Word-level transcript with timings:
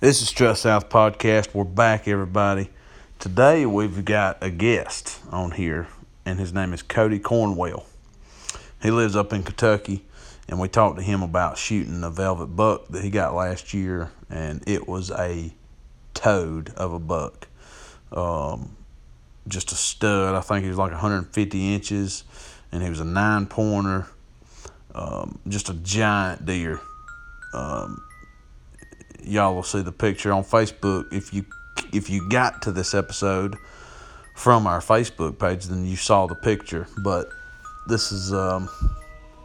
This 0.00 0.22
is 0.22 0.30
Trust 0.30 0.62
South 0.62 0.88
Podcast. 0.88 1.52
We're 1.52 1.64
back, 1.64 2.06
everybody. 2.06 2.70
Today 3.18 3.66
we've 3.66 4.04
got 4.04 4.38
a 4.40 4.48
guest 4.48 5.18
on 5.32 5.50
here, 5.50 5.88
and 6.24 6.38
his 6.38 6.52
name 6.52 6.72
is 6.72 6.82
Cody 6.82 7.18
Cornwell. 7.18 7.84
He 8.80 8.92
lives 8.92 9.16
up 9.16 9.32
in 9.32 9.42
Kentucky, 9.42 10.06
and 10.48 10.60
we 10.60 10.68
talked 10.68 10.98
to 10.98 11.02
him 11.02 11.20
about 11.20 11.58
shooting 11.58 12.04
a 12.04 12.10
velvet 12.10 12.46
buck 12.46 12.86
that 12.90 13.02
he 13.02 13.10
got 13.10 13.34
last 13.34 13.74
year, 13.74 14.12
and 14.30 14.62
it 14.68 14.86
was 14.86 15.10
a 15.10 15.52
toad 16.14 16.72
of 16.76 16.92
a 16.92 17.00
buck. 17.00 17.48
Um, 18.12 18.76
just 19.48 19.72
a 19.72 19.74
stud. 19.74 20.36
I 20.36 20.42
think 20.42 20.62
he 20.62 20.68
was 20.68 20.78
like 20.78 20.92
150 20.92 21.74
inches, 21.74 22.22
and 22.70 22.84
he 22.84 22.88
was 22.88 23.00
a 23.00 23.04
nine 23.04 23.46
pointer. 23.46 24.06
Um, 24.94 25.40
just 25.48 25.68
a 25.68 25.74
giant 25.74 26.46
deer. 26.46 26.80
Um, 27.52 28.04
y'all 29.22 29.54
will 29.54 29.62
see 29.62 29.82
the 29.82 29.92
picture 29.92 30.32
on 30.32 30.44
Facebook. 30.44 31.12
If 31.12 31.32
you 31.32 31.44
if 31.92 32.10
you 32.10 32.28
got 32.28 32.62
to 32.62 32.72
this 32.72 32.94
episode 32.94 33.56
from 34.34 34.66
our 34.66 34.80
Facebook 34.80 35.38
page, 35.38 35.66
then 35.66 35.84
you 35.84 35.96
saw 35.96 36.26
the 36.26 36.34
picture. 36.34 36.86
But 37.02 37.28
this 37.86 38.12
is 38.12 38.32
um, 38.32 38.68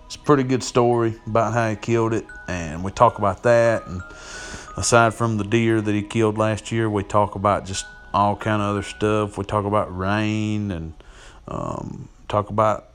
it's 0.05 0.15
a 0.15 0.19
pretty 0.19 0.43
good 0.43 0.63
story 0.63 1.15
about 1.25 1.53
how 1.53 1.69
he 1.69 1.75
killed 1.75 2.13
it, 2.13 2.25
and 2.47 2.83
we 2.83 2.91
talk 2.91 3.17
about 3.17 3.43
that. 3.43 3.87
And 3.87 4.01
aside 4.77 5.13
from 5.13 5.37
the 5.37 5.43
deer 5.43 5.81
that 5.81 5.93
he 5.93 6.03
killed 6.03 6.37
last 6.37 6.71
year, 6.71 6.89
we 6.89 7.03
talk 7.03 7.35
about 7.35 7.65
just 7.65 7.85
all 8.13 8.35
kind 8.35 8.61
of 8.61 8.69
other 8.69 8.83
stuff. 8.83 9.37
We 9.37 9.45
talk 9.45 9.65
about 9.65 9.95
rain 9.95 10.71
and 10.71 10.93
um, 11.47 12.09
talk 12.27 12.49
about 12.49 12.89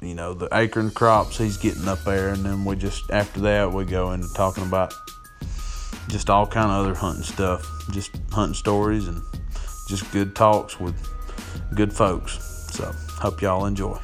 you 0.00 0.14
know 0.14 0.34
the 0.34 0.48
acorn 0.52 0.90
crops 0.90 1.38
he's 1.38 1.56
getting 1.56 1.86
up 1.88 2.02
there, 2.04 2.28
and 2.30 2.44
then 2.44 2.64
we 2.64 2.76
just 2.76 3.10
after 3.10 3.40
that 3.40 3.72
we 3.72 3.84
go 3.84 4.12
into 4.12 4.32
talking 4.34 4.64
about 4.64 4.94
just 6.08 6.30
all 6.30 6.46
kind 6.46 6.70
of 6.70 6.84
other 6.84 6.94
hunting 6.94 7.24
stuff, 7.24 7.66
just 7.90 8.10
hunting 8.30 8.54
stories 8.54 9.08
and 9.08 9.22
just 9.88 10.10
good 10.12 10.34
talks 10.34 10.78
with 10.80 10.94
good 11.74 11.92
folks. 11.92 12.38
So 12.72 12.92
hope 13.20 13.40
y'all 13.42 13.66
enjoy. 13.66 13.98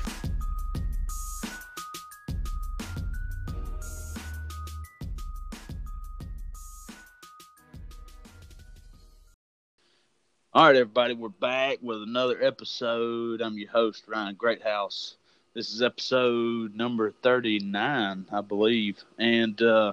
All 10.58 10.64
right, 10.64 10.74
everybody, 10.74 11.14
we're 11.14 11.28
back 11.28 11.78
with 11.82 12.02
another 12.02 12.42
episode. 12.42 13.41
I'm 13.41 13.56
your 13.56 13.70
host, 13.70 14.04
Ryan 14.08 14.34
Greathouse. 14.34 15.14
This 15.54 15.72
is 15.72 15.82
episode 15.82 16.74
number 16.74 17.12
39, 17.22 18.26
I 18.32 18.41
believe. 18.41 19.04
And 19.19 19.62
uh, 19.62 19.92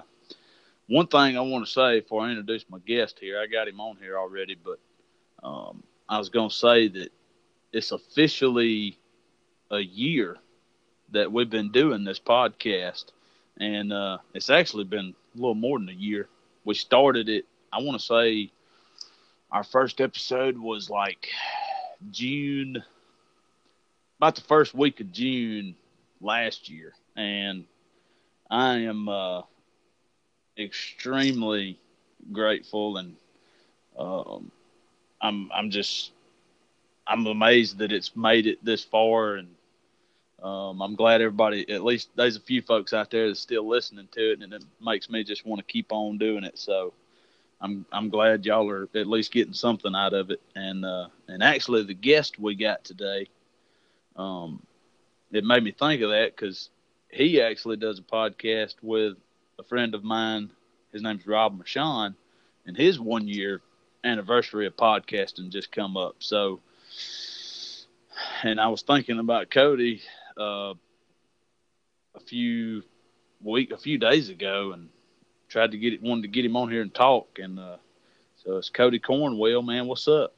one 0.88 1.06
thing 1.06 1.36
I 1.36 1.40
want 1.40 1.66
to 1.66 1.70
say 1.70 2.00
before 2.00 2.22
I 2.22 2.30
introduce 2.30 2.64
my 2.68 2.78
guest 2.78 3.18
here, 3.20 3.40
I 3.40 3.46
got 3.46 3.68
him 3.68 3.80
on 3.80 3.96
here 4.00 4.18
already, 4.18 4.56
but 4.56 4.78
um, 5.42 5.82
I 6.08 6.18
was 6.18 6.28
going 6.28 6.48
to 6.48 6.54
say 6.54 6.88
that 6.88 7.10
it's 7.72 7.92
officially 7.92 8.98
a 9.70 9.80
year 9.80 10.36
that 11.12 11.32
we've 11.32 11.50
been 11.50 11.72
doing 11.72 12.04
this 12.04 12.20
podcast, 12.20 13.06
and 13.58 13.92
uh, 13.92 14.18
it's 14.34 14.50
actually 14.50 14.84
been 14.84 15.14
a 15.34 15.38
little 15.38 15.54
more 15.54 15.78
than 15.78 15.88
a 15.88 15.92
year. 15.92 16.28
We 16.64 16.74
started 16.74 17.28
it, 17.28 17.44
I 17.72 17.80
want 17.80 17.98
to 17.98 18.06
say 18.06 18.50
our 19.50 19.64
first 19.64 20.00
episode 20.00 20.56
was 20.58 20.90
like 20.90 21.28
June, 22.10 22.82
about 24.18 24.36
the 24.36 24.42
first 24.42 24.74
week 24.74 25.00
of 25.00 25.12
June 25.12 25.74
last 26.20 26.68
year, 26.68 26.92
and 27.16 27.64
I 28.50 28.78
am 28.78 29.08
uh, 29.08 29.42
extremely 30.58 31.78
grateful, 32.32 32.96
and 32.96 33.16
um, 33.98 34.50
I'm 35.20 35.50
I'm 35.52 35.70
just 35.70 36.12
I'm 37.06 37.26
amazed 37.26 37.78
that 37.78 37.92
it's 37.92 38.16
made 38.16 38.46
it 38.46 38.64
this 38.64 38.84
far, 38.84 39.34
and 39.36 39.48
um, 40.42 40.80
I'm 40.82 40.94
glad 40.94 41.20
everybody. 41.20 41.68
At 41.70 41.84
least 41.84 42.10
there's 42.16 42.36
a 42.36 42.40
few 42.40 42.62
folks 42.62 42.92
out 42.92 43.10
there 43.10 43.28
that's 43.28 43.40
still 43.40 43.66
listening 43.68 44.08
to 44.12 44.32
it, 44.32 44.42
and 44.42 44.52
it 44.52 44.64
makes 44.80 45.08
me 45.10 45.24
just 45.24 45.46
want 45.46 45.58
to 45.60 45.72
keep 45.72 45.92
on 45.92 46.18
doing 46.18 46.44
it. 46.44 46.58
So. 46.58 46.92
I'm 47.60 47.86
I'm 47.92 48.10
glad 48.10 48.44
y'all 48.44 48.68
are 48.70 48.88
at 48.94 49.06
least 49.06 49.32
getting 49.32 49.54
something 49.54 49.94
out 49.94 50.12
of 50.12 50.30
it. 50.30 50.40
And 50.54 50.84
uh, 50.84 51.08
and 51.28 51.42
actually, 51.42 51.84
the 51.84 51.94
guest 51.94 52.38
we 52.38 52.54
got 52.54 52.84
today, 52.84 53.28
um, 54.16 54.62
it 55.32 55.44
made 55.44 55.62
me 55.64 55.72
think 55.72 56.02
of 56.02 56.10
that 56.10 56.36
because 56.36 56.70
he 57.10 57.40
actually 57.40 57.76
does 57.76 57.98
a 57.98 58.02
podcast 58.02 58.74
with 58.82 59.16
a 59.58 59.62
friend 59.62 59.94
of 59.94 60.04
mine. 60.04 60.50
His 60.92 61.02
name's 61.02 61.26
Rob 61.26 61.58
Mershon, 61.58 62.14
and 62.66 62.76
his 62.76 63.00
one 63.00 63.26
year 63.26 63.62
anniversary 64.04 64.66
of 64.66 64.76
podcasting 64.76 65.50
just 65.50 65.72
come 65.72 65.96
up. 65.96 66.16
So, 66.18 66.60
and 68.42 68.60
I 68.60 68.68
was 68.68 68.82
thinking 68.82 69.18
about 69.18 69.50
Cody 69.50 70.02
uh, 70.38 70.74
a 72.14 72.20
few 72.26 72.82
week 73.42 73.70
a 73.72 73.78
few 73.78 73.98
days 73.98 74.28
ago, 74.28 74.72
and 74.72 74.90
tried 75.48 75.70
to 75.70 75.78
get 75.78 75.94
it 75.94 76.02
wanted 76.02 76.22
to 76.22 76.28
get 76.28 76.44
him 76.44 76.56
on 76.56 76.70
here 76.70 76.82
and 76.82 76.94
talk. 76.94 77.38
And 77.38 77.58
uh, 77.58 77.76
so 78.44 78.56
it's 78.58 78.68
Cody 78.68 78.98
Cornwell, 78.98 79.62
man. 79.62 79.86
What's 79.86 80.06
up? 80.06 80.34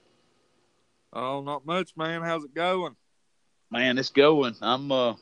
Oh, 1.12 1.40
not 1.40 1.66
much, 1.66 1.96
man. 1.96 2.22
How's 2.22 2.44
it 2.44 2.54
going? 2.54 2.94
Man, 3.70 3.98
it's 3.98 4.10
going. 4.10 4.54
I'm 4.62 4.92
uh 4.92 5.14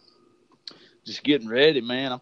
just 1.06 1.22
getting 1.22 1.48
ready, 1.48 1.80
man. 1.80 2.12
I'm 2.12 2.20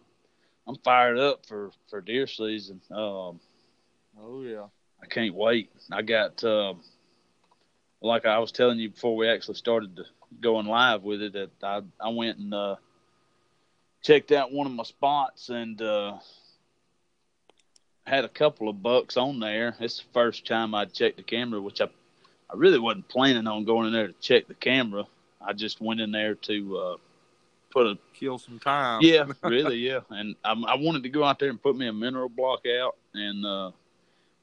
I'm 0.67 0.77
fired 0.77 1.19
up 1.19 1.45
for 1.45 1.71
for 1.89 2.01
deer 2.01 2.27
season. 2.27 2.81
Um, 2.91 3.39
oh 4.19 4.41
yeah, 4.43 4.65
I 5.01 5.05
can't 5.07 5.35
wait. 5.35 5.69
I 5.91 6.01
got 6.01 6.43
um, 6.43 6.81
like 8.01 8.25
I 8.25 8.39
was 8.39 8.51
telling 8.51 8.79
you 8.79 8.89
before 8.89 9.15
we 9.15 9.27
actually 9.29 9.55
started 9.55 9.99
going 10.41 10.65
live 10.65 11.03
with 11.03 11.21
it 11.21 11.33
that 11.33 11.49
I 11.61 11.81
I 11.99 12.09
went 12.09 12.39
and 12.39 12.53
uh, 12.53 12.75
checked 14.01 14.31
out 14.31 14.51
one 14.51 14.67
of 14.67 14.73
my 14.73 14.83
spots 14.83 15.49
and 15.49 15.79
uh, 15.81 16.17
had 18.05 18.25
a 18.25 18.29
couple 18.29 18.69
of 18.69 18.81
bucks 18.81 19.17
on 19.17 19.39
there. 19.39 19.75
It's 19.79 19.99
the 19.99 20.13
first 20.13 20.47
time 20.47 20.73
I 20.73 20.85
checked 20.85 21.17
the 21.17 21.23
camera, 21.23 21.61
which 21.61 21.81
I 21.81 21.89
I 22.49 22.55
really 22.55 22.79
wasn't 22.79 23.07
planning 23.07 23.47
on 23.47 23.65
going 23.65 23.87
in 23.87 23.93
there 23.93 24.07
to 24.07 24.13
check 24.13 24.47
the 24.47 24.53
camera. 24.55 25.05
I 25.41 25.53
just 25.53 25.79
went 25.79 26.01
in 26.01 26.11
there 26.11 26.35
to 26.35 26.77
uh, 26.77 26.97
put 27.75 27.87
a 27.87 27.97
kill 28.13 28.37
some 28.37 28.57
time. 28.57 29.01
Yeah, 29.03 29.25
really, 29.43 29.77
yeah. 29.77 29.99
And 30.09 30.35
I, 30.43 30.53
I, 30.53 30.75
wanted 30.75 31.03
to 31.03 31.09
go 31.09 31.25
out 31.25 31.39
there 31.39 31.49
and 31.49 31.61
put 31.61 31.75
me 31.75 31.87
a 31.87 31.93
mineral 31.93 32.29
block 32.29 32.65
out, 32.65 32.95
and 33.13 33.45
uh, 33.45 33.71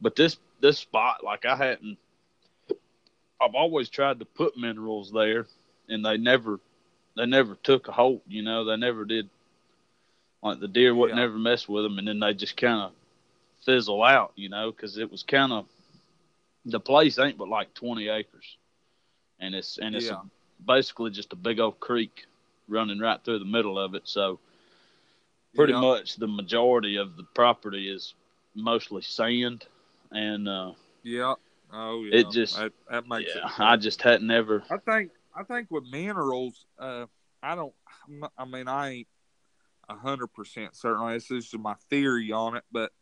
but 0.01 0.15
this 0.15 0.37
this 0.61 0.79
spot, 0.79 1.25
like 1.25 1.47
I 1.47 1.57
hadn't. 1.57 1.99
I've 3.41 3.55
always 3.55 3.89
tried 3.89 4.21
to 4.21 4.25
put 4.25 4.57
minerals 4.57 5.11
there, 5.11 5.47
and 5.89 6.05
they 6.05 6.17
never, 6.17 6.61
they 7.17 7.27
never 7.27 7.57
took 7.57 7.89
a 7.89 7.93
hold. 7.93 8.21
You 8.29 8.43
know, 8.43 8.65
they 8.67 8.77
never 8.77 9.05
did. 9.05 9.29
Like 10.43 10.61
the 10.61 10.69
deer 10.69 10.95
would 10.95 11.11
yeah. 11.11 11.17
never 11.17 11.39
mess 11.39 11.67
with 11.67 11.85
them, 11.85 11.99
and 11.99 12.07
then 12.07 12.21
they 12.21 12.35
just 12.35 12.57
kind 12.57 12.83
of 12.83 12.93
fizzle 13.65 14.03
out. 14.05 14.33
You 14.37 14.51
know, 14.51 14.71
because 14.71 14.99
it 14.99 15.11
was 15.11 15.23
kind 15.23 15.53
of 15.53 15.67
the 16.67 16.81
place 16.81 17.19
ain't 17.19 17.39
but 17.39 17.49
like 17.49 17.73
twenty 17.73 18.09
acres, 18.09 18.59
and 19.41 19.55
it's 19.55 19.79
and 19.79 19.97
it's 19.97 20.07
yeah. 20.07 20.21
basically 20.67 21.11
just 21.11 21.33
a 21.33 21.37
big 21.37 21.61
old 21.61 21.81
creek 21.81 22.27
running 22.69 22.99
right 22.99 23.23
through 23.25 23.39
the 23.39 23.45
middle 23.45 23.79
of 23.79 23.95
it. 23.95 24.03
So 24.05 24.39
pretty 25.55 25.73
much 25.73 26.17
the 26.17 26.29
majority 26.29 26.97
of 26.97 27.17
the 27.17 27.25
property 27.35 27.91
is 27.91 28.15
mostly 28.55 29.03
sand 29.03 29.65
and 30.11 30.49
uh 30.49 30.73
yeah. 31.03 31.35
Oh 31.73 32.05
yeah. 32.05 32.21
it 32.21 32.31
just 32.31 32.57
that, 32.57 32.73
that 32.91 33.09
makes 33.09 33.33
yeah, 33.35 33.47
it 33.47 33.61
i 33.61 33.77
just 33.77 34.03
hadn't 34.03 34.31
ever 34.31 34.63
i 34.71 34.77
think 34.77 35.11
i 35.35 35.43
think 35.43 35.71
with 35.71 35.85
minerals 35.91 36.67
uh 36.79 37.07
i 37.43 37.55
don't 37.55 37.73
i 38.37 38.45
mean 38.45 38.69
i 38.69 38.91
ain't 38.91 39.09
a 39.89 39.95
hundred 39.95 40.29
percent 40.29 40.77
certain 40.77 41.09
this 41.09 41.31
is 41.31 41.55
my 41.59 41.75
theory 41.91 42.31
on 42.31 42.57
it. 42.57 42.65
But 42.71 42.93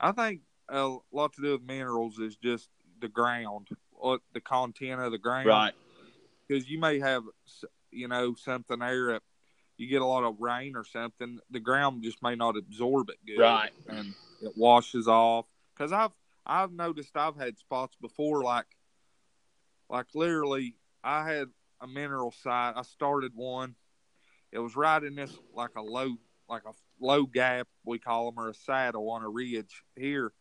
i 0.00 0.12
think 0.12 0.40
a 0.68 0.96
lot 1.12 1.32
to 1.34 1.42
do 1.42 1.52
with 1.52 1.62
minerals 1.62 2.18
is 2.18 2.36
just 2.36 2.68
the 3.00 3.08
ground 3.08 3.68
what 3.98 4.20
the 4.32 4.40
content 4.40 5.00
of 5.00 5.12
the 5.12 5.18
ground. 5.18 5.46
Right. 5.46 5.74
Because 6.46 6.68
you 6.68 6.78
may 6.78 6.98
have 6.98 7.24
you 7.90 8.08
know, 8.08 8.34
something 8.34 8.78
there 8.78 9.12
that 9.12 9.22
you 9.76 9.86
get 9.86 10.02
a 10.02 10.06
lot 10.06 10.24
of 10.24 10.40
rain 10.40 10.74
or 10.76 10.84
something, 10.84 11.38
the 11.50 11.60
ground 11.60 12.02
just 12.02 12.22
may 12.22 12.34
not 12.34 12.56
absorb 12.56 13.10
it 13.10 13.18
good, 13.26 13.40
right? 13.40 13.70
And 13.88 14.14
it 14.42 14.52
washes 14.56 15.08
off. 15.08 15.46
Because 15.74 15.92
I've 15.92 16.12
I've 16.44 16.72
noticed 16.72 17.16
I've 17.16 17.36
had 17.36 17.58
spots 17.58 17.96
before 18.00 18.42
like 18.42 18.66
like 19.88 20.06
literally 20.14 20.76
I 21.04 21.28
had 21.28 21.48
a 21.80 21.86
mineral 21.86 22.32
site. 22.32 22.74
I 22.76 22.82
started 22.82 23.32
one. 23.34 23.76
It 24.50 24.58
was 24.58 24.76
right 24.76 25.02
in 25.02 25.14
this 25.14 25.36
like 25.54 25.76
a 25.76 25.82
low 25.82 26.16
like 26.48 26.62
a 26.66 26.72
low 27.00 27.26
gap 27.26 27.68
we 27.84 27.98
call 27.98 28.30
them 28.30 28.42
or 28.42 28.48
a 28.48 28.54
saddle 28.54 29.10
on 29.10 29.22
a 29.22 29.28
ridge 29.28 29.84
here, 29.94 30.32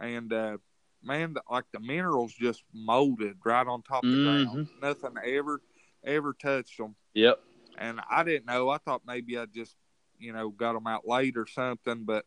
and 0.00 0.32
uh, 0.32 0.58
man, 1.02 1.36
like 1.50 1.66
the 1.72 1.80
minerals 1.80 2.32
just 2.32 2.64
molded 2.72 3.36
right 3.44 3.66
on 3.66 3.82
top 3.82 4.02
of 4.02 4.10
the 4.10 4.16
mm-hmm. 4.16 4.52
ground. 4.52 4.68
Nothing 4.82 5.14
ever 5.24 5.60
ever 6.04 6.32
touched 6.32 6.78
them. 6.78 6.96
Yep. 7.14 7.40
And 7.78 8.00
I 8.10 8.22
didn't 8.24 8.46
know. 8.46 8.68
I 8.68 8.78
thought 8.78 9.02
maybe 9.06 9.38
I 9.38 9.46
just, 9.46 9.76
you 10.18 10.32
know, 10.32 10.50
got 10.50 10.74
them 10.74 10.86
out 10.86 11.06
late 11.06 11.36
or 11.36 11.46
something. 11.46 12.04
But 12.04 12.24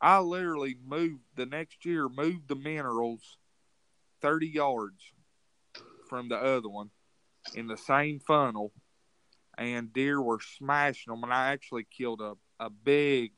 I 0.00 0.18
literally 0.18 0.76
moved 0.86 1.22
the 1.34 1.46
next 1.46 1.84
year, 1.84 2.08
moved 2.08 2.48
the 2.48 2.56
minerals 2.56 3.38
30 4.20 4.48
yards 4.48 5.02
from 6.08 6.28
the 6.28 6.36
other 6.36 6.68
one 6.68 6.90
in 7.54 7.66
the 7.66 7.76
same 7.76 8.20
funnel, 8.20 8.72
and 9.56 9.92
deer 9.92 10.20
were 10.20 10.40
smashing 10.58 11.12
them. 11.12 11.24
And 11.24 11.32
I 11.32 11.52
actually 11.52 11.86
killed 11.90 12.20
a, 12.20 12.34
a 12.60 12.70
big, 12.70 13.32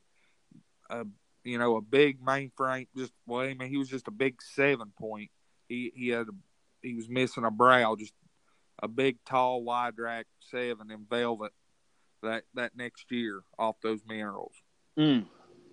a, 0.90 1.04
you 1.44 1.58
know, 1.58 1.76
a 1.76 1.82
big 1.82 2.20
mainframe. 2.20 2.88
Just 2.96 3.12
well, 3.26 3.42
I 3.42 3.54
mean, 3.54 3.68
he 3.68 3.76
was 3.76 3.88
just 3.88 4.08
a 4.08 4.12
big 4.12 4.42
seven 4.42 4.92
point. 4.98 5.30
He 5.68 5.92
he 5.94 6.08
had 6.08 6.28
a, 6.28 6.32
he 6.82 6.94
was 6.94 7.08
missing 7.08 7.44
a 7.44 7.50
brow, 7.50 7.96
just 7.96 8.14
a 8.82 8.88
big, 8.88 9.18
tall, 9.24 9.62
wide 9.62 9.98
rack 9.98 10.26
seven 10.40 10.90
in 10.90 11.06
velvet. 11.08 11.52
That 12.22 12.44
that 12.54 12.76
next 12.76 13.10
year 13.10 13.42
off 13.58 13.76
those 13.82 14.00
minerals. 14.06 14.54
Mm. 14.98 15.26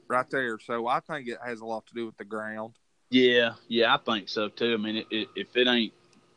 Right 0.08 0.30
there. 0.30 0.60
So 0.60 0.88
I 0.88 1.00
think 1.00 1.28
it 1.28 1.40
has 1.44 1.62
a 1.62 1.66
lot 1.66 1.88
to 1.88 1.94
do 1.96 2.06
with 2.06 2.18
the 2.18 2.26
ground. 2.26 2.76
Yeah, 3.10 3.54
yeah, 3.68 3.94
I 3.94 3.98
think 3.98 4.30
so 4.30 4.50
too. 4.50 4.74
I 4.74 4.78
mean, 4.78 4.98
it, 4.98 5.08
it, 5.10 5.28
if 5.36 5.56
it 5.56 5.68
ain't 5.68 5.94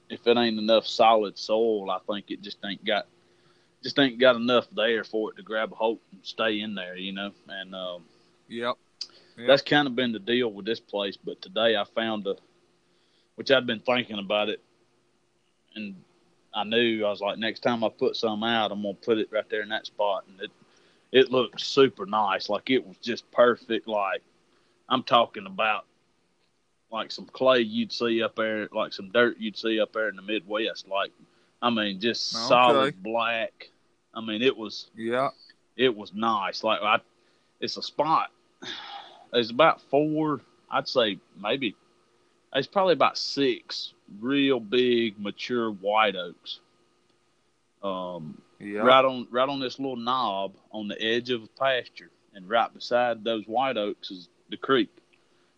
if 0.08 0.26
it 0.26 0.36
ain't 0.36 0.58
enough 0.58 0.86
solid 0.86 1.38
soil, 1.38 1.90
I 1.90 1.98
think 2.10 2.30
it 2.30 2.40
just 2.40 2.58
ain't 2.64 2.84
got 2.84 3.06
just 3.82 3.98
ain't 3.98 4.18
got 4.18 4.36
enough 4.36 4.66
there 4.74 5.04
for 5.04 5.30
it 5.30 5.36
to 5.36 5.42
grab 5.42 5.72
a 5.72 5.74
hold 5.74 5.98
and 6.12 6.20
stay 6.22 6.60
in 6.60 6.74
there, 6.74 6.96
you 6.96 7.12
know. 7.12 7.32
And 7.48 7.74
um, 7.74 8.04
Yep. 8.48 8.76
Yep. 9.36 9.46
that's 9.46 9.62
kind 9.62 9.86
of 9.86 9.94
been 9.94 10.12
the 10.12 10.18
deal 10.18 10.52
with 10.52 10.64
this 10.64 10.80
place. 10.80 11.16
But 11.16 11.40
today 11.42 11.76
I 11.76 11.84
found 11.94 12.26
a, 12.26 12.36
which 13.36 13.50
I'd 13.50 13.66
been 13.66 13.80
thinking 13.80 14.18
about 14.18 14.48
it, 14.48 14.60
and 15.74 15.96
I 16.54 16.64
knew 16.64 17.04
I 17.04 17.10
was 17.10 17.20
like, 17.20 17.38
next 17.38 17.60
time 17.60 17.84
I 17.84 17.88
put 17.88 18.16
some 18.16 18.42
out, 18.42 18.72
I'm 18.72 18.82
gonna 18.82 18.94
put 18.94 19.18
it 19.18 19.28
right 19.30 19.48
there 19.48 19.62
in 19.62 19.68
that 19.68 19.86
spot, 19.86 20.24
and 20.28 20.40
it 20.40 20.50
it 21.12 21.30
looked 21.30 21.60
super 21.60 22.06
nice. 22.06 22.48
Like 22.48 22.70
it 22.70 22.86
was 22.86 22.96
just 22.98 23.30
perfect. 23.30 23.86
Like 23.88 24.22
I'm 24.88 25.02
talking 25.02 25.46
about 25.46 25.84
like 26.90 27.10
some 27.10 27.26
clay 27.26 27.60
you'd 27.60 27.92
see 27.92 28.22
up 28.22 28.34
there, 28.36 28.68
like 28.72 28.92
some 28.92 29.10
dirt 29.10 29.36
you'd 29.38 29.56
see 29.58 29.78
up 29.80 29.92
there 29.92 30.08
in 30.08 30.16
the 30.16 30.22
Midwest. 30.22 30.88
Like 30.88 31.12
I 31.60 31.70
mean, 31.70 32.00
just 32.00 32.34
Okay. 32.34 32.48
solid 32.48 33.02
black. 33.02 33.70
I 34.14 34.20
mean, 34.20 34.42
it 34.42 34.56
was 34.56 34.90
Yeah. 34.96 35.30
it 35.76 35.94
was 35.94 36.12
nice. 36.14 36.64
Like 36.64 36.80
I, 36.82 37.00
it's 37.60 37.76
a 37.76 37.82
spot. 37.82 38.30
It's 39.32 39.50
about 39.50 39.82
four. 39.82 40.40
I'd 40.70 40.88
say 40.88 41.18
maybe. 41.40 41.76
it's 42.54 42.66
probably 42.66 42.94
about 42.94 43.18
six 43.18 43.92
real 44.20 44.60
big 44.60 45.18
mature 45.18 45.70
white 45.70 46.16
oaks. 46.16 46.60
Um, 47.82 48.40
Yeah. 48.58 48.80
right 48.80 49.04
on 49.04 49.28
right 49.30 49.48
on 49.48 49.60
this 49.60 49.78
little 49.78 49.96
knob 49.96 50.54
on 50.72 50.88
the 50.88 51.00
edge 51.00 51.30
of 51.30 51.44
a 51.44 51.46
pasture, 51.46 52.10
and 52.34 52.48
right 52.48 52.72
beside 52.72 53.22
those 53.22 53.46
white 53.46 53.76
oaks 53.76 54.10
is 54.10 54.28
the 54.50 54.56
creek, 54.56 54.90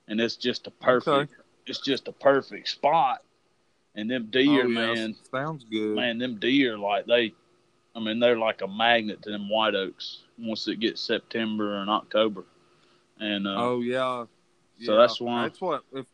and 0.08 0.20
it's 0.20 0.37
just 0.37 0.67
a 0.67 0.70
perfect. 0.70 1.35
It's 1.67 1.81
just 1.81 2.08
a 2.08 2.12
perfect 2.12 2.69
spot. 2.69 3.23
And 3.94 4.08
them 4.11 4.26
deer, 4.31 4.64
Oh, 4.64 4.69
yeah. 4.69 4.94
man, 4.94 5.17
Sounds 5.31 5.64
good. 5.64 5.97
man, 5.97 6.19
them 6.19 6.37
deer 6.38 6.79
like 6.79 7.06
they, 7.06 7.32
I 7.94 7.99
mean, 8.00 8.20
they're 8.20 8.38
like 8.38 8.61
a 8.62 8.69
magnet 8.69 9.23
to 9.23 9.31
them 9.31 9.49
white 9.49 9.75
oaks 9.75 10.23
once 10.38 10.69
it 10.69 10.79
gets 10.79 11.00
September 11.00 11.79
and 11.79 11.91
October, 11.91 12.44
and 13.19 13.47
uh, 13.49 13.55
Oh 13.56 13.81
yeah. 13.81 14.26
So 14.82 14.93
Yeah. 14.93 14.97
that's 14.99 15.20
why- 15.20 15.43
That's 15.44 15.61
what 15.61 15.85
if 15.93 16.06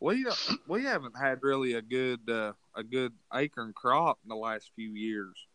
we 0.00 0.26
we 0.66 0.84
haven't 0.84 1.16
had 1.16 1.40
really 1.42 1.74
a 1.74 1.82
good 1.82 2.28
uh, 2.28 2.52
a 2.74 2.82
good 2.82 3.12
acorn 3.32 3.72
crop 3.74 4.18
in 4.24 4.28
the 4.28 4.34
last 4.36 4.72
few 4.74 4.90
years. 4.90 5.46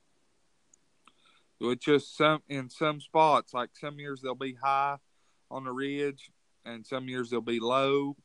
With 1.60 1.80
just 1.80 2.16
some 2.16 2.44
in 2.48 2.70
some 2.70 3.00
spots, 3.00 3.54
like 3.54 3.72
some 3.74 4.00
years 4.00 4.22
they'll 4.22 4.36
be 4.36 4.58
high 4.62 4.98
on 5.50 5.64
the 5.64 5.72
ridge, 5.72 6.32
and 6.64 6.86
some 6.86 7.08
years 7.10 7.30
they'll 7.30 7.42
be 7.42 7.60
low. 7.60 8.16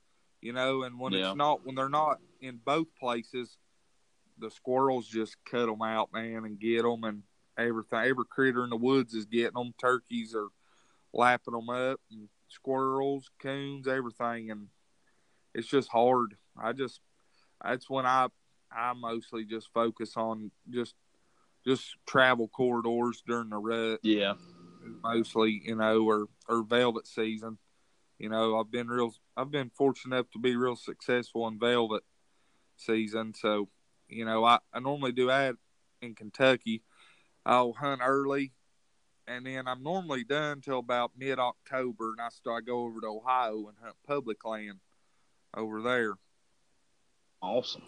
You 0.41 0.53
know, 0.53 0.83
and 0.83 0.99
when 0.99 1.13
Yeah. 1.13 1.29
it's 1.31 1.37
not 1.37 1.65
when 1.65 1.75
they're 1.75 1.89
not 1.89 2.19
in 2.41 2.59
both 2.65 2.89
places, 2.99 3.57
the 4.39 4.51
squirrels 4.51 5.07
just 5.07 5.37
cut 5.45 5.67
them 5.67 5.83
out, 5.83 6.13
man, 6.13 6.45
and 6.45 6.59
get 6.59 6.83
them, 6.83 7.05
and 7.05 7.23
everything. 7.57 7.99
Every 8.01 8.25
critter 8.29 8.65
in 8.65 8.71
the 8.71 8.77
woods 8.77 9.15
is 9.15 9.27
getting 9.27 9.55
them. 9.55 9.75
Turkeys 9.79 10.35
are 10.35 10.49
lapping 11.13 11.55
them 11.55 11.69
up, 11.69 12.01
and 12.11 12.29
squirrels, 12.49 13.31
coons, 13.39 13.87
everything, 13.87 14.51
and 14.51 14.69
it's 15.55 15.69
just 15.69 15.89
hard. 15.89 16.37
I 16.57 16.73
just 16.73 17.01
that's 17.63 17.89
when 17.89 18.07
I 18.07 18.29
I 18.71 18.93
mostly 18.95 19.45
just 19.45 19.73
focus 19.73 20.17
on 20.17 20.51
just 20.69 20.95
just 21.67 21.97
travel 22.07 22.49
corridors 22.49 23.23
during 23.27 23.51
the 23.51 23.59
rut, 23.59 24.01
yeah, 24.03 24.35
mostly 25.03 25.63
you 25.65 25.77
know, 25.77 26.05
or 26.09 26.29
or 26.49 26.63
velvet 26.63 27.07
season. 27.07 27.59
You 28.19 28.29
know, 28.29 28.59
I've 28.59 28.71
been 28.71 28.89
real. 28.89 29.15
I've 29.37 29.51
been 29.51 29.71
fortunate 29.71 30.15
enough 30.15 30.31
to 30.33 30.39
be 30.39 30.57
real 30.57 30.77
successful 30.77 31.49
in 31.49 31.59
velvet 31.59 32.03
season. 32.77 33.35
So, 33.35 33.69
you 34.09 34.25
know, 34.25 34.45
I, 34.45 34.59
I 34.73 34.81
normally 34.81 35.13
do 35.13 35.29
that 35.29 35.57
in 36.03 36.15
Kentucky. 36.15 36.83
I'll 37.47 37.73
hunt 37.73 38.03
early, 38.05 38.53
and 39.27 39.47
then 39.47 39.67
I'm 39.67 39.83
normally 39.83 40.25
done 40.25 40.61
till 40.61 40.79
about 40.79 41.13
mid 41.17 41.39
October, 41.39 42.13
and 42.13 42.21
I 42.21 42.29
start 42.29 42.65
I 42.65 42.67
go 42.67 42.81
over 42.81 43.01
to 43.01 43.07
Ohio 43.07 43.69
and 43.69 43.77
hunt 43.83 43.97
public 44.07 44.45
land 44.45 44.81
over 45.57 45.83
there. 45.83 46.15
awesome. 47.43 47.83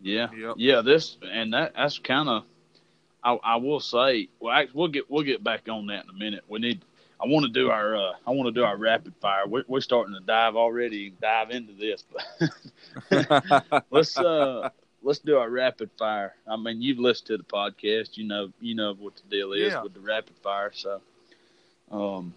Yeah, 0.00 0.28
Yep. 0.32 0.54
yeah. 0.58 0.80
This 0.82 1.16
and 1.22 1.52
that 1.54 1.74
that's 1.74 1.98
kind 1.98 2.28
of. 2.28 2.44
I, 3.24 3.34
I 3.42 3.56
will 3.56 3.80
say, 3.80 4.28
well, 4.38 4.52
actually, 4.54 4.78
we'll 4.78 4.88
get 4.88 5.10
we'll 5.10 5.24
get 5.24 5.42
back 5.42 5.68
on 5.68 5.86
that 5.88 6.04
in 6.04 6.10
a 6.10 6.12
minute. 6.12 6.44
We 6.48 6.60
need. 6.60 6.82
I 7.20 7.26
want 7.26 7.46
to 7.46 7.52
do 7.52 7.68
our 7.68 7.96
uh, 7.96 8.12
I 8.26 8.30
want 8.30 8.46
to 8.46 8.52
do 8.52 8.64
our 8.64 8.76
rapid 8.76 9.12
fire. 9.20 9.46
We're, 9.48 9.64
we're 9.66 9.80
starting 9.80 10.14
to 10.14 10.20
dive 10.20 10.54
already, 10.54 11.10
dive 11.20 11.50
into 11.50 11.72
this, 11.72 12.04
but 13.10 13.82
let's 13.90 14.16
uh 14.16 14.68
let's 15.02 15.18
do 15.18 15.36
our 15.36 15.50
rapid 15.50 15.90
fire. 15.98 16.34
I 16.46 16.56
mean, 16.56 16.80
you've 16.80 17.00
listened 17.00 17.26
to 17.28 17.36
the 17.38 17.42
podcast, 17.42 18.16
you 18.16 18.24
know 18.28 18.52
you 18.60 18.76
know 18.76 18.94
what 18.94 19.16
the 19.16 19.22
deal 19.36 19.52
is 19.52 19.72
Yeah. 19.72 19.82
with 19.82 19.94
the 19.94 20.00
rapid 20.00 20.36
fire, 20.44 20.70
so 20.72 21.00
um 21.90 22.32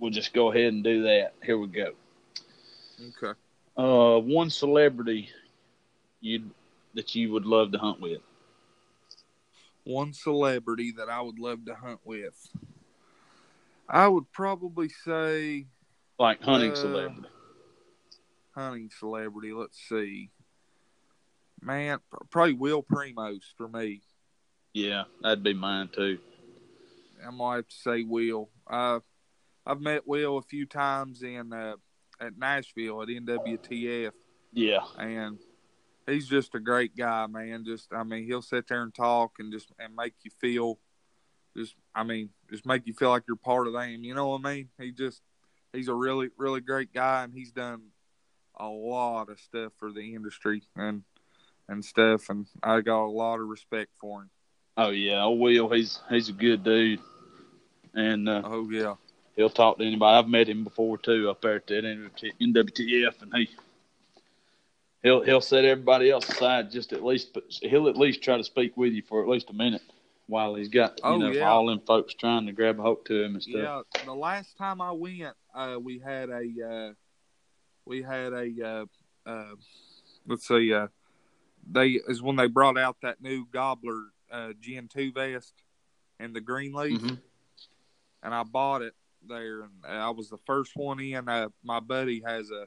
we'll 0.00 0.10
just 0.10 0.32
go 0.34 0.50
ahead 0.50 0.72
and 0.72 0.82
do 0.82 1.04
that. 1.04 1.34
Here 1.44 1.56
we 1.56 1.68
go. 1.68 1.92
Okay. 3.00 3.38
Uh 3.76 4.18
one 4.20 4.50
celebrity 4.50 5.28
you 6.20 6.50
that 6.94 7.14
you 7.14 7.32
would 7.32 7.44
love 7.46 7.72
to 7.72 7.78
hunt 7.78 8.00
with. 8.00 8.20
One 9.84 10.12
celebrity 10.12 10.92
that 10.96 11.08
I 11.08 11.20
would 11.20 11.38
love 11.38 11.64
to 11.66 11.74
hunt 11.74 12.00
with. 12.04 12.34
I 13.88 14.08
would 14.08 14.30
probably 14.32 14.88
say 14.88 15.66
Like 16.18 16.42
hunting 16.42 16.72
Uh, 16.72 16.74
celebrity. 16.76 17.28
hunting 18.54 18.90
celebrity. 18.98 19.52
Let's 19.52 19.78
see. 19.88 20.30
Man, 21.60 21.98
probably 22.30 22.54
Will 22.54 22.82
Primos 22.82 23.42
for 23.56 23.68
me. 23.68 24.02
Yeah, 24.72 25.04
that'd 25.22 25.42
be 25.42 25.54
mine 25.54 25.88
too. 25.88 26.18
I 27.24 27.30
might 27.30 27.56
have 27.56 27.68
to 27.68 27.74
say 27.76 28.02
Will. 28.02 28.50
Uh, 28.66 29.00
I've 29.64 29.80
met 29.80 30.06
Will 30.06 30.38
a 30.38 30.42
few 30.42 30.66
times 30.66 31.22
in 31.22 31.52
uh, 31.52 31.76
at 32.20 32.36
Nashville 32.38 33.02
at 33.02 33.08
NWTF, 33.08 34.12
Yeah. 34.52 34.80
and 34.98 35.38
he's 36.06 36.26
just 36.28 36.54
a 36.54 36.60
great 36.60 36.96
guy, 36.96 37.26
man. 37.26 37.64
Just 37.64 37.92
I 37.92 38.02
mean, 38.02 38.24
he'll 38.24 38.42
sit 38.42 38.66
there 38.68 38.82
and 38.82 38.94
talk 38.94 39.32
and 39.38 39.52
just 39.52 39.70
and 39.78 39.94
make 39.94 40.14
you 40.22 40.30
feel, 40.40 40.78
just 41.56 41.74
I 41.94 42.02
mean, 42.04 42.30
just 42.50 42.66
make 42.66 42.86
you 42.86 42.94
feel 42.94 43.10
like 43.10 43.24
you're 43.26 43.36
part 43.36 43.66
of 43.66 43.72
them. 43.72 44.04
You 44.04 44.14
know 44.14 44.28
what 44.28 44.40
I 44.44 44.54
mean? 44.54 44.68
He 44.78 44.92
just 44.92 45.22
he's 45.72 45.88
a 45.88 45.94
really 45.94 46.30
really 46.36 46.60
great 46.60 46.92
guy, 46.92 47.24
and 47.24 47.32
he's 47.34 47.52
done 47.52 47.82
a 48.58 48.66
lot 48.68 49.28
of 49.28 49.38
stuff 49.38 49.72
for 49.78 49.92
the 49.92 50.14
industry 50.14 50.62
and 50.74 51.02
and 51.68 51.84
stuff, 51.84 52.30
and 52.30 52.46
I 52.62 52.80
got 52.80 53.04
a 53.04 53.10
lot 53.10 53.40
of 53.40 53.48
respect 53.48 53.90
for 54.00 54.22
him. 54.22 54.30
Oh 54.76 54.90
yeah, 54.90 55.24
oh 55.24 55.32
Will, 55.32 55.68
he's 55.70 56.00
he's 56.08 56.28
a 56.28 56.32
good 56.32 56.62
dude. 56.62 57.00
And 57.94 58.28
uh, 58.28 58.42
Oh 58.44 58.68
yeah. 58.70 58.94
He'll 59.36 59.50
talk 59.50 59.78
to 59.78 59.84
anybody. 59.84 60.16
I've 60.16 60.28
met 60.28 60.48
him 60.48 60.64
before 60.64 60.98
too, 60.98 61.30
up 61.30 61.42
there 61.42 61.56
at 61.56 61.66
that 61.68 61.84
NWTF, 62.40 63.22
and 63.22 63.32
he 63.34 63.48
he'll 65.02 65.22
he'll 65.22 65.40
set 65.40 65.64
everybody 65.64 66.10
else 66.10 66.28
aside 66.28 66.70
just 66.70 66.92
at 66.92 67.04
least, 67.04 67.32
but 67.34 67.44
he'll 67.48 67.88
at 67.88 67.96
least 67.96 68.22
try 68.22 68.36
to 68.36 68.44
speak 68.44 68.76
with 68.76 68.92
you 68.92 69.02
for 69.02 69.22
at 69.22 69.28
least 69.28 69.50
a 69.50 69.54
minute 69.54 69.82
while 70.26 70.54
he's 70.56 70.68
got 70.68 70.98
you 70.98 71.04
Oh, 71.04 71.18
know 71.18 71.30
yeah. 71.30 71.48
all 71.48 71.66
them 71.66 71.80
folks 71.80 72.14
trying 72.14 72.46
to 72.46 72.52
grab 72.52 72.80
a 72.80 72.82
hold 72.82 73.04
to 73.06 73.22
him 73.22 73.34
and 73.34 73.42
stuff. 73.42 73.54
Yeah, 73.54 74.04
the 74.04 74.14
last 74.14 74.56
time 74.58 74.80
I 74.80 74.90
went, 74.92 75.34
uh, 75.54 75.76
we 75.80 75.98
had 76.00 76.30
a 76.30 76.44
uh, 76.68 76.92
we 77.84 78.02
had 78.02 78.32
a 78.32 78.52
uh, 78.64 79.30
uh, 79.30 79.54
let's 80.26 80.48
see, 80.48 80.72
uh, 80.72 80.88
they 81.70 82.00
is 82.08 82.22
when 82.22 82.36
they 82.36 82.48
brought 82.48 82.78
out 82.78 82.96
that 83.02 83.20
new 83.20 83.46
Gobbler 83.52 84.06
uh, 84.30 84.52
Gen 84.60 84.88
two 84.88 85.12
vest 85.12 85.52
and 86.18 86.34
the 86.34 86.40
green 86.40 86.72
leaf, 86.72 87.00
Mhm. 87.00 87.18
and 88.22 88.34
I 88.34 88.42
bought 88.42 88.82
it 88.82 88.94
there, 89.28 89.62
and 89.62 89.72
I 89.84 90.10
was 90.10 90.30
the 90.30 90.38
first 90.46 90.72
one 90.74 91.00
in. 91.00 91.28
Uh, 91.28 91.48
my 91.62 91.80
buddy 91.80 92.22
has 92.26 92.50
a 92.50 92.66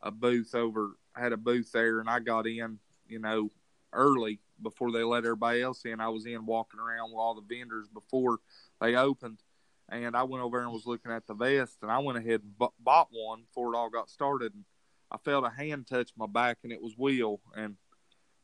a 0.00 0.12
booth 0.12 0.54
over 0.54 0.92
had 1.14 1.32
a 1.32 1.36
booth 1.36 1.72
there, 1.72 2.00
and 2.00 2.08
I 2.08 2.20
got 2.20 2.46
in, 2.46 2.78
you 3.08 3.18
know, 3.18 3.50
early 3.92 4.38
before 4.62 4.92
they 4.92 5.02
let 5.02 5.24
everybody 5.24 5.60
else 5.60 5.84
in. 5.84 6.00
I 6.00 6.08
was 6.08 6.26
in 6.26 6.46
walking 6.46 6.78
around 6.78 7.10
with 7.10 7.18
all 7.18 7.34
the 7.34 7.54
vendors 7.56 7.88
before 7.88 8.38
they 8.80 8.94
opened 8.94 9.42
and 9.90 10.16
I 10.16 10.22
went 10.24 10.44
over 10.44 10.60
and 10.60 10.70
was 10.70 10.86
looking 10.86 11.12
at 11.12 11.26
the 11.26 11.34
vest, 11.34 11.78
and 11.82 11.90
I 11.90 11.98
went 11.98 12.18
ahead 12.18 12.42
and 12.42 12.58
b- 12.58 12.66
bought 12.78 13.08
one 13.10 13.42
before 13.42 13.72
it 13.72 13.76
all 13.76 13.88
got 13.88 14.10
started. 14.10 14.54
And 14.54 14.64
I 15.10 15.16
felt 15.16 15.46
a 15.46 15.50
hand 15.50 15.86
touch 15.86 16.10
my 16.16 16.26
back, 16.26 16.58
and 16.62 16.72
it 16.72 16.82
was 16.82 16.94
Will, 16.98 17.40
and 17.56 17.76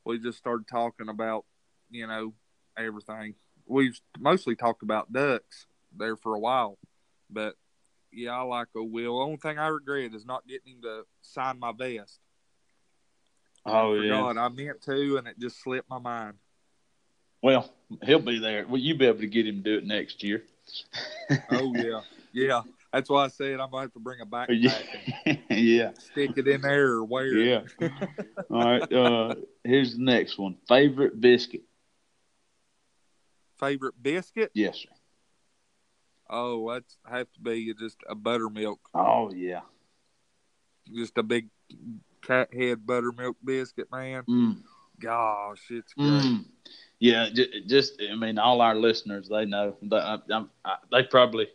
we 0.04 0.18
just 0.18 0.38
started 0.38 0.66
talking 0.66 1.08
about, 1.08 1.44
you 1.90 2.06
know, 2.06 2.32
everything. 2.78 3.34
We've 3.66 4.00
mostly 4.18 4.56
talked 4.56 4.82
about 4.82 5.12
ducks 5.12 5.66
there 5.94 6.16
for 6.16 6.34
a 6.34 6.40
while, 6.40 6.78
but 7.30 7.54
yeah, 8.12 8.32
I 8.32 8.42
like 8.42 8.68
a 8.76 8.82
Will. 8.82 9.20
Only 9.20 9.36
thing 9.36 9.58
I 9.58 9.68
regret 9.68 10.14
is 10.14 10.26
not 10.26 10.46
getting 10.46 10.74
him 10.74 10.82
to 10.82 11.02
sign 11.22 11.58
my 11.58 11.72
vest. 11.72 12.20
Oh 13.66 13.98
I 13.98 14.04
yeah. 14.04 14.24
I 14.24 14.48
meant 14.48 14.82
to, 14.82 15.16
and 15.16 15.26
it 15.26 15.38
just 15.38 15.62
slipped 15.62 15.88
my 15.88 15.98
mind. 15.98 16.34
Well, 17.42 17.70
he'll 18.02 18.20
be 18.20 18.38
there. 18.38 18.66
Well, 18.66 18.80
you'll 18.80 18.98
be 18.98 19.06
able 19.06 19.18
to 19.18 19.26
get 19.26 19.46
him 19.46 19.56
to 19.56 19.62
do 19.62 19.78
it 19.78 19.86
next 19.86 20.22
year. 20.22 20.44
Oh 21.50 21.74
yeah, 21.74 22.00
yeah. 22.32 22.62
That's 22.92 23.10
why 23.10 23.24
I 23.24 23.28
said 23.28 23.58
I'm 23.58 23.70
gonna 23.70 23.82
have 23.82 23.92
to 23.94 23.98
bring 23.98 24.20
a 24.20 24.26
backpack 24.26 24.48
yeah. 24.50 25.36
yeah. 25.50 25.90
stick 25.98 26.30
it 26.36 26.46
in 26.46 26.60
there 26.60 26.92
or 26.92 27.04
wear 27.04 27.26
it. 27.26 27.66
Yeah. 27.80 27.88
All 28.50 28.64
right. 28.64 28.92
Uh, 28.92 29.34
here's 29.64 29.96
the 29.96 30.02
next 30.02 30.38
one. 30.38 30.56
Favorite 30.68 31.20
biscuit? 31.20 31.62
Favorite 33.58 33.94
biscuit? 34.00 34.52
Yes, 34.54 34.78
sir. 34.78 34.93
Oh, 36.30 36.72
that's 36.72 36.96
have 37.08 37.30
to 37.34 37.40
be 37.40 37.72
just 37.74 37.98
a 38.08 38.14
buttermilk, 38.14 38.80
Oh 38.94 39.30
yeah. 39.32 39.60
just 40.94 41.16
a 41.18 41.22
big 41.22 41.48
cat 42.22 42.52
head 42.54 42.86
buttermilk 42.86 43.36
biscuit, 43.44 43.88
man. 43.92 44.22
Mm. 44.28 44.56
Gosh, 45.00 45.60
it's 45.70 45.92
great. 45.94 46.06
Mm. 46.08 46.44
Yeah, 46.98 47.28
ju- 47.32 47.60
just 47.66 48.00
I 48.10 48.14
mean, 48.14 48.38
all 48.38 48.60
our 48.60 48.74
listeners 48.74 49.28
they 49.28 49.44
know. 49.44 49.76
They, 49.82 49.96
I, 49.96 50.14
I, 50.30 50.44
I, 50.64 50.76
they 50.90 51.02
probably, 51.02 51.48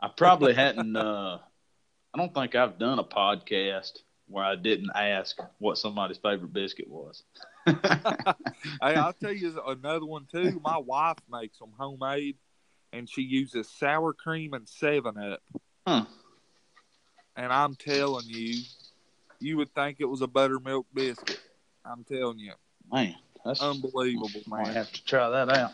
I 0.00 0.08
probably 0.08 0.54
hadn't. 0.54 0.96
Uh, 0.96 1.38
I 2.12 2.18
don't 2.18 2.34
think 2.34 2.54
I've 2.56 2.78
done 2.78 2.98
a 2.98 3.04
podcast 3.04 3.98
where 4.26 4.44
I 4.44 4.56
didn't 4.56 4.90
ask 4.96 5.38
what 5.58 5.78
somebody's 5.78 6.18
favorite 6.18 6.52
biscuit 6.52 6.88
was. 6.88 7.22
Hey, 8.82 8.94
I'll 8.94 9.12
tell 9.12 9.32
you 9.32 9.58
another 9.66 10.06
one 10.06 10.26
too. 10.30 10.60
My 10.62 10.76
wife 10.78 11.18
makes 11.30 11.58
them 11.58 11.70
homemade, 11.78 12.36
and 12.92 13.08
she 13.08 13.22
uses 13.22 13.68
sour 13.70 14.12
cream 14.12 14.54
and 14.54 14.68
Seven 14.68 15.16
Up. 15.18 15.40
Huh. 15.86 16.04
And 17.36 17.52
I'm 17.52 17.74
telling 17.74 18.26
you, 18.26 18.62
you 19.38 19.56
would 19.56 19.74
think 19.74 19.98
it 20.00 20.06
was 20.06 20.20
a 20.20 20.26
buttermilk 20.26 20.86
biscuit. 20.92 21.40
I'm 21.84 22.04
telling 22.04 22.38
you, 22.38 22.52
Man, 22.92 23.14
that's 23.44 23.62
unbelievable, 23.62 24.42
man. 24.48 24.66
I 24.66 24.72
have 24.72 24.92
to 24.92 25.04
try 25.04 25.28
that 25.30 25.48
out. 25.48 25.72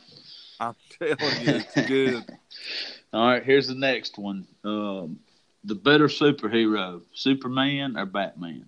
I'm 0.61 0.75
telling 0.99 1.41
you, 1.41 1.57
it's 1.57 1.75
good. 1.75 2.25
All 3.13 3.27
right, 3.27 3.43
here's 3.43 3.69
the 3.69 3.75
next 3.75 4.19
one. 4.19 4.47
Um, 4.65 5.19
the 5.65 5.75
better 5.75 6.09
superhero, 6.09 7.03
Superman 7.15 7.97
or 7.97 8.07
Batman? 8.07 8.67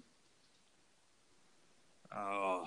Oh, 2.15 2.65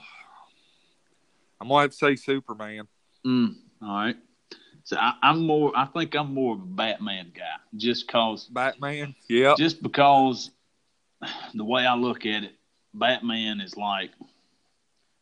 I'm 1.60 1.68
gonna 1.68 1.82
have 1.82 1.92
to 1.92 1.96
say 1.96 2.16
Superman. 2.16 2.88
Mm, 3.26 3.56
all 3.82 3.96
right. 3.96 4.16
So 4.84 4.98
I, 4.98 5.14
I'm 5.22 5.46
more. 5.46 5.72
I 5.76 5.86
think 5.86 6.16
I'm 6.16 6.34
more 6.34 6.56
of 6.56 6.62
a 6.62 6.66
Batman 6.66 7.32
guy, 7.36 7.44
just 7.76 8.08
cause, 8.08 8.46
Batman. 8.46 9.16
Yeah. 9.30 9.56
just 9.58 9.82
because 9.82 10.50
the 11.54 11.64
way 11.64 11.86
I 11.86 11.96
look 11.96 12.26
at 12.26 12.44
it, 12.44 12.54
Batman 12.94 13.62
is 13.62 13.78
like, 13.78 14.12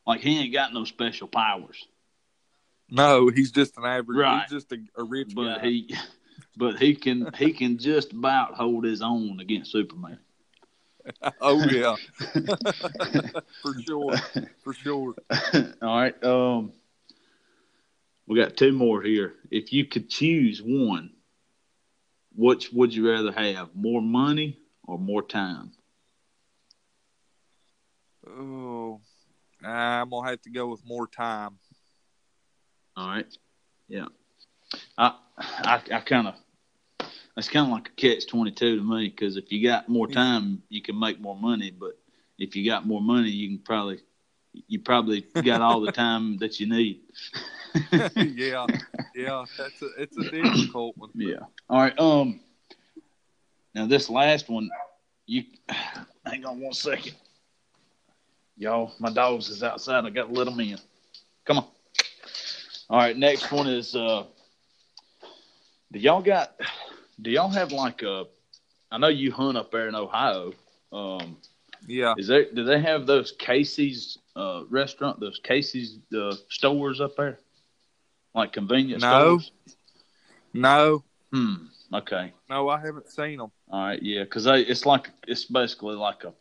like 0.08 0.22
he 0.22 0.40
ain't 0.40 0.54
got 0.54 0.74
no 0.74 0.86
special 0.86 1.28
powers, 1.28 1.86
No, 2.90 3.28
he's 3.30 3.52
just 3.52 3.78
an 3.78 3.86
average. 3.86 4.18
Right. 4.18 4.42
He's 4.44 4.52
just 4.52 4.72
a, 4.72 4.78
a 4.98 5.04
rich 5.04 5.34
but 5.36 5.58
guy. 5.58 5.66
he, 5.66 5.96
but 6.58 6.78
he 6.78 6.96
can 6.96 7.30
he 7.38 7.52
can 7.54 7.78
just 7.78 8.14
about 8.14 8.54
hold 8.56 8.86
his 8.86 9.02
own 9.02 9.40
against 9.40 9.72
Superman. 9.72 10.20
oh 11.42 11.64
yeah, 11.66 11.96
for 13.62 13.74
sure, 13.86 14.18
for 14.64 14.74
sure. 14.74 15.16
All 15.82 16.00
right. 16.00 16.24
Um, 16.24 16.72
we 18.30 18.38
got 18.38 18.56
two 18.56 18.72
more 18.72 19.02
here. 19.02 19.34
If 19.50 19.74
you 19.74 19.86
could 19.86 20.08
choose 20.08 20.62
one, 20.64 21.10
which 22.36 22.72
would 22.72 22.94
you 22.94 23.10
rather 23.12 23.32
have? 23.32 23.70
More 23.74 24.04
money 24.04 24.60
or 24.84 25.00
more 25.00 25.24
time? 25.24 25.72
Oh, 28.26 29.02
I'm 29.66 30.12
gonna 30.12 30.30
have 30.30 30.42
to 30.44 30.52
go 30.52 30.68
with 30.68 30.86
more 30.86 31.08
time. 31.08 31.58
All 32.96 33.08
right. 33.08 33.26
Yeah. 33.88 34.06
I 34.96 35.16
I, 35.38 35.82
I 35.92 36.00
kind 36.02 36.28
of 36.28 36.36
it's 37.36 37.50
kind 37.50 37.66
of 37.66 37.72
like 37.72 37.88
a 37.88 37.92
catch 37.92 38.28
twenty 38.28 38.52
two 38.52 38.78
to 38.78 38.84
me 38.84 39.10
because 39.10 39.38
if 39.38 39.52
you 39.52 39.68
got 39.68 39.90
more 39.90 40.08
time, 40.08 40.62
you 40.70 40.84
can 40.84 41.00
make 41.00 41.20
more 41.20 41.36
money. 41.36 41.72
But 41.72 41.98
if 42.38 42.56
you 42.56 42.70
got 42.70 42.86
more 42.86 43.02
money, 43.02 43.32
you 43.32 43.48
can 43.58 43.66
probably 43.66 44.02
you 44.68 44.80
probably 44.80 45.26
got 45.44 45.62
all 45.62 45.82
the 45.82 45.92
time 46.06 46.38
that 46.38 46.60
you 46.60 46.70
need. 46.70 47.02
yeah, 48.16 48.66
yeah. 49.16 49.46
That's 49.58 49.82
a 49.82 49.88
it's 49.98 50.18
a 50.18 50.30
difficult 50.30 50.98
one. 50.98 51.10
Yeah. 51.16 51.40
All 51.70 51.82
right. 51.82 51.98
Um. 52.00 52.40
Now 53.76 53.86
this 53.86 54.10
last 54.10 54.50
one, 54.50 54.70
you 55.26 55.44
hang 56.26 56.46
on 56.46 56.60
one 56.60 56.74
second, 56.74 57.16
y'all. 58.58 58.94
My 59.00 59.12
dogs 59.12 59.50
is 59.50 59.64
outside. 59.64 60.06
I 60.06 60.10
got 60.10 60.28
to 60.28 60.34
let 60.34 60.46
them 60.46 60.60
in. 60.60 60.78
Come 61.46 61.60
on. 61.60 61.66
All 62.90 62.98
right. 62.98 63.18
Next 63.18 63.52
one 63.52 63.68
is 63.68 63.96
uh. 63.96 64.24
Do 65.92 66.00
y'all 66.00 66.22
got? 66.22 66.60
Do 67.22 67.32
y'all 67.32 67.50
have 67.50 67.72
like 67.72 68.02
a? 68.04 68.26
I 68.92 68.98
know 68.98 69.08
you 69.08 69.32
hunt 69.32 69.58
up 69.58 69.72
there 69.72 69.88
in 69.88 69.96
Ohio. 69.96 70.54
Um. 70.92 71.38
Yeah. 71.88 72.14
Is 72.18 72.28
there? 72.28 72.52
Do 72.52 72.64
they 72.64 72.82
have 72.82 73.06
those 73.06 73.32
Casey's 73.32 74.18
uh 74.36 74.64
restaurant? 74.70 75.20
Those 75.20 75.40
Casey's 75.44 76.00
uh, 76.16 76.36
stores 76.50 77.02
up 77.02 77.16
there, 77.16 77.40
like 78.34 78.54
convenience 78.54 79.04
No. 79.04 79.40
stores? 79.40 79.52
No, 80.54 81.04
Hmm. 81.32 81.68
Okay. 81.94 82.34
no, 82.50 82.70
I 82.70 82.80
haven't 82.80 83.08
seen 83.10 83.38
them. 83.38 83.52
All 83.72 83.82
right, 83.82 84.02
yeah, 84.02 84.24
because 84.24 84.48
it's 84.48 84.86
like 84.86 85.12
it's 85.28 85.46
basically 85.46 85.96
like 85.96 86.24
a, 86.24 86.34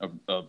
a 0.00 0.10
a 0.28 0.42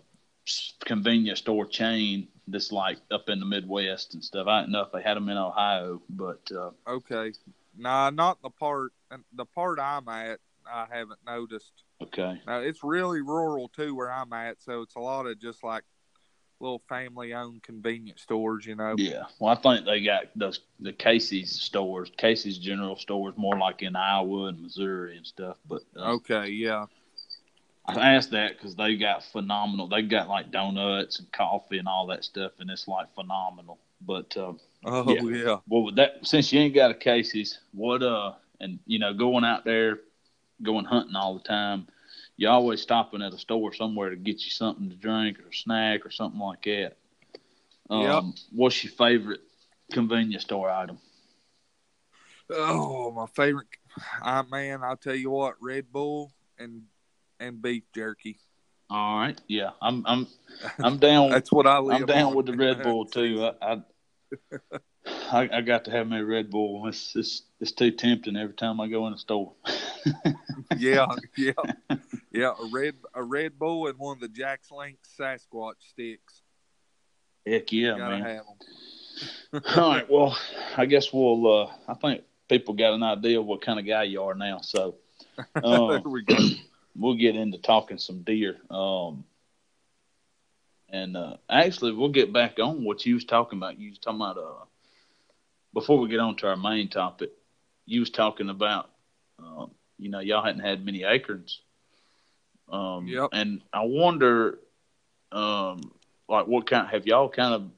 convenience 0.86 1.40
store 1.40 1.66
chain 1.66 2.28
that's 2.48 2.72
like 2.72 2.98
up 3.12 3.30
in 3.30 3.40
the 3.40 3.46
Midwest 3.46 4.14
and 4.14 4.24
stuff. 4.24 4.48
I 4.48 4.62
don't 4.62 4.72
know 4.72 4.82
if 4.82 4.92
they 4.92 5.02
had 5.02 5.16
them 5.16 5.30
in 5.30 5.38
Ohio, 5.38 6.02
but 6.10 6.42
uh, 6.56 6.72
Okay. 6.88 7.32
Nah, 7.78 8.10
not 8.10 8.42
the 8.42 8.50
part. 8.50 8.92
The 9.34 9.46
part 9.46 9.80
I'm 9.80 10.08
at, 10.10 10.40
I 10.70 10.88
haven't 10.92 11.20
noticed. 11.26 11.84
okay, 12.02 12.42
Now 12.46 12.60
it's 12.60 12.84
really 12.84 13.22
rural 13.22 13.70
too, 13.70 13.96
where 13.96 14.12
I'm 14.12 14.34
at, 14.34 14.62
so 14.62 14.82
it's 14.82 14.96
a 14.96 15.00
lot 15.00 15.26
of 15.26 15.40
just 15.40 15.64
like 15.64 15.84
little 16.60 16.82
family-owned 16.90 17.64
convenience 17.64 18.22
stores. 18.22 18.66
You 18.66 18.76
know. 18.76 18.96
yeah. 18.98 19.24
Well, 19.40 19.54
I 19.54 19.56
think 19.62 19.86
they 19.86 20.02
got 20.04 20.26
those 20.36 20.60
the 20.80 20.94
Casey's 20.94 21.52
stores, 21.60 22.12
Casey's 22.18 22.58
General 22.58 22.96
Stores, 22.96 23.36
more 23.38 23.58
like 23.58 23.82
in 23.84 23.96
Iowa 23.96 24.46
and 24.46 24.62
Missouri 24.62 25.18
and 25.18 25.26
stuff. 25.26 25.58
But 25.68 25.84
uh, 25.96 26.14
Okay. 26.14 26.48
Yeah. 26.50 26.88
I 27.90 28.16
asked 28.16 28.32
that 28.32 28.58
because 28.58 28.76
they 28.76 28.98
got 28.98 29.24
phenomenal. 29.24 29.88
They 29.88 30.02
got 30.02 30.28
like 30.28 30.52
donuts 30.52 31.20
and 31.20 31.32
coffee 31.32 31.78
and 31.78 31.88
all 31.88 32.08
that 32.08 32.26
stuff, 32.26 32.52
and 32.60 32.70
it's 32.70 32.88
like 32.88 33.14
phenomenal. 33.16 33.80
But 34.02 34.36
uh, 34.36 34.54
Oh 34.86 35.10
Yeah. 35.14 35.22
yeah. 35.24 35.58
Well, 35.68 35.84
with 35.84 35.96
that 35.96 36.20
since 36.24 36.52
you 36.52 36.60
ain't 36.60 36.76
got 36.76 36.92
a 36.92 36.94
Casey's, 36.94 37.60
what 37.74 38.04
uh, 38.04 38.34
and 38.60 38.80
you 38.86 39.00
know, 39.00 39.14
going 39.14 39.46
out 39.46 39.64
there, 39.64 40.00
going 40.62 40.86
hunting 40.86 41.16
all 41.16 41.36
the 41.36 41.44
time, 41.44 41.88
you 42.38 42.48
always 42.48 42.82
stopping 42.82 43.22
at 43.22 43.34
a 43.34 43.38
store 43.38 43.74
somewhere 43.74 44.12
to 44.12 44.16
get 44.16 44.44
you 44.46 44.52
something 44.52 44.90
to 44.90 44.96
drink 44.96 45.40
or 45.40 45.50
a 45.50 45.54
snack 45.54 46.06
or 46.06 46.12
something 46.12 46.40
like 46.40 46.64
that. 46.64 46.98
Um, 47.90 48.02
Yep. 48.02 48.24
What's 48.52 48.84
your 48.84 48.94
favorite 48.94 49.42
convenience 49.92 50.44
store 50.44 50.70
item? 50.70 51.00
Oh, 52.52 53.12
my 53.12 53.26
favorite. 53.36 53.68
I 54.22 54.44
man, 54.44 54.84
I'll 54.84 54.98
tell 54.98 55.16
you 55.16 55.32
what, 55.32 55.56
Red 55.60 55.92
Bull 55.92 56.32
and 56.58 56.84
and 57.40 57.62
beef 57.62 57.84
jerky. 57.94 58.40
All 58.90 59.20
right, 59.20 59.42
yeah, 59.48 59.72
I'm 59.82 60.04
I'm 60.06 60.28
I'm 60.80 60.98
down. 60.98 61.32
That's 61.32 61.52
what 61.52 61.68
I 61.68 61.80
live. 61.80 61.98
I'm 61.98 62.06
down 62.06 62.30
on. 62.30 62.36
with 62.36 62.46
the 62.46 62.54
Red 62.54 62.84
Bull 62.84 63.06
too. 63.06 63.50
I, 63.62 63.74
I 63.74 63.82
I 65.32 65.50
I 65.52 65.62
got 65.62 65.86
to 65.86 65.92
have 65.92 66.08
my 66.08 66.22
Red 66.22 66.50
Bull. 66.50 66.88
It's 66.88 67.16
it's 67.16 67.44
it's 67.60 67.72
too 67.72 67.92
tempting 67.92 68.38
every 68.38 68.54
time 68.54 68.80
I 68.80 68.88
go 68.88 69.08
in 69.08 69.14
the 69.14 69.20
store. 69.20 69.54
yeah, 70.78 71.08
yeah, 71.38 71.52
yeah. 72.32 72.52
A 72.60 72.66
red 72.72 72.96
a 73.14 73.24
Red 73.24 73.58
Bull 73.58 73.88
and 73.88 73.98
one 73.98 74.16
of 74.16 74.22
the 74.22 74.28
Jack's 74.28 74.72
Link 74.72 74.98
Sasquatch 75.20 75.76
sticks. 75.80 76.42
Heck 77.46 77.72
yeah, 77.72 77.96
man. 77.96 78.42
All 79.76 79.90
right. 79.92 80.10
Well, 80.10 80.38
I 80.76 80.86
guess 80.86 81.12
we'll. 81.12 81.64
Uh, 81.64 81.72
I 81.88 81.94
think 81.96 82.24
people 82.50 82.74
got 82.74 82.94
an 82.94 83.04
idea 83.04 83.40
of 83.40 83.46
what 83.46 83.62
kind 83.62 83.80
of 83.80 83.86
guy 83.86 84.04
you 84.04 84.22
are 84.22 84.36
now. 84.36 84.60
So 84.62 84.96
there 85.56 86.00
we 86.00 86.24
go. 86.24 86.38
we'll 86.96 87.16
get 87.16 87.36
into 87.36 87.58
talking 87.58 87.98
some 87.98 88.24
deer. 88.24 88.58
Um, 88.70 89.24
and 90.90 91.18
uh, 91.18 91.38
actually, 91.50 91.94
we'll 91.94 92.10
get 92.10 92.32
back 92.32 92.60
on 92.60 92.84
what 92.84 93.06
you 93.06 93.16
was 93.16 93.26
talking 93.26 93.60
about. 93.60 93.80
You 93.80 93.90
was 93.90 94.00
talking 94.00 94.22
about 94.22 94.38
uh, 94.38 94.66
before 95.78 96.00
we 96.00 96.10
get 96.10 96.20
on 96.20 96.36
to 96.36 96.48
our 96.48 96.56
main 96.56 96.90
topic. 96.90 97.30
you 97.86 98.00
was 98.00 98.10
talking 98.10 98.50
about, 98.50 98.90
um, 99.38 99.70
you 100.00 100.10
know, 100.10 100.20
y'all 100.20 100.44
hadn't 100.44 100.66
had 100.66 100.84
many 100.84 101.04
acorns. 101.04 101.62
Um, 102.68 103.06
Yep. 103.06 103.30
And 103.34 103.62
I 103.72 103.82
wonder, 103.86 104.58
um, 105.32 105.80
like, 106.28 106.48
what 106.48 106.68
kind 106.68 106.88
have 106.88 107.06
y'all 107.06 107.30
kind 107.30 107.54
of 107.54 107.70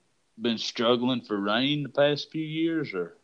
been 0.42 0.58
struggling 0.58 1.20
for 1.20 1.38
rain 1.38 1.84
the 1.84 1.90
past 1.90 2.32
few 2.32 2.42
years, 2.42 2.94
or? 2.94 3.18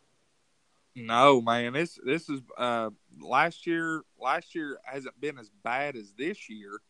No, 0.94 1.40
man. 1.40 1.72
This 1.72 1.98
this 2.04 2.28
is 2.28 2.42
uh 2.58 2.90
last 3.18 3.66
year. 3.66 4.02
Last 4.20 4.54
year 4.54 4.78
hasn't 4.84 5.18
been 5.18 5.38
as 5.38 5.50
bad 5.64 5.96
as 5.96 6.12
this 6.18 6.50
year. 6.50 6.80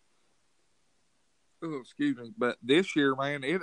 Oh, 1.62 1.78
excuse 1.78 2.16
me. 2.16 2.32
But 2.36 2.58
this 2.62 2.96
year, 2.96 3.14
man, 3.14 3.44
it 3.44 3.62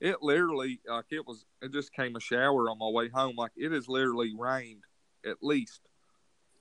it 0.00 0.22
literally 0.22 0.80
like 0.86 1.06
it 1.10 1.26
was. 1.26 1.44
It 1.60 1.72
just 1.72 1.92
came 1.92 2.16
a 2.16 2.20
shower 2.20 2.70
on 2.70 2.78
my 2.78 2.88
way 2.88 3.08
home. 3.08 3.36
Like 3.36 3.52
it 3.56 3.72
has 3.72 3.88
literally 3.88 4.32
rained 4.36 4.84
at 5.26 5.42
least 5.42 5.80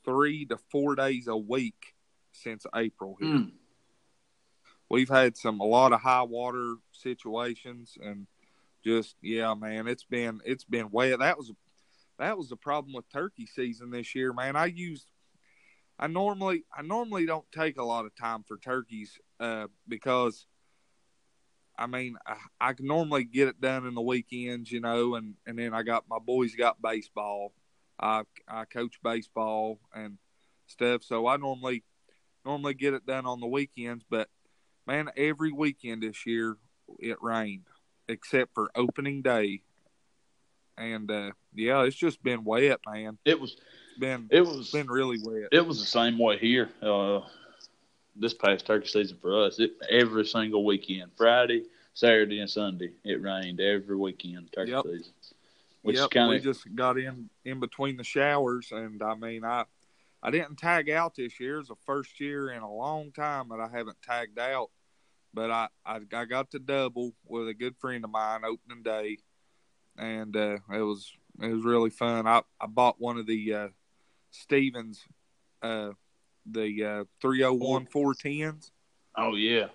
three 0.04 0.46
to 0.46 0.58
four 0.72 0.96
days 0.96 1.28
a 1.28 1.38
week 1.38 1.96
since 2.32 2.66
April. 2.76 3.18
Here. 3.20 3.30
Mm. 3.30 3.52
We've 4.90 5.10
had 5.10 5.38
some 5.38 5.60
a 5.60 5.66
lot 5.66 5.94
of 5.94 6.02
high 6.02 6.24
water 6.24 6.76
situations 6.92 7.98
and 8.02 8.26
just 8.84 9.16
yeah, 9.22 9.54
man. 9.54 9.88
It's 9.88 10.06
been 10.06 10.40
it's 10.46 10.64
been 10.64 10.90
wet. 10.92 11.20
That 11.20 11.38
was 11.38 11.52
that 12.18 12.38
was 12.38 12.50
the 12.50 12.56
problem 12.56 12.94
with 12.94 13.12
turkey 13.12 13.46
season 13.46 13.92
this 13.92 14.16
year, 14.16 14.34
man. 14.34 14.56
I 14.56 14.66
used 14.66 15.08
I 16.00 16.08
normally 16.08 16.64
I 16.76 16.82
normally 16.82 17.26
don't 17.26 17.50
take 17.52 17.78
a 17.78 17.84
lot 17.84 18.06
of 18.06 18.16
time 18.16 18.44
for 18.48 18.58
turkeys 18.58 19.20
uh, 19.40 19.68
because 19.88 20.46
I 21.78 21.86
mean 21.88 22.18
I, 22.26 22.38
I 22.60 22.74
can 22.74 22.88
normally 22.88 23.24
get 23.24 23.48
it 23.48 23.62
done 23.62 23.86
in 23.86 23.94
the 23.94 24.02
weekends, 24.02 24.72
you 24.72 24.80
know, 24.80 25.16
and 25.16 25.36
and 25.46 25.58
then 25.58 25.74
I 25.74 25.84
got 25.84 26.06
my 26.10 26.20
boys 26.20 26.56
got 26.56 26.82
baseball. 26.82 27.54
I 28.00 28.24
I 28.48 28.66
coach 28.66 29.00
baseball 29.04 29.80
and 29.94 30.18
stuff, 30.68 31.04
so 31.04 31.28
I 31.28 31.38
normally 31.38 31.84
normally 32.46 32.74
get 32.74 32.94
it 32.94 33.06
done 33.06 33.26
on 33.26 33.40
the 33.40 33.48
weekends, 33.48 34.04
but 34.10 34.30
man, 34.86 35.10
every 35.18 35.52
weekend 35.52 36.04
this 36.04 36.26
year 36.26 36.58
it 37.00 37.18
rained 37.22 37.68
except 38.08 38.54
for 38.54 38.72
opening 38.76 39.22
day. 39.22 39.62
And 40.78 41.10
uh, 41.10 41.32
yeah, 41.54 41.84
it's 41.84 41.96
just 41.96 42.22
been 42.24 42.44
wet, 42.44 42.80
man. 42.88 43.18
It 43.26 43.40
was. 43.40 43.54
It's 43.54 44.00
been 44.00 44.28
It 44.30 44.42
was. 44.42 44.72
been 44.72 44.88
really 44.88 45.18
wet. 45.24 45.50
It 45.52 45.66
was 45.66 45.80
the 45.80 45.88
same 45.88 46.20
way 46.20 46.38
here. 46.38 46.70
Uh, 46.82 47.22
this 48.20 48.34
past 48.34 48.66
turkey 48.66 48.88
season 48.88 49.18
for 49.22 49.46
us, 49.46 49.60
it, 49.60 49.74
every 49.90 50.26
single 50.26 50.66
weekend, 50.66 51.12
Friday, 51.16 51.66
Saturday, 51.94 52.40
and 52.40 52.50
Sunday, 52.50 52.92
it 53.04 53.22
rained 53.22 53.60
every 53.60 53.96
weekend 53.96 54.52
turkey 54.52 54.72
Yep. 54.72 54.84
season. 54.86 55.14
Which 55.84 55.96
yep, 55.96 56.06
is 56.06 56.10
kind 56.10 56.30
we 56.30 56.40
just 56.40 56.76
got 56.76 56.98
in 56.98 57.30
in 57.46 57.60
between 57.60 57.98
the 57.98 58.04
showers, 58.04 58.72
and 58.72 59.02
I 59.02 59.16
mean, 59.16 59.46
I 59.46 59.66
I 60.22 60.32
didn't 60.32 60.58
tag 60.58 60.90
out 60.90 61.16
this 61.16 61.40
year. 61.40 61.60
It's 61.60 61.70
the 61.70 61.76
first 61.86 62.20
year 62.20 62.50
in 62.52 62.62
a 62.62 62.74
long 62.74 63.12
time 63.12 63.50
that 63.50 63.60
I 63.60 63.70
haven't 63.70 64.02
tagged 64.02 64.40
out, 64.40 64.70
but 65.34 65.50
I 65.50 65.70
I, 65.86 66.02
I 66.12 66.26
got 66.26 66.52
to 66.52 66.60
double 66.60 67.14
with 67.26 67.48
a 67.48 67.54
good 67.54 67.78
friend 67.78 68.04
of 68.04 68.10
mine 68.10 68.42
opening 68.44 68.84
day, 68.84 69.20
and 69.98 70.36
uh, 70.36 70.58
it 70.74 70.82
was 70.82 71.14
it 71.42 71.54
was 71.54 71.64
really 71.64 71.92
fun. 71.92 72.28
I 72.28 72.42
I 72.60 72.68
bought 72.68 73.00
one 73.00 73.18
of 73.18 73.28
the 73.28 73.54
uh, 73.54 73.68
Stevens, 74.32 75.06
uh, 75.62 75.92
the 76.50 76.84
uh, 76.84 77.04
three 77.22 77.42
hundred 77.42 77.60
one 77.60 77.86
four 77.86 78.14
tens. 78.14 78.72
oh 79.16 79.36
yeah, 79.36 79.68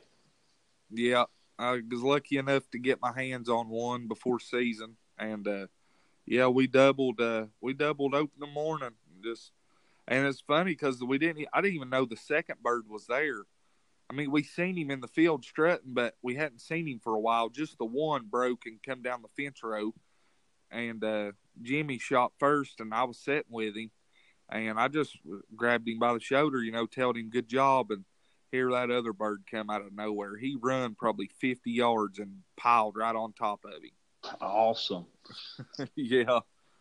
Yeah, 0.91 1.25
I 1.59 1.81
was 1.91 2.03
lucky 2.03 2.39
enough 2.39 2.69
to 2.71 2.79
get 2.79 3.01
my 3.01 3.13
hands 3.13 3.49
on 3.49 3.69
one 3.69 4.09
before 4.09 4.41
season, 4.41 4.97
and 5.19 5.47
uh, 5.47 5.67
yeah, 6.27 6.49
we 6.49 6.67
doubled. 6.67 7.21
Uh, 7.21 7.47
we 7.61 7.75
doubled 7.75 8.15
open 8.15 8.39
the 8.39 8.47
morning. 8.47 8.93
Just 9.23 9.53
and 10.09 10.27
it's 10.27 10.41
funny 10.41 10.73
because 10.73 11.03
we 11.03 11.19
didn't. 11.19 11.47
I 11.53 11.61
didn't 11.61 11.77
even 11.77 11.91
know 11.91 12.05
the 12.05 12.17
second 12.17 12.63
bird 12.63 12.85
was 12.89 13.07
there. 13.07 13.45
I 14.11 14.15
mean, 14.15 14.31
we 14.31 14.43
seen 14.43 14.77
him 14.77 14.91
in 14.91 15.01
the 15.01 15.09
field 15.09 15.45
strutting, 15.45 15.95
but 15.95 16.17
we 16.21 16.35
hadn't 16.35 16.61
seen 16.61 16.87
him 16.87 17.01
for 17.03 17.15
a 17.15 17.21
while. 17.21 17.49
Just 17.49 17.79
the 17.79 17.87
one 17.87 18.27
broke 18.31 18.67
and 18.67 18.83
come 18.83 19.01
down 19.03 19.23
the 19.23 19.43
fence 19.43 19.63
row, 19.63 19.95
and 20.71 21.03
uh, 21.03 21.33
Jimmy 21.63 21.99
shot 21.99 22.33
first, 22.39 22.81
and 22.81 22.93
I 22.93 23.05
was 23.05 23.19
sitting 23.19 23.51
with 23.51 23.77
him, 23.77 23.91
and 24.59 24.79
I 24.79 24.89
just 24.89 25.19
grabbed 25.57 25.89
him 25.89 25.99
by 25.99 26.13
the 26.15 26.21
shoulder, 26.21 26.63
you 26.63 26.73
know, 26.73 26.87
told 26.87 27.17
him 27.17 27.31
good 27.31 27.49
job, 27.49 27.91
and 27.91 28.05
here 28.51 28.71
that 28.71 28.91
other 28.91 29.13
bird 29.13 29.45
come 29.51 29.71
out 29.71 29.81
of 29.81 29.95
nowhere. 29.95 30.37
He 30.37 30.57
run 30.61 30.95
probably 30.95 31.31
50 31.41 31.71
yards 31.71 32.19
and 32.19 32.43
piled 32.57 32.97
right 32.97 33.17
on 33.17 33.33
top 33.33 33.65
of 33.65 33.73
him. 33.73 34.37
awesome. 34.41 35.07
yeah. 35.97 36.41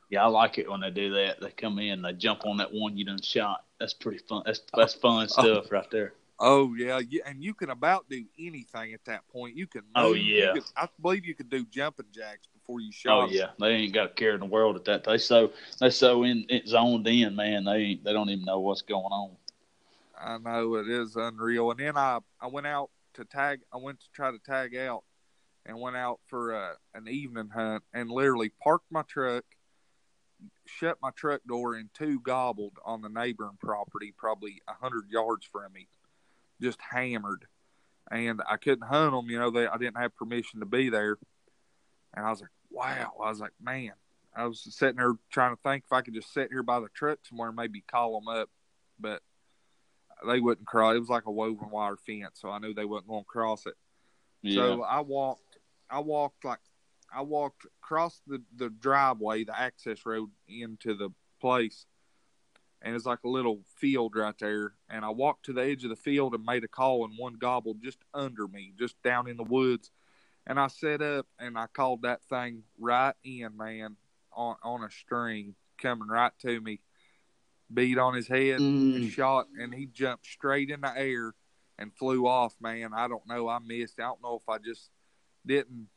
Yeah, 0.09 0.25
I 0.25 0.27
like 0.27 0.57
it 0.57 0.69
when 0.69 0.81
they 0.81 0.91
do 0.91 1.13
that. 1.13 1.39
They 1.39 1.51
come 1.51 1.79
in, 1.79 2.01
they 2.01 2.11
jump 2.11 2.45
on 2.45 2.57
that 2.57 2.73
one 2.73 2.97
you 2.97 3.05
done 3.05 3.21
shot. 3.21 3.63
That's 3.79 3.93
pretty 3.93 4.17
fun. 4.17 4.43
That's 4.45 4.61
that's 4.75 4.93
fun 4.93 5.23
oh. 5.37 5.43
stuff 5.43 5.71
right 5.71 5.89
there. 5.89 6.13
Oh 6.43 6.73
yeah, 6.73 6.99
and 7.27 7.43
you 7.43 7.53
can 7.53 7.69
about 7.69 8.09
do 8.09 8.25
anything 8.39 8.93
at 8.93 9.05
that 9.05 9.21
point. 9.31 9.55
You 9.55 9.67
can. 9.67 9.83
Oh, 9.95 10.09
move. 10.09 10.17
You 10.17 10.23
yeah. 10.23 10.53
could- 10.53 10.63
I 10.75 10.89
believe 10.99 11.23
you 11.23 11.35
could 11.35 11.51
do 11.51 11.63
jumping 11.65 12.07
jacks 12.11 12.47
before 12.51 12.81
you 12.81 12.91
shot. 12.91 13.29
Oh 13.29 13.31
yeah, 13.31 13.51
they 13.59 13.67
ain't 13.67 13.93
got 13.93 14.07
a 14.07 14.13
care 14.13 14.33
in 14.33 14.39
the 14.39 14.47
world 14.47 14.75
at 14.75 14.85
that. 14.85 15.03
They 15.03 15.19
so 15.19 15.51
they 15.79 15.91
so 15.91 16.23
in 16.23 16.47
it 16.49 16.67
zoned 16.67 17.07
in, 17.07 17.35
man. 17.35 17.63
They 17.63 17.99
they 18.03 18.11
don't 18.11 18.29
even 18.31 18.43
know 18.43 18.59
what's 18.59 18.81
going 18.81 19.11
on. 19.11 19.35
I 20.19 20.39
know 20.39 20.75
it 20.75 20.89
is 20.89 21.15
unreal. 21.15 21.69
And 21.69 21.79
then 21.79 21.95
I 21.95 22.17
I 22.41 22.47
went 22.47 22.65
out 22.65 22.89
to 23.13 23.23
tag. 23.23 23.59
I 23.71 23.77
went 23.77 23.99
to 23.99 24.07
try 24.11 24.31
to 24.31 24.39
tag 24.39 24.75
out, 24.75 25.03
and 25.67 25.79
went 25.79 25.95
out 25.95 26.21
for 26.25 26.55
uh, 26.55 26.73
an 26.95 27.07
evening 27.07 27.49
hunt, 27.53 27.83
and 27.93 28.09
literally 28.09 28.51
parked 28.63 28.91
my 28.91 29.03
truck, 29.03 29.43
shut 30.65 30.97
my 31.03 31.11
truck 31.11 31.41
door, 31.47 31.75
and 31.75 31.89
two 31.93 32.19
gobbled 32.19 32.77
on 32.83 33.03
the 33.03 33.09
neighboring 33.09 33.59
property, 33.59 34.11
probably 34.17 34.59
a 34.67 34.73
hundred 34.73 35.07
yards 35.11 35.45
from 35.45 35.71
me, 35.73 35.87
just 36.61 36.79
hammered. 36.81 37.45
And 38.09 38.41
I 38.49 38.57
couldn't 38.57 38.87
hunt 38.87 39.13
them. 39.13 39.29
You 39.29 39.39
know, 39.39 39.51
they 39.51 39.67
I 39.67 39.77
didn't 39.77 39.97
have 39.97 40.15
permission 40.15 40.59
to 40.59 40.65
be 40.65 40.89
there. 40.89 41.17
And 42.13 42.25
I 42.25 42.29
was 42.29 42.41
like, 42.41 42.49
wow. 42.69 43.13
I 43.23 43.29
was 43.29 43.39
like, 43.39 43.53
man. 43.61 43.93
I 44.33 44.45
was 44.45 44.65
sitting 44.73 44.95
there 44.95 45.13
trying 45.29 45.55
to 45.55 45.61
think 45.61 45.83
if 45.85 45.91
I 45.91 46.01
could 46.01 46.13
just 46.13 46.33
sit 46.33 46.49
here 46.51 46.63
by 46.63 46.79
the 46.79 46.87
truck 46.93 47.19
somewhere 47.27 47.49
and 47.49 47.55
maybe 47.55 47.83
call 47.85 48.17
them 48.19 48.29
up, 48.29 48.49
but 48.97 49.21
they 50.25 50.39
wouldn't 50.39 50.67
cross. 50.67 50.95
It 50.95 50.99
was 50.99 51.09
like 51.09 51.25
a 51.25 51.31
woven 51.31 51.69
wire 51.69 51.97
fence, 51.97 52.39
so 52.39 52.49
I 52.49 52.59
knew 52.59 52.73
they 52.73 52.85
wasn't 52.85 53.09
going 53.09 53.23
to 53.23 53.27
cross 53.27 53.65
it. 53.65 53.73
Yeah, 54.41 54.55
So 54.55 54.83
I 54.83 55.01
walked, 55.01 55.57
I 55.89 55.99
walked 55.99 56.45
like, 56.45 56.59
I 57.13 57.21
walked 57.23 57.65
across 57.83 58.21
the 58.25 58.41
the 58.55 58.69
driveway, 58.69 59.43
the 59.43 59.59
access 59.59 60.05
road 60.05 60.29
into 60.47 60.95
the 60.95 61.09
place, 61.41 61.85
and 62.81 62.95
it's 62.95 63.05
like 63.05 63.23
a 63.23 63.29
little 63.29 63.61
field 63.75 64.15
right 64.15 64.37
there. 64.39 64.73
And 64.89 65.05
I 65.05 65.09
walked 65.09 65.45
to 65.45 65.53
the 65.53 65.61
edge 65.63 65.83
of 65.83 65.89
the 65.89 65.95
field 65.95 66.33
and 66.33 66.43
made 66.43 66.63
a 66.63 66.67
call, 66.67 67.05
and 67.05 67.17
one 67.17 67.33
gobbled 67.35 67.81
just 67.81 67.99
under 68.13 68.47
me, 68.47 68.73
just 68.77 69.01
down 69.03 69.27
in 69.27 69.37
the 69.37 69.43
woods. 69.43 69.91
And 70.47 70.59
I 70.59 70.67
set 70.67 71.01
up 71.01 71.27
and 71.39 71.57
I 71.57 71.67
called 71.67 72.01
that 72.01 72.23
thing 72.23 72.63
right 72.79 73.13
in, 73.23 73.55
man, 73.55 73.97
on 74.33 74.55
on 74.63 74.83
a 74.83 74.89
string, 74.89 75.55
coming 75.77 76.07
right 76.07 76.31
to 76.39 76.59
me. 76.61 76.81
Beat 77.73 77.97
on 77.97 78.15
his 78.15 78.27
head, 78.27 78.59
and 78.59 79.03
Mm. 79.03 79.09
shot, 79.09 79.47
and 79.57 79.73
he 79.73 79.85
jumped 79.85 80.25
straight 80.25 80.69
in 80.69 80.81
the 80.81 80.97
air 80.97 81.33
and 81.77 81.95
flew 81.95 82.27
off, 82.27 82.59
man. 82.59 82.93
I 82.93 83.07
don't 83.07 83.25
know. 83.27 83.47
I 83.47 83.59
missed. 83.59 83.99
I 83.99 84.03
don't 84.03 84.21
know 84.21 84.35
if 84.35 84.49
I 84.49 84.57
just 84.57 84.89
didn't 85.45 85.87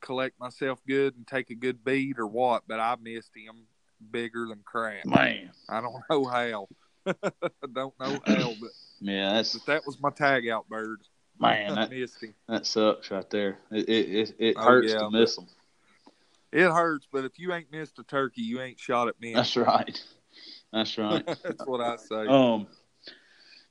collect 0.00 0.38
myself 0.40 0.84
good 0.86 1.16
and 1.16 1.26
take 1.26 1.50
a 1.50 1.54
good 1.54 1.84
beat 1.84 2.18
or 2.18 2.26
what, 2.26 2.64
but 2.66 2.80
I 2.80 2.96
missed 3.00 3.36
him 3.36 3.68
bigger 4.10 4.46
than 4.48 4.60
crap. 4.64 5.04
man. 5.06 5.50
I 5.68 5.80
don't 5.80 5.94
know 6.10 6.24
how. 6.26 6.68
I 7.06 7.66
don't 7.72 7.94
know 8.00 8.20
how, 8.26 8.52
but, 8.60 8.70
Yeah, 9.00 9.34
that's 9.34 9.52
but 9.56 9.66
that 9.66 9.86
was 9.86 10.00
my 10.00 10.10
tag 10.10 10.48
out 10.48 10.68
bird. 10.68 11.00
man. 11.38 11.74
That 11.74 11.90
missed 11.90 12.22
him. 12.22 12.34
that 12.48 12.66
sucks 12.66 13.10
right 13.10 13.28
there. 13.30 13.58
It 13.70 13.88
it 13.88 14.08
it, 14.08 14.36
it 14.38 14.56
Oh, 14.58 14.64
hurts 14.64 14.92
yeah, 14.92 14.98
to 15.00 15.10
miss 15.10 15.36
them. 15.36 15.46
It 16.52 16.70
hurts, 16.70 17.06
but 17.12 17.24
if 17.24 17.38
you 17.38 17.52
ain't 17.52 17.70
missed 17.70 17.98
a 17.98 18.04
turkey, 18.04 18.42
you 18.42 18.60
ain't 18.60 18.78
shot 18.80 19.08
at 19.08 19.20
me. 19.20 19.34
That's 19.34 19.56
right. 19.56 20.00
That's 20.72 20.96
right. 20.98 21.24
That's 21.42 21.66
what 21.66 21.80
I 21.80 21.96
say. 21.96 22.26
Um, 22.26 22.66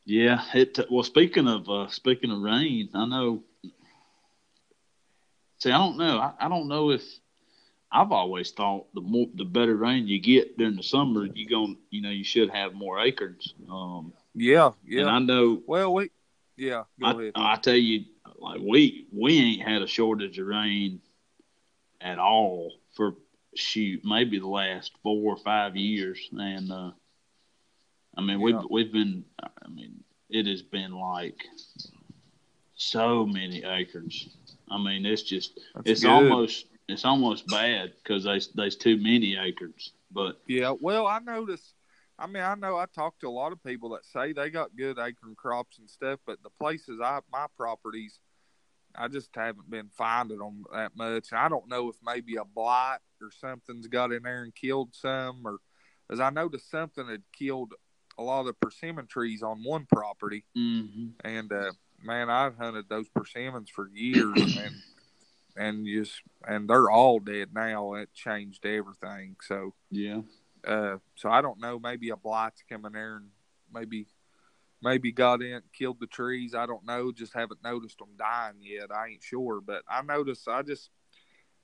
yeah. 0.06 0.44
It 0.54 0.80
well. 0.90 1.04
Speaking 1.04 1.48
of 1.48 1.68
uh, 1.70 1.88
speaking 1.88 2.32
of 2.32 2.40
rain, 2.42 2.90
I 2.94 3.06
know. 3.06 3.44
See, 5.60 5.72
I 5.72 5.78
don't 5.78 5.98
know. 5.98 6.20
I, 6.20 6.34
I 6.40 6.48
don't 6.50 6.68
know 6.68 6.92
if 6.92 7.02
I've 7.96 8.12
always 8.12 8.52
thought 8.52 8.94
the 8.94 9.00
more 9.00 9.28
the 9.36 9.46
better 9.46 9.74
rain 9.76 10.06
you 10.06 10.20
get 10.20 10.58
during 10.58 10.76
the 10.76 10.84
summer, 10.84 11.26
you 11.26 11.48
going 11.48 11.78
you 11.92 12.02
know 12.02 12.10
you 12.10 12.26
should 12.26 12.50
have 12.50 12.74
more 12.74 13.00
acorns. 13.00 13.54
Um, 13.72 14.12
yeah, 14.34 14.72
and. 14.86 15.10
I 15.10 15.20
know 15.20 15.62
Well, 15.66 15.94
we, 15.94 16.10
yeah. 16.58 16.84
Go 17.00 17.08
I, 17.08 17.12
ahead. 17.12 17.32
I 17.36 17.56
tell 17.56 17.76
you, 17.76 18.04
like 18.38 18.60
we 18.60 19.08
we 19.14 19.40
ain't 19.40 19.62
had 19.62 19.82
a 19.82 19.88
shortage 19.88 20.38
of 20.40 20.46
rain 20.46 21.00
at 22.02 22.20
all 22.20 22.74
for 22.96 23.16
shoot 23.56 24.02
maybe 24.04 24.40
the 24.40 24.48
last 24.48 24.92
four 25.02 25.34
or 25.34 25.38
five 25.38 25.78
years, 25.78 26.20
and 26.34 26.70
uh, 26.70 26.92
I 28.18 28.22
mean 28.22 28.42
we've 28.42 28.60
we've 28.70 28.92
been 28.92 29.24
I 29.42 29.70
mean 29.70 30.04
it 30.30 30.48
has 30.48 30.62
been 30.62 30.92
like 30.92 31.46
so 32.76 33.26
many 33.26 33.64
acres. 33.64 34.36
I 34.70 34.78
mean 34.84 35.06
it's 35.06 35.24
just 35.24 35.58
That's 35.74 35.90
it's 35.90 36.02
good. 36.02 36.12
almost 36.12 36.66
it's 36.88 37.06
almost 37.06 37.48
bad 37.48 37.94
because 38.04 38.24
there's 38.24 38.50
there's 38.54 38.76
too 38.76 38.98
many 38.98 39.38
acres, 39.38 39.92
but 40.12 40.40
Yeah, 40.48 40.74
well, 40.80 41.08
I 41.08 41.20
noticed 41.20 41.74
I 42.18 42.28
mean, 42.28 42.44
I 42.44 42.56
know 42.56 42.78
I 42.78 42.86
talked 42.86 43.22
to 43.22 43.28
a 43.28 43.30
lot 43.30 43.52
of 43.52 43.62
people 43.64 43.90
that 43.90 44.06
say 44.06 44.32
they 44.32 44.50
got 44.50 44.76
good 44.78 44.98
acorn 44.98 45.36
crops 45.36 45.80
and 45.80 45.90
stuff, 45.90 46.20
but 46.26 46.42
the 46.44 46.50
places 46.50 47.00
I 47.04 47.20
my 47.32 47.48
properties, 47.58 48.20
I 48.96 49.10
just 49.10 49.30
haven't 49.36 49.70
been 49.70 49.90
finding 49.90 50.38
them 50.38 50.64
that 50.74 50.96
much. 50.96 51.32
And 51.32 51.40
I 51.40 51.50
don't 51.50 51.68
know 51.68 51.90
if 51.90 51.96
maybe 52.04 52.38
a 52.38 52.46
blight 52.46 53.00
or 53.22 53.32
something's 53.32 53.88
got 53.88 54.14
in 54.14 54.24
there 54.24 54.44
and 54.44 54.56
killed 54.56 54.96
some, 54.96 55.42
or 55.46 55.58
as 56.10 56.20
I 56.22 56.30
noticed 56.30 56.72
something 56.72 57.08
had 57.08 57.24
killed 57.38 57.74
a 58.18 58.24
lot 58.24 58.42
of 58.42 58.46
the 58.46 58.54
persimmon 58.54 59.08
trees 59.08 59.44
on 59.44 59.64
one 59.64 59.86
property, 59.92 60.46
Mm-hmm. 60.58 61.08
and 61.28 61.52
uh, 61.52 61.72
man, 62.02 62.30
I've 62.30 62.56
hunted 62.56 62.88
those 62.88 63.10
persimmons 63.10 63.70
for 63.70 63.90
years, 63.94 64.32
and 64.58 64.74
and 65.56 65.86
just 65.86 66.22
and 66.48 66.70
they're 66.70 66.90
all 66.90 67.20
dead 67.20 67.50
now. 67.54 67.94
It 67.96 68.14
changed 68.14 68.66
everything, 68.66 69.36
so. 69.42 69.74
Yeah. 69.92 70.22
Uh, 70.66 70.98
so 71.16 71.30
I 71.30 71.42
don't 71.42 71.60
know. 71.60 71.78
Maybe 71.78 72.10
a 72.10 72.16
blight's 72.18 72.64
coming 72.68 72.88
in 72.88 72.94
there 72.94 73.16
and 73.18 73.28
maybe 73.72 74.08
maybe 74.82 75.12
got 75.12 75.42
in, 75.42 75.62
killed 75.78 76.00
the 76.00 76.08
trees. 76.08 76.56
I 76.56 76.66
don't 76.66 76.86
know. 76.86 77.12
Just 77.12 77.34
haven't 77.34 77.64
noticed 77.64 78.00
them 78.00 78.10
dying 78.18 78.56
yet. 78.62 78.92
I 78.92 79.10
ain't 79.10 79.24
sure, 79.24 79.62
but 79.62 79.84
I 79.90 80.02
noticed. 80.02 80.48
I 80.48 80.64
just 80.64 80.90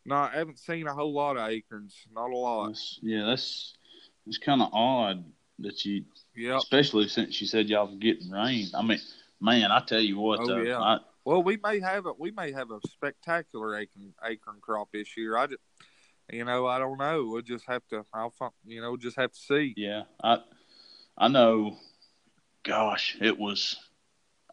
not 0.06 0.34
haven't 0.34 0.60
seen 0.60 0.88
a 0.88 0.94
whole 0.94 1.14
lot 1.14 1.38
of 1.38 1.50
acorns. 1.50 1.96
Not 2.14 2.32
a 2.32 2.38
lot. 2.38 2.68
That's, 2.68 3.00
yeah, 3.02 3.26
that's 3.26 3.76
it's 4.28 4.38
kind 4.38 4.62
of 4.62 4.70
odd 4.72 5.24
that 5.60 5.84
you, 5.86 6.06
Yeah. 6.36 6.58
especially 6.58 7.08
since 7.08 7.40
you 7.42 7.48
said 7.48 7.70
y'all 7.70 7.88
was 7.88 7.98
getting 7.98 8.30
rain. 8.30 8.68
I 8.76 8.82
mean, 8.84 9.00
man, 9.40 9.72
I 9.72 9.80
tell 9.82 10.00
you 10.00 10.20
what, 10.20 10.40
Oh, 10.42 10.48
though, 10.48 10.62
yeah. 10.62 10.80
I, 10.80 11.00
Well, 11.24 11.44
we 11.44 11.58
may 11.58 11.80
have 11.80 12.08
a 12.08 12.14
we 12.18 12.32
may 12.32 12.52
have 12.52 12.72
a 12.72 12.80
spectacular 12.88 13.76
acorn 13.76 14.14
acorn 14.26 14.58
crop 14.60 14.90
this 14.92 15.16
year. 15.16 15.38
I 15.38 15.48
just, 15.48 15.62
you 16.32 16.44
know, 16.46 16.66
I 16.66 16.80
don't 16.80 16.98
know. 16.98 17.28
We'll 17.28 17.42
just 17.42 17.66
have 17.68 17.86
to. 17.90 18.04
I'll 18.14 18.34
you 18.66 18.82
know 18.82 18.98
just 18.98 19.18
have 19.18 19.32
to 19.32 19.40
see. 19.40 19.74
yeah, 19.78 20.04
I, 20.24 20.40
I 21.18 21.28
know. 21.28 21.78
Gosh, 22.64 23.18
it 23.22 23.38
was. 23.38 23.78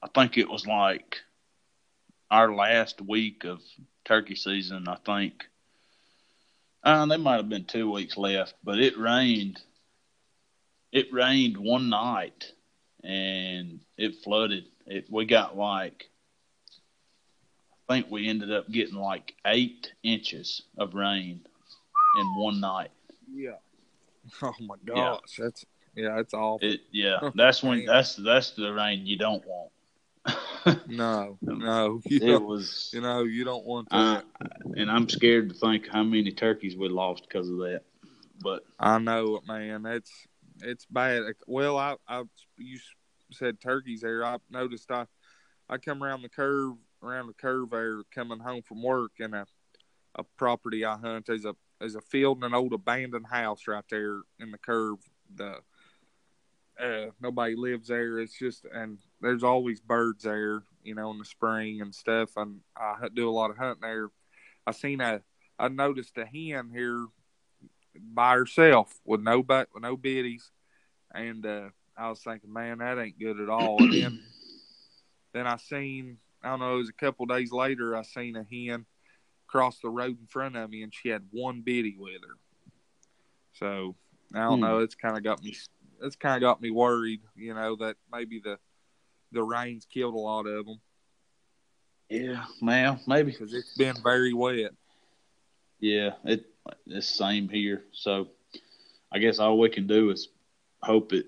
I 0.03 0.09
think 0.09 0.37
it 0.37 0.49
was 0.49 0.67
like 0.67 1.19
our 2.31 2.55
last 2.55 3.01
week 3.01 3.45
of 3.45 3.61
turkey 4.05 4.35
season. 4.35 4.89
I 4.89 4.97
think. 5.07 5.45
Uh, 6.85 7.07
there 7.07 7.19
might 7.19 7.37
have 7.37 7.49
been 7.49 7.65
two 7.65 7.91
weeks 7.91 8.17
left, 8.17 8.55
but 8.63 8.79
it 8.79 8.97
rained. 8.99 9.61
It 10.93 11.13
rained 11.13 11.57
one 11.57 11.89
night, 11.89 12.53
and 13.03 13.81
it 13.97 14.17
flooded. 14.23 14.65
It 14.87 15.07
we 15.11 15.25
got 15.25 15.57
like. 15.57 16.11
I 17.89 17.95
think 17.95 18.11
we 18.11 18.29
ended 18.29 18.53
up 18.53 18.71
getting 18.71 18.97
like 18.97 19.35
eight 19.47 19.93
inches 20.03 20.63
of 20.77 20.95
rain 20.95 21.41
in 22.19 22.35
one 22.37 22.61
night. 22.61 22.91
Yeah. 23.33 23.53
Oh 24.43 24.53
my 24.61 24.75
gosh, 24.85 25.39
that's 25.39 25.65
yeah, 25.97 26.17
that's 26.17 26.35
awful. 26.35 26.59
It 26.61 26.81
yeah, 26.93 27.17
that's 27.35 27.63
when 27.63 27.87
that's 27.87 28.15
that's 28.17 28.51
the 28.51 28.75
rain 28.75 29.07
you 29.07 29.17
don't 29.17 29.43
want. 29.47 29.71
no, 30.87 31.39
no, 31.41 32.03
you, 32.05 32.19
it 32.19 32.27
don't, 32.27 32.45
was, 32.45 32.91
you 32.93 33.01
know, 33.01 33.23
you 33.23 33.45
don't 33.45 33.65
want 33.65 33.89
that. 33.89 34.25
and 34.77 34.91
I'm 34.91 35.09
scared 35.09 35.49
to 35.49 35.55
think 35.55 35.89
how 35.89 36.03
many 36.03 36.31
turkeys 36.31 36.77
we 36.77 36.91
lost 36.91 37.23
because 37.27 37.49
of 37.49 37.57
that. 37.59 37.85
But 38.43 38.65
I 38.79 38.99
know 38.99 39.37
it, 39.37 39.49
man. 39.49 39.87
It's 39.87 40.13
it's 40.61 40.85
bad. 40.85 41.23
Well, 41.47 41.79
I 41.79 41.97
I 42.07 42.25
you 42.59 42.79
said 43.33 43.63
turkeys 43.63 44.03
there. 44.03 44.27
I 44.27 44.37
noticed 44.51 44.91
I 44.91 45.07
I 45.71 45.79
come 45.79 46.05
around 46.05 46.21
the 46.21 46.29
curve 46.29 46.75
around 47.03 47.29
the 47.29 47.33
curve 47.35 47.71
there 47.71 48.03
coming 48.15 48.41
home 48.41 48.63
from 48.63 48.83
work 48.83 49.13
and 49.21 49.35
a 49.35 49.47
a 50.19 50.25
property 50.37 50.85
I 50.85 50.97
hunt. 50.97 51.27
There's 51.27 51.45
a 51.45 51.55
there's 51.79 51.95
a 51.95 52.01
field 52.01 52.39
and 52.39 52.47
an 52.47 52.55
old 52.55 52.73
abandoned 52.73 53.27
house 53.27 53.69
right 53.69 53.85
there 53.89 54.21
in 54.41 54.51
the 54.51 54.59
curve. 54.59 54.99
The 55.35 55.59
uh, 56.81 57.11
nobody 57.21 57.55
lives 57.57 57.89
there. 57.89 58.19
It's 58.19 58.39
just 58.39 58.65
and 58.73 58.99
there's 59.21 59.45
always 59.45 59.81
birds 59.81 60.25
there, 60.25 60.63
you 60.83 60.95
know, 60.95 61.11
in 61.11 61.19
the 61.19 61.25
spring 61.25 61.81
and 61.81 61.95
stuff. 61.95 62.31
And 62.37 62.61
I 62.77 63.09
do 63.15 63.29
a 63.29 63.31
lot 63.31 63.51
of 63.51 63.57
hunting 63.57 63.83
there. 63.83 64.09
I 64.67 64.73
seen 64.73 65.01
a 65.01 65.23
I 65.59 65.69
noticed 65.69 66.19
a 66.19 66.27
hen 66.27 66.71
here 66.73 67.07
by 67.95 68.35
herself 68.35 69.01
with 69.05 69.21
no 69.21 69.43
but 69.43 69.69
with 69.73 69.83
no 69.83 69.97
biddies, 69.97 70.51
and 71.15 71.45
uh, 71.47 71.69
I 71.97 72.09
was 72.11 72.21
thinking, 72.21 72.53
man, 72.53 72.79
that 72.79 72.99
ain't 72.99 73.19
good 73.19 73.41
at 73.41 73.49
all. 73.49 73.83
And 73.83 73.93
then 73.93 74.23
then 75.33 75.47
I 75.47 75.57
seen 75.57 76.19
I 76.43 76.51
don't 76.51 76.61
know, 76.61 76.75
it 76.75 76.79
was 76.79 76.89
a 76.89 76.93
couple 76.93 77.27
days 77.27 77.53
later 77.53 77.97
I 77.97 78.03
seen 78.03 78.37
a 78.37 78.45
hen 78.45 78.87
cross 79.47 79.79
the 79.81 79.89
road 79.89 80.19
in 80.21 80.27
front 80.27 80.57
of 80.57 80.71
me, 80.71 80.83
and 80.83 80.93
she 80.95 81.09
had 81.09 81.27
one 81.31 81.63
biddy 81.63 81.97
with 81.99 82.21
her. 82.23 82.37
So 83.55 83.97
I 84.35 84.41
don't 84.41 84.61
Hmm. 84.61 84.61
know. 84.61 84.79
It's 84.81 84.95
kind 84.95 85.17
of 85.17 85.23
got 85.25 85.43
me. 85.43 85.57
It's 86.03 86.17
kind 86.17 86.37
of 86.37 86.41
got 86.41 86.61
me 86.61 86.71
worried. 86.71 87.21
You 87.35 87.55
know 87.55 87.77
that 87.77 87.97
maybe 88.13 88.41
the 88.41 88.59
the 89.33 89.43
rains 89.43 89.87
killed 89.87 90.15
a 90.15 90.19
lot 90.19 90.47
of 90.47 90.67
them 90.67 90.81
yeah, 92.09 92.45
well, 92.63 93.01
maybe 93.07 93.33
because 93.33 93.53
it's 93.53 93.77
been 93.77 93.97
very 94.03 94.33
wet. 94.33 94.73
yeah, 95.81 96.11
it 96.25 96.45
it's 96.87 97.09
same 97.09 97.49
here. 97.49 97.85
So 97.93 98.29
I 99.13 99.19
guess 99.19 99.39
all 99.39 99.59
we 99.59 99.69
can 99.69 99.87
do 99.87 100.11
is 100.11 100.29
hope 100.83 101.13
it, 101.13 101.27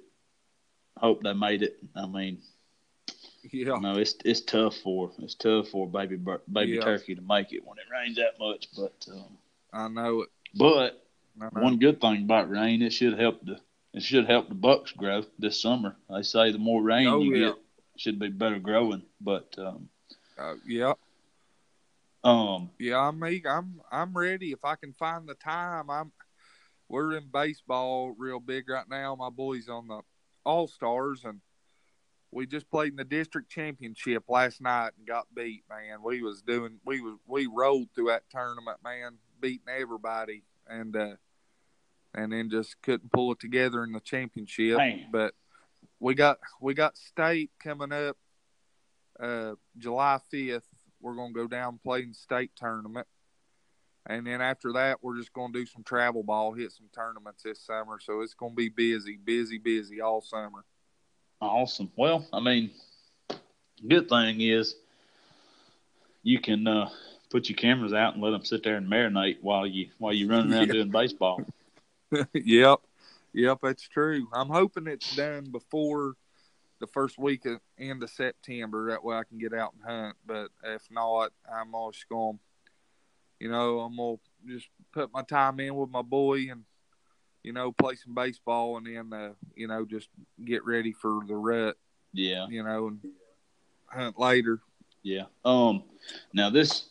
hope 0.97 1.23
they 1.23 1.33
made 1.35 1.63
it. 1.63 1.79
I 1.95 2.07
mean, 2.07 2.39
Yeah, 3.43 3.79
no, 3.81 3.97
it's 3.97 4.17
it's 4.25 4.41
tough 4.43 4.77
for 4.79 5.11
it's 5.19 5.35
tough 5.35 5.69
for 5.69 5.89
baby 5.89 6.17
baby 6.17 6.73
Yeah. 6.73 6.81
turkey 6.83 7.15
to 7.15 7.23
make 7.23 7.53
it 7.53 7.65
when 7.65 7.79
it 7.79 7.85
rains 7.91 8.17
that 8.17 8.39
much. 8.39 8.69
But 8.77 9.07
um, 9.11 9.39
I 9.73 9.89
know 9.89 10.23
it. 10.23 10.29
but 10.55 11.07
know. 11.37 11.49
One 11.53 11.79
good 11.79 12.01
thing 12.01 12.25
about 12.25 12.51
rain, 12.51 12.83
it 12.83 12.93
should 12.93 13.19
help 13.19 13.45
the 13.45 13.59
it 13.95 14.03
should 14.03 14.27
help 14.27 14.49
the 14.49 14.55
bucks 14.55 14.93
grow 14.93 15.25
this 15.39 15.61
summer. 15.61 15.97
They 16.11 16.23
say 16.23 16.53
the 16.53 16.59
more 16.59 16.83
rain 16.83 17.07
Oh, 17.07 17.21
you 17.23 17.35
yeah. 17.35 17.47
get, 17.49 17.57
should 17.97 18.19
be 18.19 18.29
better 18.29 18.59
growing. 18.59 19.03
But 19.21 19.55
um, 19.59 19.89
Uh, 20.39 20.55
yeah, 20.67 20.93
um, 22.25 22.71
yeah. 22.79 22.99
I'm. 22.99 23.23
I'm 23.23 23.81
I'm 23.91 24.13
ready 24.17 24.53
if 24.53 24.65
I 24.65 24.77
can 24.77 24.93
find 24.93 25.27
the 25.29 25.35
time. 25.35 25.91
I'm. 25.91 26.13
We're 26.89 27.17
in 27.17 27.29
baseball 27.33 28.15
real 28.19 28.41
big 28.41 28.69
right 28.69 28.89
now. 28.89 29.15
My 29.15 29.31
boys 29.31 29.69
on 29.69 29.87
the 29.87 30.01
All 30.45 30.67
Stars, 30.67 31.25
and 31.25 31.41
we 32.33 32.47
just 32.47 32.71
played 32.71 32.93
in 32.93 32.97
the 32.97 33.05
district 33.05 33.51
championship 33.51 34.25
last 34.29 34.61
night 34.61 34.93
and 34.97 35.07
got 35.07 35.27
beat. 35.35 35.65
Man, 35.69 36.03
we 36.03 36.23
was 36.23 36.43
doing 36.43 36.79
we 36.85 37.01
was 37.01 37.17
we 37.27 37.47
rolled 37.47 37.89
through 37.95 38.09
that 38.09 38.23
tournament, 38.31 38.79
man, 38.85 39.19
beating 39.41 39.69
everybody, 39.69 40.45
and 40.69 40.95
uh, 40.97 41.17
and 42.15 42.33
then 42.33 42.51
just 42.51 42.81
couldn't 42.83 43.13
pull 43.13 43.33
it 43.33 43.41
together 43.41 43.83
in 43.85 43.93
the 43.93 44.01
championship. 44.01 44.77
Man. 44.79 45.09
But 45.11 45.35
we 45.99 46.15
got 46.15 46.39
we 46.61 46.75
got 46.75 46.97
state 46.97 47.51
coming 47.63 47.93
up 47.93 48.17
uh, 49.19 49.55
July 49.77 50.19
fifth. 50.31 50.69
We're 51.01 51.17
gonna 51.17 51.33
go 51.33 51.49
down 51.49 51.75
and 51.75 51.83
play 51.83 52.03
in 52.03 52.15
state 52.15 52.53
tournament. 52.57 53.07
And 54.07 54.27
then 54.27 54.41
after 54.41 54.73
that, 54.73 54.99
we're 55.03 55.19
just 55.19 55.33
going 55.33 55.53
to 55.53 55.59
do 55.59 55.67
some 55.67 55.85
travel 55.85 56.23
ball, 56.23 56.55
hit 56.55 56.73
some 56.73 56.89
tournaments 56.93 57.43
this 57.43 57.61
summer. 57.61 57.99
So 58.01 58.23
it's 58.23 58.33
going 58.33 58.53
to 58.53 58.57
be 58.57 58.71
busy, 58.71 59.19
busy, 59.23 59.59
busy 59.59 60.01
all 60.01 60.23
summer. 60.23 60.65
Awesome. 61.41 61.91
Well, 61.97 62.27
I 62.33 62.41
mean, 62.41 62.71
good 63.87 64.09
thing 64.09 64.41
is 64.41 64.77
you 66.23 66.41
can 66.41 66.67
uh, 66.67 66.91
put 67.31 67.49
your 67.49 67.57
cameras 67.57 67.93
out 67.93 68.15
and 68.15 68.23
let 68.23 68.31
them 68.31 68.45
sit 68.45 68.63
there 68.63 68.77
and 68.77 68.87
marinate 68.87 69.39
while 69.41 69.67
you 69.67 69.89
while 69.99 70.13
you 70.13 70.29
run 70.29 70.53
around 70.53 70.67
Yeah. 70.67 70.73
doing 70.73 70.91
baseball. 70.91 71.43
yep, 72.35 72.81
yep, 73.33 73.59
that's 73.63 73.89
true. 73.89 74.29
I'm 74.33 74.49
hoping 74.49 74.87
it's 74.87 75.09
done 75.09 75.45
before 75.51 76.15
the 76.81 76.87
first 76.87 77.19
week 77.19 77.47
of 77.47 77.61
end 77.79 78.03
of 78.03 78.11
September. 78.11 78.91
That 78.91 79.05
way 79.05 79.17
I 79.17 79.25
can 79.25 79.39
get 79.39 79.55
out 79.55 79.75
and 79.75 79.83
hunt. 79.83 80.17
But 80.27 80.49
if 80.65 80.83
not, 80.91 81.33
I'm 81.51 81.73
just 81.93 82.09
to 82.09 82.39
You 83.39 83.51
know, 83.51 83.81
I'm 83.81 83.97
gonna 83.97 84.17
just 84.47 84.69
put 84.93 85.13
my 85.13 85.23
time 85.23 85.61
in 85.61 85.75
with 85.75 85.91
my 85.91 86.03
boy 86.03 86.51
and 86.51 86.65
you 87.43 87.53
know 87.53 87.73
play 87.73 87.95
some 87.95 88.15
baseball 88.15 88.77
and 88.77 88.87
then 88.87 89.13
uh, 89.13 89.33
you 89.55 89.67
know 89.67 89.85
just 89.85 90.09
get 90.45 90.65
ready 90.65 90.93
for 90.93 91.21
the 91.27 91.35
rut. 91.35 91.77
Yeah. 92.13 92.47
You 92.49 92.63
know, 92.63 92.89
and 92.89 93.01
hunt 93.87 94.19
later. 94.19 94.61
Yeah. 95.03 95.25
Um. 95.45 95.85
Now 96.33 96.51
this, 96.51 96.89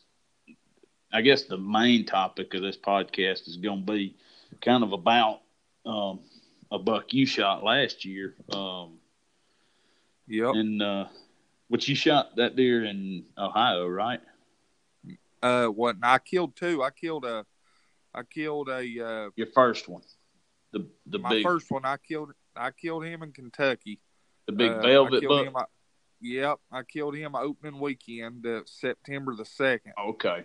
I 1.12 1.22
guess 1.22 1.44
the 1.44 1.58
main 1.58 2.06
topic 2.06 2.54
of 2.54 2.62
this 2.62 2.78
podcast 2.78 3.48
is 3.48 3.58
going 3.58 3.86
to 3.86 3.92
be 3.92 4.16
kind 4.62 4.84
of 4.84 4.94
about 4.94 5.42
um 5.86 6.20
a 6.72 6.80
buck 6.80 7.14
you 7.14 7.26
shot 7.26 7.64
last 7.64 8.06
year. 8.06 8.36
Um. 8.52 8.98
Yep. 10.28 10.54
And 10.54 10.82
uh, 10.82 11.06
which 11.70 11.90
you 11.90 11.96
shot 11.96 12.36
that 12.36 12.56
deer 12.56 12.86
in 12.86 13.26
Ohio, 13.38 13.88
right? 13.88 14.22
Uh, 15.42 15.68
what? 15.68 15.96
I 16.04 16.20
killed 16.20 16.56
two. 16.56 16.84
I 16.84 16.92
killed 16.92 17.26
a. 17.26 17.46
I 18.14 18.24
killed 18.24 18.70
a. 18.70 18.82
Uh, 18.82 19.30
Your 19.36 19.48
first 19.54 19.88
one, 19.88 20.02
the 21.10 21.20
my 21.20 21.30
big 21.30 21.44
first 21.44 21.70
one. 21.72 21.86
I 21.86 21.98
killed. 21.98 22.32
I 22.56 22.72
killed 22.72 23.06
him 23.06 23.24
in 23.24 23.32
Kentucky. 23.32 24.00
the 24.48 24.52
big 24.54 24.72
Uh, 24.72 24.82
velvet 24.82 25.24
buck. 25.28 25.54
I, 25.56 25.64
yep, 26.22 26.58
I 26.72 26.84
killed 26.84 27.16
him 27.16 27.36
opening 27.36 27.80
weekend, 27.80 28.46
uh, 28.46 28.62
September 28.66 29.36
the 29.36 29.46
second. 29.46 29.94
Okay. 30.00 30.44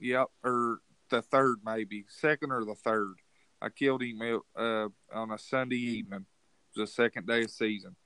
Yep, 0.00 0.28
or 0.44 0.80
the 1.10 1.22
third 1.22 1.58
maybe, 1.64 2.04
second 2.08 2.52
or 2.52 2.64
the 2.64 2.74
third. 2.74 3.14
I 3.60 3.68
killed 3.70 4.02
him 4.02 4.20
uh, 4.56 4.88
on 5.12 5.30
a 5.32 5.38
Sunday 5.38 5.76
evening. 5.76 6.20
It 6.74 6.78
was 6.80 6.88
the 6.88 6.92
second 6.94 7.26
day 7.26 7.42
of 7.42 7.50
season. 7.50 7.96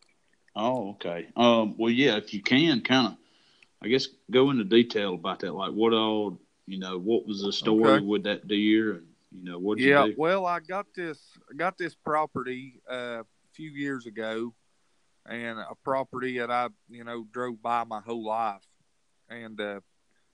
Oh, 0.57 0.91
okay. 0.93 1.29
Um, 1.37 1.77
well, 1.79 1.91
yeah, 1.91 2.17
if 2.17 2.33
you 2.35 2.43
can, 2.43 2.81
kind 2.81 3.09
of, 3.09 3.17
I 3.83 3.89
guess, 3.89 4.09
go 4.31 4.51
into 4.51 4.65
detail 4.65 5.15
about 5.15 5.41
that. 5.41 5.53
Like, 5.55 5.73
what 5.73 5.93
all, 5.93 6.41
you 6.67 6.79
know, 6.79 6.99
what 6.99 7.27
was 7.27 7.43
the 7.43 7.53
story 7.53 7.91
Okay. 7.93 8.05
with 8.05 8.23
that 8.25 8.49
deer, 8.49 8.93
and 8.95 9.07
you 9.35 9.45
know, 9.45 9.59
what 9.59 9.79
yeah, 9.79 10.07
do? 10.07 10.15
well, 10.17 10.47
I 10.47 10.61
got 10.61 10.87
this 10.95 11.19
I 11.51 11.55
got 11.55 11.79
this 11.79 11.95
property 11.95 12.81
uh, 12.91 13.21
a 13.21 13.25
few 13.53 13.71
years 13.71 14.07
ago, 14.07 14.55
and 15.27 15.59
a 15.59 15.75
property 15.85 16.39
that 16.39 16.51
I 16.51 16.69
you 16.89 17.05
know 17.05 17.27
drove 17.33 17.63
by 17.63 17.85
my 17.85 18.01
whole 18.01 18.25
life, 18.25 18.67
and 19.31 19.61
uh, 19.61 19.81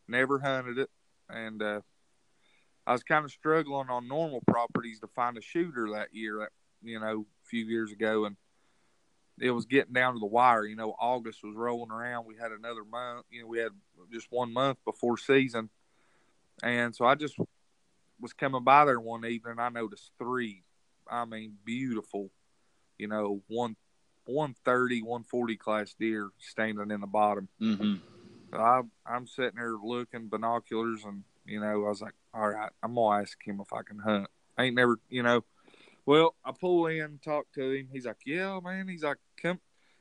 never 0.09 0.39
hunted 0.39 0.79
it, 0.79 0.91
and 1.29 1.63
uh, 1.63 1.81
I 2.87 2.93
was 2.93 3.03
kind 3.03 3.25
of 3.25 3.31
struggling 3.31 3.91
on 3.91 4.09
normal 4.09 4.43
properties 4.47 5.01
to 5.01 5.09
find 5.09 5.37
a 5.37 5.43
shooter 5.43 5.91
that 5.93 6.13
year, 6.13 6.39
that 6.41 6.51
you 6.83 6.99
know, 6.99 7.21
a 7.21 7.49
few 7.49 7.65
years 7.65 7.93
ago, 7.93 8.25
and 8.25 8.37
it 9.41 9.51
was 9.53 9.67
getting 9.67 9.93
down 9.93 10.15
to 10.15 10.19
the 10.19 10.27
wire. 10.27 10.65
You 10.65 10.77
know, 10.77 10.97
August 10.99 11.45
was 11.45 11.55
rolling 11.55 11.93
around. 11.93 12.27
We 12.27 12.37
had 12.37 12.51
another 12.51 12.85
month. 12.85 13.27
You 13.31 13.43
know, 13.43 13.47
we 13.47 13.59
had 13.59 13.73
just 14.13 14.27
one 14.31 14.53
month 14.53 14.79
before 14.85 15.19
season, 15.19 15.71
and 16.65 16.97
so 16.97 17.05
I 17.05 17.15
just 17.15 17.37
was 18.21 18.33
coming 18.33 18.65
by 18.65 18.85
there 18.85 19.01
one 19.01 19.25
evening. 19.25 19.57
I 19.59 19.69
noticed 19.69 20.11
three. 20.19 20.65
I 21.11 21.25
mean, 21.25 21.55
beautiful. 21.65 22.31
You 22.99 23.09
know, 23.09 23.43
one 23.47 23.77
130, 24.29 25.03
140 25.03 25.57
class 25.57 25.95
deer 25.99 26.29
standing 26.39 26.91
in 26.91 27.01
the 27.01 27.07
bottom. 27.07 27.49
Mm-hmm. 27.61 27.95
I, 28.53 28.83
I'm 29.07 29.27
sitting 29.27 29.57
there 29.57 29.75
looking 29.83 30.29
binoculars, 30.29 31.05
and 31.05 31.25
you 31.47 31.61
know, 31.61 31.87
I 31.87 31.89
was 31.89 32.03
like, 32.03 32.15
all 32.35 32.51
right, 32.51 32.71
I'm 32.83 32.95
gonna 32.95 33.23
ask 33.23 33.39
him 33.43 33.61
if 33.61 33.73
I 33.73 33.83
can 33.83 33.99
hunt. 33.99 34.29
I 34.57 34.65
ain't 34.65 34.77
never, 34.77 34.99
you 35.09 35.23
know. 35.23 35.45
Well, 36.05 36.35
I 36.45 36.53
pull 36.53 36.87
in, 36.87 37.21
talk 37.23 37.47
to 37.55 37.71
him. 37.71 37.89
He's 37.93 38.07
like, 38.07 38.19
yeah, 38.25 38.59
man. 38.63 38.89
He's 38.89 39.03
like, 39.03 39.19
come. 39.41 39.61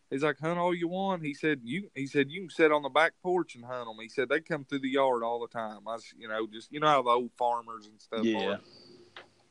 He's 0.10 0.24
like, 0.24 0.39
hunt 0.39 0.58
all 0.58 0.74
you 0.74 0.88
want. 0.88 1.26
He 1.26 1.34
said, 1.34 1.60
you. 1.63 1.89
He 1.93 2.08
said, 2.08 2.32
you 2.32 2.41
can 2.41 2.50
sit 2.50 2.72
on 2.72 2.82
the 2.82 2.89
back 2.89 3.13
porch 3.22 3.56
and 3.56 3.65
hunt 3.65 3.88
them. 3.88 3.98
He 4.02 4.08
said 4.08 4.30
they 4.30 4.39
come 4.39 4.63
through 4.63 4.80
the 4.80 4.89
yard 4.89 5.22
all 5.22 5.41
the 5.41 5.48
time. 5.48 5.80
I, 5.86 5.93
was, 5.93 6.06
you 6.17 6.30
know, 6.30 6.48
just 6.48 6.72
you 6.72 6.80
know 6.80 6.88
how 6.88 7.02
the 7.02 7.10
old 7.10 7.32
farmers 7.38 7.88
and 7.88 8.02
stuff 8.02 8.26
Yeah. 8.26 8.38
are. 8.39 8.60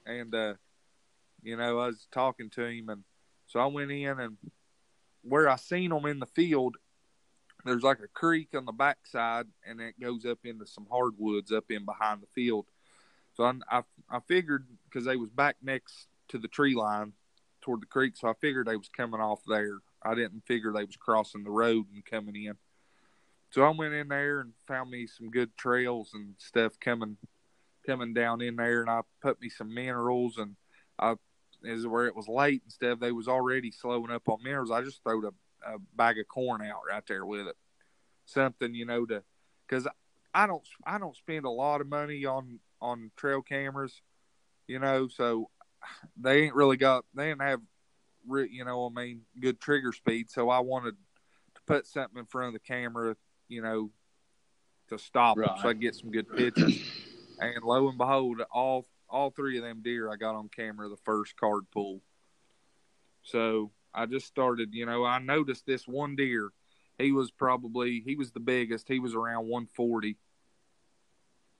And 0.07 0.35
uh, 0.35 0.55
you 1.42 1.57
know, 1.57 1.79
I 1.79 1.87
was 1.87 2.09
talking 2.11 2.49
to 2.51 2.64
him, 2.64 2.88
and 2.88 3.05
so 3.47 3.61
I 3.61 3.66
went 3.66 3.90
in, 3.90 4.19
and 4.19 4.37
where 5.23 5.49
I 5.49 5.57
seen 5.57 5.90
them 5.90 6.07
in 6.07 6.21
the 6.21 6.27
field, 6.27 6.77
there's 7.64 7.83
like 7.83 7.99
a 7.99 8.09
creek 8.09 8.49
on 8.55 8.64
the 8.64 8.73
backside, 8.73 9.47
and 9.66 9.81
it 9.81 10.01
goes 10.01 10.25
up 10.25 10.38
into 10.45 10.64
some 10.66 10.87
hardwoods 10.90 11.53
up 11.53 11.71
in 11.71 11.85
behind 11.85 12.23
the 12.23 12.29
field. 12.35 12.66
So 13.35 13.45
I 13.45 13.53
I, 13.71 13.83
I 14.09 14.21
figured 14.21 14.66
because 14.88 15.05
they 15.05 15.16
was 15.16 15.31
back 15.31 15.57
next 15.61 16.07
to 16.29 16.38
the 16.38 16.49
tree 16.49 16.75
line 16.75 17.12
toward 17.61 17.83
the 17.83 17.87
creek, 17.87 18.16
so 18.16 18.29
I 18.29 18.35
figured 18.40 18.69
they 18.69 18.77
was 18.77 18.88
coming 18.88 19.21
off 19.21 19.40
there. 19.47 19.81
I 20.07 20.14
didn't 20.14 20.47
figure 20.47 20.73
they 20.73 20.85
was 20.85 20.97
crossing 20.97 21.45
the 21.45 21.51
road 21.51 21.87
and 21.92 22.05
coming 22.05 22.45
in. 22.45 22.55
So 23.51 23.62
I 23.62 23.71
went 23.71 23.95
in 23.95 24.09
there 24.09 24.40
and 24.40 24.53
found 24.66 24.90
me 24.90 25.07
some 25.07 25.31
good 25.31 25.57
trails 25.57 26.11
and 26.14 26.35
stuff 26.38 26.79
coming 26.81 27.16
coming 27.87 28.12
down 28.12 28.40
in 28.40 28.57
there, 28.57 28.81
and 28.81 28.90
I 28.90 29.03
put 29.23 29.40
me 29.40 29.49
some 29.49 29.73
minerals 29.73 30.38
and 30.38 30.57
I 30.99 31.14
is 31.62 31.87
where 31.87 32.07
it 32.07 32.16
was 32.16 32.29
late 32.29 32.62
and 32.62 32.73
stuff. 32.73 33.01
They 33.01 33.12
was 33.12 33.29
already 33.29 33.71
slowing 33.71 34.11
up 34.11 34.29
on 34.29 34.42
minerals. 34.42 34.71
I 34.71 34.83
just 34.83 35.03
throwed 35.03 35.25
a, 35.25 35.33
a 35.66 35.79
bag 35.97 36.19
of 36.19 36.29
corn 36.29 36.62
out 36.62 36.83
right 36.88 37.03
there 37.07 37.25
with 37.25 37.47
it, 37.47 37.57
something 38.27 38.75
you 38.75 38.85
know 38.85 39.07
to 39.07 39.23
because 39.66 39.87
I 40.35 40.47
don't 40.47 40.62
I 40.85 40.99
don't 40.99 41.16
spend 41.16 41.45
a 41.45 41.51
lot 41.51 41.81
of 41.81 41.88
money 41.88 42.25
on 42.25 42.61
on 42.81 43.11
trail 43.16 43.42
cameras, 43.42 44.03
you 44.66 44.79
know, 44.79 45.09
so 45.09 45.51
they 46.21 46.42
ain't 46.42 46.55
really 46.55 46.77
got 46.77 47.05
they 47.14 47.29
didn't 47.29 47.42
have 47.42 47.61
re- 48.27 48.49
you 48.51 48.65
know 48.65 48.87
I 48.87 49.01
mean 49.01 49.23
good 49.41 49.61
trigger 49.61 49.93
speed, 49.93 50.31
so 50.31 50.51
I 50.51 50.61
wanted 50.61 50.93
to 51.55 51.61
put 51.67 51.87
something 51.87 52.19
in 52.19 52.27
front 52.27 52.49
of 52.49 52.53
the 52.55 52.67
camera, 52.67 53.17
you 53.49 53.62
know, 53.62 53.91
to 54.89 54.99
stop 54.99 55.37
them 55.37 55.49
so 55.61 55.69
I 55.69 55.73
get 55.73 55.95
some 55.95 56.11
good 56.11 56.35
pictures. 56.35 56.81
and 57.41 57.62
lo 57.62 57.89
and 57.89 57.99
behold, 57.99 58.41
all 58.51 58.87
all 59.09 59.31
three 59.31 59.57
of 59.59 59.65
them 59.65 59.83
deer 59.83 60.11
I 60.11 60.17
got 60.17 60.35
on 60.35 60.49
camera 60.49 60.89
the 60.89 60.97
first 61.05 61.37
card 61.37 61.65
pull. 61.73 62.03
So 63.23 63.73
I 63.93 64.07
just 64.07 64.27
started, 64.27 64.71
you 64.73 64.87
know, 64.87 65.05
I 65.05 65.19
noticed 65.19 65.67
this 65.67 65.87
one 65.87 66.17
deer. 66.17 66.51
He 66.99 67.12
was 67.12 67.31
probably 67.31 68.03
he 68.05 68.15
was 68.17 68.33
the 68.33 68.41
biggest. 68.41 68.89
He 68.89 68.99
was 68.99 69.15
around 69.15 69.49
140. 69.49 70.17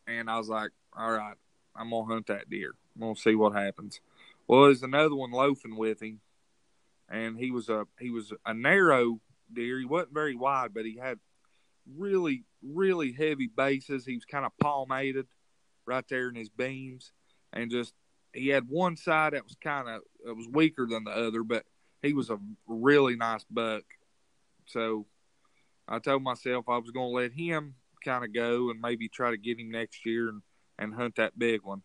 And 0.07 0.31
I 0.31 0.39
was 0.39 0.49
like, 0.49 0.71
all 0.97 1.13
right, 1.13 1.37
I'm 1.75 1.91
gonna 1.91 2.07
hunt 2.07 2.27
that 2.29 2.49
deer. 2.49 2.75
I'm 2.95 3.03
gonna 3.03 3.17
see 3.17 3.35
what 3.35 3.55
happens. 3.55 4.01
Well, 4.47 4.65
there's 4.65 4.83
another 4.83 5.15
one 5.15 5.33
loafing 5.33 5.77
with 5.77 6.01
him, 6.01 6.21
and 7.09 7.39
he 7.39 7.51
was 7.51 7.69
a 7.69 7.87
he 7.99 8.11
was 8.11 8.33
a 8.45 8.55
narrow 8.55 9.21
deer. 9.53 9.79
He 9.79 9.85
wasn't 9.85 10.15
very 10.15 10.35
wide, 10.35 10.75
but 10.75 10.85
he 10.85 10.97
had 10.97 11.19
really 11.97 12.45
really 12.63 13.13
heavy 13.13 13.49
bases. 13.55 14.05
He 14.05 14.15
was 14.15 14.25
kind 14.25 14.45
of 14.45 14.53
palmated 14.61 15.27
right 15.87 16.05
there 16.09 16.29
in 16.29 16.35
his 16.35 16.49
beams, 16.49 17.13
and 17.53 17.71
just 17.71 17.95
he 18.33 18.49
had 18.49 18.69
one 18.69 18.97
side 18.97 19.33
that 19.33 19.45
was 19.45 19.57
kind 19.63 19.89
of 19.89 20.03
it 20.27 20.37
was 20.37 20.49
weaker 20.49 20.87
than 20.87 21.05
the 21.05 21.11
other, 21.11 21.43
but 21.43 21.65
he 22.03 22.13
was 22.13 22.31
a 22.31 22.39
really 22.67 23.17
nice 23.17 23.45
buck. 23.51 23.85
So 24.67 25.07
I 25.89 25.99
told 25.99 26.23
myself 26.23 26.69
I 26.69 26.79
was 26.79 26.91
going 26.91 27.11
to 27.11 27.17
let 27.17 27.33
him 27.33 27.75
kind 28.05 28.25
of 28.25 28.33
go 28.33 28.71
and 28.71 28.81
maybe 28.81 29.09
try 29.09 29.31
to 29.31 29.37
get 29.37 29.59
him 29.59 29.71
next 29.71 30.05
year 30.05 30.29
and, 30.29 30.43
and 30.79 30.95
hunt 30.95 31.17
that 31.17 31.39
big 31.39 31.63
one. 31.63 31.83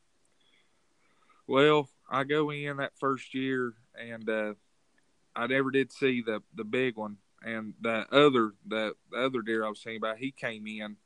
Well, 1.47 1.89
I 2.09 2.23
go 2.23 2.51
in 2.51 2.77
that 2.77 2.93
first 2.99 3.33
year 3.33 3.73
and 3.99 4.29
uh, 4.29 4.53
I 5.35 5.47
never 5.47 5.71
did 5.71 5.91
see 5.91 6.21
the 6.21 6.41
the 6.55 6.63
big 6.63 6.97
one, 6.97 7.17
and 7.43 7.73
the 7.81 8.05
other 8.11 8.51
the, 8.65 8.93
the 9.11 9.17
other 9.17 9.41
deer 9.41 9.65
I 9.65 9.69
was 9.69 9.81
seeing 9.81 9.97
about 9.97 10.17
he 10.17 10.31
came 10.31 10.67
in 10.67 10.97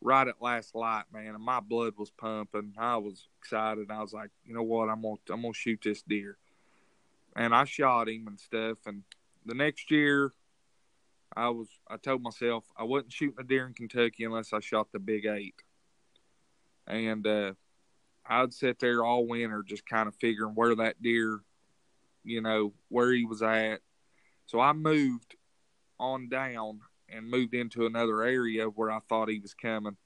right 0.00 0.28
at 0.28 0.42
last 0.42 0.74
light, 0.74 1.04
man, 1.12 1.34
and 1.34 1.42
my 1.42 1.60
blood 1.60 1.94
was 1.96 2.10
pumping. 2.10 2.74
I 2.76 2.96
was 2.96 3.28
excited. 3.40 3.90
I 3.90 4.00
was 4.00 4.12
like, 4.12 4.30
you 4.44 4.54
know 4.54 4.62
what, 4.62 4.88
I'm 4.88 5.02
gonna 5.02 5.16
I'm 5.30 5.42
gonna 5.42 5.54
shoot 5.54 5.80
this 5.82 6.02
deer, 6.02 6.36
and 7.34 7.54
I 7.54 7.64
shot 7.64 8.08
him 8.08 8.26
and 8.26 8.38
stuff. 8.38 8.78
And 8.86 9.02
the 9.44 9.54
next 9.54 9.90
year, 9.90 10.32
I 11.34 11.48
was 11.48 11.68
I 11.88 11.96
told 11.96 12.22
myself 12.22 12.64
I 12.76 12.84
wasn't 12.84 13.12
shooting 13.12 13.38
a 13.40 13.44
deer 13.44 13.66
in 13.66 13.74
Kentucky 13.74 14.24
unless 14.24 14.52
I 14.52 14.60
shot 14.60 14.92
the 14.92 14.98
big 14.98 15.26
eight, 15.26 15.62
and 16.86 17.26
uh, 17.26 17.52
I'd 18.26 18.52
sit 18.52 18.78
there 18.78 19.04
all 19.04 19.26
winter 19.26 19.62
just 19.66 19.86
kind 19.86 20.08
of 20.08 20.14
figuring 20.16 20.54
where 20.54 20.74
that 20.76 21.00
deer, 21.02 21.40
you 22.26 22.40
know, 22.40 22.72
where 22.88 23.12
he 23.12 23.24
was 23.24 23.42
at. 23.42 23.80
So 24.46 24.60
I 24.60 24.72
moved 24.72 25.36
on 25.98 26.28
down 26.28 26.80
and 27.08 27.30
moved 27.30 27.54
into 27.54 27.86
another 27.86 28.22
area 28.22 28.66
where 28.66 28.90
I 28.90 28.98
thought 29.08 29.28
he 29.28 29.38
was 29.38 29.54
coming. 29.54 29.96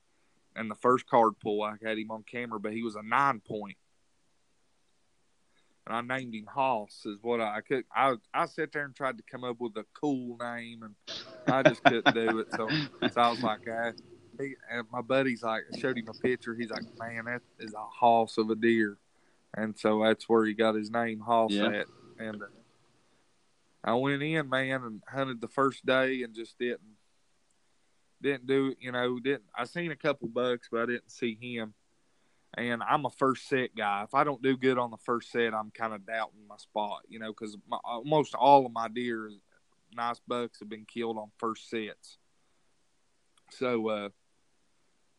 And 0.54 0.70
the 0.70 0.74
first 0.76 1.06
card 1.06 1.34
pull, 1.42 1.62
I 1.62 1.74
had 1.82 1.98
him 1.98 2.10
on 2.10 2.24
camera, 2.24 2.60
but 2.60 2.72
he 2.72 2.82
was 2.82 2.96
a 2.96 3.02
nine 3.02 3.40
point. 3.40 3.76
And 5.86 5.96
I 6.12 6.18
named 6.18 6.34
him 6.34 6.46
Hoss, 6.46 7.04
is 7.06 7.18
what 7.22 7.40
I, 7.40 7.56
I 7.56 7.60
could. 7.62 7.84
I 7.94 8.16
I 8.34 8.46
sat 8.46 8.72
there 8.72 8.84
and 8.84 8.94
tried 8.94 9.16
to 9.18 9.24
come 9.28 9.44
up 9.44 9.56
with 9.60 9.76
a 9.76 9.84
cool 9.94 10.36
name, 10.40 10.82
and 10.82 10.94
I 11.46 11.62
just 11.62 11.82
couldn't 11.82 12.14
do 12.14 12.38
it. 12.40 12.48
So, 12.52 12.70
so 13.10 13.20
I 13.20 13.30
was 13.30 13.40
like, 13.40 13.66
uh, 13.66 13.92
he, 14.38 14.54
and 14.70 14.86
my 14.92 15.00
buddy's 15.00 15.42
like, 15.42 15.62
I 15.72 15.78
showed 15.78 15.96
him 15.98 16.08
a 16.08 16.14
picture. 16.14 16.54
He's 16.54 16.70
like, 16.70 16.84
man, 16.98 17.24
that 17.24 17.42
is 17.58 17.74
a 17.74 17.78
hoss 17.78 18.38
of 18.38 18.50
a 18.50 18.54
deer, 18.54 18.98
and 19.56 19.76
so 19.76 20.02
that's 20.04 20.28
where 20.28 20.44
he 20.44 20.52
got 20.52 20.74
his 20.74 20.90
name 20.90 21.20
Hoss 21.20 21.52
Yeah. 21.52 21.68
at. 21.68 21.86
And 22.20 22.42
uh, 22.42 22.46
I 23.82 23.94
went 23.94 24.22
in, 24.22 24.48
man, 24.48 24.84
and 24.84 25.02
hunted 25.08 25.40
the 25.40 25.48
first 25.48 25.84
day, 25.86 26.22
and 26.22 26.34
just 26.34 26.58
didn't 26.58 26.96
didn't 28.22 28.46
do 28.46 28.74
you 28.78 28.92
know 28.92 29.18
didn't 29.18 29.44
I 29.54 29.64
seen 29.64 29.90
a 29.90 29.96
couple 29.96 30.28
bucks, 30.28 30.68
but 30.70 30.82
I 30.82 30.86
didn't 30.86 31.10
see 31.10 31.38
him. 31.40 31.74
And 32.54 32.82
I'm 32.82 33.06
a 33.06 33.10
first 33.10 33.48
set 33.48 33.76
guy. 33.76 34.02
If 34.02 34.12
I 34.12 34.24
don't 34.24 34.42
do 34.42 34.56
good 34.56 34.76
on 34.76 34.90
the 34.90 34.96
first 34.98 35.30
set, 35.30 35.54
I'm 35.54 35.70
kind 35.70 35.94
of 35.94 36.04
doubting 36.04 36.48
my 36.48 36.56
spot, 36.56 37.02
you 37.08 37.20
know, 37.20 37.28
because 37.28 37.56
almost 37.84 38.34
all 38.34 38.66
of 38.66 38.72
my 38.72 38.88
deer, 38.88 39.30
nice 39.94 40.20
bucks, 40.26 40.58
have 40.58 40.68
been 40.68 40.84
killed 40.84 41.16
on 41.16 41.30
first 41.38 41.70
sets. 41.70 42.18
So 43.50 43.88
uh, 43.88 44.08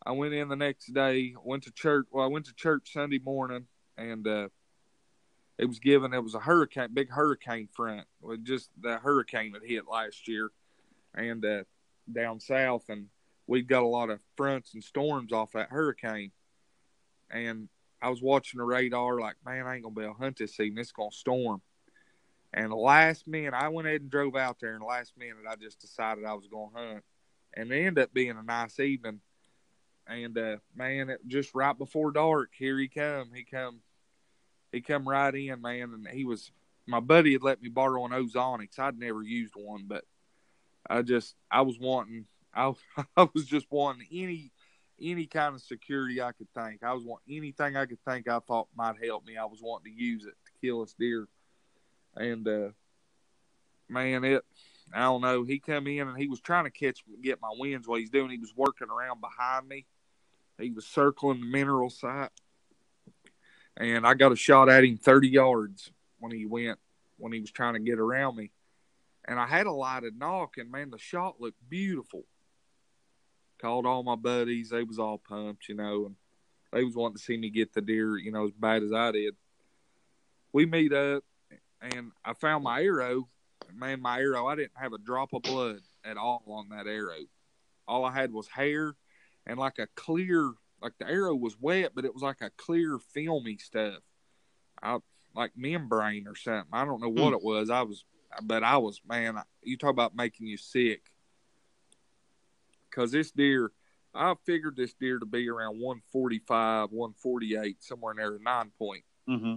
I 0.05 0.11
went 0.11 0.33
in 0.33 0.49
the 0.49 0.57
next 0.57 0.93
day, 0.93 1.33
went 1.41 1.63
to 1.63 1.71
church. 1.71 2.07
Well, 2.11 2.25
I 2.25 2.27
went 2.27 2.47
to 2.47 2.53
church 2.53 2.91
Sunday 2.91 3.19
morning, 3.19 3.65
and 3.97 4.27
uh, 4.27 4.49
it 5.61 5.67
was 5.67 5.79
given. 5.79 6.11
It 6.11 6.23
was 6.23 6.33
a 6.33 6.39
hurricane, 6.39 6.89
big 6.91 7.11
hurricane 7.11 7.69
front. 7.71 8.07
with 8.19 8.43
just 8.43 8.71
the 8.81 8.97
hurricane 8.97 9.51
that 9.51 9.63
hit 9.63 9.87
last 9.87 10.27
year, 10.27 10.49
and 11.13 11.45
uh, 11.45 11.63
down 12.11 12.39
south, 12.39 12.85
and 12.89 13.05
we 13.45 13.61
got 13.61 13.83
a 13.83 13.87
lot 13.87 14.09
of 14.09 14.19
fronts 14.35 14.73
and 14.73 14.83
storms 14.83 15.31
off 15.31 15.51
that 15.51 15.69
hurricane. 15.69 16.31
And 17.29 17.69
I 18.01 18.09
was 18.09 18.23
watching 18.23 18.57
the 18.57 18.63
radar, 18.63 19.19
like, 19.19 19.35
man, 19.45 19.67
I 19.67 19.75
ain't 19.75 19.83
gonna 19.83 19.93
be 19.93 20.01
able 20.01 20.15
to 20.15 20.19
hunt 20.19 20.37
this 20.39 20.57
season. 20.57 20.79
It's 20.79 20.91
gonna 20.91 21.11
storm. 21.11 21.61
And 22.51 22.71
the 22.71 22.75
last 22.75 23.27
minute, 23.27 23.53
I 23.53 23.67
went 23.67 23.87
ahead 23.87 24.01
and 24.01 24.09
drove 24.09 24.35
out 24.35 24.59
there. 24.59 24.73
And 24.73 24.81
the 24.81 24.85
last 24.85 25.13
minute, 25.15 25.45
I 25.47 25.55
just 25.57 25.79
decided 25.79 26.25
I 26.25 26.33
was 26.33 26.47
gonna 26.47 26.71
hunt. 26.73 27.03
And 27.53 27.71
it 27.71 27.85
ended 27.85 28.03
up 28.03 28.13
being 28.13 28.31
a 28.35 28.41
nice 28.41 28.79
evening. 28.79 29.21
And 30.07 30.35
uh, 30.35 30.57
man, 30.75 31.11
it, 31.11 31.19
just 31.27 31.53
right 31.53 31.77
before 31.77 32.11
dark, 32.11 32.49
here 32.57 32.79
he 32.79 32.87
come. 32.87 33.29
He 33.31 33.43
come 33.43 33.81
he 34.71 34.81
come 34.81 35.07
right 35.07 35.33
in, 35.33 35.61
man, 35.61 35.93
and 35.93 36.07
he 36.07 36.25
was 36.25 36.51
my 36.87 36.99
buddy 36.99 37.33
had 37.33 37.43
let 37.43 37.61
me 37.61 37.69
borrow 37.69 38.05
an 38.05 38.11
Ozonics. 38.11 38.79
I'd 38.79 38.97
never 38.97 39.21
used 39.21 39.53
one, 39.55 39.85
but 39.87 40.03
I 40.89 41.01
just 41.01 41.35
I 41.49 41.61
was 41.61 41.77
wanting 41.79 42.25
I 42.53 42.73
I 43.15 43.27
was 43.33 43.45
just 43.45 43.67
wanting 43.69 44.07
any 44.11 44.51
any 44.99 45.25
kind 45.25 45.55
of 45.55 45.61
security 45.61 46.21
I 46.21 46.31
could 46.31 46.51
think. 46.53 46.83
I 46.83 46.93
was 46.93 47.03
wanting 47.03 47.37
anything 47.37 47.75
I 47.75 47.85
could 47.85 48.03
think 48.07 48.27
I 48.27 48.39
thought 48.39 48.67
might 48.75 49.03
help 49.03 49.25
me. 49.25 49.37
I 49.37 49.45
was 49.45 49.59
wanting 49.61 49.93
to 49.93 49.99
use 50.03 50.25
it 50.25 50.35
to 50.45 50.51
kill 50.61 50.81
this 50.81 50.93
deer, 50.93 51.27
and 52.15 52.47
uh, 52.47 52.69
man, 53.89 54.23
it 54.23 54.43
I 54.93 55.01
don't 55.01 55.21
know. 55.21 55.43
He 55.43 55.59
come 55.59 55.87
in 55.87 56.07
and 56.07 56.17
he 56.17 56.27
was 56.27 56.41
trying 56.41 56.65
to 56.65 56.71
catch 56.71 57.03
get 57.21 57.41
my 57.41 57.51
winds. 57.57 57.87
What 57.87 57.99
he's 57.99 58.09
doing, 58.09 58.31
he 58.31 58.37
was 58.37 58.55
working 58.55 58.89
around 58.89 59.21
behind 59.21 59.67
me. 59.67 59.85
He 60.59 60.71
was 60.71 60.85
circling 60.85 61.41
the 61.41 61.47
mineral 61.47 61.89
site, 61.89 62.29
and 63.81 64.05
I 64.05 64.13
got 64.13 64.31
a 64.31 64.35
shot 64.35 64.69
at 64.69 64.83
him 64.83 64.97
thirty 64.97 65.27
yards 65.27 65.91
when 66.19 66.31
he 66.31 66.45
went 66.45 66.79
when 67.17 67.33
he 67.33 67.39
was 67.39 67.51
trying 67.51 67.73
to 67.73 67.79
get 67.79 67.99
around 67.99 68.35
me. 68.35 68.51
And 69.25 69.39
I 69.39 69.47
had 69.47 69.67
a 69.67 69.71
lighted 69.71 70.17
nock, 70.17 70.57
and 70.57 70.71
man, 70.71 70.91
the 70.91 70.97
shot 70.97 71.41
looked 71.41 71.57
beautiful. 71.69 72.23
Called 73.59 73.85
all 73.85 74.03
my 74.03 74.15
buddies; 74.15 74.69
they 74.69 74.83
was 74.83 74.99
all 74.99 75.17
pumped, 75.17 75.67
you 75.67 75.75
know, 75.75 76.05
and 76.05 76.15
they 76.71 76.83
was 76.83 76.95
wanting 76.95 77.17
to 77.17 77.23
see 77.23 77.37
me 77.37 77.49
get 77.49 77.73
the 77.73 77.81
deer, 77.81 78.17
you 78.17 78.31
know, 78.31 78.45
as 78.45 78.53
bad 78.53 78.83
as 78.83 78.93
I 78.93 79.11
did. 79.11 79.35
We 80.53 80.65
meet 80.65 80.93
up, 80.93 81.23
and 81.81 82.11
I 82.23 82.33
found 82.33 82.63
my 82.63 82.83
arrow. 82.83 83.27
Man, 83.73 84.01
my 84.01 84.19
arrow, 84.19 84.47
I 84.47 84.55
didn't 84.55 84.71
have 84.75 84.93
a 84.93 84.97
drop 84.97 85.33
of 85.33 85.43
blood 85.43 85.79
at 86.03 86.17
all 86.17 86.43
on 86.47 86.69
that 86.69 86.87
arrow. 86.87 87.25
All 87.87 88.05
I 88.05 88.11
had 88.11 88.33
was 88.33 88.47
hair 88.47 88.95
and 89.45 89.59
like 89.59 89.79
a 89.79 89.87
clear, 89.95 90.51
like 90.81 90.93
the 90.99 91.07
arrow 91.07 91.35
was 91.35 91.55
wet, 91.59 91.91
but 91.95 92.05
it 92.05 92.13
was 92.13 92.23
like 92.23 92.41
a 92.41 92.49
clear, 92.57 92.97
filmy 93.13 93.57
stuff. 93.57 93.99
I 94.81 94.97
like 95.35 95.51
membrane 95.55 96.27
or 96.27 96.35
something. 96.35 96.69
I 96.73 96.85
don't 96.85 97.01
know 97.01 97.09
what 97.09 97.29
hmm. 97.29 97.35
it 97.35 97.43
was. 97.43 97.69
I 97.69 97.83
was, 97.83 98.03
but 98.43 98.63
I 98.63 98.77
was, 98.77 99.01
man. 99.07 99.35
You 99.61 99.77
talk 99.77 99.91
about 99.91 100.15
making 100.15 100.47
you 100.47 100.57
sick. 100.57 101.03
Because 102.89 103.11
this 103.11 103.31
deer, 103.31 103.71
I 104.13 104.33
figured 104.45 104.75
this 104.75 104.93
deer 104.93 105.19
to 105.19 105.25
be 105.25 105.49
around 105.49 105.79
145, 105.79 106.91
148, 106.91 107.83
somewhere 107.83 108.11
in 108.11 108.17
there, 108.17 108.37
nine 108.41 108.71
point. 108.77 109.03
Mm-hmm. 109.29 109.55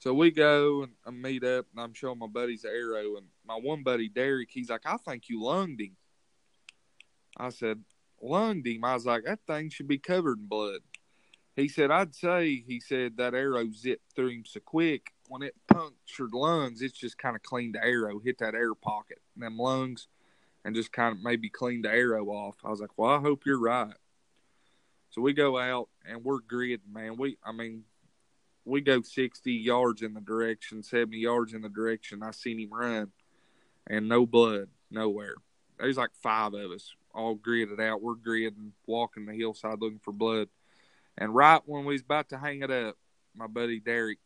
So 0.00 0.12
we 0.12 0.32
go 0.32 0.82
and 0.82 0.92
I 1.06 1.10
meet 1.10 1.44
up, 1.44 1.66
and 1.72 1.82
I'm 1.82 1.94
showing 1.94 2.18
my 2.18 2.26
buddies 2.26 2.62
the 2.62 2.70
arrow, 2.70 3.16
and 3.16 3.26
my 3.46 3.54
one 3.54 3.84
buddy 3.84 4.08
Derek, 4.08 4.50
he's 4.50 4.68
like, 4.68 4.82
"I 4.84 4.96
think 4.96 5.28
you 5.28 5.42
lunged 5.42 5.80
him." 5.80 5.96
I 7.36 7.50
said, 7.50 7.82
"Lunged 8.22 8.66
him." 8.66 8.84
I 8.84 8.94
was 8.94 9.06
like, 9.06 9.24
"That 9.24 9.40
thing 9.46 9.68
should 9.70 9.88
be 9.88 9.98
covered 9.98 10.38
in 10.38 10.46
blood." 10.46 10.80
He 11.54 11.68
said, 11.68 11.90
I'd 11.90 12.14
say, 12.14 12.64
he 12.66 12.80
said, 12.80 13.18
that 13.18 13.34
arrow 13.34 13.70
zipped 13.70 14.14
through 14.14 14.30
him 14.30 14.44
so 14.46 14.60
quick. 14.60 15.12
When 15.28 15.42
it 15.42 15.54
punctured 15.68 16.32
lungs, 16.32 16.80
it's 16.80 16.96
just 16.96 17.18
kind 17.18 17.36
of 17.36 17.42
cleaned 17.42 17.74
the 17.74 17.84
arrow, 17.84 18.18
hit 18.18 18.38
that 18.38 18.54
air 18.54 18.74
pocket, 18.74 19.18
and 19.34 19.44
them 19.44 19.58
lungs, 19.58 20.08
and 20.64 20.74
just 20.74 20.92
kind 20.92 21.14
of 21.14 21.22
maybe 21.22 21.50
cleaned 21.50 21.84
the 21.84 21.90
arrow 21.90 22.26
off. 22.28 22.56
I 22.64 22.70
was 22.70 22.80
like, 22.80 22.96
well, 22.96 23.10
I 23.10 23.20
hope 23.20 23.44
you're 23.44 23.60
right. 23.60 23.94
So 25.10 25.20
we 25.20 25.34
go 25.34 25.58
out 25.58 25.90
and 26.06 26.24
we're 26.24 26.40
gridding, 26.40 26.90
man. 26.90 27.16
We, 27.18 27.36
I 27.44 27.52
mean, 27.52 27.84
we 28.64 28.80
go 28.80 29.02
60 29.02 29.52
yards 29.52 30.00
in 30.00 30.14
the 30.14 30.20
direction, 30.22 30.82
70 30.82 31.18
yards 31.18 31.52
in 31.52 31.60
the 31.60 31.68
direction. 31.68 32.22
I 32.22 32.30
seen 32.30 32.58
him 32.58 32.72
run 32.72 33.12
and 33.86 34.08
no 34.08 34.24
blood, 34.24 34.68
nowhere. 34.90 35.34
There's 35.78 35.98
like 35.98 36.14
five 36.22 36.54
of 36.54 36.70
us 36.70 36.94
all 37.14 37.36
gridded 37.36 37.80
out. 37.80 38.02
We're 38.02 38.14
gridding, 38.14 38.72
walking 38.86 39.26
the 39.26 39.34
hillside 39.34 39.80
looking 39.80 40.00
for 40.02 40.12
blood. 40.12 40.48
And 41.18 41.34
right 41.34 41.60
when 41.66 41.84
we 41.84 41.94
was 41.94 42.02
about 42.02 42.30
to 42.30 42.38
hang 42.38 42.62
it 42.62 42.70
up, 42.70 42.96
my 43.34 43.46
buddy 43.46 43.80
Derek 43.80 44.18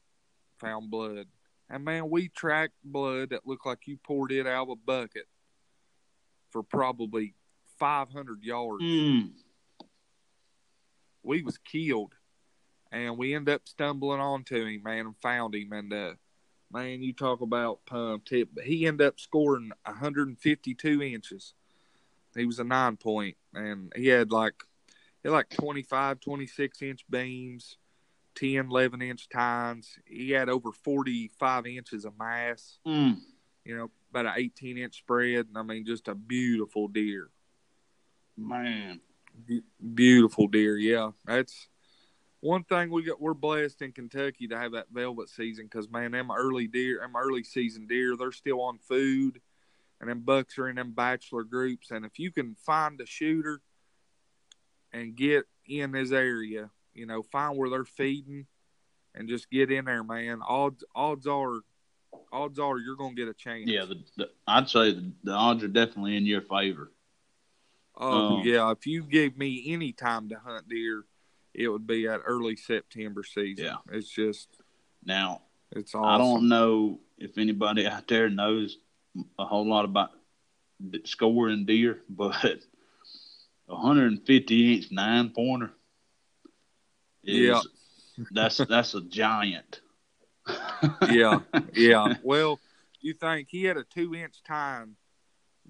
found 0.59 0.91
blood. 0.91 1.27
And 1.69 1.85
man, 1.85 2.11
we 2.11 2.29
tracked 2.29 2.75
blood 2.85 3.31
that 3.31 3.47
looked 3.47 3.67
like 3.67 3.87
you 3.87 3.97
poured 3.97 4.33
it 4.33 4.47
out 4.47 4.65
of 4.65 4.71
a 4.71 4.77
bucket 4.77 5.27
for 6.51 6.63
probably 6.63 7.35
500 7.79 8.43
yards. 8.43 8.85
Mm. 8.85 9.31
We 11.23 11.43
was 11.43 11.59
killed, 11.59 12.15
and 12.93 13.19
we 13.19 13.35
end 13.35 13.49
up 13.49 13.63
stumbling 13.65 14.21
onto 14.21 14.65
him, 14.65 14.83
man, 14.85 15.07
and 15.07 15.17
found 15.21 15.57
him. 15.57 15.73
And 15.73 15.93
uh, 15.93 16.13
man, 16.73 17.03
you 17.03 17.13
talk 17.13 17.41
about 17.41 17.85
pumped. 17.85 18.29
He, 18.29 18.47
he 18.65 18.87
ended 18.87 19.09
up 19.09 19.19
scoring 19.19 19.73
152 19.85 21.03
inches. 21.03 21.55
He 22.37 22.47
was 22.47 22.59
a 22.59 22.65
nine 22.65 22.97
point, 22.97 23.37
and 23.55 23.93
he 23.97 24.09
had 24.09 24.31
like 24.31 24.55
they're 25.23 25.33
like 25.33 25.51
25, 25.51 26.21
26 26.21 26.83
inch 26.83 27.05
beams, 27.11 27.79
10, 28.37 28.69
11 28.71 29.03
inch 29.03 29.29
tines. 29.29 29.99
He 30.05 30.31
had 30.31 30.49
over 30.49 30.71
45 30.71 31.67
inches 31.67 32.05
of 32.05 32.17
mass. 32.19 32.79
Mm. 32.87 33.19
You 33.65 33.77
know, 33.77 33.91
about 34.11 34.27
an 34.27 34.35
18 34.37 34.79
inch 34.79 34.99
spread. 34.99 35.49
I 35.57 35.63
mean, 35.63 35.85
just 35.85 36.07
a 36.07 36.15
beautiful 36.15 36.87
deer. 36.87 37.31
Man. 38.37 39.01
Be- 39.45 39.65
beautiful 39.95 40.47
deer. 40.47 40.77
Yeah. 40.77 41.11
That's 41.25 41.69
one 42.41 42.63
thing 42.63 42.91
we 42.91 43.03
got. 43.03 43.21
We're 43.21 43.35
blessed 43.35 43.83
in 43.83 43.93
Kentucky 43.93 44.47
to 44.49 44.59
have 44.59 44.73
that 44.73 44.87
velvet 44.93 45.29
season 45.29 45.65
because, 45.65 45.91
man, 45.91 46.13
them 46.13 46.31
early 46.31 46.69
deer, 46.69 47.01
them 47.01 47.17
early 47.17 47.43
season 47.43 47.87
deer, 47.89 48.15
they're 48.17 48.31
still 48.31 48.61
on 48.61 48.79
food 48.79 49.41
and 50.01 50.11
them 50.11 50.21
bucks 50.21 50.59
are 50.59 50.69
in 50.69 50.77
them 50.77 50.93
bachelor 50.93 51.45
groups. 51.45 51.91
And 51.91 52.05
if 52.05 52.19
you 52.19 52.31
can 52.31 52.57
find 52.65 53.01
a 53.01 53.07
shooter 53.07 53.61
and 54.93 55.17
get 55.17 55.45
in 55.67 55.93
this 55.93 56.13
area. 56.13 56.71
You 56.95 57.07
know, 57.07 57.23
find 57.23 57.57
where 57.57 57.69
they're 57.69 57.85
feeding 57.85 58.47
and 59.15 59.29
just 59.29 59.51
get 59.51 59.71
in 59.71 59.85
there, 59.85 60.03
man. 60.03 60.41
Odds 60.47 60.83
odds 60.95 61.27
are 61.27 61.61
odds 62.33 62.59
are 62.59 62.79
you're 62.79 62.97
gonna 62.97 63.15
get 63.15 63.29
a 63.29 63.35
chance. 63.35 63.65
Yeah, 63.67 63.85
the, 63.85 64.03
the, 64.17 64.31
I'd 64.47 64.69
say 64.69 64.93
the, 64.93 65.13
the, 65.25 65.33
odds 65.33 65.63
are 65.63 65.69
definitely 65.69 66.17
in 66.17 66.25
your 66.27 66.41
favor. 66.41 66.93
Oh 67.99 68.37
um, 68.37 68.43
yeah, 68.47 68.71
if 68.71 68.87
you 68.87 69.03
gave 69.03 69.37
me 69.37 69.65
any 69.69 69.93
time 69.93 70.31
to 70.31 70.37
hunt 70.37 70.69
deer, 70.69 71.05
it 71.55 71.69
would 71.69 71.87
be 71.87 72.09
at 72.09 72.21
early 72.25 72.57
September 72.57 73.23
season. 73.23 73.67
Yeah, 73.67 73.77
it's 73.93 74.09
just 74.09 74.49
now. 75.05 75.43
It's 75.73 75.95
awesome. 75.95 76.09
I 76.09 76.17
don't 76.17 76.49
know 76.49 77.01
if 77.19 77.37
anybody 77.37 77.87
out 77.87 78.09
there 78.09 78.31
knows 78.31 78.79
a 79.39 79.45
whole 79.45 79.69
lot 79.69 79.85
about 79.85 80.11
scoring 81.05 81.65
deer, 81.65 82.01
but 82.09 82.61
150 83.67 84.75
inch 84.75 84.93
nine 84.93 85.31
pointer. 85.31 85.73
yeah, 87.23 87.61
that's 88.31 88.59
that's 88.59 88.95
a 88.95 89.03
giant. 89.03 89.81
yeah, 91.11 91.41
yeah. 91.75 92.15
Well, 92.23 92.61
you 93.01 93.15
think 93.15 93.49
he 93.51 93.65
had 93.65 93.77
a 93.77 93.85
two 93.85 94.15
inch 94.15 94.43
tine 94.45 94.97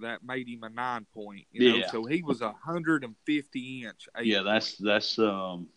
that 0.00 0.22
made 0.22 0.48
him 0.48 0.62
a 0.62 0.68
nine 0.68 1.06
point. 1.14 1.46
You 1.52 1.70
know? 1.70 1.76
Yeah. 1.78 1.90
So 1.90 2.04
he 2.04 2.22
was 2.22 2.42
a 2.42 2.52
hundred 2.52 3.04
and 3.04 3.14
fifty 3.24 3.84
inch. 3.84 4.08
Yeah, 4.22 4.42
that's 4.42 4.76
that's 4.76 5.18
um. 5.18 5.68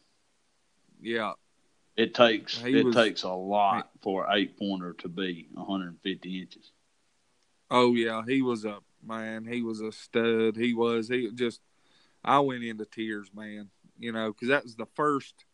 Yeah. 1.02 1.34
It 1.96 2.14
takes 2.14 2.58
he 2.58 2.80
it 2.80 2.86
was, 2.86 2.96
takes 2.96 3.24
a 3.24 3.30
lot 3.30 3.90
for 4.02 4.26
an 4.26 4.38
eight 4.38 4.58
pointer 4.58 4.94
to 5.00 5.10
be 5.10 5.48
150 5.54 6.42
inches. 6.42 6.72
Oh 7.72 7.94
yeah, 7.94 8.24
he 8.28 8.42
was 8.42 8.66
a 8.66 8.80
man. 9.04 9.46
He 9.46 9.62
was 9.62 9.82
a 9.82 9.92
stud. 9.92 10.56
He 10.56 10.74
was. 10.74 11.08
He 11.08 11.30
just 11.34 11.62
I 12.24 12.40
went 12.40 12.64
into 12.64 12.86
tears, 12.86 13.30
man. 13.34 13.70
You 13.98 14.12
know, 14.12 14.32
because 14.32 14.50
that 14.50 14.64
was 14.64 14.76
the 14.76 14.88
first 14.96 15.46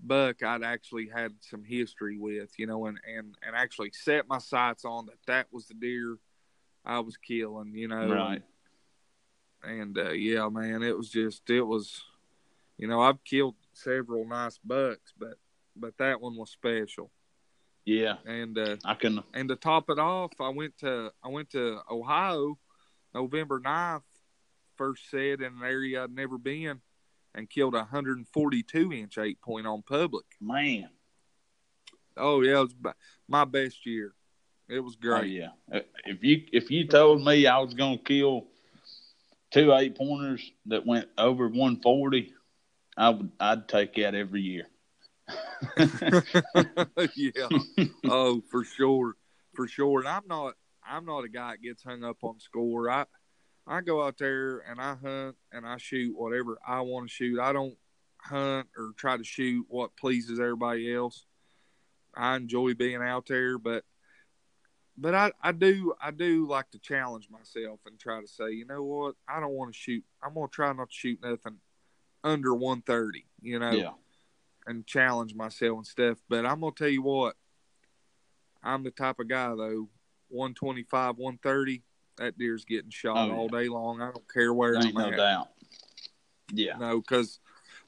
buck 0.00 0.42
I'd 0.42 0.62
actually 0.62 1.08
had 1.08 1.34
some 1.40 1.64
history 1.64 2.18
with. 2.18 2.50
You 2.58 2.66
know, 2.66 2.86
and 2.86 2.98
and 3.06 3.34
and 3.46 3.54
actually 3.54 3.90
set 3.92 4.28
my 4.28 4.38
sights 4.38 4.84
on 4.84 5.06
that. 5.06 5.18
That 5.26 5.46
was 5.52 5.66
the 5.66 5.74
deer 5.74 6.18
I 6.84 7.00
was 7.00 7.16
killing. 7.16 7.72
You 7.74 7.88
know, 7.88 8.08
right. 8.08 8.42
And, 9.60 9.98
uh, 9.98 10.10
yeah, 10.10 10.48
man, 10.48 10.84
it 10.84 10.96
was 10.96 11.10
just 11.10 11.48
it 11.50 11.62
was. 11.62 12.02
You 12.76 12.86
know, 12.86 13.00
I've 13.00 13.24
killed 13.24 13.56
several 13.72 14.24
nice 14.24 14.58
bucks, 14.64 15.12
but 15.18 15.34
but 15.74 15.98
that 15.98 16.20
one 16.20 16.36
was 16.36 16.50
special. 16.50 17.10
Yeah, 17.88 18.16
and 18.26 18.58
uh, 18.58 18.76
I 18.84 18.92
can. 18.92 19.22
And 19.32 19.48
to 19.48 19.56
top 19.56 19.88
it 19.88 19.98
off, 19.98 20.32
I 20.38 20.50
went 20.50 20.76
to 20.80 21.10
I 21.24 21.28
went 21.28 21.48
to 21.52 21.78
Ohio, 21.90 22.58
November 23.14 23.60
9th, 23.60 24.02
first 24.76 25.10
set 25.10 25.40
in 25.40 25.44
an 25.44 25.62
area 25.64 26.04
I'd 26.04 26.14
never 26.14 26.36
been 26.36 26.82
and 27.34 27.48
killed 27.48 27.72
a 27.72 27.78
142 27.78 28.92
inch 28.92 29.16
eight 29.16 29.40
point 29.40 29.66
on 29.66 29.80
public. 29.80 30.26
Man. 30.38 30.90
Oh 32.14 32.42
yeah, 32.42 32.60
it 32.60 32.68
was 32.84 32.94
my 33.26 33.46
best 33.46 33.86
year. 33.86 34.12
It 34.68 34.80
was 34.80 34.96
great. 34.96 35.22
Oh, 35.22 35.24
yeah. 35.24 35.48
Uh, 35.72 35.80
if 36.04 36.22
you 36.22 36.42
if 36.52 36.70
you 36.70 36.86
told 36.86 37.24
me 37.24 37.46
I 37.46 37.58
was 37.58 37.72
gonna 37.72 37.96
kill 37.96 38.48
two 39.50 39.72
eight 39.72 39.96
pointers 39.96 40.52
that 40.66 40.84
went 40.84 41.08
over 41.16 41.48
140, 41.48 42.34
I 42.98 43.08
would 43.08 43.32
I'd 43.40 43.66
take 43.66 43.94
that 43.94 44.14
every 44.14 44.42
year. 44.42 44.66
Yeah. 47.16 47.48
oh, 48.06 48.42
for 48.50 48.64
sure, 48.64 49.16
for 49.54 49.66
sure. 49.66 50.00
And 50.00 50.08
I'm 50.08 50.26
not 50.26 50.54
I'm 50.86 51.04
not 51.04 51.24
a 51.24 51.28
guy 51.28 51.52
that 51.52 51.62
gets 51.62 51.82
hung 51.82 52.04
up 52.04 52.18
on 52.22 52.40
score. 52.40 52.90
I 52.90 53.06
I 53.66 53.80
go 53.82 54.02
out 54.02 54.18
there 54.18 54.58
and 54.58 54.80
I 54.80 54.94
hunt 54.94 55.36
and 55.52 55.66
I 55.66 55.76
shoot 55.76 56.14
whatever 56.16 56.58
I 56.66 56.80
want 56.80 57.08
to 57.08 57.14
shoot. 57.14 57.38
I 57.40 57.52
don't 57.52 57.76
hunt 58.20 58.68
or 58.76 58.92
try 58.96 59.16
to 59.16 59.24
shoot 59.24 59.66
what 59.68 59.96
pleases 59.96 60.40
everybody 60.40 60.92
else. 60.94 61.26
I 62.14 62.36
enjoy 62.36 62.74
being 62.74 63.02
out 63.02 63.26
there, 63.26 63.58
but 63.58 63.84
but 64.96 65.14
I, 65.14 65.32
I 65.42 65.52
do 65.52 65.94
I 66.02 66.10
do 66.10 66.46
like 66.48 66.70
to 66.70 66.78
challenge 66.78 67.28
myself 67.30 67.80
and 67.86 67.98
try 67.98 68.20
to 68.20 68.26
say, 68.26 68.50
you 68.52 68.64
know 68.66 68.82
what, 68.82 69.14
I 69.28 69.40
don't 69.40 69.52
want 69.52 69.72
to 69.72 69.78
shoot. 69.78 70.04
I'm 70.22 70.34
gonna 70.34 70.48
try 70.48 70.72
not 70.72 70.90
to 70.90 70.94
shoot 70.94 71.20
nothing 71.22 71.58
under 72.24 72.54
130. 72.54 73.24
You 73.40 73.58
know, 73.58 73.70
Yeah. 73.70 73.90
And 74.68 74.86
challenge 74.86 75.34
myself 75.34 75.78
and 75.78 75.86
stuff. 75.86 76.18
But 76.28 76.46
I'm 76.46 76.60
gonna 76.60 76.72
tell 76.76 76.88
you 76.88 77.02
what, 77.02 77.34
I'm 78.62 78.84
the 78.84 78.90
type 78.90 79.18
of 79.18 79.28
guy 79.28 79.48
though, 79.48 79.88
125, 80.28 81.16
130. 81.18 81.82
That 82.18 82.36
deer's 82.36 82.64
getting 82.64 82.90
shot 82.90 83.16
Oh, 83.16 83.26
yeah. 83.26 83.32
all 83.32 83.48
day 83.48 83.68
long. 83.68 84.00
I 84.02 84.10
don't 84.10 84.32
care 84.32 84.52
where 84.52 84.74
Ain't 84.76 84.86
I'm 84.86 84.94
no 84.94 85.08
at. 85.10 85.16
doubt. 85.16 85.48
Yeah. 86.52 86.76
No, 86.78 87.00
because 87.00 87.38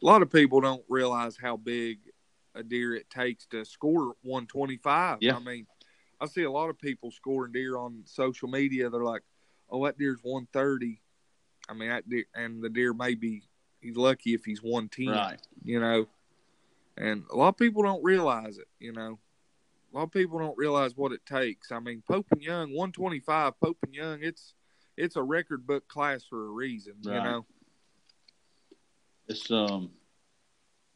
a 0.03 0.07
lot 0.07 0.23
of 0.23 0.31
people 0.31 0.61
don't 0.61 0.85
realize 0.89 1.37
how 1.37 1.57
big 1.57 1.99
a 2.55 2.63
deer 2.63 2.95
it 2.95 3.11
takes 3.11 3.47
to 3.47 3.65
score 3.65 4.15
125. 4.23 5.19
Yeah. 5.21 5.37
I 5.37 5.41
mean, 5.41 5.67
I 6.21 6.27
see 6.27 6.43
a 6.45 6.51
lot 6.51 6.71
of 6.71 6.79
people 6.79 7.11
scoring 7.11 7.53
deer 7.53 7.77
on 7.77 8.03
social 8.05 8.49
media. 8.49 8.89
They're 8.91 9.03
like, 9.05 9.23
"Oh, 9.69 9.85
that 9.87 9.99
deer's 9.99 10.21
130." 10.23 11.01
I 11.69 11.75
mean, 11.75 11.89
that 11.89 12.09
deer, 12.09 12.25
and 12.35 12.63
the 12.63 12.69
deer 12.69 12.93
maybe 12.93 13.43
he's 13.81 13.97
lucky 13.97 14.35
if 14.35 14.45
he's 14.45 14.63
110. 14.63 15.09
Right. 15.09 15.41
You 15.65 15.81
know, 15.81 16.07
and 17.01 17.25
a 17.33 17.37
lot 17.37 17.49
of 17.49 17.57
people 17.57 17.83
don't 17.83 18.05
realize 18.05 18.59
it. 18.59 18.69
You 18.79 18.93
know, 18.93 19.19
a 19.93 19.97
lot 19.97 20.05
of 20.05 20.13
people 20.13 20.39
don't 20.39 20.57
realize 20.59 20.97
what 20.97 21.13
it 21.13 21.25
takes. 21.25 21.73
I 21.73 21.81
mean, 21.81 22.03
Pope 22.07 22.27
and 22.31 22.43
Young 22.43 22.71
125. 22.71 23.59
Pope 23.59 23.79
and 23.83 23.95
Young, 23.95 24.19
it's 24.23 24.55
it's 24.97 25.17
a 25.17 25.23
record 25.23 25.67
book 25.67 25.89
class 25.89 26.25
for 26.29 26.47
a 26.47 26.51
reason. 26.51 26.95
You 27.03 27.13
know. 27.13 27.47
It's 29.29 29.51
um, 29.51 29.91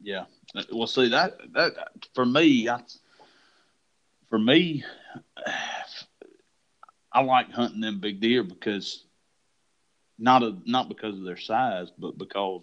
yeah. 0.01 0.25
Well, 0.71 0.87
see 0.87 1.09
that 1.09 1.37
that 1.53 1.73
for 2.13 2.25
me, 2.25 2.69
I, 2.69 2.81
for 4.29 4.37
me, 4.37 4.83
I 7.11 7.21
like 7.21 7.51
hunting 7.51 7.81
them 7.81 7.99
big 7.99 8.21
deer 8.21 8.43
because 8.43 9.05
not 10.19 10.43
a 10.43 10.55
not 10.65 10.87
because 10.87 11.17
of 11.17 11.23
their 11.23 11.37
size, 11.37 11.87
but 11.97 12.17
because 12.17 12.61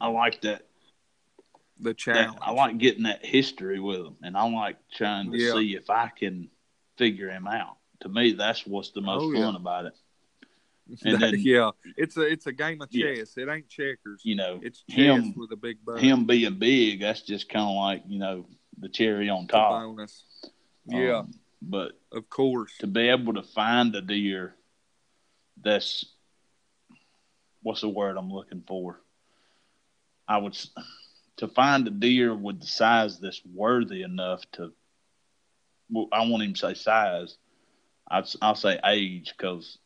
I 0.00 0.08
like 0.08 0.40
that. 0.42 0.66
The 1.82 1.90
that 1.90 1.98
challenge. 1.98 2.38
I 2.40 2.50
like 2.52 2.78
getting 2.78 3.04
that 3.04 3.24
history 3.24 3.80
with 3.80 4.02
them, 4.02 4.16
and 4.22 4.36
I 4.36 4.50
like 4.50 4.78
trying 4.94 5.30
to 5.32 5.38
Yeah. 5.38 5.52
see 5.52 5.74
if 5.74 5.90
I 5.90 6.08
can 6.08 6.48
figure 6.96 7.28
him 7.30 7.46
out. 7.46 7.76
To 8.00 8.08
me, 8.08 8.32
that's 8.32 8.66
what's 8.66 8.90
the 8.90 9.00
most 9.00 9.22
Oh, 9.22 9.32
yeah. 9.32 9.44
fun 9.44 9.56
about 9.56 9.86
it. 9.86 9.94
and 11.04 11.22
then- 11.22 11.34
yeah, 11.38 11.70
it's 11.96 12.16
a 12.16 12.22
it's 12.22 12.46
a 12.46 12.52
game 12.52 12.80
of 12.82 12.88
Yeah. 12.90 13.14
chess. 13.14 13.36
It 13.36 13.48
ain't 13.48 13.68
checkers. 13.68 14.22
You 14.24 14.34
know, 14.34 14.60
It's 14.62 14.82
chess 14.90 14.96
him- 15.22 15.34
with 15.36 15.52
a 15.52 15.56
big 15.56 15.78
him 15.98 16.26
being 16.26 16.58
big, 16.58 17.00
that's 17.00 17.22
just 17.22 17.48
kind 17.48 17.68
of 17.68 17.76
like 17.76 18.02
you 18.08 18.18
know 18.18 18.46
the 18.78 18.88
cherry 18.88 19.28
on 19.28 19.46
the 19.46 19.52
top. 19.52 19.82
bonus. 19.82 20.24
Yeah, 20.86 21.18
Um, 21.18 21.30
but 21.60 21.92
of 22.10 22.28
course. 22.28 22.76
to 22.78 22.86
be 22.88 23.08
able 23.08 23.34
to 23.34 23.42
find 23.42 23.94
a 23.94 24.02
deer 24.02 24.56
that's 25.62 26.04
what's 27.62 27.82
the 27.82 27.88
word 27.88 28.16
I'm 28.16 28.32
looking 28.32 28.62
for? 28.66 29.00
I 30.26 30.38
would 30.38 30.56
to 31.36 31.48
find 31.48 31.86
a 31.86 31.90
deer 31.90 32.34
with 32.34 32.60
the 32.60 32.66
size 32.66 33.18
that's 33.18 33.42
worthy 33.44 34.02
enough 34.02 34.42
to. 34.52 34.72
Well, 35.90 36.08
I 36.12 36.20
won't 36.20 36.42
even 36.42 36.54
say 36.54 36.74
size. 36.74 37.36
I'd, 38.08 38.24
I'll 38.40 38.54
say 38.54 38.78
age 38.84 39.34
because 39.36 39.78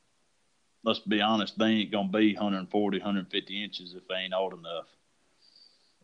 let's 0.84 1.00
be 1.00 1.20
honest, 1.20 1.58
they 1.58 1.66
ain't 1.66 1.92
gonna 1.92 2.08
be 2.08 2.34
140, 2.34 2.98
150 2.98 3.64
inches 3.64 3.94
if 3.94 4.06
they 4.08 4.16
ain't 4.16 4.34
old 4.34 4.52
enough. 4.54 4.86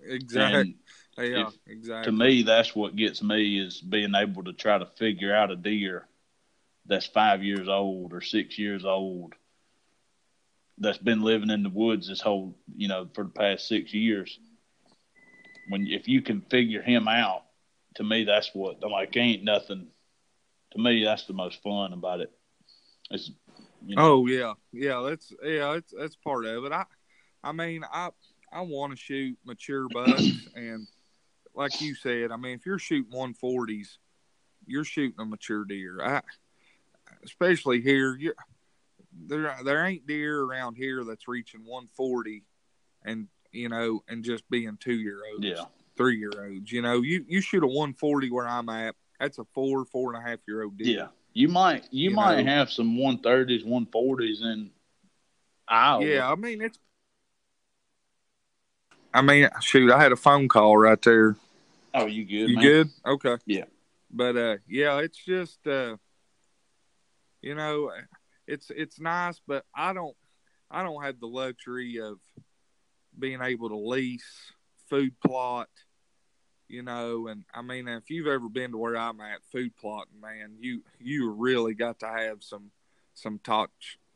Exactly. 0.04 0.76
And 1.16 1.30
yeah, 1.30 1.48
if- 1.48 1.58
exactly. 1.66 2.12
to 2.12 2.12
me, 2.12 2.42
that's 2.42 2.74
what 2.74 2.96
gets 2.96 3.22
me 3.22 3.58
is 3.58 3.80
being 3.80 4.14
able 4.14 4.44
to 4.44 4.52
try 4.52 4.78
to 4.78 4.86
figure 4.86 5.34
out 5.34 5.50
a 5.50 5.56
deer 5.56 6.06
that's 6.86 7.06
five 7.06 7.42
years 7.44 7.68
old 7.68 8.12
or 8.12 8.20
six 8.20 8.58
years 8.58 8.84
old 8.84 9.34
that's 10.78 10.98
been 10.98 11.22
living 11.22 11.50
in 11.50 11.62
the 11.62 11.68
woods 11.68 12.08
this 12.08 12.20
whole, 12.20 12.56
you 12.76 12.88
know, 12.88 13.08
for 13.14 13.24
the 13.24 13.30
past 13.30 13.68
six 13.68 13.94
years. 13.94 14.38
When 15.72 15.86
if 15.86 16.06
you 16.06 16.20
can 16.20 16.42
figure 16.42 16.82
him 16.82 17.08
out, 17.08 17.44
to 17.94 18.04
me, 18.04 18.24
that's 18.24 18.50
what 18.52 18.76
I'm 18.84 18.90
like. 18.90 19.16
Ain't 19.16 19.42
nothing. 19.42 19.86
To 20.72 20.78
me, 20.78 21.02
that's 21.02 21.24
the 21.24 21.32
most 21.32 21.62
fun 21.62 21.94
about 21.94 22.20
it. 22.20 22.30
It's, 23.10 23.30
you 23.86 23.96
know, 23.96 24.02
Oh 24.02 24.26
yeah, 24.26 24.52
yeah. 24.70 25.00
That's 25.00 25.32
yeah. 25.42 25.72
That's 25.72 25.94
that's 25.98 26.16
part 26.16 26.44
of 26.44 26.66
it. 26.66 26.72
I, 26.72 26.84
I 27.42 27.52
mean, 27.52 27.84
I 27.90 28.10
I 28.52 28.60
want 28.60 28.92
to 28.92 28.98
shoot 28.98 29.38
mature 29.46 29.88
bucks, 29.88 30.20
and 30.54 30.86
like 31.54 31.80
you 31.80 31.94
said, 31.94 32.32
I 32.32 32.36
mean, 32.36 32.52
if 32.52 32.66
you're 32.66 32.78
shooting 32.78 33.10
140s, 33.10 33.96
you're 34.66 34.84
shooting 34.84 35.18
a 35.20 35.24
mature 35.24 35.64
deer. 35.64 36.04
I, 36.04 36.20
especially 37.24 37.80
here, 37.80 38.14
you 38.14 38.34
there 39.26 39.56
there 39.64 39.86
ain't 39.86 40.06
deer 40.06 40.42
around 40.42 40.74
here 40.74 41.02
that's 41.02 41.26
reaching 41.28 41.62
140, 41.62 42.44
and 43.06 43.28
you 43.52 43.68
know, 43.68 44.02
and 44.08 44.24
just 44.24 44.48
being 44.50 44.76
two 44.80 44.94
year 44.94 45.18
olds, 45.32 45.44
yeah, 45.46 45.64
three 45.96 46.18
year 46.18 46.32
olds. 46.36 46.72
You 46.72 46.82
know, 46.82 47.02
you 47.02 47.24
you 47.28 47.40
shoot 47.40 47.62
a 47.62 47.66
140 47.66 48.30
where 48.30 48.48
I'm 48.48 48.68
at. 48.68 48.94
That's 49.20 49.38
a 49.38 49.44
four 49.54 49.84
four 49.84 50.14
and 50.14 50.24
a 50.24 50.28
half 50.28 50.40
year 50.48 50.64
old 50.64 50.76
deer. 50.76 50.86
yeah. 50.86 51.06
You 51.34 51.48
might 51.48 51.86
you, 51.90 52.10
You 52.10 52.16
might 52.16 52.44
know. 52.44 52.50
have 52.50 52.70
some 52.70 52.96
130s, 52.96 53.64
140s 53.64 54.42
in 54.42 54.70
Iowa. 55.68 56.04
Yeah, 56.04 56.30
I 56.30 56.34
mean 56.34 56.60
it's. 56.60 56.78
I 59.14 59.20
mean, 59.20 59.48
shoot, 59.60 59.90
I 59.92 60.02
had 60.02 60.12
a 60.12 60.16
phone 60.16 60.48
call 60.48 60.76
right 60.76 61.00
there. 61.02 61.36
Oh, 61.94 62.06
you 62.06 62.24
good? 62.24 62.50
you 62.50 62.56
man? 62.56 62.64
good? 62.64 62.90
Okay. 63.06 63.36
Yeah. 63.46 63.64
But 64.10 64.36
uh, 64.36 64.56
yeah, 64.66 64.98
it's 64.98 65.22
just 65.22 65.66
uh, 65.66 65.96
you 67.40 67.54
know, 67.54 67.90
it's 68.46 68.70
it's 68.74 69.00
nice, 69.00 69.40
but 69.46 69.64
I 69.74 69.92
don't 69.92 70.16
I 70.70 70.82
don't 70.82 71.02
have 71.02 71.20
the 71.20 71.26
luxury 71.26 72.00
of 72.00 72.18
being 73.18 73.40
able 73.42 73.68
to 73.68 73.76
lease 73.76 74.52
food 74.88 75.14
plot. 75.24 75.68
You 76.68 76.82
know, 76.82 77.26
and 77.26 77.44
I 77.52 77.60
mean, 77.60 77.86
if 77.86 78.08
you've 78.08 78.26
ever 78.28 78.48
been 78.48 78.70
to 78.70 78.78
where 78.78 78.96
I'm 78.96 79.20
at, 79.20 79.44
food 79.50 79.76
plotting, 79.76 80.20
man, 80.20 80.56
you 80.58 80.82
you 80.98 81.30
really 81.30 81.74
got 81.74 81.98
to 82.00 82.06
have 82.08 82.42
some 82.42 82.70
some 83.14 83.38
top 83.44 83.70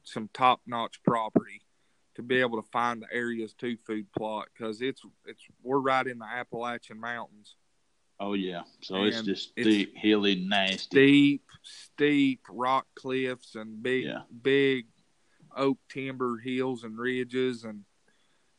some 0.05 0.30
top 0.32 0.61
notch 0.66 1.03
property 1.03 1.61
to 2.14 2.22
be 2.22 2.40
able 2.40 2.62
to 2.62 2.68
find 2.70 3.03
the 3.03 3.12
areas 3.12 3.53
to 3.55 3.76
food 3.86 4.07
plot 4.16 4.49
because 4.57 4.80
it's 4.80 5.03
it's 5.26 5.42
we're 5.62 5.80
right 5.80 6.07
in 6.07 6.18
the 6.18 6.24
Appalachian 6.24 6.99
Mountains, 6.99 7.57
Oh 8.18 8.32
yeah. 8.32 8.62
So 8.80 9.05
it's 9.05 9.22
just 9.22 9.53
it's 9.57 9.68
thick, 9.68 9.90
hilly, 9.94 10.36
nasty. 10.36 10.78
steep, 10.78 11.44
steep 11.62 12.40
rock 12.49 12.86
cliffs 12.94 13.55
and 13.55 13.82
big 13.82 14.05
Yeah. 14.05 14.22
big 14.42 14.86
oak 15.55 15.78
timber 15.90 16.38
hills 16.38 16.84
and 16.84 16.99
ridges 16.99 17.64
and 17.64 17.84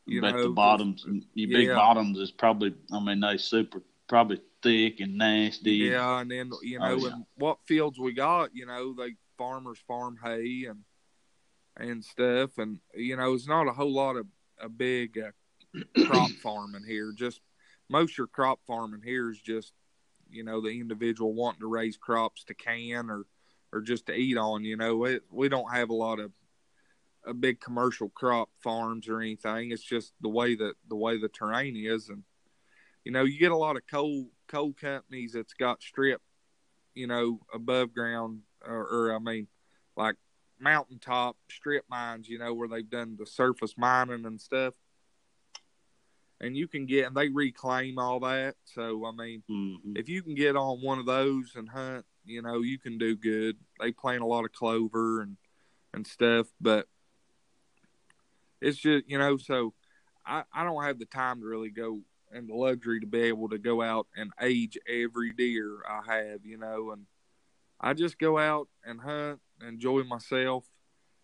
you 0.08 0.22
bet 0.22 0.36
know 0.36 0.44
the 0.44 0.50
bottoms, 0.50 1.06
your 1.34 1.50
big 1.50 1.70
bottoms 1.70 2.18
is 2.20 2.32
probably. 2.32 2.74
I 2.92 3.00
mean, 3.00 3.20
they 3.20 3.38
super 3.38 3.82
probably 4.08 4.40
thick 4.64 5.00
and 5.02 5.18
nasty. 5.18 5.72
Yeah, 5.72 6.20
and 6.20 6.32
then 6.32 6.52
you 6.64 6.80
know, 6.80 6.86
Oh, 6.86 6.96
yeah. 6.98 7.14
and 7.14 7.26
what 7.36 7.60
fields 7.66 8.00
we 8.00 8.14
got, 8.14 8.56
you 8.56 8.66
know, 8.66 8.94
they 8.94 9.16
farmers 9.38 9.80
farm 9.88 10.18
hay 10.24 10.66
and 10.70 10.84
and 11.78 12.04
stuff, 12.04 12.58
and 12.58 12.80
you 12.96 13.16
know, 13.18 13.34
it's 13.34 13.48
not 13.48 13.68
a 13.68 13.74
whole 13.74 13.94
lot 13.94 14.16
of 14.16 14.26
a 14.60 14.70
big 14.70 15.20
uh, 15.20 15.32
crop 16.06 16.32
farming 16.42 16.86
here. 16.88 17.12
Just 17.16 17.42
most 17.90 18.14
of 18.14 18.18
your 18.20 18.28
crop 18.28 18.60
farming 18.66 19.02
here 19.04 19.30
is 19.30 19.40
just 19.40 19.74
you 20.30 20.44
know 20.44 20.62
the 20.62 20.80
individual 20.80 21.34
wanting 21.34 21.62
to 21.62 21.68
raise 21.68 21.98
crops 21.98 22.44
to 22.46 22.54
can 22.54 23.10
or 23.10 23.26
or 23.74 23.82
just 23.82 24.08
to 24.08 24.14
eat 24.14 24.38
on. 24.38 24.64
You 24.64 24.78
know, 24.78 25.04
it, 25.06 25.24
we 25.30 25.50
don't 25.50 25.72
have 25.72 25.90
a 25.90 25.96
lot 25.96 26.20
of 26.20 26.32
a 27.28 27.34
big 27.34 27.60
commercial 27.60 28.10
crop 28.10 28.50
farms 28.64 29.08
or 29.08 29.20
anything. 29.22 29.72
It's 29.72 29.84
just 29.84 30.14
the 30.22 30.30
way 30.30 30.56
that 30.56 30.74
the 30.88 30.96
way 30.96 31.18
the 31.20 31.28
terrain 31.30 31.76
is, 31.76 32.10
and 32.10 32.24
you 33.04 33.12
know, 33.12 33.24
you 33.24 33.38
get 33.38 33.52
a 33.52 33.58
lot 33.58 33.76
of 33.76 33.86
coal 33.88 34.30
coal 34.48 34.74
companies 34.74 35.34
that's 35.34 35.54
got 35.54 35.82
strip, 35.84 36.22
you 36.96 37.08
know, 37.08 37.40
above 37.54 37.94
ground 37.94 38.42
or, 38.66 38.88
or 38.88 39.16
I 39.16 39.20
mean, 39.20 39.48
like 39.96 40.16
mountaintop 40.60 41.38
strip 41.52 41.86
mines, 41.90 42.28
you 42.28 42.40
know, 42.40 42.54
where 42.54 42.68
they've 42.68 42.90
done 42.90 43.18
the 43.20 43.26
surface 43.26 43.76
mining 43.78 44.26
and 44.26 44.40
stuff. 44.42 44.74
And 46.40 46.56
you 46.56 46.68
can 46.68 46.86
get 46.86 47.08
and 47.08 47.16
they 47.16 47.30
reclaim 47.30 48.00
all 48.00 48.20
that. 48.22 48.56
So 48.66 49.06
I 49.06 49.12
mean, 49.12 49.44
Mhm. 49.50 49.98
if 49.98 50.08
you 50.08 50.24
can 50.24 50.36
get 50.36 50.56
on 50.56 50.82
one 50.82 51.00
of 51.00 51.06
those 51.06 51.56
and 51.56 51.68
hunt, 51.68 52.06
you 52.26 52.42
know, 52.42 52.62
you 52.62 52.78
can 52.78 52.98
do 52.98 53.16
good. 53.16 53.58
They 53.80 53.92
plant 53.92 54.22
a 54.22 54.26
lot 54.26 54.46
of 54.46 54.52
clover 54.52 55.22
and 55.22 55.38
and 55.94 56.06
stuff, 56.06 56.48
but 56.60 56.88
it's 58.62 58.78
just 58.78 59.08
you 59.08 59.18
know, 59.18 59.38
so 59.38 59.74
I 60.26 60.44
I 60.54 60.64
don't 60.64 60.84
have 60.84 61.00
the 61.00 61.06
time 61.06 61.42
to 61.42 61.48
really 61.48 61.70
go 61.70 62.00
and 62.32 62.50
the 62.50 62.54
luxury 62.54 63.00
to 63.00 63.08
be 63.08 63.22
able 63.22 63.50
to 63.50 63.58
go 63.58 63.82
out 63.82 64.08
and 64.16 64.32
age 64.42 64.78
every 64.88 65.32
deer 65.32 65.78
I 65.88 66.14
have, 66.14 66.46
you 66.46 66.58
know, 66.58 66.92
and 66.92 67.06
I 67.80 67.94
just 67.94 68.20
go 68.20 68.38
out 68.38 68.68
and 68.86 69.00
hunt, 69.00 69.40
enjoy 69.66 70.04
myself, 70.04 70.66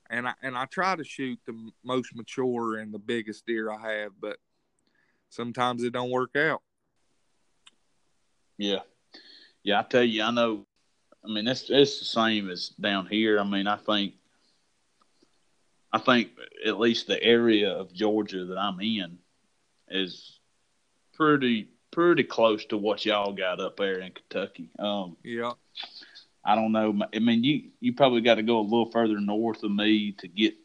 and 0.09 0.27
I 0.27 0.33
and 0.41 0.57
I 0.57 0.65
try 0.65 0.95
to 0.95 1.03
shoot 1.03 1.39
the 1.45 1.71
most 1.83 2.15
mature 2.15 2.77
and 2.77 2.93
the 2.93 2.99
biggest 2.99 3.45
deer 3.45 3.71
I 3.71 3.91
have, 3.91 4.11
but 4.19 4.37
sometimes 5.29 5.83
it 5.83 5.93
don't 5.93 6.11
work 6.11 6.35
out. 6.35 6.61
Yeah. 8.57 8.79
Yeah, 9.63 9.79
I 9.79 9.83
tell 9.83 10.03
you, 10.03 10.23
I 10.23 10.31
know. 10.31 10.65
I 11.25 11.31
mean, 11.31 11.47
it's 11.47 11.69
it's 11.69 11.99
the 11.99 12.05
same 12.05 12.49
as 12.49 12.69
down 12.69 13.07
here. 13.07 13.39
I 13.39 13.43
mean, 13.43 13.65
I 13.65 13.77
think, 13.77 14.13
I 15.93 15.99
think 15.99 16.31
at 16.65 16.79
least 16.79 17.05
the 17.07 17.21
area 17.21 17.71
of 17.71 17.93
Georgia 17.93 18.45
that 18.45 18.57
I'm 18.57 18.81
in 18.81 19.19
is 19.89 20.39
pretty 21.13 21.69
pretty 21.91 22.23
close 22.23 22.65
to 22.65 22.77
what 22.77 23.05
y'all 23.05 23.33
got 23.33 23.61
up 23.61 23.77
there 23.77 23.99
in 23.99 24.11
Kentucky. 24.11 24.69
Um, 24.79 25.15
Yeah. 25.23 25.51
I 26.43 26.55
don't 26.55 26.71
know. 26.71 26.99
I 27.13 27.19
mean, 27.19 27.43
you 27.43 27.69
you 27.79 27.93
probably 27.93 28.21
got 28.21 28.35
to 28.35 28.43
go 28.43 28.59
a 28.59 28.61
little 28.61 28.91
further 28.91 29.19
north 29.19 29.63
of 29.63 29.71
me 29.71 30.13
to 30.13 30.27
get 30.27 30.55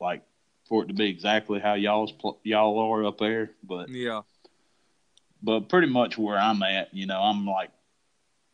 like 0.00 0.22
for 0.68 0.84
it 0.84 0.86
to 0.86 0.94
be 0.94 1.06
exactly 1.08 1.58
how 1.58 1.74
y'all's 1.74 2.12
y'all 2.44 2.78
are 2.78 3.04
up 3.04 3.18
there. 3.18 3.50
But 3.64 3.88
Yeah. 3.88 4.22
but 5.42 5.68
pretty 5.68 5.88
much 5.88 6.16
where 6.16 6.38
I'm 6.38 6.62
at, 6.62 6.94
you 6.94 7.06
know, 7.06 7.20
I'm 7.20 7.44
like 7.46 7.70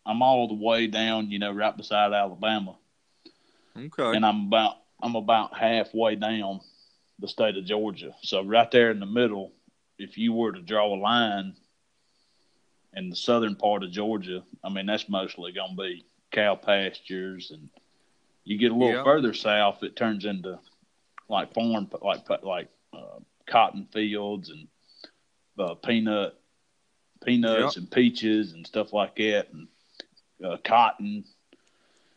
I'm 0.06 0.22
all 0.22 0.48
the 0.48 0.54
way 0.54 0.86
down, 0.86 1.30
you 1.30 1.38
know, 1.38 1.52
right 1.52 1.76
beside 1.76 2.12
Alabama, 2.12 2.76
Okay. 3.76 4.16
and 4.16 4.24
I'm 4.24 4.46
about 4.46 4.76
I'm 5.04 5.16
about 5.16 5.56
halfway 5.56 6.16
down 6.16 6.60
the 7.18 7.28
state 7.28 7.56
of 7.58 7.66
Georgia. 7.66 8.14
So 8.22 8.42
right 8.42 8.70
there 8.70 8.90
in 8.90 9.00
the 9.00 9.06
middle, 9.06 9.52
if 9.98 10.16
you 10.16 10.32
were 10.32 10.52
to 10.52 10.62
draw 10.62 10.94
a 10.94 10.96
line 10.96 11.54
in 12.96 13.10
the 13.10 13.16
southern 13.16 13.54
part 13.54 13.82
of 13.84 13.90
Georgia, 13.90 14.42
I 14.64 14.70
mean 14.70 14.86
that's 14.86 15.08
mostly 15.08 15.52
going 15.52 15.76
to 15.76 15.82
be 15.82 16.06
cow 16.32 16.54
pastures, 16.56 17.50
and 17.52 17.68
you 18.44 18.56
get 18.58 18.72
a 18.72 18.74
little 18.74 18.94
Yeah. 18.94 19.04
further 19.04 19.34
south, 19.34 19.82
it 19.82 19.94
turns 19.94 20.24
into 20.24 20.58
like 21.28 21.52
farm, 21.52 21.88
like 22.02 22.28
like 22.42 22.68
uh, 22.92 23.20
cotton 23.46 23.86
fields 23.92 24.48
and 24.50 24.68
uh, 25.58 25.74
peanut 25.74 26.34
peanuts 27.24 27.76
and 27.76 27.90
peaches 27.90 28.52
and 28.54 28.66
stuff 28.66 28.92
like 28.92 29.16
that, 29.16 29.48
and 29.52 29.68
uh, 30.44 30.56
cotton 30.64 31.24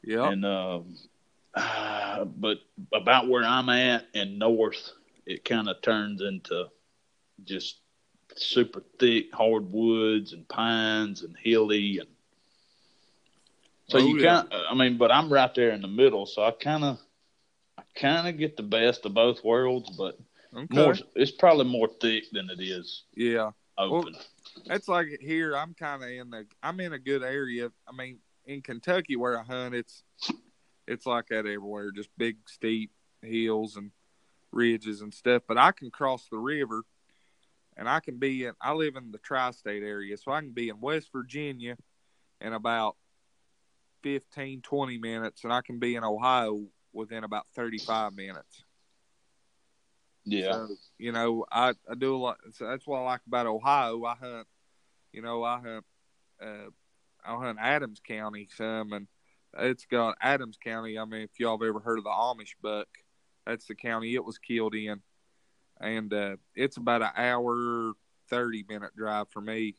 yeah. 0.04 0.30
and 0.30 0.46
uh, 1.58 2.26
but 2.38 2.58
about 2.94 3.28
where 3.28 3.44
I'm 3.44 3.70
at 3.70 4.06
and 4.14 4.40
north, 4.40 4.92
it 5.26 5.44
kind 5.46 5.68
of 5.70 5.82
turns 5.82 6.22
into 6.22 6.68
just 7.44 7.80
super 8.36 8.84
thick 9.00 9.34
hardwoods 9.34 10.34
and 10.34 10.48
pines 10.48 11.24
and 11.24 11.36
hilly 11.42 12.00
and 12.00 12.10
so 13.90 13.98
Oh, 14.00 14.08
you 14.08 14.22
yeah. 14.22 14.42
kind 14.44 14.54
I 14.70 14.76
mean, 14.76 14.98
but 14.98 15.12
I'm 15.12 15.32
right 15.32 15.54
there 15.56 15.72
in 15.72 15.82
the 15.82 15.88
middle, 15.88 16.26
so 16.26 16.44
I 16.44 16.52
kind 16.52 16.84
of 16.84 17.00
I 17.78 17.84
kind 17.96 18.28
of 18.28 18.38
get 18.38 18.58
the 18.58 18.64
best 18.64 19.06
of 19.06 19.14
both 19.14 19.44
worlds, 19.44 19.90
but 19.98 20.20
okay. 20.54 20.66
more 20.76 20.94
it's 21.16 21.32
probably 21.32 21.66
more 21.66 21.88
thick 22.02 22.26
than 22.32 22.50
it 22.50 22.60
is 22.62 23.04
Yeah. 23.16 23.52
open. 23.78 24.16
That's 24.66 24.88
like 24.88 25.08
here. 25.22 25.56
I'm 25.56 25.74
kind 25.74 26.04
of 26.04 26.10
in 26.10 26.30
the. 26.32 26.46
I'm 26.62 26.80
in 26.80 26.94
a 26.94 27.00
good 27.00 27.24
area. 27.24 27.72
I 27.88 27.96
mean, 27.96 28.20
in 28.46 28.62
Kentucky 28.62 29.16
where 29.16 29.40
I 29.40 29.44
hunt, 29.44 29.76
it's 29.76 30.04
it's 30.88 31.06
like 31.06 31.28
that 31.28 31.40
everywhere. 31.40 31.92
Just 31.92 32.10
big 32.18 32.38
steep 32.48 32.92
hills 33.22 33.76
and 33.76 33.92
ridges 34.52 35.02
and 35.02 35.14
stuff. 35.14 35.44
But 35.48 35.58
I 35.58 35.72
can 35.72 35.92
cross 35.92 36.28
the 36.30 36.38
river, 36.38 36.84
and 37.76 37.90
I 37.90 38.00
can 38.00 38.18
be 38.18 38.46
in. 38.46 38.54
I 38.62 38.74
live 38.74 38.96
in 38.96 39.12
the 39.12 39.18
tri-state 39.20 39.84
area, 39.84 40.18
so 40.18 40.32
I 40.32 40.42
can 40.42 40.52
be 40.52 40.70
in 40.70 40.80
West 40.80 41.10
Virginia 41.12 41.78
in 42.42 42.54
about 42.54 42.96
15, 44.04 44.62
20 44.62 44.98
minutes, 44.98 45.44
and 45.44 45.52
I 45.52 45.62
can 45.62 45.80
be 45.80 45.96
in 45.96 46.04
Ohio 46.04 46.68
within 46.94 47.24
about 47.24 47.48
35 47.56 48.14
minutes. 48.14 48.64
yeah, 50.26 50.52
So, 50.52 50.68
you 50.98 51.12
know, 51.12 51.46
I, 51.52 51.74
I 51.90 51.96
do 51.98 52.16
a 52.16 52.18
lot. 52.18 52.38
So 52.54 52.68
that's 52.68 52.86
what 52.86 53.00
I 53.00 53.04
like 53.04 53.22
about 53.28 53.48
Ohio. 53.48 54.04
I 54.06 54.16
hunt, 54.16 54.48
you 55.12 55.22
know, 55.22 55.44
I 55.44 55.60
hunt, 55.60 55.86
uh, 56.42 56.70
I 57.26 57.36
hunt 57.36 57.58
Adams 57.62 58.02
County 58.06 58.48
some, 58.56 58.94
and 58.94 59.08
it's 59.58 59.86
got 59.86 60.18
Adams 60.22 60.58
County. 60.64 60.98
I 60.98 61.06
mean, 61.06 61.22
if 61.22 61.40
y'all 61.40 61.58
have 61.58 61.68
ever 61.68 61.80
heard 61.80 61.98
of 61.98 62.04
the 62.04 62.10
Amish 62.10 62.56
buck, 62.62 62.88
that's 63.46 63.66
the 63.66 63.76
county 63.76 64.16
it 64.16 64.26
was 64.26 64.38
killed 64.38 64.76
in, 64.76 65.02
and 65.80 66.14
uh, 66.14 66.36
it's 66.56 66.78
about 66.78 67.02
an 67.02 67.12
hour 67.16 67.94
thirty 68.30 68.66
minute 68.68 68.96
drive 68.96 69.28
for 69.30 69.42
me. 69.42 69.76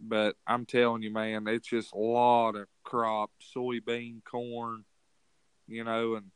But 0.00 0.36
I'm 0.46 0.66
telling 0.66 1.02
you, 1.02 1.12
man, 1.12 1.46
it's 1.46 1.68
just 1.68 1.92
a 1.92 1.98
lot 1.98 2.56
of 2.56 2.66
crop, 2.82 3.30
soybean, 3.54 4.24
corn, 4.24 4.84
you 5.68 5.84
know, 5.84 6.16
and 6.16 6.26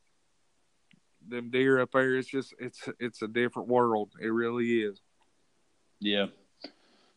them 1.28 1.50
deer 1.50 1.80
up 1.80 1.90
there. 1.92 2.16
It's 2.16 2.28
just 2.28 2.54
it's 2.60 2.88
it's 3.00 3.22
a 3.22 3.28
different 3.28 3.68
world. 3.68 4.12
It 4.20 4.28
really 4.28 4.82
is. 4.82 5.00
Yeah. 6.00 6.26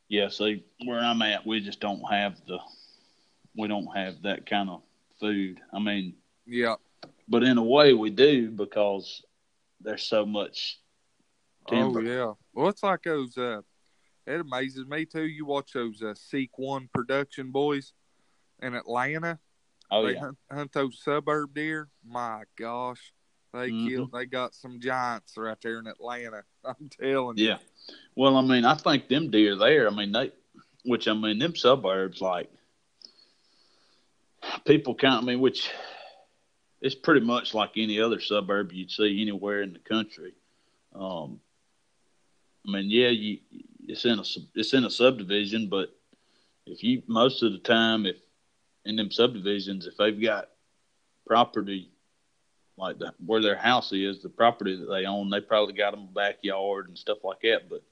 Yeah, 0.07 0.29
see 0.29 0.63
where 0.85 0.99
I'm 0.99 1.21
at 1.21 1.45
we 1.45 1.59
just 1.59 1.79
don't 1.79 2.01
have 2.11 2.35
the 2.47 2.57
we 3.55 3.67
don't 3.67 3.95
have 3.95 4.23
that 4.23 4.47
kind 4.47 4.69
of 4.69 4.81
food. 5.19 5.59
I 5.73 5.79
mean, 5.79 6.15
Yeah. 6.45 6.75
but 7.27 7.43
in 7.43 7.57
a 7.57 7.63
way 7.63 7.93
we 7.93 8.09
do 8.09 8.49
because 8.51 9.23
there's 9.81 10.03
so 10.03 10.25
much 10.25 10.79
timber. 11.67 11.99
Oh 11.99 12.03
yeah. 12.03 12.33
Well, 12.53 12.69
it's 12.69 12.83
like 12.83 13.03
those. 13.03 13.37
Uh, 13.37 13.61
it 14.27 14.41
amazes 14.41 14.85
me 14.85 15.05
too. 15.05 15.25
You 15.25 15.45
watch 15.45 15.73
those 15.73 16.01
uh, 16.03 16.13
Seek 16.15 16.57
One 16.57 16.89
production 16.93 17.51
boys 17.51 17.93
in 18.61 18.75
Atlanta. 18.75 19.39
Oh 19.91 20.05
they 20.05 20.13
yeah. 20.13 20.19
hunt, 20.19 20.37
hunt 20.51 20.71
those 20.73 21.01
suburb 21.03 21.53
deer. 21.55 21.89
My 22.05 22.43
gosh, 22.57 23.11
they 23.53 23.71
Mhm. 23.71 23.87
kill. 23.89 24.07
They 24.07 24.25
got 24.25 24.53
some 24.53 24.79
giants 24.79 25.35
right 25.37 25.57
there 25.61 25.79
in 25.79 25.87
Atlanta. 25.87 26.43
I'm 26.65 26.89
telling 26.89 27.37
you. 27.37 27.47
Yeah. 27.47 27.57
Well, 28.15 28.35
I 28.37 28.41
mean, 28.41 28.65
I 28.65 28.75
think 28.75 29.07
them 29.07 29.31
deer 29.31 29.55
there, 29.55 29.87
I 29.87 29.91
mean 29.95 30.11
they 30.11 30.31
which 30.85 31.07
I 31.07 31.13
mean 31.13 31.39
them 31.39 31.55
suburbs 31.55 32.21
like 32.21 32.49
people 34.65 34.95
count 34.95 35.23
I 35.23 35.25
mean 35.27 35.39
which 35.39 35.69
it's 36.81 36.95
pretty 36.95 37.25
much 37.25 37.53
like 37.53 37.71
any 37.75 37.99
other 37.99 38.19
suburb 38.19 38.71
you'd 38.71 38.91
see 38.91 39.21
anywhere 39.21 39.61
in 39.61 39.73
the 39.73 39.79
country. 39.79 40.33
Um 40.95 41.39
I 42.67 42.71
mean, 42.71 42.89
yeah, 42.89 43.09
you 43.09 43.39
it's 43.87 44.05
in 44.05 44.19
a 44.19 44.23
it's 44.55 44.73
in 44.73 44.85
a 44.85 44.89
subdivision, 44.89 45.67
but 45.67 45.89
if 46.65 46.83
you 46.83 47.03
most 47.07 47.43
of 47.43 47.51
the 47.51 47.59
time 47.59 48.05
if 48.05 48.17
in 48.85 48.95
them 48.95 49.11
subdivisions 49.11 49.87
if 49.87 49.97
they've 49.97 50.21
got 50.21 50.49
property 51.25 51.91
like 52.79 52.97
the, 52.97 53.13
where 53.25 53.41
their 53.41 53.57
house 53.57 53.91
is, 53.91 54.21
the 54.21 54.29
property 54.29 54.75
that 54.75 54.89
they 54.89 55.05
own, 55.05 55.29
they 55.29 55.41
probably 55.41 55.73
got 55.73 55.91
them 55.91 56.07
a 56.09 56.13
backyard 56.13 56.87
and 56.87 56.97
stuff 56.97 57.19
like 57.23 57.41
that. 57.41 57.69
But 57.69 57.83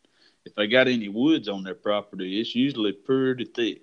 if 0.46 0.56
they 0.56 0.68
got 0.68 0.88
any 0.88 1.10
woods 1.10 1.50
on 1.50 1.64
their 1.64 1.76
property, 1.76 2.40
it's 2.40 2.56
usually 2.56 2.94
pretty 2.94 3.46
thick. 3.46 3.82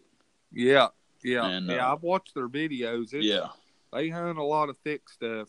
Yeah. 0.50 0.88
Yeah. 1.24 1.46
And, 1.46 1.68
yeah. 1.68 1.88
uh, 1.88 1.94
I've 1.94 2.02
watched 2.02 2.34
their 2.34 2.48
videos. 2.48 3.12
It's, 3.12 3.24
yeah, 3.24 3.48
they 3.92 4.10
hunt 4.10 4.38
a 4.38 4.44
lot 4.44 4.68
of 4.68 4.76
thick 4.78 5.08
stuff, 5.08 5.48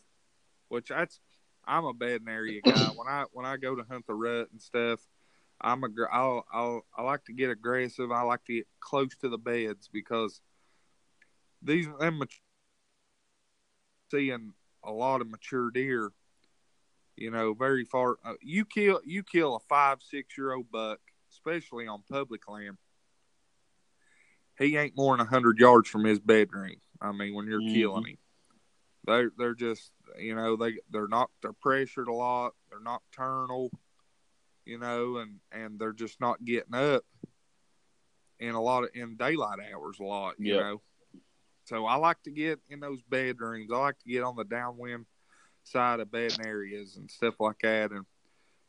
which 0.70 0.88
that's 0.88 1.20
I'm 1.68 1.86
a 1.86 1.94
bed 1.94 2.22
and 2.22 2.30
area 2.30 2.62
guy. 2.62 2.72
when 2.96 3.08
I 3.08 3.26
when 3.32 3.46
I 3.46 3.58
go 3.58 3.76
to 3.76 3.84
hunt 3.84 4.08
the 4.08 4.14
rut 4.14 4.50
and 4.52 4.62
stuff, 4.62 5.02
I'm 5.62 5.84
a 5.84 5.88
I'll, 6.12 6.46
I'll 6.52 6.86
I 6.98 7.02
like 7.04 7.26
to 7.26 7.34
get 7.34 7.50
aggressive. 7.50 8.12
I 8.12 8.22
like 8.22 8.46
to 8.46 8.54
get 8.54 8.68
close 8.80 9.16
to 9.22 9.30
the 9.30 9.38
beds 9.38 9.90
because 9.92 10.42
these 11.62 11.88
them 12.00 12.20
mat- 12.20 12.30
seeing 14.12 14.54
a 14.84 14.92
lot 14.92 15.22
of 15.22 15.30
mature 15.30 15.72
deer. 15.72 16.12
You 17.18 17.32
know, 17.32 17.54
very 17.54 17.86
far. 17.86 18.18
Uh, 18.26 18.34
you 18.42 18.66
kill 18.66 19.02
you 19.06 19.24
kill 19.24 19.56
a 19.56 19.60
five 19.60 20.00
six 20.02 20.38
year 20.38 20.54
old 20.54 20.70
buck, 20.70 21.00
especially 21.32 21.88
on 21.88 22.04
public 22.10 22.48
land. 22.50 22.78
He 24.58 24.78
ain't 24.78 24.96
more 24.96 25.16
than 25.18 25.26
a 25.26 25.30
hundred 25.30 25.60
yards 25.60 25.90
from 25.90 26.06
his 26.06 26.20
bedroom. 26.20 26.76
I 27.02 27.12
mean, 27.12 27.34
when 27.34 27.48
you're 27.48 27.62
Mhm. 27.62 27.74
killing 27.74 28.06
him, 28.06 28.18
they're 29.06 29.32
they're 29.38 29.56
just 29.56 29.92
you 30.18 30.36
know 30.36 30.56
they 30.56 30.80
they're 30.90 31.08
not 31.08 31.30
they're 31.42 31.54
pressured 31.54 32.08
a 32.08 32.14
lot. 32.14 32.54
They're 32.70 32.80
nocturnal, 32.80 33.72
you 34.66 34.78
know, 34.78 35.18
and 35.18 35.40
and 35.52 35.80
they're 35.80 35.94
just 35.94 36.20
not 36.22 36.44
getting 36.46 36.74
up 36.76 37.04
in 38.40 38.56
a 38.56 38.62
lot 38.62 38.84
of 38.84 38.90
in 38.94 39.16
daylight 39.18 39.60
hours 39.74 40.00
a 40.00 40.04
lot. 40.04 40.36
You 40.40 40.54
Yeah. 40.54 40.60
know, 40.60 40.82
so 41.66 41.86
I 41.86 41.96
like 41.96 42.22
to 42.24 42.32
get 42.32 42.60
in 42.70 42.80
those 42.80 43.02
bedrooms. 43.04 43.72
I 43.72 43.78
like 43.78 44.00
to 44.00 44.10
get 44.10 44.24
on 44.24 44.36
the 44.36 44.44
downwind 44.44 45.06
side 45.64 46.00
of 46.00 46.12
bedding 46.12 46.42
areas 46.42 46.96
and 46.98 47.10
stuff 47.10 47.40
like 47.40 47.60
that, 47.64 47.92
and 47.92 48.06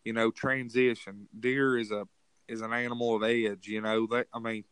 you 0.04 0.12
know, 0.12 0.30
transition. 0.30 1.28
Deer 1.38 1.78
is 1.78 1.90
a 1.90 2.06
is 2.48 2.60
an 2.60 2.72
animal 2.72 3.16
of 3.16 3.22
edge. 3.22 3.66
You 3.66 3.80
know 3.80 4.06
that 4.08 4.28
I 4.32 4.38
mean, 4.38 4.64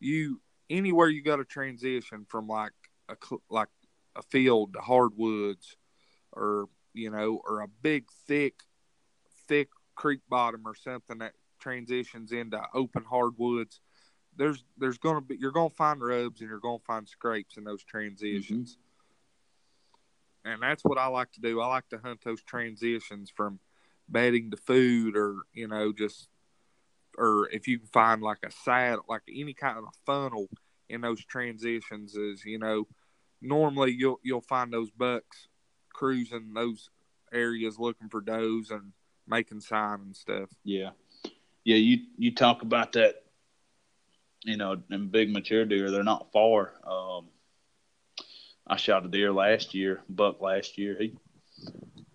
you 0.00 0.40
anywhere 0.68 1.08
you 1.08 1.22
got 1.22 1.36
to 1.36 1.44
transition 1.44 2.26
from 2.28 2.48
like 2.48 2.72
a 3.08 3.16
like 3.48 3.68
a 4.16 4.22
field 4.22 4.72
to 4.74 4.80
hardwoods, 4.80 5.76
or 6.32 6.68
you 6.92 7.10
know, 7.10 7.40
or 7.46 7.60
a 7.60 7.68
big 7.68 8.06
thick 8.26 8.54
thick 9.46 9.68
creek 9.94 10.20
bottom 10.28 10.62
or 10.66 10.74
something 10.74 11.18
that 11.18 11.32
transitions 11.60 12.32
into 12.32 12.60
open 12.74 13.04
hardwoods. 13.04 13.80
There's 14.36 14.64
there's 14.78 14.98
gonna 14.98 15.20
be 15.20 15.36
you're 15.38 15.52
gonna 15.52 15.70
find 15.70 16.00
rubs 16.00 16.40
and 16.40 16.48
you're 16.48 16.60
gonna 16.60 16.78
find 16.86 17.08
scrapes 17.08 17.56
in 17.56 17.64
those 17.64 17.84
transitions. 17.84 18.72
Mm-hmm. 18.72 20.52
And 20.52 20.62
that's 20.62 20.82
what 20.84 20.98
I 20.98 21.06
like 21.08 21.32
to 21.32 21.40
do. 21.40 21.60
I 21.60 21.66
like 21.66 21.88
to 21.90 21.98
hunt 21.98 22.20
those 22.24 22.42
transitions 22.42 23.30
from 23.30 23.60
bedding 24.08 24.50
to 24.50 24.56
food 24.56 25.16
or, 25.16 25.42
you 25.52 25.68
know, 25.68 25.92
just 25.92 26.28
or 27.20 27.48
if 27.52 27.68
you 27.68 27.78
can 27.78 27.88
find 27.88 28.22
like 28.22 28.38
a 28.44 28.50
saddle 28.50 29.04
like 29.08 29.22
any 29.28 29.52
kind 29.52 29.78
of 29.78 29.84
funnel 30.06 30.48
in 30.88 31.00
those 31.02 31.24
transitions 31.24 32.14
is 32.14 32.44
you 32.44 32.58
know 32.58 32.86
normally 33.40 33.92
you'll 33.92 34.18
you'll 34.22 34.40
find 34.40 34.72
those 34.72 34.90
bucks 34.90 35.48
cruising 35.92 36.54
those 36.54 36.88
areas 37.32 37.78
looking 37.78 38.08
for 38.08 38.20
does 38.20 38.70
and 38.70 38.92
making 39.26 39.60
sign 39.60 40.00
and 40.00 40.16
stuff. 40.16 40.50
Yeah, 40.64 40.90
yeah. 41.64 41.76
You 41.76 41.98
you 42.16 42.34
talk 42.34 42.62
about 42.62 42.92
that, 42.92 43.22
you 44.44 44.56
know, 44.56 44.82
in 44.90 45.08
big 45.08 45.32
mature 45.32 45.64
deer, 45.64 45.90
they're 45.90 46.02
not 46.02 46.32
far. 46.32 46.72
Um, 46.84 47.28
I 48.66 48.76
shot 48.76 49.04
a 49.04 49.08
deer 49.08 49.32
last 49.32 49.74
year, 49.74 50.00
buck 50.08 50.40
last 50.40 50.78
year. 50.78 50.96
He, 50.98 51.16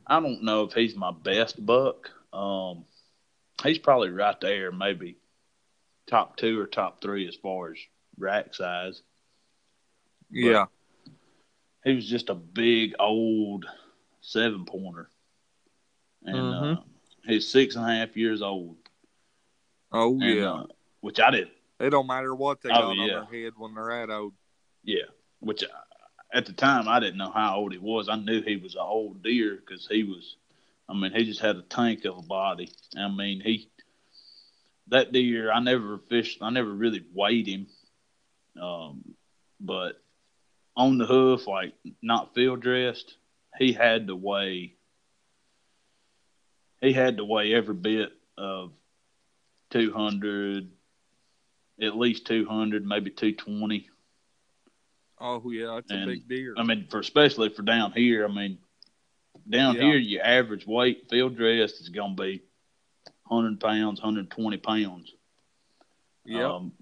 I 0.08 0.20
don't 0.20 0.44
know 0.44 0.64
if 0.64 0.74
he's 0.74 0.96
my 0.96 1.12
best 1.12 1.64
buck. 1.66 2.10
Um, 2.32 2.86
he's 3.64 3.80
probably 3.80 4.10
right 4.10 4.40
there, 4.42 4.72
maybe 4.72 5.18
top 6.08 6.38
two 6.38 6.60
or 6.60 6.68
top 6.68 7.02
three 7.02 7.28
as 7.28 7.36
far 7.36 7.72
as 7.72 7.78
rack 8.18 8.54
size. 8.54 9.02
But 10.30 10.40
yeah, 10.40 10.66
he 11.84 11.94
was 11.94 12.08
just 12.08 12.30
a 12.30 12.36
big 12.36 12.96
old 13.00 13.66
seven 14.22 14.66
pointer, 14.66 15.10
and 16.24 16.36
mm-hmm. 16.36 16.74
uh, 16.80 16.84
he's 17.26 17.48
six 17.48 17.76
and 17.76 17.86
a 17.86 17.96
half 17.96 18.18
years 18.18 18.42
old. 18.42 18.78
Oh 19.92 20.14
and, 20.14 20.24
yeah, 20.24 20.52
uh, 20.52 20.66
which 21.02 21.20
I 21.20 21.32
did. 21.32 21.50
It 21.80 21.90
don't 21.90 22.08
matter 22.08 22.34
what 22.34 22.62
they 22.62 22.70
oh, 22.70 22.74
got 22.74 22.96
yeah. 22.96 23.02
on 23.02 23.08
their 23.08 23.44
head 23.44 23.54
when 23.58 23.76
they're 23.76 23.92
at 23.92 24.10
old. 24.10 24.34
Yeah, 24.84 25.04
which 25.40 25.64
uh, 25.64 25.68
at 26.34 26.46
the 26.46 26.54
time 26.54 26.88
I 26.88 27.00
didn't 27.00 27.18
know 27.18 27.32
how 27.32 27.58
old 27.58 27.72
he 27.72 27.78
was. 27.78 28.10
I 28.10 28.16
knew 28.16 28.42
he 28.42 28.58
was 28.58 28.76
an 28.76 28.82
old 28.82 29.24
deer 29.24 29.60
because 29.64 29.88
he 29.88 30.04
was. 30.04 30.38
I 30.88 30.94
mean, 30.94 31.12
he 31.14 31.26
just 31.26 31.42
had 31.42 31.56
a 31.56 31.62
tank 31.64 32.06
of 32.06 32.18
a 32.18 32.22
body. 32.22 32.72
I 32.98 33.10
mean, 33.10 33.42
he 33.42 33.70
that 34.90 35.12
deer. 35.12 35.52
I 35.52 35.60
never 35.60 36.00
fished. 36.10 36.40
I 36.42 36.50
never 36.50 36.72
really 36.72 37.04
weighed 37.14 37.48
him, 37.48 37.68
um, 38.62 39.16
but 39.60 40.02
on 40.78 40.98
the 40.98 41.06
hoof, 41.06 41.48
like 41.48 41.74
not 42.02 42.36
field 42.36 42.62
dressed, 42.62 43.16
he 43.58 43.74
had 43.74 44.08
to 44.08 44.16
weigh. 44.16 44.76
He 46.82 46.94
had 46.94 47.18
to 47.18 47.26
weigh 47.26 47.54
every 47.54 47.74
bit 47.74 48.12
of 48.38 48.72
two 49.72 49.92
hundred, 49.92 50.70
at 51.82 51.98
least 51.98 52.28
two 52.28 52.46
hundred, 52.46 52.86
maybe 52.86 53.10
two 53.10 53.34
twenty. 53.34 53.90
Oh 55.20 55.50
yeah, 55.50 55.78
it's 55.78 55.90
a 55.90 55.96
And, 55.96 56.08
big 56.08 56.28
deer. 56.28 56.54
I 56.58 56.64
mean, 56.64 56.88
for 56.90 57.00
especially 57.00 57.50
for 57.50 57.64
down 57.64 57.94
here. 57.94 58.26
I 58.26 58.32
mean, 58.32 58.60
down 59.50 59.76
Yeah. 59.76 59.82
here, 59.82 59.98
your 59.98 60.24
average 60.24 60.66
weight 60.66 61.08
field 61.10 61.36
dressed 61.36 61.80
is 61.82 61.90
going 61.90 62.16
to 62.16 62.24
be 62.24 62.42
hundred 63.30 63.60
pounds, 63.60 64.00
hundred 64.00 64.30
twenty 64.32 64.58
pounds. 64.58 65.12
yeah, 66.26 66.46
Um, 66.54 66.74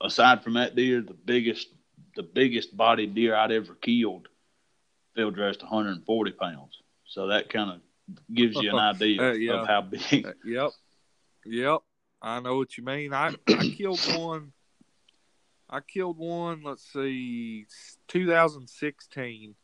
aside 0.00 0.42
from 0.42 0.54
that 0.54 0.74
deer, 0.76 1.00
the 1.00 1.14
biggest 1.14 1.68
the 2.14 2.22
biggest 2.22 2.76
bodied 2.76 3.14
deer 3.14 3.34
I'd 3.34 3.52
ever 3.52 3.74
killed 3.74 4.28
field 5.14 5.34
dressed 5.34 5.62
140 5.62 6.32
pounds. 6.32 6.78
So 7.06 7.28
that 7.28 7.48
kind 7.50 7.70
of 7.70 7.80
gives 8.34 8.56
you 8.56 8.70
an 8.70 8.78
idea 8.94 9.30
Uh, 9.30 9.32
yeah. 9.32 9.52
of 9.62 9.66
how 9.66 9.80
big. 9.82 10.26
Uh, 10.26 10.32
yep, 10.44 10.70
yep. 11.46 11.80
I 12.20 12.40
know 12.40 12.56
what 12.56 12.76
you 12.76 12.84
mean. 12.84 13.12
I 13.14 13.34
I 13.48 13.68
killed 13.76 14.00
one. 14.14 14.52
I 15.70 15.80
killed 15.80 16.18
one. 16.18 16.62
Let's 16.62 16.92
see, 16.92 17.66
2016. 18.08 19.54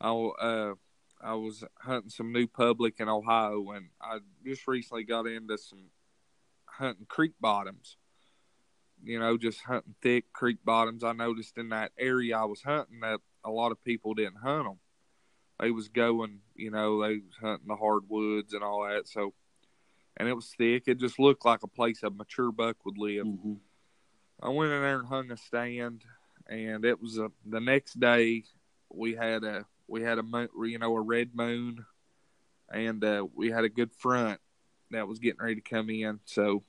I 0.00 0.08
uh 0.10 0.74
I 1.20 1.34
was 1.34 1.64
hunting 1.80 2.10
some 2.10 2.32
new 2.32 2.46
public 2.46 3.00
in 3.00 3.08
Ohio, 3.08 3.70
and 3.72 3.88
I 4.00 4.18
just 4.44 4.66
recently 4.68 5.04
got 5.04 5.26
into 5.26 5.58
some 5.58 5.90
hunting 6.66 7.06
creek 7.08 7.32
bottoms. 7.40 7.96
You 9.02 9.18
know, 9.20 9.36
just 9.36 9.62
hunting 9.62 9.94
thick 10.02 10.32
creek 10.32 10.58
bottoms. 10.64 11.04
I 11.04 11.12
noticed 11.12 11.58
in 11.58 11.68
that 11.70 11.92
area 11.98 12.36
I 12.36 12.44
was 12.44 12.62
hunting 12.62 13.00
that 13.00 13.20
a 13.44 13.50
lot 13.50 13.72
of 13.72 13.82
people 13.84 14.14
didn't 14.14 14.38
hunt 14.38 14.64
them. 14.64 14.78
They 15.60 15.70
was 15.70 15.88
going, 15.88 16.40
you 16.54 16.70
know, 16.70 17.02
they 17.02 17.14
was 17.14 17.36
hunting 17.40 17.68
the 17.68 17.76
hardwoods 17.76 18.54
and 18.54 18.62
all 18.62 18.88
that. 18.88 19.08
So, 19.08 19.34
and 20.16 20.28
it 20.28 20.34
was 20.34 20.54
thick. 20.56 20.84
It 20.86 20.98
just 20.98 21.18
looked 21.18 21.44
like 21.44 21.62
a 21.62 21.68
place 21.68 22.02
a 22.02 22.10
mature 22.10 22.52
buck 22.52 22.84
would 22.84 22.98
live. 22.98 23.26
Mhm. 23.26 23.60
I 24.40 24.48
went 24.50 24.72
in 24.72 24.82
there 24.82 24.98
and 25.00 25.08
hung 25.08 25.30
a 25.32 25.36
stand, 25.36 26.04
and 26.46 26.84
it 26.84 27.00
was 27.00 27.18
a 27.18 27.32
the 27.44 27.60
next 27.60 27.98
day 27.98 28.44
we 28.88 29.14
had 29.14 29.42
a 29.42 29.66
we 29.88 30.02
had 30.02 30.18
a 30.18 30.48
you 30.62 30.78
know 30.78 30.94
a 30.94 31.00
red 31.00 31.34
moon, 31.34 31.84
and 32.70 33.02
uh, 33.02 33.26
we 33.34 33.50
had 33.50 33.64
a 33.64 33.68
good 33.68 33.92
front 33.92 34.40
that 34.90 35.08
was 35.08 35.18
getting 35.18 35.40
ready 35.40 35.56
to 35.56 35.60
come 35.60 35.90
in. 35.90 36.20
So 36.24 36.62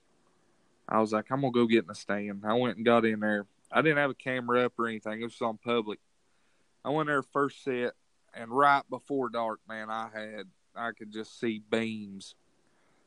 I 0.88 1.00
was 1.00 1.12
like, 1.12 1.26
I'm 1.30 1.42
gonna 1.42 1.52
go 1.52 1.68
get 1.68 1.84
in 1.84 1.92
a 1.92 1.96
stand. 1.96 2.44
I 2.46 2.54
went 2.54 2.78
and 2.78 2.86
got 2.86 3.06
in 3.06 3.20
there. 3.20 3.46
I 3.72 3.82
didn't 3.82 3.98
have 3.98 4.10
a 4.10 4.16
camera 4.16 4.66
up 4.66 4.74
or 4.80 4.88
anything. 4.88 5.22
It 5.22 5.26
was 5.26 5.42
on 5.42 5.58
public. 5.58 6.00
I 6.84 6.90
went 6.90 7.08
there 7.08 7.22
first 7.22 7.64
set, 7.64 7.94
and 8.34 8.50
right 8.50 8.84
before 8.90 9.30
dark, 9.30 9.60
man, 9.68 9.90
I 9.90 10.10
had 10.14 10.48
I 10.76 10.92
could 10.92 11.12
just 11.12 11.40
see 11.40 11.62
beams, 11.70 12.36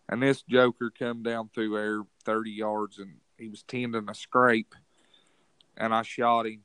and 0.09 0.23
this 0.23 0.43
joker 0.43 0.93
come 0.97 1.23
down 1.23 1.49
through 1.53 1.77
air 1.79 2.03
thirty 2.25 2.53
yards, 2.53 2.99
and 2.99 3.15
he 3.39 3.49
was 3.49 3.63
tending 3.63 4.09
a 4.09 4.15
scrape, 4.15 4.75
and 5.77 5.95
I 5.95 6.03
shot 6.03 6.47
him, 6.47 6.61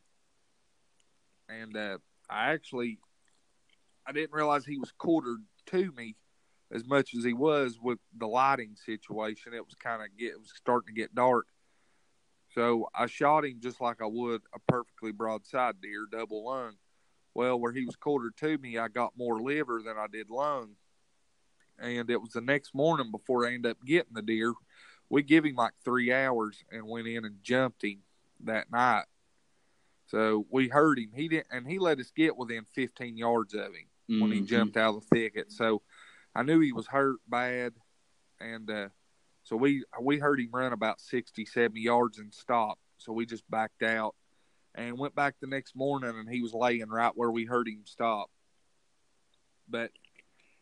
and 1.49 1.75
uh, 1.75 1.97
I 2.29 2.51
actually 2.51 2.99
I 4.07 4.13
didn't 4.13 4.33
realize 4.33 4.65
he 4.65 4.77
was 4.77 4.91
quartered 4.97 5.43
to 5.67 5.91
me 5.91 6.15
as 6.71 6.85
much 6.85 7.13
as 7.13 7.25
he 7.25 7.33
was 7.33 7.77
with 7.81 7.99
the 8.17 8.27
lighting 8.27 8.75
situation. 8.75 9.53
It 9.53 9.65
was 9.65 9.75
kind 9.75 10.01
of 10.01 10.17
get 10.17 10.31
it 10.31 10.39
was 10.39 10.53
starting 10.55 10.95
to 10.95 10.99
get 10.99 11.13
dark. 11.13 11.47
So 12.55 12.87
I 12.95 13.07
shot 13.07 13.45
him 13.45 13.59
just 13.61 13.81
like 13.81 14.01
I 14.01 14.05
would 14.05 14.41
a 14.55 14.59
perfectly 14.71 15.11
broadside 15.11 15.75
deer, 15.81 16.07
double 16.09 16.45
lung. 16.45 16.75
Well, 17.33 17.59
where 17.59 17.73
he 17.73 17.85
was 17.85 17.97
quartered 17.97 18.37
to 18.37 18.57
me, 18.57 18.77
I 18.77 18.87
got 18.87 19.17
more 19.17 19.41
liver 19.41 19.81
than 19.85 19.97
I 19.97 20.07
did 20.11 20.29
lung. 20.29 20.71
And 21.77 22.09
it 22.09 22.19
was 22.19 22.31
the 22.31 22.41
next 22.41 22.73
morning 22.73 23.11
before 23.11 23.45
I 23.45 23.53
ended 23.53 23.71
up 23.71 23.77
getting 23.85 24.13
the 24.13 24.21
deer. 24.21 24.53
We 25.09 25.21
give 25.21 25.45
him 25.45 25.55
like 25.55 25.73
three 25.83 26.11
hours 26.11 26.63
and 26.71 26.87
went 26.87 27.07
in 27.07 27.25
and 27.25 27.43
jumped 27.43 27.83
him 27.83 27.99
that 28.45 28.71
night. 28.71 29.05
So 30.07 30.47
we 30.49 30.69
heard 30.69 30.97
him. 30.97 31.11
He 31.13 31.27
didn't, 31.27 31.47
and 31.51 31.67
he 31.67 31.77
let 31.77 31.99
us 31.99 32.11
get 32.15 32.37
within 32.37 32.65
15 32.73 33.17
yards 33.17 33.53
of 33.53 33.67
him 33.67 33.87
when 34.07 34.31
he 34.31 34.41
Mhm. 34.41 34.47
jumped 34.47 34.77
out 34.77 34.95
of 34.95 35.01
the 35.01 35.07
thicket. 35.07 35.51
So 35.51 35.81
I 36.33 36.43
knew 36.43 36.59
he 36.59 36.71
was 36.73 36.87
hurt 36.87 37.17
bad, 37.27 37.73
and 38.39 38.69
uh, 38.69 38.89
so 39.43 39.55
we 39.55 39.83
we 40.01 40.17
heard 40.19 40.39
him 40.39 40.49
run 40.51 40.73
about 40.73 41.01
60, 41.01 41.45
70 41.45 41.81
yards 41.81 42.17
and 42.19 42.33
stop. 42.33 42.79
So 42.97 43.11
we 43.13 43.25
just 43.25 43.49
backed 43.49 43.83
out 43.83 44.15
and 44.75 44.97
went 44.97 45.15
back 45.15 45.35
the 45.39 45.47
next 45.47 45.75
morning, 45.75 46.09
and 46.17 46.29
he 46.29 46.41
was 46.41 46.53
laying 46.53 46.89
right 46.89 47.15
where 47.15 47.31
we 47.31 47.45
heard 47.45 47.67
him 47.67 47.85
stop. 47.85 48.31
But 49.67 49.91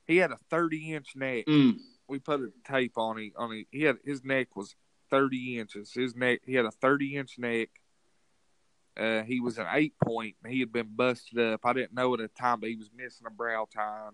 he 0.05 0.17
had 0.17 0.31
a 0.31 0.37
30 0.49 0.93
inch 0.93 1.15
neck. 1.15 1.45
Mm. 1.45 1.79
We 2.07 2.19
put 2.19 2.41
a 2.41 2.51
tape 2.63 2.97
on 2.97 3.17
him. 3.17 3.31
On 3.35 3.51
him. 3.51 3.65
He 3.71 3.83
had 3.83 3.97
his 4.03 4.23
neck 4.23 4.55
was 4.55 4.75
30 5.09 5.59
inches. 5.59 5.91
His 5.93 6.15
neck. 6.15 6.41
He 6.45 6.53
had 6.55 6.65
a 6.65 6.71
30 6.71 7.15
inch 7.15 7.37
neck. 7.37 7.69
Uh, 8.97 9.23
he 9.23 9.41
was 9.41 9.57
an 9.57 9.67
eight 9.71 9.93
point, 10.03 10.35
he 10.47 10.59
had 10.59 10.71
been 10.71 10.89
busted 10.95 11.37
up. 11.39 11.61
I 11.65 11.73
didn't 11.73 11.93
know 11.93 12.13
at 12.13 12.19
the 12.19 12.29
time, 12.29 12.61
but 12.61 12.69
he 12.69 12.77
was 12.77 12.89
missing 12.95 13.27
a 13.27 13.31
brow 13.31 13.67
tine. 13.73 14.13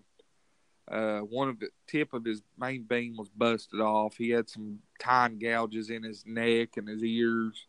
Uh, 0.90 1.20
one 1.20 1.48
of 1.48 1.60
the 1.60 1.68
tip 1.86 2.12
of 2.12 2.24
his 2.24 2.42
main 2.58 2.82
beam 2.82 3.16
was 3.16 3.28
busted 3.28 3.80
off. 3.80 4.16
He 4.16 4.30
had 4.30 4.48
some 4.48 4.80
tine 4.98 5.38
gouges 5.38 5.90
in 5.90 6.02
his 6.02 6.24
neck 6.26 6.70
and 6.76 6.88
his 6.88 7.02
ears, 7.04 7.66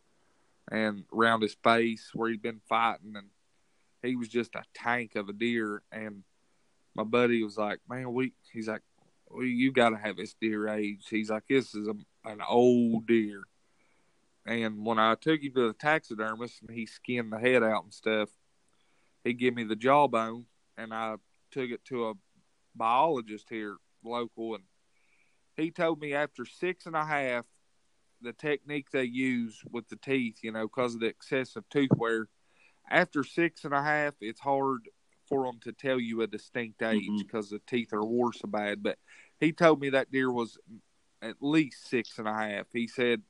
and 0.71 1.03
around 1.13 1.41
his 1.41 1.55
face 1.63 2.09
where 2.13 2.31
he'd 2.31 2.41
been 2.41 2.61
fighting, 2.67 3.13
and 3.15 3.27
he 4.01 4.15
was 4.15 4.29
just 4.29 4.55
a 4.55 4.63
tank 4.73 5.15
of 5.15 5.29
a 5.29 5.33
deer. 5.33 5.83
And 5.91 6.23
my 6.95 7.03
buddy 7.03 7.43
was 7.43 7.57
like, 7.57 7.79
"Man, 7.87 8.11
we," 8.11 8.33
he's 8.51 8.67
like, 8.67 8.81
well, 9.29 9.45
"You 9.45 9.71
got 9.71 9.89
to 9.89 9.97
have 9.97 10.17
this 10.17 10.33
deer 10.33 10.67
age." 10.67 11.05
He's 11.07 11.29
like, 11.29 11.43
"This 11.47 11.75
is 11.75 11.87
a, 11.87 11.95
an 12.27 12.41
old 12.47 13.05
deer." 13.05 13.43
And 14.45 14.85
when 14.85 14.99
I 14.99 15.15
took 15.15 15.41
him 15.41 15.53
to 15.53 15.67
the 15.67 15.73
taxidermist 15.73 16.61
and 16.61 16.71
he 16.71 16.85
skinned 16.85 17.31
the 17.31 17.39
head 17.39 17.63
out 17.63 17.83
and 17.83 17.93
stuff, 17.93 18.29
he 19.23 19.33
gave 19.33 19.55
me 19.55 19.63
the 19.63 19.75
jawbone, 19.75 20.45
and 20.77 20.93
I 20.93 21.15
took 21.51 21.69
it 21.69 21.85
to 21.85 22.09
a 22.09 22.13
biologist 22.75 23.47
here 23.49 23.77
local, 24.03 24.55
and 24.55 24.63
he 25.55 25.71
told 25.71 26.01
me 26.01 26.13
after 26.13 26.45
six 26.45 26.85
and 26.85 26.95
a 26.95 27.05
half, 27.05 27.45
the 28.21 28.33
technique 28.33 28.87
they 28.91 29.03
use 29.03 29.61
with 29.69 29.87
the 29.89 29.95
teeth, 29.97 30.39
you 30.41 30.51
know, 30.51 30.63
because 30.63 30.95
of 30.95 31.01
the 31.01 31.07
excessive 31.07 31.63
tooth 31.69 31.89
wear, 31.95 32.27
after 32.89 33.23
six 33.23 33.63
and 33.63 33.73
a 33.73 33.81
half, 33.81 34.13
it's 34.19 34.39
hard 34.39 34.89
for 35.27 35.45
them 35.45 35.59
to 35.61 35.71
tell 35.71 35.99
you 35.99 36.21
a 36.21 36.27
distinct 36.27 36.81
age 36.81 37.03
mm-hmm. 37.03 37.17
because 37.17 37.49
the 37.49 37.61
teeth 37.67 37.93
are 37.93 38.05
worse 38.05 38.39
so 38.39 38.47
bad. 38.47 38.83
But 38.83 38.97
he 39.39 39.51
told 39.51 39.79
me 39.79 39.89
that 39.91 40.11
deer 40.11 40.31
was 40.31 40.57
at 41.21 41.35
least 41.41 41.89
six 41.89 42.17
and 42.19 42.27
a 42.27 42.33
half. 42.33 42.67
He 42.73 42.87
said 42.87 43.21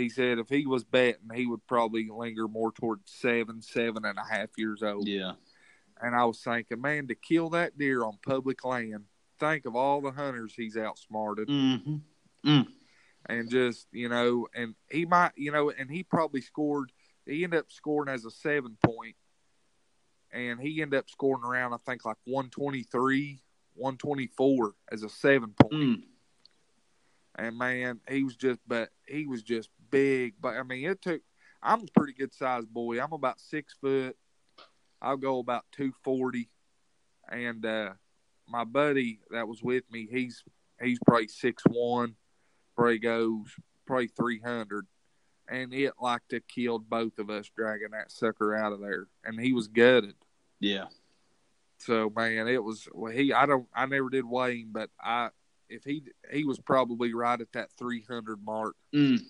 he 0.00 0.08
said 0.08 0.38
if 0.38 0.48
he 0.48 0.66
was 0.66 0.84
betting, 0.84 1.30
he 1.34 1.46
would 1.46 1.66
probably 1.66 2.08
linger 2.08 2.48
more 2.48 2.72
towards 2.72 3.02
seven, 3.12 3.62
seven 3.62 4.04
and 4.04 4.18
a 4.18 4.24
half 4.24 4.48
years 4.56 4.82
old. 4.82 5.06
Yeah. 5.06 5.32
And 6.02 6.14
I 6.16 6.24
was 6.24 6.40
thinking, 6.40 6.80
man, 6.80 7.08
to 7.08 7.14
kill 7.14 7.50
that 7.50 7.76
deer 7.78 8.04
on 8.04 8.18
public 8.26 8.64
land, 8.64 9.04
think 9.38 9.66
of 9.66 9.76
all 9.76 10.00
the 10.00 10.10
hunters 10.10 10.54
he's 10.56 10.76
outsmarted 10.76 11.48
Mm-hmm. 11.48 12.60
and 13.26 13.50
just, 13.50 13.86
you 13.92 14.08
know, 14.08 14.48
and 14.54 14.74
he 14.90 15.04
might, 15.04 15.32
you 15.36 15.52
know, 15.52 15.70
and 15.70 15.90
he 15.90 16.02
probably 16.02 16.40
scored 16.40 16.90
he 17.26 17.44
ended 17.44 17.60
up 17.60 17.70
scoring 17.70 18.12
as 18.12 18.24
a 18.24 18.30
seven 18.30 18.76
point, 18.82 19.14
and 20.32 20.58
he 20.58 20.80
ended 20.80 20.98
up 20.98 21.10
scoring 21.10 21.44
around 21.44 21.74
I 21.74 21.76
think 21.86 22.04
like 22.04 22.16
one 22.24 22.48
twenty 22.48 22.82
three, 22.82 23.40
one 23.74 23.98
twenty 23.98 24.26
four 24.26 24.72
as 24.90 25.02
a 25.02 25.08
seven 25.08 25.52
point. 25.60 25.74
Mm. 25.74 26.02
And 27.36 27.58
man, 27.58 28.00
he 28.08 28.24
was 28.24 28.36
just 28.36 28.60
but 28.66 28.88
he 29.06 29.26
was 29.26 29.42
just 29.42 29.68
big. 29.90 30.34
But 30.40 30.56
I 30.56 30.62
mean, 30.62 30.88
it 30.88 31.02
took. 31.02 31.22
I'm 31.62 31.82
a 31.82 31.86
pretty 31.94 32.14
good 32.14 32.32
sized 32.32 32.72
boy. 32.72 33.00
I'm 33.02 33.12
about 33.12 33.40
six 33.40 33.74
foot. 33.80 34.16
I'll 35.02 35.16
go 35.16 35.38
about 35.38 35.64
two 35.72 35.92
forty, 36.02 36.50
and 37.30 37.64
uh, 37.64 37.90
my 38.48 38.64
buddy 38.64 39.20
that 39.30 39.48
was 39.48 39.62
with 39.62 39.84
me, 39.90 40.08
he's 40.10 40.44
he's 40.82 40.98
probably 41.06 41.28
six 41.28 41.62
one, 41.66 42.14
probably 42.76 42.98
goes 42.98 43.54
probably 43.86 44.08
three 44.08 44.40
hundred, 44.40 44.86
and 45.48 45.72
it 45.72 45.94
like 46.00 46.22
to 46.28 46.40
killed 46.40 46.88
both 46.88 47.18
of 47.18 47.30
us 47.30 47.50
dragging 47.56 47.90
that 47.92 48.10
sucker 48.10 48.54
out 48.54 48.72
of 48.72 48.80
there, 48.80 49.06
and 49.24 49.40
he 49.40 49.52
was 49.52 49.68
gutted. 49.68 50.14
Yeah. 50.58 50.86
So 51.78 52.12
man, 52.14 52.46
it 52.46 52.62
was 52.62 52.88
well, 52.92 53.12
he. 53.12 53.32
I 53.32 53.46
don't. 53.46 53.66
I 53.74 53.86
never 53.86 54.10
did 54.10 54.24
weigh 54.24 54.60
him, 54.60 54.70
but 54.72 54.90
I 55.00 55.30
if 55.70 55.84
he 55.84 56.02
he 56.30 56.44
was 56.44 56.58
probably 56.58 57.14
right 57.14 57.40
at 57.40 57.52
that 57.52 57.70
three 57.78 58.04
hundred 58.08 58.44
mark. 58.44 58.76
Mm. 58.94 59.20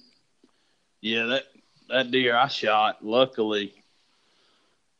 Yeah, 1.00 1.24
that 1.26 1.44
that 1.88 2.10
deer 2.10 2.36
I 2.36 2.48
shot. 2.48 3.04
Luckily, 3.04 3.72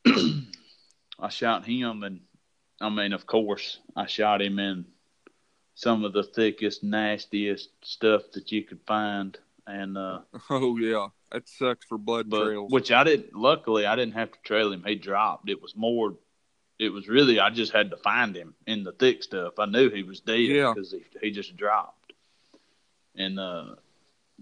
I 0.07 1.28
shot 1.28 1.64
him, 1.66 2.03
and 2.03 2.20
I 2.80 2.88
mean, 2.88 3.12
of 3.12 3.26
course, 3.26 3.78
I 3.96 4.07
shot 4.07 4.40
him 4.42 4.59
in 4.59 4.86
some 5.74 6.05
of 6.05 6.12
the 6.12 6.22
thickest, 6.24 6.82
nastiest 6.82 7.70
stuff 7.82 8.22
that 8.32 8.51
you 8.53 8.62
could 8.64 8.80
find, 8.86 9.36
and 9.66 9.96
uh, 9.98 10.20
Oh 10.51 10.76
yeah, 10.78 11.09
that 11.32 11.48
sucks 11.48 11.84
for 11.86 11.98
blood 11.98 12.30
but 12.30 12.44
trails. 12.44 12.70
which 12.72 12.90
I 12.90 13.05
didn't. 13.05 13.34
Luckily, 13.34 13.86
I 13.86 13.94
didn't 13.96 14.14
have 14.14 14.32
to 14.32 14.38
trail 14.44 14.72
him. 14.72 14.82
He 14.86 14.94
dropped. 14.94 15.48
It 15.51 15.61
was 15.61 15.76
more. 15.76 16.14
It 16.78 16.88
was 16.90 17.09
really 17.09 17.38
I 17.38 17.51
just 17.51 17.72
had 17.72 17.90
to 17.90 17.98
find 17.98 18.34
him 18.34 18.55
in 18.66 18.84
the 18.84 18.92
thick 18.92 19.22
stuff. 19.22 19.59
I 19.59 19.66
knew 19.66 19.90
he 19.90 20.03
was 20.03 20.20
dead 20.20 20.40
Yeah. 20.40 20.72
because 20.74 20.92
he 20.92 21.03
he 21.20 21.30
just 21.30 21.55
dropped, 21.59 22.14
and 23.14 23.38
uh, 23.38 23.74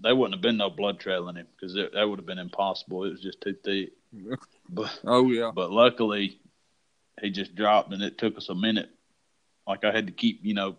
there 0.01 0.15
wouldn't 0.15 0.35
have 0.35 0.41
been 0.41 0.57
no 0.57 0.69
blood 0.69 0.99
trailing 0.99 1.35
him 1.35 1.47
because 1.55 1.73
that 1.73 2.07
would 2.07 2.19
have 2.19 2.25
been 2.25 2.39
impossible. 2.39 3.03
It 3.03 3.11
was 3.11 3.21
just 3.21 3.41
too 3.41 3.55
thick. 3.63 3.91
But 4.71 4.99
oh 5.03 5.31
yeah, 5.31 5.49
but 5.51 5.71
luckily, 5.71 6.39
he 7.19 7.31
just 7.31 7.55
dropped, 7.55 7.91
and 7.91 8.03
it 8.03 8.19
took 8.19 8.37
us 8.37 8.49
a 8.49 8.55
minute. 8.55 8.91
Like 9.67 9.83
I 9.83 9.91
had 9.91 10.05
to 10.05 10.13
keep 10.13 10.41
you 10.43 10.53
know 10.53 10.75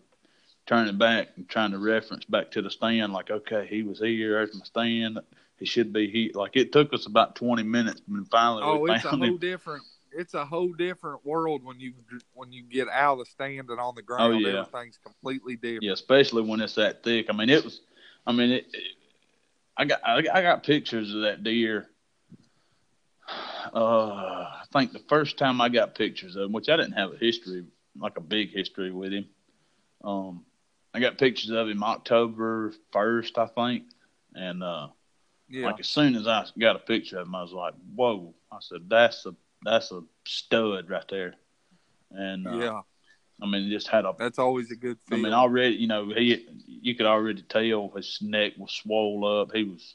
turning 0.64 0.96
back 0.96 1.30
and 1.36 1.48
trying 1.48 1.72
to 1.72 1.78
reference 1.80 2.24
back 2.24 2.52
to 2.52 2.62
the 2.62 2.70
stand. 2.70 3.12
Like 3.12 3.32
okay, 3.32 3.66
he 3.68 3.82
was 3.82 3.98
here. 3.98 4.34
There's 4.34 4.54
my 4.54 4.64
stand. 4.64 5.18
He 5.58 5.66
should 5.66 5.92
be 5.92 6.08
here. 6.08 6.30
Like 6.34 6.52
it 6.54 6.70
took 6.70 6.94
us 6.94 7.06
about 7.06 7.34
twenty 7.34 7.64
minutes, 7.64 8.00
and 8.08 8.30
finally 8.30 8.62
oh 8.64 8.78
we 8.78 8.92
it's 8.92 9.04
a 9.04 9.08
whole 9.08 9.24
him. 9.24 9.38
different. 9.38 9.82
It's 10.12 10.34
a 10.34 10.44
whole 10.44 10.72
different 10.72 11.26
world 11.26 11.64
when 11.64 11.80
you 11.80 11.94
when 12.34 12.52
you 12.52 12.62
get 12.62 12.86
out 12.88 13.14
of 13.14 13.18
the 13.20 13.24
stand 13.26 13.70
and 13.70 13.80
on 13.80 13.96
the 13.96 14.02
oh, 14.02 14.04
ground. 14.04 14.34
Oh, 14.34 14.38
yeah. 14.38 14.60
Everything's 14.60 14.98
completely 14.98 15.56
different. 15.56 15.82
Yeah, 15.82 15.92
especially 15.92 16.42
when 16.42 16.60
it's 16.60 16.76
that 16.76 17.02
thick. 17.02 17.26
I 17.28 17.32
mean, 17.32 17.50
it 17.50 17.64
was. 17.64 17.80
I 18.24 18.30
mean, 18.30 18.52
it. 18.52 18.66
it 18.72 18.82
I 19.80 19.86
got 19.86 20.00
I, 20.06 20.18
I 20.18 20.42
got 20.42 20.62
pictures 20.62 21.14
of 21.14 21.22
that 21.22 21.42
deer. 21.42 21.88
Uh, 23.74 24.08
I 24.12 24.64
think 24.72 24.92
the 24.92 25.02
first 25.08 25.38
time 25.38 25.60
I 25.60 25.70
got 25.70 25.94
pictures 25.94 26.36
of 26.36 26.44
him, 26.44 26.52
which 26.52 26.68
I 26.68 26.76
didn't 26.76 26.92
have 26.98 27.12
a 27.14 27.16
history, 27.16 27.64
like 27.96 28.18
a 28.18 28.20
big 28.20 28.50
history 28.50 28.90
with 28.92 29.12
him. 29.12 29.26
Um, 30.04 30.44
I 30.92 31.00
got 31.00 31.16
pictures 31.18 31.50
of 31.50 31.68
him 31.68 31.82
October 31.82 32.74
first, 32.92 33.38
I 33.38 33.46
think, 33.46 33.84
and 34.34 34.62
uh, 34.62 34.88
Yeah, 35.48 35.66
like 35.66 35.80
as 35.80 35.88
soon 35.88 36.14
as 36.14 36.26
I 36.26 36.44
got 36.58 36.76
a 36.76 36.80
picture 36.80 37.18
of 37.20 37.26
him, 37.26 37.34
I 37.34 37.42
was 37.42 37.52
like, 37.52 37.74
"Whoa!" 37.94 38.34
I 38.52 38.58
said, 38.60 38.88
"That's 38.88 39.24
a 39.24 39.34
that's 39.62 39.92
a 39.92 40.02
stud 40.26 40.90
right 40.90 41.08
there." 41.08 41.36
And 42.10 42.46
uh, 42.46 42.50
yeah, 42.50 42.80
I 43.42 43.46
mean, 43.46 43.70
just 43.70 43.88
had 43.88 44.04
a 44.04 44.14
that's 44.18 44.38
always 44.38 44.70
a 44.70 44.76
good 44.76 45.00
thing. 45.02 45.20
I 45.20 45.22
mean, 45.22 45.32
already, 45.32 45.76
you 45.76 45.86
know, 45.86 46.12
he, 46.14 46.46
you 46.66 46.94
could 46.94 47.06
already 47.06 47.42
tell 47.42 47.92
his 47.96 48.18
neck 48.20 48.52
was 48.58 48.72
swole 48.72 49.40
up. 49.40 49.54
He 49.54 49.64
was, 49.64 49.94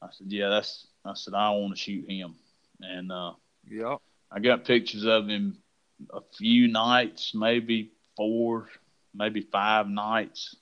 I 0.00 0.08
said, 0.12 0.30
yeah, 0.30 0.48
that's, 0.48 0.86
I 1.04 1.14
said, 1.14 1.34
I 1.34 1.50
want 1.50 1.74
to 1.74 1.80
shoot 1.80 2.08
him. 2.10 2.34
And, 2.80 3.10
uh, 3.10 3.32
yeah, 3.68 3.96
I 4.30 4.40
got 4.40 4.64
pictures 4.64 5.04
of 5.04 5.28
him 5.28 5.58
a 6.10 6.20
few 6.36 6.68
nights, 6.68 7.32
maybe 7.34 7.92
four, 8.16 8.68
maybe 9.14 9.40
five 9.40 9.88
nights. 9.88 10.56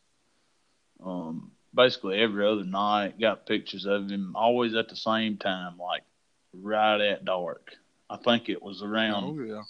Um, 1.04 1.52
basically 1.74 2.20
every 2.20 2.46
other 2.46 2.64
night, 2.64 3.20
got 3.20 3.46
pictures 3.46 3.86
of 3.86 4.10
him 4.10 4.34
always 4.34 4.74
at 4.74 4.88
the 4.88 4.96
same 4.96 5.36
time, 5.36 5.78
like 5.78 6.02
right 6.52 7.00
at 7.00 7.24
dark. 7.24 7.72
I 8.08 8.16
think 8.16 8.48
it 8.48 8.62
was 8.62 8.82
around 8.82 9.38
oh 9.38 9.42
yeah, 9.42 9.62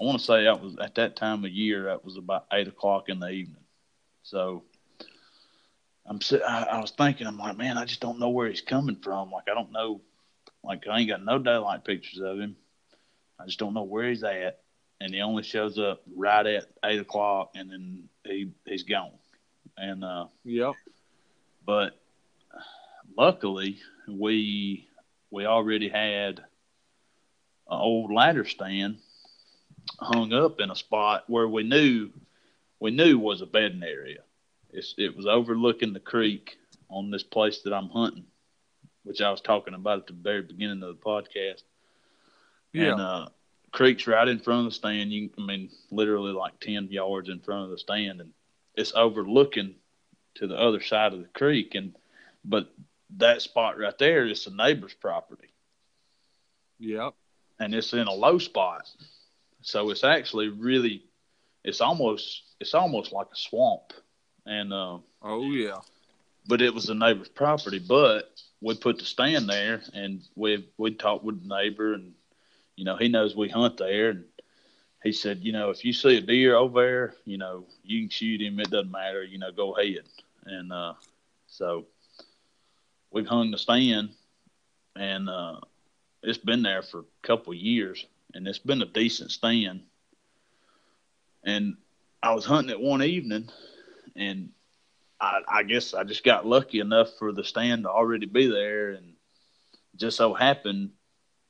I 0.00 0.04
want 0.04 0.18
to 0.18 0.24
say 0.24 0.44
that 0.44 0.62
was 0.62 0.76
at 0.78 0.94
that 0.96 1.16
time 1.16 1.44
of 1.44 1.50
year. 1.50 1.84
That 1.84 2.04
was 2.04 2.16
about 2.16 2.46
eight 2.52 2.68
o'clock 2.68 3.08
in 3.08 3.18
the 3.18 3.28
evening. 3.28 3.64
So 4.22 4.62
I'm 6.06 6.20
I, 6.46 6.62
I 6.72 6.80
was 6.80 6.92
thinking, 6.92 7.26
I'm 7.26 7.38
like, 7.38 7.56
man, 7.56 7.76
I 7.76 7.84
just 7.84 8.00
don't 8.00 8.18
know 8.18 8.30
where 8.30 8.48
he's 8.48 8.60
coming 8.60 8.96
from. 8.96 9.30
Like 9.30 9.44
I 9.50 9.54
don't 9.54 9.72
know, 9.72 10.00
like 10.62 10.86
I 10.86 11.00
ain't 11.00 11.08
got 11.08 11.24
no 11.24 11.38
daylight 11.38 11.84
pictures 11.84 12.20
of 12.20 12.38
him. 12.38 12.56
I 13.40 13.46
just 13.46 13.58
don't 13.58 13.74
know 13.74 13.82
where 13.82 14.08
he's 14.08 14.22
at, 14.22 14.60
and 15.00 15.12
he 15.12 15.20
only 15.20 15.42
shows 15.42 15.78
up 15.78 16.02
right 16.14 16.46
at 16.46 16.66
eight 16.84 17.00
o'clock, 17.00 17.52
and 17.54 17.70
then 17.70 18.08
he 18.24 18.52
he's 18.66 18.84
gone. 18.84 19.12
And 19.76 20.04
uh, 20.04 20.26
yeah. 20.44 20.72
but 21.66 21.98
luckily 23.16 23.78
we 24.08 24.88
we 25.30 25.46
already 25.46 25.88
had 25.88 26.38
an 26.38 27.78
old 27.80 28.12
ladder 28.12 28.44
stand 28.44 28.98
hung 29.98 30.32
up 30.32 30.60
in 30.60 30.70
a 30.70 30.76
spot 30.76 31.24
where 31.28 31.48
we 31.48 31.62
knew 31.62 32.10
we 32.80 32.90
knew 32.90 33.18
was 33.18 33.40
a 33.42 33.46
bedding 33.46 33.82
area. 33.82 34.20
It's, 34.70 34.94
it 34.98 35.16
was 35.16 35.26
overlooking 35.26 35.92
the 35.92 36.00
creek 36.00 36.58
on 36.88 37.10
this 37.10 37.22
place 37.22 37.62
that 37.62 37.72
I'm 37.72 37.88
hunting, 37.88 38.24
which 39.04 39.20
I 39.20 39.30
was 39.30 39.40
talking 39.40 39.74
about 39.74 40.00
at 40.00 40.06
the 40.06 40.12
very 40.12 40.42
beginning 40.42 40.82
of 40.82 40.88
the 40.88 41.02
podcast. 41.02 41.62
Yeah. 42.72 42.92
And 42.92 43.00
uh, 43.00 43.28
creek's 43.72 44.06
right 44.06 44.28
in 44.28 44.38
front 44.38 44.66
of 44.66 44.72
the 44.72 44.76
stand. 44.76 45.10
You, 45.12 45.30
I 45.38 45.40
mean, 45.42 45.70
literally 45.90 46.32
like 46.32 46.60
ten 46.60 46.88
yards 46.90 47.28
in 47.28 47.40
front 47.40 47.64
of 47.64 47.70
the 47.70 47.78
stand, 47.78 48.20
and 48.20 48.30
it's 48.74 48.92
overlooking 48.94 49.74
to 50.36 50.46
the 50.46 50.56
other 50.56 50.80
side 50.80 51.12
of 51.14 51.20
the 51.20 51.28
creek. 51.28 51.74
And 51.74 51.94
but 52.44 52.70
that 53.16 53.42
spot 53.42 53.78
right 53.78 53.96
there 53.98 54.26
is 54.26 54.46
a 54.46 54.54
neighbor's 54.54 54.94
property, 54.94 55.48
Yep. 56.78 57.14
and 57.58 57.74
it's 57.74 57.92
in 57.92 58.06
a 58.06 58.12
low 58.12 58.38
spot, 58.38 58.88
so 59.68 59.90
it's 59.90 60.04
actually 60.04 60.48
really, 60.48 61.04
it's 61.64 61.80
almost 61.82 62.42
it's 62.60 62.74
almost 62.74 63.12
like 63.12 63.26
a 63.32 63.36
swamp, 63.36 63.92
and 64.46 64.72
uh, 64.72 64.98
Oh 65.22 65.42
yeah. 65.52 65.80
but 66.46 66.62
it 66.62 66.74
was 66.74 66.88
a 66.88 66.94
neighbor's 66.94 67.28
property. 67.28 67.78
But 67.78 68.30
we 68.60 68.74
put 68.74 68.98
the 68.98 69.04
stand 69.04 69.48
there, 69.48 69.82
and 69.94 70.22
we 70.34 70.66
we 70.78 70.92
talked 70.94 71.24
with 71.24 71.42
the 71.42 71.54
neighbor, 71.54 71.94
and 71.94 72.14
you 72.76 72.84
know 72.84 72.96
he 72.96 73.08
knows 73.08 73.36
we 73.36 73.48
hunt 73.48 73.76
there, 73.78 74.10
and 74.10 74.24
he 75.02 75.12
said, 75.12 75.40
you 75.42 75.52
know, 75.52 75.70
if 75.70 75.84
you 75.84 75.92
see 75.92 76.16
a 76.16 76.20
deer 76.20 76.56
over 76.56 76.80
there, 76.82 77.14
you 77.24 77.38
know, 77.38 77.66
you 77.84 78.02
can 78.02 78.10
shoot 78.10 78.40
him. 78.40 78.58
It 78.58 78.70
doesn't 78.70 78.90
matter, 78.90 79.22
you 79.22 79.38
know, 79.38 79.52
go 79.52 79.76
ahead. 79.76 80.04
And 80.46 80.72
uh, 80.72 80.94
so 81.46 81.86
we've 83.10 83.26
hung 83.26 83.50
the 83.50 83.58
stand, 83.58 84.10
and 84.96 85.28
uh, 85.28 85.60
it's 86.22 86.38
been 86.38 86.62
there 86.62 86.82
for 86.82 87.00
a 87.00 87.26
couple 87.26 87.52
of 87.52 87.58
years, 87.58 88.06
and 88.34 88.46
it's 88.46 88.58
been 88.58 88.82
a 88.82 88.86
decent 88.86 89.30
stand. 89.30 89.82
And 91.44 91.76
I 92.22 92.34
was 92.34 92.44
hunting 92.44 92.70
it 92.70 92.80
one 92.80 93.02
evening, 93.02 93.48
and 94.16 94.50
I, 95.20 95.40
I 95.48 95.62
guess 95.62 95.94
I 95.94 96.04
just 96.04 96.24
got 96.24 96.46
lucky 96.46 96.80
enough 96.80 97.08
for 97.18 97.32
the 97.32 97.44
stand 97.44 97.84
to 97.84 97.90
already 97.90 98.26
be 98.26 98.46
there, 98.48 98.90
and 98.90 99.14
just 99.96 100.16
so 100.16 100.34
happened 100.34 100.90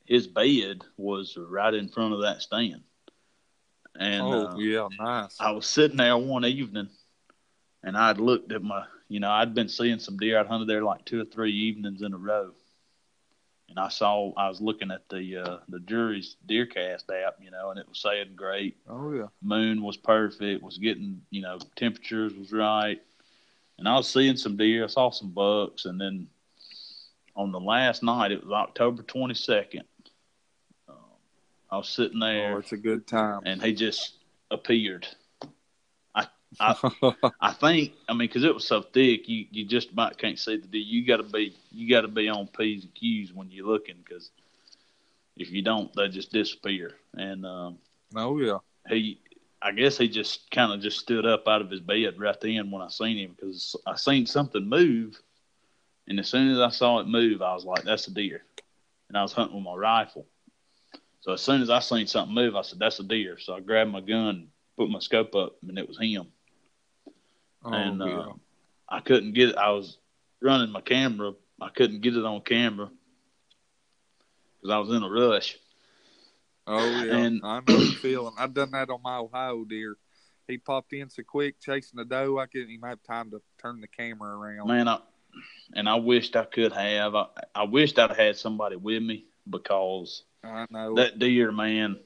his 0.09 0.27
bed 0.27 0.83
was 0.97 1.37
right 1.37 1.75
in 1.75 1.89
front 1.89 2.15
of 2.15 2.23
that 2.23 2.41
stand. 2.41 2.83
And 3.95 4.23
oh 4.23 4.47
uh, 4.47 4.57
yeah, 4.57 4.89
nice. 4.99 5.37
I 5.39 5.51
was 5.51 5.67
sitting 5.67 5.99
there 5.99 6.17
one 6.17 6.47
evening, 6.47 6.89
and 7.83 7.97
I'd 7.97 8.19
looked 8.19 8.53
at 8.53 8.63
my, 8.63 8.85
you 9.09 9.21
know, 9.21 9.31
I'd 9.31 9.55
been 9.55 9.69
seeing 9.69 9.99
some 9.99 10.17
deer. 10.17 10.39
I'd 10.39 10.47
hunted 10.47 10.69
there 10.69 10.83
like 10.83 11.05
two 11.05 11.21
or 11.21 11.25
three 11.25 11.53
evenings 11.53 12.03
in 12.03 12.15
a 12.15 12.19
row, 12.19 12.53
and 13.69 13.79
I 13.79 13.89
saw 13.89 14.33
I 14.37 14.49
was 14.49 14.61
looking 14.61 14.91
at 14.91 15.09
the 15.09 15.37
uh, 15.39 15.59
the 15.69 15.79
Drury's 15.81 16.37
DeerCast 16.49 17.05
app, 17.27 17.37
you 17.41 17.51
know, 17.51 17.71
and 17.71 17.79
it 17.79 17.89
was 17.89 18.01
saying 18.01 18.33
great 18.37 18.77
Oh 18.89 19.13
yeah. 19.13 19.27
moon 19.43 19.83
was 19.83 19.97
perfect, 19.97 20.63
was 20.63 20.79
getting, 20.79 21.21
you 21.31 21.43
know, 21.43 21.59
temperatures 21.77 22.35
was 22.35 22.53
right. 22.53 23.01
And 23.79 23.89
I 23.89 23.95
was 23.97 24.09
seeing 24.09 24.37
some 24.37 24.57
deer, 24.57 24.85
I 24.85 24.87
saw 24.89 25.11
some 25.11 25.31
bucks, 25.31 25.85
and 25.85 26.01
then 26.01 26.27
on 27.37 27.53
the 27.53 27.61
last 27.61 28.03
night, 28.03 28.33
it 28.33 28.43
was 28.43 28.53
October 28.53 29.03
22nd. 29.05 29.83
Um, 30.89 30.97
I 31.71 31.77
was 31.77 31.89
sitting 31.89 32.19
there, 32.19 32.55
Oh, 32.57 32.59
it's 32.59 32.73
a 32.73 32.77
good 32.77 33.07
time. 33.07 33.43
and 33.45 33.63
he 33.63 33.73
just 33.75 34.15
appeared. 34.51 35.07
I 36.61 36.75
I 37.41 37.53
think, 37.53 37.93
I 38.09 38.13
mean, 38.13 38.29
because 38.29 38.45
it 38.45 38.55
was 38.55 38.67
so 38.67 38.83
thick, 38.83 39.29
you, 39.29 39.47
you 39.51 39.65
just 39.65 39.91
about 39.93 40.19
can't 40.19 40.39
see 40.39 40.57
the 40.57 40.67
deer. 40.67 40.83
You 40.83 41.07
got 41.07 41.19
to 41.19 41.23
be, 41.25 41.57
you 41.71 41.89
got 41.89 42.03
to 42.03 42.09
be 42.09 42.29
on 42.29 42.47
p's 42.49 42.85
and 42.85 42.95
q's 42.95 43.33
when 43.33 43.51
you're 43.51 43.67
looking, 43.67 43.97
because 44.05 44.31
If 45.37 45.51
you 45.51 45.63
don't, 45.63 45.95
they 45.95 46.09
just 46.09 46.33
disappear. 46.33 46.95
And 47.15 47.45
um, 47.47 47.79
Oh 48.15 48.39
yeah. 48.39 48.59
he, 48.89 49.21
I 49.63 49.73
guess 49.73 49.99
he 49.99 50.09
just 50.09 50.51
kind 50.51 50.73
of 50.73 50.81
just 50.81 50.99
stood 50.99 51.27
up 51.27 51.47
out 51.49 51.61
of 51.63 51.71
his 51.71 51.81
bed 51.81 52.19
right 52.19 52.41
then 52.41 52.71
when 52.71 52.83
I 52.83 52.89
seen 52.89 53.17
him 53.19 53.35
because 53.37 53.77
I 53.87 53.97
seen 53.97 54.27
something 54.27 54.67
move, 54.69 55.21
and 56.09 56.19
as 56.19 56.29
soon 56.29 56.51
as 56.51 56.59
I 56.61 56.71
saw 56.71 56.99
it 57.01 57.07
move, 57.09 57.43
I 57.43 57.55
was 57.55 57.65
like, 57.65 57.85
"That's 57.85 58.09
a 58.09 58.15
deer," 58.15 58.45
and 59.09 59.17
I 59.19 59.23
was 59.23 59.33
hunting 59.33 59.57
with 59.57 59.65
my 59.65 59.75
rifle. 59.75 60.27
So 61.21 61.33
as 61.33 61.41
soon 61.43 61.63
as 61.63 61.71
I 61.71 61.81
seen 61.81 62.07
something 62.07 62.35
move, 62.35 62.57
I 62.57 62.63
said, 62.63 62.79
"That's 62.79 63.01
a 63.01 63.05
deer." 63.05 63.39
So 63.39 63.55
I 63.55 63.61
grabbed 63.61 63.91
my 63.91 64.01
gun, 64.01 64.49
put 64.77 64.91
my 64.91 65.01
scope 65.01 65.35
up, 65.35 65.57
and 65.63 65.79
it 65.79 65.89
was 65.89 65.99
him. 65.99 66.33
Oh 67.73 67.75
and 67.75 68.03
uh. 68.03 68.33
I 68.89 69.01
couldn't 69.01 69.35
get 69.35 69.51
it. 69.51 69.57
I 69.57 69.71
was 69.71 69.99
running 70.41 70.71
my 70.71 70.81
camera. 70.81 71.33
I 71.61 71.69
couldn't 71.69 72.01
get 72.01 72.17
it 72.17 72.25
on 72.25 72.41
camera 72.41 72.91
because 74.61 74.75
I 74.75 74.79
was 74.79 74.91
in 74.91 75.03
a 75.03 75.11
rush. 75.11 75.59
Oh 76.67 76.79
yeah. 77.05 77.17
and- 77.17 77.41
I 77.45 77.61
know 77.61 77.79
the 77.79 77.99
feeling. 78.01 78.35
I've 78.39 78.55
done 78.55 78.71
that 78.73 78.91
on 78.91 79.03
my 79.03 79.19
Ohio 79.19 79.65
deer. 79.65 79.97
He 80.47 80.57
popped 80.57 80.95
in 80.95 81.11
so 81.11 81.23
quick 81.23 81.61
chasing 81.61 81.99
the 81.99 82.07
doe. 82.07 82.39
I 82.39 82.47
couldn't 82.47 82.71
even 82.71 82.89
have 82.89 83.03
time 83.03 83.31
to 83.33 83.43
turn 83.61 83.83
the 83.83 83.87
camera 83.87 84.35
around. 84.35 84.67
Man, 84.69 84.89
I, 84.89 84.99
and 85.75 85.87
I 85.87 85.97
wished 85.97 86.37
I 86.37 86.45
could 86.45 86.73
have. 86.73 87.15
I, 87.15 87.27
I 87.55 87.65
wished 87.65 87.99
I'd 87.99 88.17
had 88.17 88.37
somebody 88.37 88.77
with 88.77 89.03
me 89.03 89.27
because 89.51 90.23
I 90.43 90.65
know. 90.71 90.95
that 90.95 91.19
deer, 91.19 91.53
man, 91.53 91.99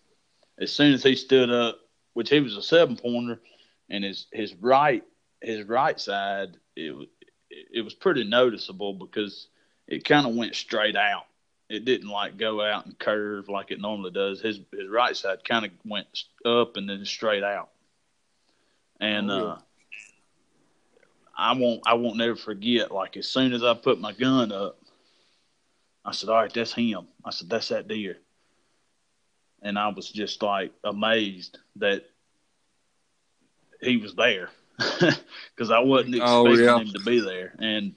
as 0.58 0.72
soon 0.72 0.92
as 0.92 1.04
he 1.04 1.14
stood 1.14 1.50
up, 1.50 1.78
which 2.14 2.30
he 2.30 2.40
was 2.40 2.56
a 2.56 2.62
seven 2.62 2.96
pointer, 2.96 3.40
and 3.88 4.02
his 4.02 4.26
his 4.32 4.56
right 4.56 5.04
his 5.42 5.66
right 5.66 6.00
side, 6.00 6.56
it 6.76 6.96
was 6.96 7.06
it 7.50 7.82
was 7.82 7.94
pretty 7.94 8.24
noticeable 8.24 8.94
because 8.94 9.48
it 9.86 10.04
kind 10.04 10.26
of 10.26 10.34
went 10.34 10.54
straight 10.54 10.96
out. 10.96 11.26
It 11.68 11.84
didn't 11.84 12.08
like 12.08 12.36
go 12.36 12.62
out 12.62 12.86
and 12.86 12.98
curve 12.98 13.48
like 13.48 13.70
it 13.70 13.80
normally 13.80 14.10
does. 14.10 14.40
His 14.40 14.60
his 14.72 14.88
right 14.88 15.16
side 15.16 15.44
kind 15.44 15.64
of 15.66 15.72
went 15.84 16.06
up 16.44 16.76
and 16.76 16.88
then 16.88 17.04
straight 17.04 17.44
out. 17.44 17.70
And 19.00 19.30
Oh, 19.30 19.48
uh, 19.48 19.58
I 21.36 21.52
won't 21.54 21.82
I 21.86 21.94
won't 21.94 22.16
never 22.16 22.36
forget. 22.36 22.90
Like 22.90 23.16
as 23.16 23.28
soon 23.28 23.52
as 23.52 23.62
I 23.62 23.74
put 23.74 24.00
my 24.00 24.12
gun 24.12 24.52
up, 24.52 24.78
I 26.04 26.12
said, 26.12 26.28
"All 26.28 26.36
right, 26.36 26.52
that's 26.52 26.72
him." 26.72 27.08
I 27.24 27.30
said, 27.30 27.48
"That's 27.48 27.68
that 27.68 27.88
deer." 27.88 28.18
And 29.62 29.78
I 29.78 29.88
was 29.88 30.10
just 30.10 30.42
like 30.42 30.72
amazed 30.84 31.58
that 31.76 32.04
he 33.80 33.96
was 33.96 34.14
there 34.14 34.50
because 35.54 35.70
I 35.70 35.78
wasn't 35.80 36.16
Oh, 36.22 36.46
expecting 36.46 36.64
yeah. 36.66 36.78
him 36.80 36.92
to 36.92 37.00
be 37.00 37.20
there. 37.20 37.54
And 37.58 37.94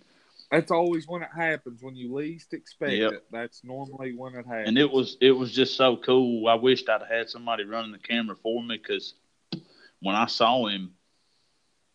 That's 0.52 0.72
always 0.72 1.08
when 1.08 1.22
it 1.24 1.30
happens. 1.36 1.82
When 1.84 1.96
you 1.96 2.14
least 2.14 2.54
expect 2.54 2.94
Yep. 2.94 3.12
it, 3.14 3.26
that's 3.32 3.64
normally 3.64 4.14
when 4.16 4.36
it 4.36 4.46
happens. 4.46 4.68
and 4.70 4.78
it 4.78 4.90
was 4.92 5.18
it 5.22 5.32
was 5.32 5.52
just 5.54 5.76
so 5.76 5.98
cool. 5.98 6.48
I 6.48 6.56
wished 6.56 6.88
I'd 6.90 7.02
had 7.10 7.30
somebody 7.30 7.64
running 7.66 7.92
the 7.92 7.98
camera 8.00 8.36
for 8.36 8.62
me 8.64 8.78
because 8.78 9.16
when 10.02 10.16
I 10.16 10.28
saw 10.28 10.68
him, 10.68 10.94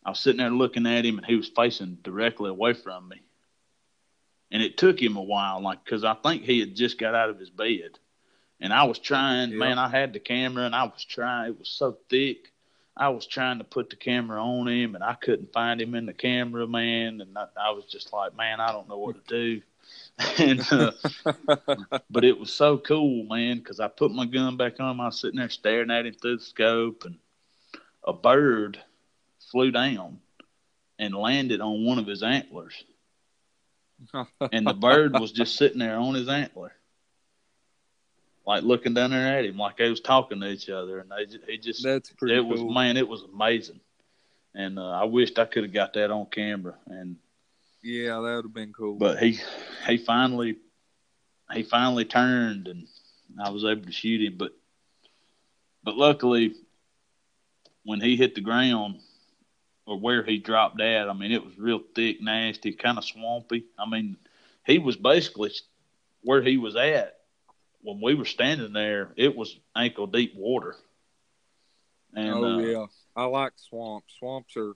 I 0.05 0.09
was 0.09 0.19
sitting 0.19 0.39
there 0.39 0.49
looking 0.49 0.85
at 0.87 1.05
him, 1.05 1.17
and 1.17 1.25
he 1.25 1.35
was 1.35 1.49
facing 1.49 1.97
directly 2.03 2.49
away 2.49 2.73
from 2.73 3.07
me. 3.07 3.21
And 4.51 4.61
it 4.61 4.77
took 4.77 5.01
him 5.01 5.15
a 5.15 5.21
while, 5.21 5.61
like 5.61 5.83
because 5.85 6.03
I 6.03 6.13
think 6.15 6.43
he 6.43 6.59
had 6.59 6.75
just 6.75 6.97
got 6.97 7.15
out 7.15 7.29
of 7.29 7.39
his 7.39 7.49
bed, 7.49 7.99
and 8.59 8.73
I 8.73 8.83
was 8.83 8.99
trying. 8.99 9.51
Yeah. 9.51 9.57
Man, 9.57 9.79
I 9.79 9.87
had 9.87 10.11
the 10.11 10.19
camera, 10.19 10.65
and 10.65 10.75
I 10.75 10.83
was 10.83 11.05
trying. 11.05 11.51
It 11.51 11.59
was 11.59 11.69
so 11.69 11.97
thick. 12.09 12.50
I 13.01 13.09
was 13.09 13.25
trying 13.25 13.57
to 13.57 13.63
put 13.63 13.89
the 13.89 13.95
camera 13.95 14.39
on 14.39 14.67
him, 14.67 14.93
and 14.93 15.03
I 15.03 15.15
couldn't 15.15 15.51
find 15.51 15.81
him 15.81 15.95
in 15.95 16.05
the 16.05 16.13
camera, 16.13 16.67
man. 16.67 17.19
And 17.21 17.35
I, 17.35 17.47
I 17.59 17.71
was 17.71 17.85
just 17.85 18.13
like, 18.13 18.37
man, 18.37 18.59
I 18.59 18.71
don't 18.71 18.87
know 18.87 18.99
what 18.99 19.27
to 19.27 19.27
do. 19.27 19.61
and 20.37 20.61
uh, 20.71 20.91
but 22.11 22.23
it 22.23 22.39
was 22.39 22.53
so 22.53 22.77
cool, 22.77 23.23
man, 23.23 23.57
because 23.57 23.79
I 23.79 23.87
put 23.87 24.11
my 24.11 24.27
gun 24.27 24.55
back 24.55 24.79
on. 24.79 24.99
I 24.99 25.05
was 25.05 25.19
sitting 25.19 25.39
there 25.39 25.49
staring 25.49 25.89
at 25.89 26.05
him 26.05 26.13
through 26.13 26.37
the 26.37 26.43
scope, 26.43 27.03
and 27.05 27.17
a 28.03 28.13
bird 28.13 28.79
flew 29.49 29.71
down 29.71 30.19
and 30.99 31.15
landed 31.15 31.59
on 31.59 31.83
one 31.83 31.97
of 31.97 32.05
his 32.05 32.21
antlers. 32.21 32.83
And 34.51 34.65
the 34.65 34.73
bird 34.73 35.19
was 35.19 35.31
just 35.31 35.55
sitting 35.55 35.79
there 35.79 35.97
on 35.97 36.13
his 36.13 36.27
antler, 36.29 36.73
like 38.51 38.63
looking 38.63 38.93
down 38.93 39.11
there 39.11 39.37
at 39.39 39.45
him, 39.45 39.57
like 39.57 39.77
they 39.77 39.89
was 39.89 40.01
talking 40.01 40.41
to 40.41 40.47
each 40.47 40.69
other. 40.69 40.99
And 40.99 41.09
they, 41.09 41.53
he 41.53 41.57
just, 41.57 41.83
That's 41.83 42.09
pretty 42.11 42.35
it 42.35 42.41
cool. 42.41 42.49
was 42.49 42.61
man, 42.63 42.97
it 42.97 43.07
was 43.07 43.23
amazing. 43.33 43.79
And 44.53 44.77
uh, 44.77 44.89
I 44.91 45.05
wished 45.05 45.39
I 45.39 45.45
could 45.45 45.63
have 45.63 45.73
got 45.73 45.93
that 45.93 46.11
on 46.11 46.25
camera. 46.25 46.75
And 46.87 47.15
yeah, 47.81 48.15
that 48.15 48.35
would 48.35 48.45
have 48.45 48.53
been 48.53 48.73
cool. 48.73 48.95
but 48.97 49.17
he 49.19 49.39
he 49.87 49.97
finally 49.97 50.57
he 51.53 51.63
finally 51.63 52.05
turned 52.05 52.67
and 52.67 52.87
I 53.43 53.49
was 53.49 53.63
able 53.63 53.85
to 53.85 53.91
shoot 53.91 54.21
him 54.21 54.35
but 54.37 54.51
but 55.83 55.95
luckily 55.95 56.53
when 57.83 58.01
he 58.01 58.15
hit 58.15 58.35
the 58.35 58.41
ground 58.41 58.99
or 59.87 59.99
where 59.99 60.23
he 60.23 60.37
dropped 60.37 60.79
at 60.81 61.09
I 61.09 61.13
mean 61.13 61.31
it 61.31 61.43
was 61.43 61.57
real 61.57 61.81
thick 61.95 62.21
nasty 62.21 62.73
kind 62.73 62.97
of 62.97 63.03
swampy 63.05 63.65
I 63.79 63.89
mean 63.89 64.17
he 64.65 64.77
was 64.79 64.95
basically 64.95 65.51
where 66.21 66.41
he 66.43 66.57
was 66.57 66.75
at 66.75 67.17
when 67.83 67.99
we 68.01 68.15
were 68.15 68.25
standing 68.25 68.73
there 68.73 69.11
it 69.15 69.35
was 69.35 69.57
ankle 69.75 70.07
deep 70.07 70.33
water 70.35 70.75
and 72.13 72.33
oh 72.33 72.43
uh, 72.43 72.57
yeah, 72.59 72.85
I 73.15 73.25
like 73.25 73.53
swamps. 73.55 74.13
Swamps 74.19 74.55
are 74.57 74.73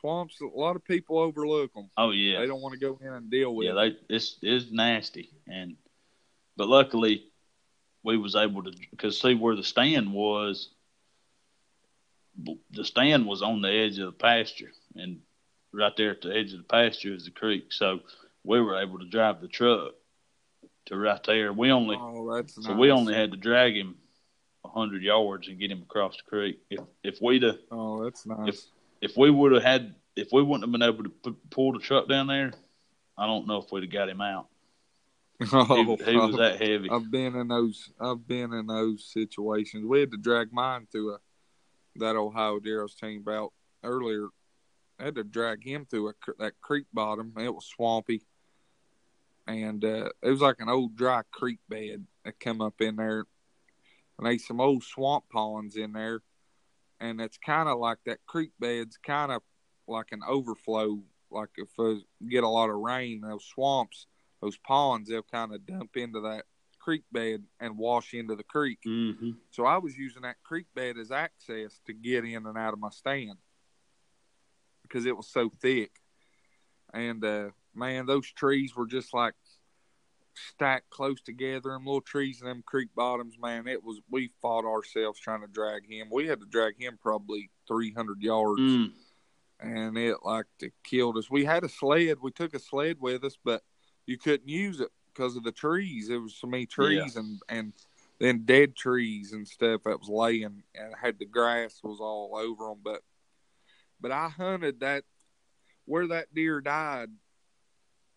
swamps. 0.00 0.40
A 0.40 0.46
lot 0.46 0.76
of 0.76 0.84
people 0.84 1.18
overlook 1.18 1.72
them. 1.72 1.90
oh 1.96 2.10
yeah 2.10 2.40
They 2.40 2.46
don't 2.46 2.60
want 2.60 2.74
to 2.74 2.80
go 2.80 2.98
in 3.00 3.12
and 3.12 3.30
deal 3.30 3.54
with. 3.54 3.66
yeah, 3.66 3.82
it. 3.82 3.98
they 4.08 4.14
it's 4.14 4.36
it's 4.42 4.70
nasty, 4.70 5.30
and 5.48 5.76
but 6.56 6.68
luckily 6.68 7.24
we 8.02 8.16
was 8.16 8.36
able 8.36 8.62
to 8.64 8.72
because 8.90 9.20
see 9.20 9.34
where 9.34 9.56
the 9.56 9.64
stand 9.64 10.12
was. 10.12 10.70
The 12.72 12.84
stand 12.84 13.26
was 13.26 13.40
on 13.40 13.62
the 13.62 13.70
edge 13.70 13.98
of 13.98 14.06
the 14.06 14.12
pasture, 14.12 14.72
and 14.94 15.20
right 15.72 15.96
there 15.96 16.10
at 16.10 16.20
the 16.20 16.36
edge 16.36 16.52
of 16.52 16.58
the 16.58 16.64
pasture 16.64 17.14
is 17.14 17.24
the 17.24 17.30
creek. 17.30 17.72
So 17.72 18.00
we 18.44 18.60
were 18.60 18.78
able 18.78 18.98
to 18.98 19.08
drive 19.08 19.40
the 19.40 19.48
truck 19.48 19.94
to 20.86 20.96
right 20.96 21.22
there. 21.24 21.52
We 21.52 21.70
only 21.70 21.96
Oh, 22.00 22.34
that's 22.34 22.54
so 22.54 22.70
nice. 22.70 22.78
we 22.78 22.90
only 22.90 23.14
had 23.14 23.30
to 23.32 23.36
drag 23.36 23.76
him 23.76 23.96
a 24.64 24.68
hundred 24.68 25.02
yards 25.02 25.48
and 25.48 25.58
get 25.58 25.70
him 25.70 25.82
across 25.82 26.16
the 26.16 26.22
creek. 26.28 26.60
If 26.70 26.80
if 27.02 27.18
we'd 27.20 27.42
have 27.42 27.58
Oh, 27.70 28.02
that's 28.04 28.26
nice. 28.26 28.48
if 29.00 29.10
if 29.10 29.16
we 29.16 29.30
would 29.30 29.52
have 29.52 29.62
had 29.62 29.94
if 30.16 30.28
we 30.32 30.42
wouldn't 30.42 30.64
have 30.64 30.72
been 30.72 30.82
able 30.82 31.04
to 31.04 31.10
p- 31.10 31.36
pull 31.50 31.72
the 31.72 31.78
truck 31.78 32.08
down 32.08 32.26
there, 32.26 32.52
I 33.18 33.26
don't 33.26 33.46
know 33.46 33.58
if 33.58 33.70
we'd 33.70 33.82
have 33.84 33.92
got 33.92 34.08
him 34.08 34.20
out. 34.20 34.48
oh, 35.52 35.96
He, 35.98 36.12
he 36.12 36.16
was 36.16 36.34
oh, 36.34 36.38
that 36.38 36.60
heavy. 36.60 36.88
I've 36.90 37.10
been 37.10 37.36
in 37.36 37.48
those. 37.48 37.90
I've 38.00 38.26
been 38.26 38.52
in 38.54 38.66
those 38.66 39.04
situations. 39.12 39.84
We 39.84 40.00
had 40.00 40.10
to 40.12 40.16
drag 40.16 40.52
mine 40.52 40.86
through 40.90 41.14
a 41.14 41.18
that 41.96 42.16
Ohio 42.16 42.58
deer 42.60 42.80
I 42.80 42.82
was 42.84 42.94
telling 42.94 43.18
about 43.18 43.52
earlier. 43.82 44.28
I 44.98 45.04
had 45.04 45.14
to 45.16 45.24
drag 45.24 45.62
him 45.62 45.84
through 45.84 46.08
a, 46.08 46.12
that 46.38 46.54
creek 46.60 46.86
bottom. 46.92 47.32
It 47.38 47.54
was 47.54 47.66
swampy, 47.66 48.22
and 49.46 49.84
uh, 49.84 50.10
it 50.22 50.30
was 50.30 50.40
like 50.40 50.60
an 50.60 50.68
old 50.68 50.96
dry 50.96 51.22
creek 51.32 51.60
bed 51.68 52.06
that 52.24 52.40
come 52.40 52.60
up 52.60 52.80
in 52.80 52.96
there, 52.96 53.24
and 54.18 54.26
there's 54.26 54.46
some 54.46 54.60
old 54.60 54.82
swamp 54.82 55.24
ponds 55.30 55.76
in 55.76 55.92
there, 55.92 56.20
and 57.00 57.20
it's 57.20 57.38
kind 57.38 57.68
of 57.68 57.78
like 57.78 57.98
that 58.06 58.24
creek 58.26 58.52
bed's 58.58 58.98
kind 58.98 59.32
of 59.32 59.42
like 59.86 60.12
an 60.12 60.20
overflow. 60.26 61.00
Like 61.30 61.50
if 61.56 61.68
uh, 61.78 61.94
get 62.28 62.44
a 62.44 62.48
lot 62.48 62.70
of 62.70 62.76
rain, 62.76 63.20
those 63.20 63.44
swamps 63.44 64.06
those 64.40 64.56
ponds, 64.58 65.08
they'll 65.08 65.22
kind 65.22 65.54
of 65.54 65.66
dump 65.66 65.96
into 65.96 66.20
that 66.20 66.44
creek 66.78 67.02
bed 67.10 67.42
and 67.58 67.76
wash 67.76 68.14
into 68.14 68.36
the 68.36 68.44
creek. 68.44 68.78
Mm-hmm. 68.86 69.30
So 69.50 69.64
I 69.64 69.78
was 69.78 69.96
using 69.96 70.22
that 70.22 70.36
creek 70.44 70.66
bed 70.74 70.96
as 70.98 71.10
access 71.10 71.80
to 71.86 71.92
get 71.92 72.24
in 72.24 72.46
and 72.46 72.58
out 72.58 72.72
of 72.72 72.78
my 72.78 72.90
stand 72.90 73.38
because 74.82 75.06
it 75.06 75.16
was 75.16 75.28
so 75.28 75.50
thick. 75.60 75.90
And 76.92 77.24
uh, 77.24 77.48
man, 77.76 78.06
those 78.06 78.30
trees 78.32 78.74
were 78.74 78.86
just 78.86 79.12
like 79.14 79.34
stacked 80.34 80.90
close 80.90 81.20
together. 81.20 81.70
Them 81.70 81.86
little 81.86 82.00
trees 82.00 82.40
in 82.40 82.46
them 82.48 82.62
creek 82.66 82.88
bottoms, 82.94 83.36
man. 83.40 83.66
It 83.66 83.82
was 83.82 84.00
we 84.10 84.30
fought 84.42 84.64
ourselves 84.64 85.20
trying 85.20 85.40
to 85.42 85.46
drag 85.46 85.90
him. 85.90 86.08
We 86.10 86.26
had 86.26 86.40
to 86.40 86.46
drag 86.46 86.80
him 86.80 86.98
probably 87.00 87.50
three 87.68 87.92
hundred 87.92 88.22
yards 88.22 88.60
Mm. 88.60 88.92
and 89.60 89.96
it 89.98 90.18
like 90.22 90.46
it 90.60 90.72
killed 90.84 91.16
us. 91.16 91.30
We 91.30 91.44
had 91.44 91.64
a 91.64 91.68
sled. 91.68 92.18
We 92.20 92.30
took 92.30 92.54
a 92.54 92.58
sled 92.58 92.98
with 93.00 93.24
us, 93.24 93.36
but 93.42 93.62
you 94.06 94.18
couldn't 94.18 94.48
use 94.48 94.80
it 94.80 94.90
because 95.12 95.36
of 95.36 95.44
the 95.44 95.52
trees. 95.52 96.08
There 96.08 96.20
was 96.20 96.34
so 96.34 96.46
many 96.46 96.66
trees 96.66 97.16
and 97.16 97.40
and 97.48 97.72
then 98.18 98.44
dead 98.44 98.74
trees 98.76 99.32
and 99.32 99.46
stuff 99.46 99.82
that 99.84 100.00
was 100.00 100.08
laying 100.08 100.62
and 100.74 100.94
had 101.00 101.18
the 101.18 101.26
grass 101.26 101.80
was 101.82 102.00
all 102.00 102.36
over 102.36 102.70
them. 102.70 102.80
But 102.82 103.02
but 104.00 104.10
I 104.12 104.28
hunted 104.28 104.80
that 104.80 105.04
where 105.86 106.06
that 106.08 106.34
deer 106.34 106.60
died. 106.60 107.08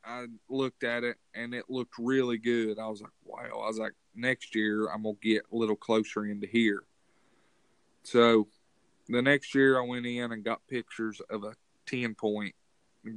I 0.05 0.25
looked 0.49 0.83
at 0.83 1.03
it 1.03 1.17
and 1.33 1.53
it 1.53 1.65
looked 1.69 1.95
really 1.97 2.37
good. 2.37 2.79
I 2.79 2.87
was 2.87 3.01
like, 3.01 3.11
wow. 3.23 3.61
I 3.61 3.67
was 3.67 3.79
like, 3.79 3.93
next 4.15 4.55
year 4.55 4.87
I'm 4.87 5.03
gonna 5.03 5.15
get 5.21 5.43
a 5.51 5.55
little 5.55 5.75
closer 5.75 6.25
into 6.25 6.47
here. 6.47 6.83
So 8.03 8.47
the 9.07 9.21
next 9.21 9.53
year 9.53 9.79
I 9.79 9.85
went 9.85 10.05
in 10.05 10.31
and 10.31 10.43
got 10.43 10.65
pictures 10.67 11.21
of 11.29 11.43
a 11.43 11.53
10 11.87 12.15
point, 12.15 12.55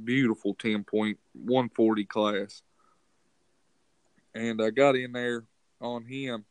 beautiful 0.03 0.55
10 0.55 0.83
point 0.83 1.19
140 1.33 2.05
class. 2.05 2.61
And 4.35 4.61
I 4.61 4.71
got 4.71 4.95
in 4.95 5.11
there. 5.11 5.45
on 5.79 6.05
him. 6.05 6.45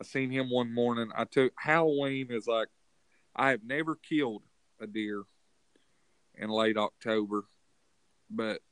I 0.00 0.04
seen 0.04 0.30
him 0.30 0.50
one 0.50 0.72
morning. 0.72 1.10
I 1.14 1.24
took 1.24 1.52
Halloween 1.58 2.28
is 2.30 2.46
like 2.46 2.68
I 3.34 3.50
have 3.50 3.64
never 3.64 3.96
killed 3.96 4.42
a 4.80 4.86
deer 4.86 5.24
in 6.34 6.48
late 6.48 6.76
October, 6.76 7.44
but 8.30 8.62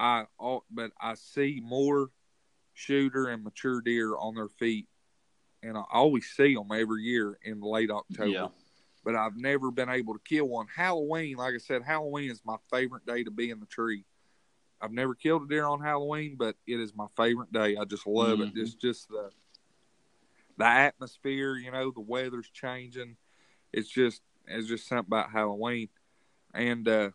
I 0.00 0.24
but 0.70 0.92
I 1.00 1.14
see 1.14 1.60
more 1.62 2.10
shooter 2.72 3.28
and 3.28 3.44
mature 3.44 3.82
deer 3.82 4.16
on 4.16 4.34
their 4.34 4.48
feet, 4.48 4.88
and 5.62 5.76
I 5.76 5.82
always 5.92 6.26
see 6.30 6.54
them 6.54 6.72
every 6.72 7.02
year 7.02 7.38
in 7.42 7.60
late 7.60 7.90
October. 7.90 8.30
Yeah. 8.30 8.48
But 9.04 9.14
I've 9.14 9.36
never 9.36 9.70
been 9.70 9.88
able 9.88 10.14
to 10.14 10.20
kill 10.20 10.46
one. 10.46 10.66
Halloween, 10.74 11.36
like 11.36 11.54
I 11.54 11.58
said, 11.58 11.82
Halloween 11.82 12.30
is 12.30 12.42
my 12.44 12.56
favorite 12.70 13.06
day 13.06 13.24
to 13.24 13.30
be 13.30 13.50
in 13.50 13.60
the 13.60 13.66
tree. 13.66 14.04
I've 14.80 14.92
never 14.92 15.14
killed 15.14 15.42
a 15.42 15.46
deer 15.46 15.66
on 15.66 15.80
Halloween, 15.80 16.36
but 16.38 16.56
it 16.66 16.80
is 16.80 16.94
my 16.94 17.06
favorite 17.16 17.52
day. 17.52 17.76
I 17.76 17.84
just 17.84 18.06
love 18.06 18.38
Mhm. 18.38 18.48
it. 18.48 18.54
Just 18.54 18.80
just 18.80 19.08
the 19.08 19.30
the 20.56 20.66
atmosphere, 20.66 21.56
you 21.56 21.70
know, 21.70 21.90
the 21.90 22.00
weather's 22.00 22.48
changing. 22.50 23.16
It's 23.72 23.88
just 23.88 24.22
it's 24.46 24.68
just 24.68 24.86
something 24.86 25.08
about 25.08 25.30
Halloween. 25.30 25.88
And 26.52 26.86
uh 26.88 27.10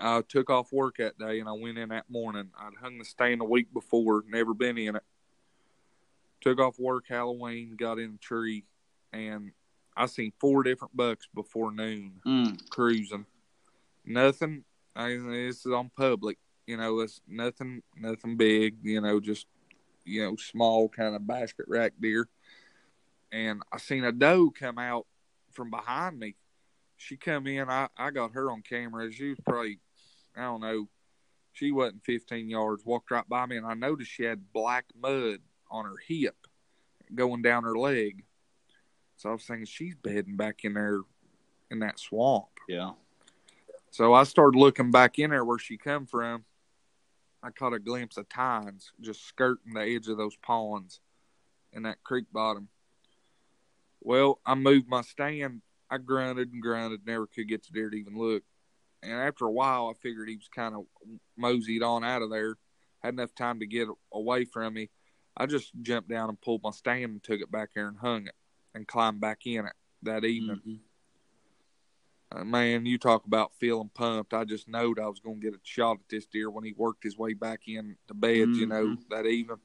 I 0.00 0.22
took 0.22 0.50
off 0.50 0.72
work 0.72 0.96
that 0.98 1.18
day 1.18 1.40
and 1.40 1.48
I 1.48 1.52
went 1.52 1.78
in 1.78 1.88
that 1.90 2.08
morning. 2.08 2.50
I'd 2.58 2.74
hung 2.80 2.98
the 2.98 3.04
stand 3.04 3.40
a 3.40 3.44
week 3.44 3.72
before, 3.72 4.24
never 4.28 4.54
been 4.54 4.78
in 4.78 4.96
it. 4.96 5.02
Took 6.40 6.60
off 6.60 6.78
work 6.78 7.06
Halloween, 7.08 7.76
got 7.76 7.98
in 7.98 8.12
the 8.12 8.18
tree, 8.18 8.64
and 9.12 9.52
I 9.96 10.06
seen 10.06 10.32
four 10.38 10.62
different 10.62 10.96
bucks 10.96 11.28
before 11.34 11.72
noon 11.72 12.20
Mm. 12.26 12.68
cruising. 12.68 13.26
Nothing. 14.04 14.64
I 14.94 15.16
this 15.16 15.64
is 15.64 15.72
on 15.72 15.90
public. 15.90 16.38
You 16.66 16.76
know, 16.76 17.00
it's 17.00 17.20
nothing. 17.26 17.82
Nothing 17.96 18.36
big. 18.36 18.76
You 18.82 19.00
know, 19.00 19.20
just 19.20 19.46
you 20.04 20.22
know, 20.22 20.36
small 20.36 20.88
kind 20.88 21.14
of 21.16 21.26
basket 21.26 21.64
rack 21.68 21.94
deer. 21.98 22.28
And 23.32 23.62
I 23.72 23.78
seen 23.78 24.04
a 24.04 24.12
doe 24.12 24.50
come 24.50 24.78
out 24.78 25.06
from 25.52 25.70
behind 25.70 26.18
me. 26.18 26.36
She 26.96 27.16
come 27.16 27.46
in. 27.46 27.68
I 27.68 27.88
I 27.96 28.10
got 28.10 28.32
her 28.32 28.50
on 28.50 28.62
camera. 28.62 29.10
She 29.12 29.30
was 29.30 29.38
probably, 29.44 29.78
I 30.36 30.42
don't 30.42 30.60
know, 30.60 30.88
she 31.52 31.72
wasn't 31.72 32.04
15 32.04 32.48
yards. 32.48 32.84
Walked 32.84 33.10
right 33.10 33.28
by 33.28 33.46
me, 33.46 33.56
and 33.56 33.66
I 33.66 33.74
noticed 33.74 34.10
she 34.10 34.24
had 34.24 34.52
black 34.52 34.86
mud 35.00 35.38
on 35.70 35.84
her 35.84 35.96
hip, 36.06 36.36
going 37.14 37.42
down 37.42 37.64
her 37.64 37.76
leg. 37.76 38.24
So 39.16 39.30
I 39.30 39.32
was 39.32 39.44
thinking 39.44 39.66
she's 39.66 39.94
bedding 39.94 40.36
back 40.36 40.64
in 40.64 40.74
there, 40.74 41.00
in 41.70 41.78
that 41.80 41.98
swamp. 41.98 42.48
Yeah. 42.68 42.92
So 43.90 44.12
I 44.12 44.24
started 44.24 44.58
looking 44.58 44.90
back 44.90 45.18
in 45.20 45.30
there 45.30 45.44
where 45.44 45.58
she 45.58 45.76
come 45.76 46.06
from. 46.06 46.44
I 47.42 47.50
caught 47.50 47.74
a 47.74 47.78
glimpse 47.78 48.16
of 48.16 48.28
tines 48.28 48.92
just 49.00 49.26
skirting 49.26 49.74
the 49.74 49.82
edge 49.82 50.08
of 50.08 50.16
those 50.16 50.34
ponds 50.36 51.00
in 51.72 51.82
that 51.84 52.02
creek 52.02 52.24
bottom. 52.32 52.68
Well, 54.00 54.40
I 54.44 54.54
moved 54.54 54.88
my 54.88 55.02
stand. 55.02 55.60
I 55.90 55.98
grunted 55.98 56.52
and 56.52 56.62
grunted, 56.62 57.06
never 57.06 57.26
could 57.26 57.48
get 57.48 57.62
the 57.64 57.72
deer 57.72 57.90
to 57.90 57.96
even 57.96 58.16
look. 58.16 58.42
And 59.02 59.12
after 59.12 59.44
a 59.44 59.50
while, 59.52 59.88
I 59.88 59.94
figured 60.00 60.28
he 60.28 60.36
was 60.36 60.48
kind 60.48 60.74
of 60.74 60.86
moseyed 61.36 61.82
on 61.82 62.04
out 62.04 62.22
of 62.22 62.30
there. 62.30 62.56
Had 63.02 63.14
enough 63.14 63.34
time 63.34 63.60
to 63.60 63.66
get 63.66 63.88
away 64.12 64.46
from 64.46 64.74
me. 64.74 64.88
I 65.36 65.46
just 65.46 65.72
jumped 65.82 66.08
down 66.08 66.30
and 66.30 66.40
pulled 66.40 66.62
my 66.62 66.70
stand 66.70 67.04
and 67.04 67.22
took 67.22 67.40
it 67.40 67.50
back 67.50 67.70
there 67.74 67.88
and 67.88 67.98
hung 67.98 68.26
it 68.26 68.34
and 68.74 68.86
climbed 68.88 69.20
back 69.20 69.46
in 69.46 69.66
it 69.66 69.74
that 70.02 70.24
evening. 70.24 70.60
Mhm. 70.64 70.78
Uh, 72.32 72.44
man, 72.44 72.86
you 72.86 72.98
talk 72.98 73.26
about 73.26 73.54
feeling 73.54 73.90
pumped. 73.90 74.32
I 74.34 74.44
just 74.44 74.66
knowed 74.66 74.98
I 74.98 75.06
was 75.06 75.20
going 75.20 75.40
to 75.40 75.50
get 75.50 75.54
a 75.54 75.60
shot 75.62 75.98
at 76.00 76.08
this 76.08 76.26
deer 76.26 76.50
when 76.50 76.64
he 76.64 76.72
worked 76.72 77.04
his 77.04 77.18
way 77.18 77.34
back 77.34 77.68
in 77.68 77.96
the 78.08 78.14
beds, 78.14 78.58
you 78.58 78.66
know, 78.66 78.96
that 79.10 79.26
evening. 79.26 79.60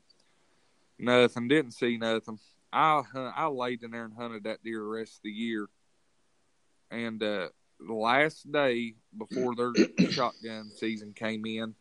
Nothing, 0.98 1.48
didn't 1.48 1.72
see 1.72 1.98
nothing. 1.98 2.40
I 2.74 3.04
I 3.16 3.48
laid 3.48 3.84
in 3.84 3.92
there 3.92 4.06
and 4.06 4.14
hunted 4.14 4.44
that 4.44 4.62
deer 4.64 4.80
the 4.80 4.86
rest 4.86 5.18
of 5.18 5.24
the 5.24 5.32
year. 5.32 5.68
And 6.92 7.22
uh, 7.22 7.50
the 7.80 7.94
last 7.94 8.52
day 8.52 8.96
before 9.18 9.56
their 9.56 9.74
shotgun 10.10 10.72
season 10.76 11.14
came 11.14 11.46
in, 11.46 11.76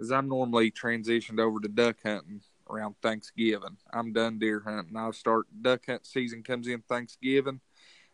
as 0.00 0.12
I'm 0.12 0.28
normally 0.28 0.70
transitioned 0.70 1.40
over 1.40 1.60
to 1.60 1.68
duck 1.68 1.96
hunting 2.04 2.40
around 2.70 2.94
Thanksgiving. 3.02 3.76
I'm 3.92 4.12
done 4.12 4.38
deer 4.38 4.62
hunting. 4.64 4.96
I'll 4.96 5.12
start 5.12 5.46
duck 5.60 5.86
hunt 5.86 6.06
season 6.06 6.42
comes 6.42 6.68
in 6.68 6.82
Thanksgiving 6.82 7.60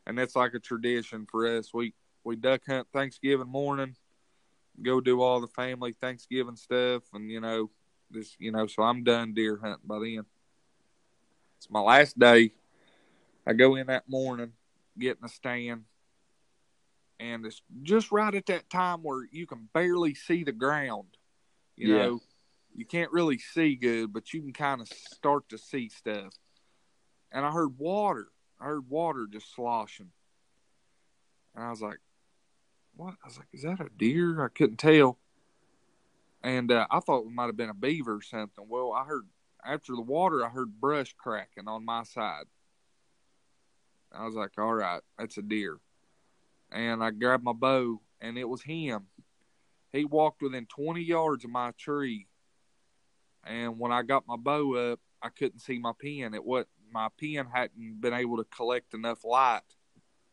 and 0.07 0.19
that's 0.19 0.37
like 0.37 0.55
a 0.55 0.59
tradition 0.59 1.27
for 1.31 1.47
us. 1.47 1.73
We 1.73 1.95
we 2.25 2.37
duck 2.37 2.63
hunt 2.67 2.89
Thanksgiving 2.93 3.49
morning, 3.49 3.97
go 4.83 5.01
do 5.01 5.21
all 5.21 5.41
the 5.41 5.49
family 5.49 5.93
Thanksgiving 5.93 6.57
stuff, 6.57 7.03
and 7.13 7.31
you 7.31 7.41
know, 7.41 7.71
this 8.11 8.37
you 8.39 8.53
know, 8.53 8.67
so 8.67 8.83
I'm 8.83 9.05
done 9.05 9.35
deer 9.35 9.59
hunting 9.63 9.87
by 9.87 9.99
then. 10.01 10.25
It's 11.59 11.71
my 11.71 11.81
last 11.81 12.19
day. 12.19 12.53
I 13.47 13.53
go 13.53 13.75
in 13.75 13.89
that 13.89 14.09
morning, 14.09 14.53
get 14.99 15.19
in 15.19 15.25
a 15.25 15.29
stand, 15.29 15.85
and 17.21 17.47
it's 17.47 17.63
just 17.83 18.13
right 18.13 18.35
at 18.35 18.47
that 18.47 18.69
time 18.71 19.03
where 19.03 19.27
you 19.31 19.47
can 19.47 19.69
barely 19.73 20.15
see 20.15 20.45
the 20.45 20.53
ground. 20.53 21.17
You 21.77 21.89
Yeah. 21.89 22.07
know, 22.07 22.23
you 22.75 22.85
can't 22.85 23.13
really 23.13 23.39
see 23.39 23.77
good, 23.77 24.13
but 24.13 24.33
you 24.33 24.43
can 24.43 24.53
kind 24.53 24.81
of 24.81 24.89
start 24.89 25.49
to 25.51 25.59
see 25.59 25.89
stuff. 25.89 26.33
And 27.33 27.45
I 27.45 27.51
heard 27.51 27.79
water. 27.79 28.29
I 28.61 28.65
heard 28.67 28.89
water 28.89 29.27
just 29.31 29.55
sloshing. 29.55 30.11
And 31.55 31.65
I 31.65 31.71
was 31.71 31.83
like, 31.83 31.99
what? 32.97 33.15
I 33.23 33.29
was 33.29 33.39
like, 33.39 33.49
is 33.53 33.63
that 33.63 33.81
a 33.81 33.89
deer? 33.97 34.45
I 34.45 34.49
couldn't 34.49 34.79
tell. 34.79 35.19
And 36.43 36.71
uh, 36.71 36.87
I 36.91 37.01
thought 37.01 37.27
it 37.27 37.33
might 37.33 37.47
have 37.47 37.57
been 37.57 37.71
a 37.71 37.75
beaver 37.75 38.17
or 38.17 38.23
something. 38.23 38.67
Well, 38.69 38.93
I 38.93 39.05
heard 39.05 39.27
after 39.65 39.95
the 39.95 40.03
water, 40.03 40.45
I 40.45 40.51
heard 40.51 40.81
brush 40.81 41.15
cracking 41.17 41.69
on 41.69 41.85
my 41.85 42.03
side. 42.03 42.45
I 44.13 44.25
was 44.25 44.35
like, 44.35 44.53
all 44.59 44.75
right, 44.75 45.01
that's 45.19 45.39
a 45.39 45.43
deer. 45.43 45.79
And 46.75 47.05
I 47.05 47.13
grabbed 47.13 47.45
my 47.45 47.53
bow, 47.53 48.01
and 48.21 48.37
it 48.37 48.49
was 48.49 48.63
him. 48.63 49.07
He 49.93 50.05
walked 50.05 50.43
within 50.43 50.67
20 50.67 51.01
yards 51.01 51.45
of 51.45 51.51
my 51.51 51.71
tree. 51.79 52.27
And 53.45 53.79
when 53.79 53.93
I 53.93 54.03
got 54.03 54.27
my 54.27 54.37
bow 54.37 54.75
up, 54.93 55.01
I 55.23 55.29
couldn't 55.29 55.61
see 55.61 55.79
my 55.79 55.93
pin. 55.97 56.35
It 56.35 56.45
what 56.45 56.67
my 56.91 57.09
pin 57.17 57.47
hadn't 57.47 58.01
been 58.01 58.13
able 58.13 58.39
to 58.39 58.45
collect 58.45 58.93
enough 58.93 59.25
light 59.25 59.63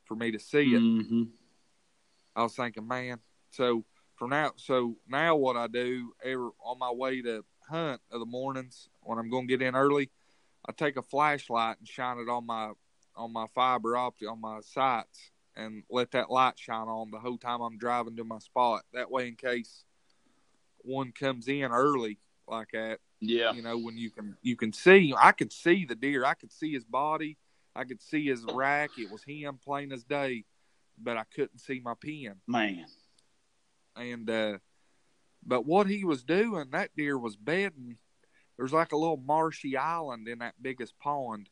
for 0.05 0.15
me 0.15 0.31
to 0.31 0.39
see 0.39 0.73
it. 0.73 0.81
Mhm. 0.81 1.31
I 2.35 2.43
was 2.43 2.55
thinking, 2.55 2.87
man. 2.87 3.19
So 3.51 3.85
for 4.15 4.27
now, 4.27 4.53
so 4.55 4.97
now 5.07 5.35
what 5.35 5.57
I 5.57 5.67
do 5.67 6.13
every, 6.23 6.49
on 6.63 6.79
my 6.79 6.91
way 6.91 7.21
to 7.21 7.45
hunt 7.67 8.01
of 8.09 8.19
the 8.19 8.25
mornings 8.25 8.89
when 9.01 9.19
I'm 9.19 9.29
going 9.29 9.47
to 9.47 9.57
get 9.57 9.65
in 9.65 9.75
early, 9.75 10.09
I 10.65 10.71
take 10.71 10.97
a 10.97 11.01
flashlight 11.03 11.77
and 11.79 11.87
shine 11.87 12.17
it 12.17 12.29
on 12.29 12.45
my 12.45 12.71
on 13.15 13.31
my 13.31 13.45
fiber 13.53 13.95
optic 13.97 14.29
on 14.29 14.39
my 14.41 14.61
sights 14.61 15.31
and 15.55 15.83
let 15.89 16.11
that 16.11 16.29
light 16.31 16.57
shine 16.57 16.87
on 16.87 17.11
the 17.11 17.19
whole 17.19 17.37
time 17.37 17.61
I'm 17.61 17.77
driving 17.77 18.15
to 18.17 18.23
my 18.23 18.39
spot. 18.39 18.83
That 18.93 19.11
way, 19.11 19.27
in 19.27 19.35
case 19.35 19.83
one 20.79 21.11
comes 21.11 21.47
in 21.47 21.71
early 21.71 22.17
like 22.47 22.69
that, 22.73 22.99
Yeah. 23.19 23.53
you 23.53 23.61
know 23.61 23.77
when 23.77 23.97
you 23.97 24.09
can 24.09 24.35
you 24.41 24.55
can 24.55 24.73
see 24.73 25.13
i 25.17 25.31
could 25.31 25.53
see 25.53 25.85
the 25.85 25.93
deer 25.95 26.25
i 26.25 26.33
could 26.33 26.51
see 26.51 26.73
his 26.73 26.83
body 26.83 27.37
i 27.75 27.83
could 27.83 28.01
see 28.01 28.25
his 28.25 28.43
rack 28.51 28.89
it 28.97 29.11
was 29.11 29.23
him 29.23 29.59
plain 29.63 29.91
as 29.91 30.03
day 30.03 30.43
but 30.97 31.17
i 31.17 31.23
couldn't 31.35 31.59
see 31.59 31.79
my 31.79 31.93
pin 32.01 32.33
Man. 32.47 32.85
and 33.95 34.27
uh 34.29 34.57
but 35.45 35.65
what 35.65 35.87
he 35.87 36.03
was 36.03 36.23
doing 36.23 36.71
that 36.71 36.89
deer 36.97 37.17
was 37.17 37.35
bedding 37.35 37.97
there's 38.57 38.73
like 38.73 38.91
a 38.91 38.97
little 38.97 39.17
marshy 39.17 39.77
island 39.77 40.27
in 40.27 40.39
that 40.39 40.55
biggest 40.61 40.97
pond 40.99 41.47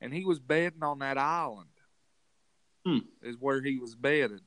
and 0.00 0.14
he 0.14 0.24
was 0.24 0.38
bedding 0.38 0.82
on 0.84 1.00
that 1.00 1.18
island 1.18 1.68
Hmm. 2.86 2.98
is 3.22 3.36
where 3.38 3.62
he 3.62 3.78
was 3.78 3.94
bedded. 3.94 4.40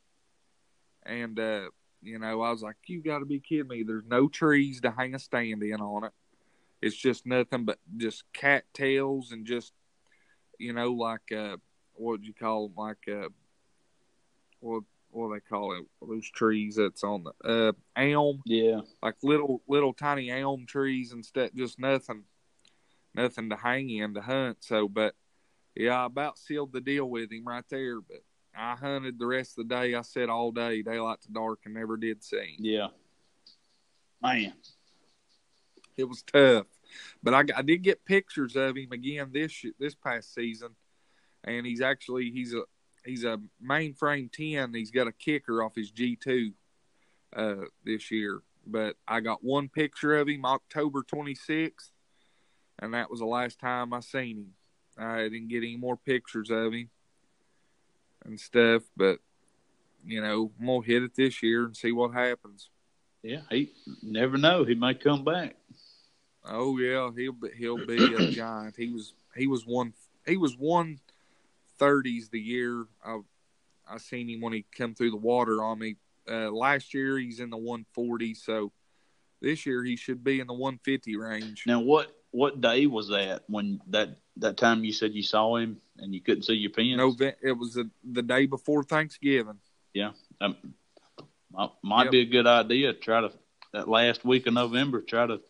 And 1.04 1.40
uh 1.40 1.70
you 2.04 2.18
know 2.18 2.42
i 2.42 2.50
was 2.50 2.64
like 2.64 2.78
you 2.88 3.02
got 3.02 3.20
to 3.20 3.26
be 3.26 3.40
kidding 3.40 3.68
me. 3.68 3.84
There's 3.84 4.06
no 4.08 4.28
trees 4.28 4.82
to 4.82 4.92
hang 4.92 5.16
a 5.16 5.20
stand 5.20 5.64
in 5.64 5.82
on 5.82 6.06
it. 6.06 6.12
It's 6.82 6.96
just 6.96 7.26
nothing 7.26 7.66
but 7.66 7.80
just 7.98 8.24
cattails 8.34 9.32
and 9.32 9.46
just 9.46 9.74
you 10.58 10.74
know 10.74 10.92
like 10.94 11.32
uh 11.32 11.58
what 11.94 12.12
would 12.12 12.26
you 12.26 12.34
call 12.34 12.68
them 12.68 12.76
like 12.78 13.08
uh 13.08 13.30
what 14.60 14.84
what 15.10 15.28
do 15.28 15.34
they 15.34 15.40
call 15.42 15.74
it? 15.74 15.84
Those 16.02 16.30
trees 16.30 16.76
that's 16.76 17.04
on 17.04 17.24
the 17.24 17.34
uh 17.44 17.74
elm? 17.96 18.42
Yeah. 18.46 18.82
like 19.04 19.16
little 19.22 19.62
little 19.68 19.94
tiny 19.94 20.32
elm 20.32 20.66
trees 20.66 21.12
and 21.12 21.26
stuff. 21.26 21.52
Just 21.56 21.80
nothing 21.80 22.24
nothing 23.14 23.50
to 23.50 23.56
hang 23.58 23.90
in 23.90 24.14
to 24.14 24.22
hunt. 24.22 24.58
So 24.62 24.88
but 24.88 25.16
yeah 25.76 26.04
i 26.04 26.06
about 26.06 26.38
sealed 26.38 26.72
the 26.74 26.82
deal 26.82 27.10
with 27.10 27.32
him 27.32 27.46
right 27.46 27.66
there 27.70 28.02
but 28.02 28.24
i 28.56 28.76
hunted 28.76 29.18
the 29.18 29.26
rest 29.26 29.58
of 29.58 29.68
the 29.68 29.76
day 29.76 29.96
i 29.96 30.02
said 30.02 30.30
all 30.30 30.52
day 30.52 30.82
daylight 30.82 31.22
to 31.22 31.32
dark 31.32 31.60
and 31.66 31.74
never 31.74 31.98
did 31.98 32.24
see 32.24 32.38
him 32.38 32.56
Yeah. 32.60 32.88
Man. 34.22 34.54
it 35.98 36.04
was 36.04 36.22
tough. 36.22 36.68
But 37.24 37.34
I, 37.34 37.44
I 37.58 37.62
did 37.64 37.82
get 37.82 38.06
pictures 38.06 38.56
of 38.56 38.76
him 38.78 38.92
again 38.92 39.30
this 39.32 39.66
this 39.80 39.96
past 39.96 40.34
season, 40.36 40.76
and 41.44 41.66
he's 41.66 41.82
actually 41.82 42.30
he's 42.32 42.54
a 42.54 42.64
he's 43.06 43.24
a 43.24 43.40
mainframe 43.66 44.32
ten. 44.32 44.74
He's 44.74 44.92
got 44.92 45.08
a 45.08 45.12
kicker 45.12 45.64
off 45.64 45.74
his 45.76 45.90
G 45.90 46.16
two 46.16 46.52
uh, 47.36 47.66
this 47.84 48.12
year. 48.12 48.42
But 48.68 48.96
I 49.08 49.22
got 49.22 49.44
one 49.44 49.70
picture 49.70 50.18
of 50.18 50.28
him 50.28 50.46
October 50.46 51.02
twenty 51.02 51.34
sixth, 51.34 51.92
and 52.78 52.94
that 52.94 53.10
was 53.10 53.22
the 53.22 53.26
last 53.26 53.60
time 53.60 53.92
I 53.94 54.02
seen 54.02 54.38
him. 54.38 54.54
I 54.98 55.24
didn't 55.24 55.50
get 55.50 55.64
any 55.64 55.78
more 55.78 55.98
pictures 55.98 56.50
of 56.50 56.74
him 56.74 56.90
and 58.26 58.40
stuff, 58.40 58.84
but 58.96 59.20
you 60.06 60.22
know, 60.22 60.52
I'm 60.60 60.66
gonna 60.66 60.86
hit 60.86 61.04
it 61.04 61.16
this 61.16 61.42
year 61.44 61.66
and 61.66 61.76
see 61.76 61.92
what 61.92 62.14
happens. 62.14 62.70
Yeah, 63.24 63.42
he 63.50 63.72
never 64.02 64.38
know. 64.38 64.64
He 64.64 64.76
might 64.76 65.04
come 65.04 65.24
back. 65.24 65.56
Oh 66.44 66.78
yeah, 66.78 67.10
he'll 67.16 67.34
be 67.34 67.50
he'll 67.58 67.86
be 67.86 68.14
a 68.14 68.32
giant. 68.32 68.76
He 68.78 68.90
was 68.90 69.14
he 69.36 69.48
was 69.48 69.66
one 69.66 69.94
he 70.26 70.38
was 70.38 70.58
one 70.58 71.00
thirties 71.78 72.30
the 72.30 72.40
year 72.40 72.86
I 73.04 73.20
I 73.88 73.98
seen 73.98 74.30
him 74.30 74.42
when 74.42 74.54
he 74.54 74.66
come 74.76 74.96
through 74.96 75.12
the 75.12 75.18
water 75.18 75.64
on 75.64 75.80
me. 75.80 75.98
Uh, 76.30 76.52
last 76.52 76.94
year 76.94 77.18
he's 77.18 77.40
in 77.40 77.50
the 77.50 77.58
one 77.58 77.86
forty, 77.94 78.34
so 78.34 78.72
this 79.42 79.66
year 79.66 79.84
he 79.84 79.96
should 79.96 80.24
be 80.24 80.40
in 80.40 80.48
the 80.48 80.54
one 80.54 80.80
fifty 80.84 81.16
range. 81.16 81.64
Now 81.68 81.80
what 81.80 82.16
what 82.32 82.62
day 82.62 82.88
was 82.88 83.10
that 83.10 83.44
when 83.48 83.82
that 83.88 84.18
that 84.38 84.58
time 84.58 84.84
you 84.84 84.94
said 84.94 85.14
you 85.14 85.24
saw 85.24 85.58
him 85.58 85.80
and 85.98 86.14
you 86.14 86.22
couldn't 86.22 86.44
see 86.44 86.54
your 86.54 86.72
pins? 86.72 86.98
No, 86.98 87.16
it 87.42 87.58
was 87.58 87.74
the, 87.74 87.90
the 88.10 88.22
day 88.22 88.46
before 88.46 88.84
Thanksgiving. 88.84 89.60
Yeah, 89.94 90.12
um, 90.40 90.56
might 91.84 92.04
yep. 92.04 92.12
be 92.12 92.22
a 92.22 92.26
good 92.26 92.48
idea. 92.48 92.94
Try 92.94 93.22
to 93.22 93.32
that 93.74 93.88
last 93.88 94.24
week 94.26 94.48
of 94.48 94.54
November. 94.54 95.02
Try 95.02 95.28
to 95.28 95.42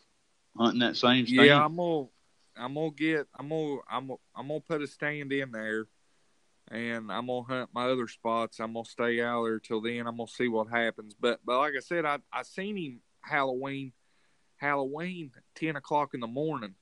hunt 0.57 0.73
in 0.73 0.79
that 0.79 0.97
same 0.97 1.27
stand. 1.27 1.45
Yeah, 1.47 1.63
I'm 1.63 1.75
gonna 1.75 2.07
I'm 2.57 2.73
gonna 2.73 2.91
get 2.91 3.27
I'm 3.37 3.49
gonna 3.49 3.77
I'm 3.89 4.07
gonna, 4.07 4.19
I'm 4.35 4.47
gonna 4.47 4.59
put 4.61 4.81
a 4.81 4.87
stand 4.87 5.31
in 5.31 5.51
there, 5.51 5.85
and 6.69 7.11
I'm 7.11 7.27
gonna 7.27 7.43
hunt 7.43 7.69
my 7.73 7.89
other 7.89 8.07
spots. 8.07 8.59
I'm 8.59 8.73
gonna 8.73 8.85
stay 8.85 9.21
out 9.21 9.43
there 9.43 9.59
till 9.59 9.81
then. 9.81 10.07
I'm 10.07 10.17
gonna 10.17 10.27
see 10.27 10.47
what 10.47 10.67
happens. 10.69 11.15
But 11.19 11.39
but 11.45 11.59
like 11.59 11.73
I 11.77 11.81
said, 11.81 12.05
I 12.05 12.17
I 12.33 12.41
seen 12.41 12.77
him 12.77 13.01
Halloween 13.21 13.93
Halloween 14.61 15.31
ten 15.55 15.75
o'clock 15.75 16.13
in 16.13 16.19
the 16.19 16.27
morning. 16.27 16.75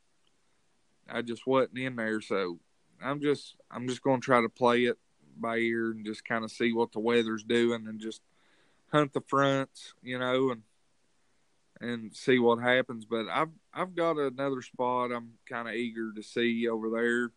I 1.09 1.21
just 1.21 1.47
wasn't 1.47 1.77
in 1.77 1.95
there, 1.95 2.19
so 2.19 2.59
I'm 3.01 3.21
just 3.21 3.55
I'm 3.71 3.87
just 3.87 4.03
gonna 4.03 4.19
try 4.19 4.41
to 4.41 4.49
play 4.49 4.83
it 4.83 4.97
by 5.37 5.57
ear 5.57 5.91
and 5.91 6.05
just 6.05 6.25
kind 6.25 6.43
of 6.43 6.51
see 6.51 6.73
what 6.73 6.91
the 6.91 6.99
weather's 6.99 7.43
doing 7.43 7.87
and 7.87 8.01
just 8.01 8.21
hunt 8.91 9.13
the 9.13 9.21
fronts, 9.21 9.93
you 10.03 10.19
know, 10.19 10.51
and 10.51 10.63
and 11.79 12.13
see 12.13 12.37
what 12.37 12.59
happens. 12.59 13.05
But 13.05 13.27
I've 13.29 13.51
I've 13.73 13.95
got 13.95 14.17
another 14.17 14.61
spot 14.61 15.13
I'm 15.13 15.35
kind 15.47 15.69
of 15.69 15.75
eager 15.75 16.11
to 16.13 16.21
see 16.21 16.67
over 16.67 16.89
there. 16.89 17.31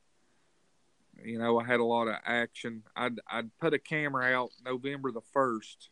You 1.24 1.38
know, 1.38 1.61
I 1.61 1.64
had 1.64 1.78
a 1.78 1.84
lot 1.84 2.09
of 2.09 2.16
action. 2.26 2.82
I'd 2.97 3.20
I'd 3.30 3.57
put 3.61 3.74
a 3.74 3.78
camera 3.78 4.24
out 4.36 4.51
November 4.64 5.12
the 5.12 5.20
first. 5.32 5.90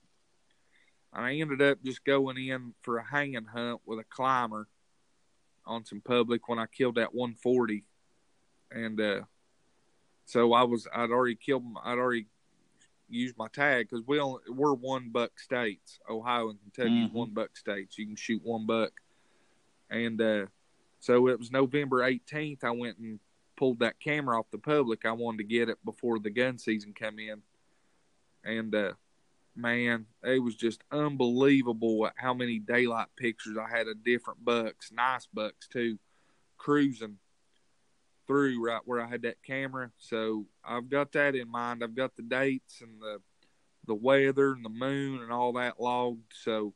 I 1.13 1.35
ended 1.35 1.61
up 1.61 1.79
just 1.85 2.05
going 2.05 2.37
in 2.37 2.75
for 2.83 2.99
a 2.99 3.05
hanging 3.05 3.47
hunt 3.47 3.81
with 3.85 3.99
a 3.99 4.05
climber 4.05 4.69
on 5.67 5.85
some 5.85 6.01
public 6.01 6.49
when 6.49 6.59
I 6.59 6.67
killed 6.67 6.97
that 6.97 7.15
140, 7.15 7.85
and 8.71 9.01
uh, 9.01 9.21
so 10.25 10.53
I 10.53 10.63
was 10.63 10.87
I'd 10.95 11.11
already 11.11 11.35
killed 11.35 11.65
I'd 11.85 11.99
already 11.99 12.27
used 13.09 13.37
my 13.37 13.49
tag 13.49 13.89
because 13.89 14.07
we 14.07 14.21
only, 14.21 14.41
we're 14.49 14.73
one 14.73 15.11
buck 15.11 15.39
states. 15.41 15.99
Ohio 16.09 16.51
and 16.51 16.59
Kentucky 16.61 17.07
mm-hmm. 17.07 17.17
one 17.17 17.31
buck 17.31 17.57
states. 17.57 17.99
You 17.99 18.07
can 18.07 18.17
shoot 18.17 18.41
one 18.45 18.67
buck, 18.67 18.93
and 19.91 20.21
uh, 20.21 20.47
so 21.01 21.29
it 21.29 21.39
was 21.39 21.51
November 21.51 21.99
18th. 21.99 22.63
I 22.63 22.71
went 22.71 22.99
and 22.99 23.19
pulled 23.57 23.81
that 23.81 23.99
camera 24.01 24.39
off 24.39 24.47
the 24.53 24.59
public. 24.59 25.05
I 25.05 25.13
wanted 25.13 25.39
to 25.39 25.45
get 25.45 25.69
it 25.69 25.79
before 25.85 26.19
the 26.21 26.31
gun 26.31 26.59
season 26.59 26.95
come 26.95 27.19
in, 27.19 27.43
and 28.45 28.75
uh, 28.75 28.93
man, 29.61 30.07
it 30.23 30.43
was 30.43 30.55
just 30.55 30.83
unbelievable 30.91 32.09
how 32.17 32.35
many 32.35 32.59
daylight 32.59 33.09
pictures 33.17 33.57
I 33.57 33.69
had 33.69 33.89
of 33.89 34.05
different 34.05 34.45
bucks, 34.45 34.91
nice 34.93 35.27
bucks 35.33 35.69
too, 35.69 35.99
cruising 36.57 37.19
through 38.27 38.65
right 38.65 38.81
where 38.85 39.01
I 39.01 39.09
had 39.09 39.23
that 39.23 39.43
camera. 39.43 39.91
So 39.99 40.47
I've 40.65 40.89
got 40.89 41.13
that 41.13 41.35
in 41.35 41.51
mind. 41.51 41.83
I've 41.83 41.97
got 41.97 42.15
the 42.17 42.23
dates 42.23 42.81
and 42.81 43.01
the 43.01 43.21
the 43.87 43.95
weather 43.95 44.53
and 44.53 44.65
the 44.65 44.69
moon 44.69 45.21
and 45.21 45.33
all 45.33 45.55
that 45.55 45.81
logged. 45.81 46.33
So 46.45 46.73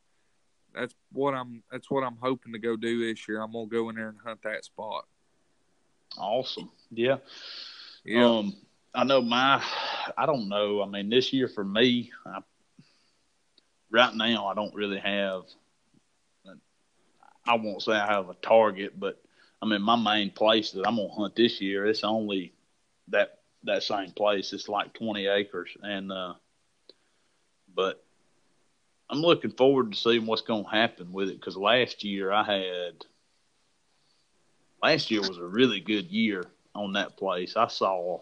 that's 0.74 0.94
what 1.12 1.34
I'm 1.34 1.62
that's 1.70 1.90
what 1.90 2.02
I'm 2.02 2.16
hoping 2.20 2.52
to 2.52 2.58
go 2.58 2.76
do 2.76 3.06
this 3.06 3.28
year. 3.28 3.40
I'm 3.40 3.52
gonna 3.52 3.66
go 3.66 3.88
in 3.88 3.96
there 3.96 4.08
and 4.08 4.18
hunt 4.24 4.42
that 4.42 4.64
spot. 4.64 5.04
Awesome. 6.18 6.70
Yeah. 6.90 7.18
Yeah. 8.04 8.24
Um, 8.24 8.56
I 8.92 9.04
know 9.04 9.22
my 9.22 9.62
I 10.16 10.26
don't 10.26 10.48
know. 10.48 10.82
I 10.82 10.86
mean 10.86 11.08
this 11.08 11.32
year 11.32 11.46
for 11.46 11.64
me, 11.64 12.10
I, 12.26 12.40
right 13.94 14.14
now 14.14 14.46
I 14.48 14.54
don't 14.54 14.74
really 14.74 14.98
have 14.98 15.44
I 17.46 17.56
won't 17.56 17.82
say 17.82 17.92
I 17.92 18.12
have 18.12 18.30
a 18.30 18.34
target, 18.34 18.98
but 18.98 19.22
I 19.60 19.66
mean, 19.66 19.82
my 19.82 19.96
main 19.96 20.30
place 20.30 20.70
that 20.72 20.86
I'm 20.86 20.96
gonna 20.96 21.12
hunt 21.12 21.36
this 21.36 21.60
year, 21.60 21.86
it's 21.86 22.04
only 22.04 22.52
that 23.08 23.40
that 23.64 23.82
same 23.82 24.10
place. 24.12 24.52
It's 24.52 24.68
like 24.68 24.94
20 24.94 25.26
acres, 25.26 25.70
and 25.82 26.10
uh, 26.10 26.34
but 27.74 28.02
I'm 29.10 29.20
looking 29.20 29.50
forward 29.52 29.92
to 29.92 29.98
seeing 29.98 30.26
what's 30.26 30.42
gonna 30.42 30.68
happen 30.68 31.12
with 31.12 31.28
it 31.28 31.38
because 31.38 31.56
last 31.56 32.02
year 32.02 32.32
I 32.32 32.44
had 32.44 33.04
last 34.82 35.10
year 35.10 35.20
was 35.20 35.38
a 35.38 35.44
really 35.44 35.80
good 35.80 36.06
year 36.06 36.44
on 36.74 36.94
that 36.94 37.16
place. 37.16 37.56
I 37.56 37.68
saw, 37.68 38.20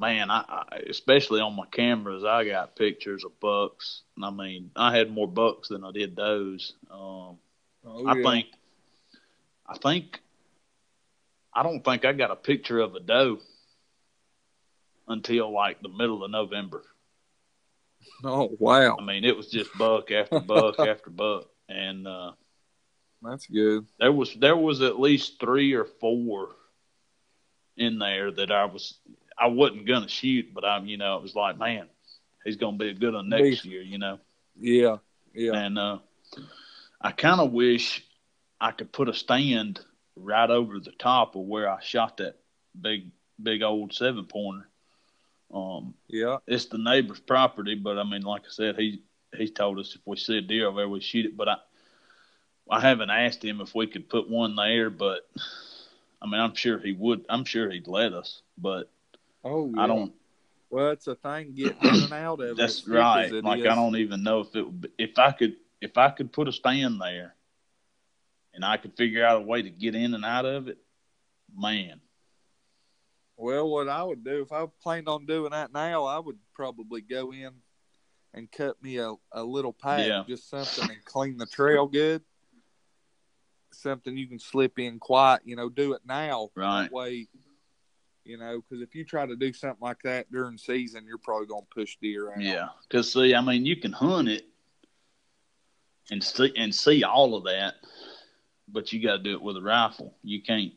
man, 0.00 0.30
I, 0.30 0.44
I 0.48 0.76
especially 0.88 1.40
on 1.40 1.54
my 1.54 1.66
cameras, 1.66 2.24
I 2.24 2.44
got 2.44 2.74
pictures 2.74 3.24
of 3.24 3.38
bucks. 3.38 4.02
I 4.20 4.30
mean, 4.30 4.70
I 4.74 4.96
had 4.96 5.10
more 5.10 5.28
bucks 5.28 5.68
than 5.68 5.84
I 5.84 5.92
did 5.92 6.16
those. 6.16 6.72
Um, 6.90 7.38
oh, 7.84 8.04
yeah. 8.04 8.10
I 8.10 8.22
think 8.22 8.46
I 9.66 9.78
think 9.78 10.20
I 11.54 11.62
don't 11.62 11.84
think 11.84 12.04
I 12.04 12.12
got 12.12 12.30
a 12.30 12.36
picture 12.36 12.80
of 12.80 12.94
a 12.94 13.00
doe 13.00 13.38
until 15.06 15.52
like 15.52 15.82
the 15.82 15.88
middle 15.88 16.24
of 16.24 16.30
November. 16.30 16.82
Oh 18.24 18.50
wow! 18.58 18.96
I 18.98 19.04
mean, 19.04 19.24
it 19.24 19.36
was 19.36 19.48
just 19.48 19.76
buck 19.76 20.10
after 20.10 20.40
buck 20.40 20.78
after 20.78 21.10
buck, 21.10 21.48
and 21.68 22.06
uh, 22.06 22.32
that's 23.22 23.46
good. 23.46 23.86
There 23.98 24.12
was 24.12 24.34
there 24.34 24.56
was 24.56 24.80
at 24.80 24.98
least 24.98 25.38
three 25.38 25.74
or 25.74 25.84
four 25.84 26.50
in 27.76 27.98
there 27.98 28.30
that 28.30 28.50
I 28.50 28.64
was 28.64 28.98
I 29.40 29.46
wasn't 29.46 29.86
gonna 29.86 30.08
shoot, 30.08 30.52
but 30.52 30.64
I'm 30.64 30.86
you 30.86 30.98
know 30.98 31.16
it 31.16 31.22
was 31.22 31.34
like 31.34 31.58
man, 31.58 31.88
he's 32.44 32.56
gonna 32.56 32.76
be 32.76 32.90
a 32.90 32.94
good 32.94 33.14
one 33.14 33.30
next 33.30 33.64
year, 33.64 33.80
you 33.80 33.98
know. 33.98 34.18
Yeah, 34.58 34.98
yeah. 35.32 35.54
And 35.54 35.78
uh, 35.78 35.98
I 37.00 37.12
kind 37.12 37.40
of 37.40 37.52
wish 37.52 38.04
I 38.60 38.72
could 38.72 38.92
put 38.92 39.08
a 39.08 39.14
stand 39.14 39.80
right 40.14 40.50
over 40.50 40.78
the 40.78 40.92
top 40.92 41.34
of 41.36 41.42
where 41.42 41.68
I 41.70 41.80
shot 41.80 42.18
that 42.18 42.36
big 42.78 43.10
big 43.42 43.62
old 43.62 43.94
seven 43.94 44.26
pointer. 44.26 44.68
Um, 45.52 45.94
yeah, 46.06 46.36
it's 46.46 46.66
the 46.66 46.78
neighbor's 46.78 47.20
property, 47.20 47.74
but 47.74 47.98
I 47.98 48.04
mean, 48.04 48.22
like 48.22 48.42
I 48.42 48.50
said, 48.50 48.76
he 48.76 49.02
he 49.34 49.48
told 49.48 49.78
us 49.78 49.94
if 49.94 50.02
we 50.04 50.16
see 50.16 50.38
a 50.38 50.42
deer 50.42 50.68
over 50.68 50.80
there, 50.80 50.88
we 50.88 51.00
shoot 51.00 51.24
it. 51.24 51.36
But 51.36 51.48
I 51.48 51.56
I 52.70 52.80
haven't 52.80 53.10
asked 53.10 53.44
him 53.44 53.60
if 53.60 53.74
we 53.74 53.86
could 53.86 54.08
put 54.08 54.28
one 54.28 54.54
there, 54.54 54.90
but 54.90 55.28
I 56.22 56.26
mean, 56.26 56.40
I'm 56.40 56.54
sure 56.54 56.78
he 56.78 56.92
would. 56.92 57.24
I'm 57.28 57.44
sure 57.44 57.70
he'd 57.70 57.88
let 57.88 58.12
us, 58.12 58.42
but 58.58 58.90
oh, 59.44 59.72
yeah. 59.74 59.82
I 59.82 59.86
don't. 59.86 60.12
Well, 60.70 60.90
it's 60.90 61.08
a 61.08 61.16
thing 61.16 61.54
getting 61.54 61.76
in 61.82 62.04
and 62.04 62.12
out 62.12 62.40
of 62.40 62.50
it. 62.50 62.56
That's 62.56 62.86
right. 62.86 63.32
Like 63.32 63.60
is. 63.60 63.66
I 63.66 63.74
don't 63.74 63.96
even 63.96 64.22
know 64.22 64.40
if 64.40 64.54
it 64.54 64.64
would. 64.64 64.80
Be, 64.82 64.88
if 64.98 65.18
I 65.18 65.32
could, 65.32 65.56
if 65.80 65.98
I 65.98 66.10
could 66.10 66.32
put 66.32 66.46
a 66.46 66.52
stand 66.52 67.00
there 67.00 67.34
and 68.54 68.64
I 68.64 68.76
could 68.76 68.96
figure 68.96 69.24
out 69.24 69.42
a 69.42 69.44
way 69.44 69.62
to 69.62 69.70
get 69.70 69.94
in 69.96 70.14
and 70.14 70.24
out 70.24 70.44
of 70.44 70.68
it, 70.68 70.78
man. 71.56 72.00
Well, 73.36 73.68
what 73.68 73.88
I 73.88 74.02
would 74.02 74.22
do 74.22 74.42
if 74.42 74.52
I 74.52 74.66
planned 74.82 75.08
on 75.08 75.26
doing 75.26 75.52
that 75.52 75.72
now, 75.72 76.04
I 76.04 76.18
would 76.18 76.38
probably 76.54 77.00
go 77.00 77.32
in 77.32 77.50
and 78.34 78.52
cut 78.52 78.80
me 78.82 78.98
a, 78.98 79.14
a 79.32 79.42
little 79.42 79.72
pack, 79.72 80.06
yeah. 80.06 80.24
just 80.28 80.48
something, 80.48 80.88
and 80.90 81.04
clean 81.04 81.36
the 81.38 81.46
trail 81.46 81.86
good. 81.86 82.22
Something 83.72 84.16
you 84.16 84.28
can 84.28 84.38
slip 84.38 84.78
in 84.78 84.98
quiet, 84.98 85.42
you 85.44 85.56
know, 85.56 85.68
do 85.68 85.94
it 85.94 86.02
now. 86.04 86.50
Right. 86.54 86.82
That 86.82 86.92
way, 86.92 87.28
you 88.24 88.38
know, 88.38 88.60
because 88.60 88.82
if 88.82 88.94
you 88.94 89.04
try 89.04 89.26
to 89.26 89.36
do 89.36 89.52
something 89.52 89.82
like 89.82 90.02
that 90.04 90.30
during 90.30 90.58
season, 90.58 91.04
you're 91.06 91.18
probably 91.18 91.46
going 91.46 91.62
to 91.62 91.74
push 91.74 91.96
deer 92.00 92.32
out. 92.32 92.40
Yeah. 92.40 92.68
Because, 92.88 93.12
see, 93.12 93.34
I 93.34 93.40
mean, 93.40 93.66
you 93.66 93.76
can 93.76 93.92
hunt 93.92 94.28
it 94.28 94.46
and 96.10 96.22
see, 96.22 96.52
and 96.56 96.74
see 96.74 97.02
all 97.04 97.34
of 97.34 97.44
that 97.44 97.74
but 98.72 98.92
you 98.92 99.02
got 99.02 99.18
to 99.18 99.22
do 99.22 99.32
it 99.32 99.42
with 99.42 99.56
a 99.56 99.62
rifle. 99.62 100.14
You 100.22 100.42
can't. 100.42 100.72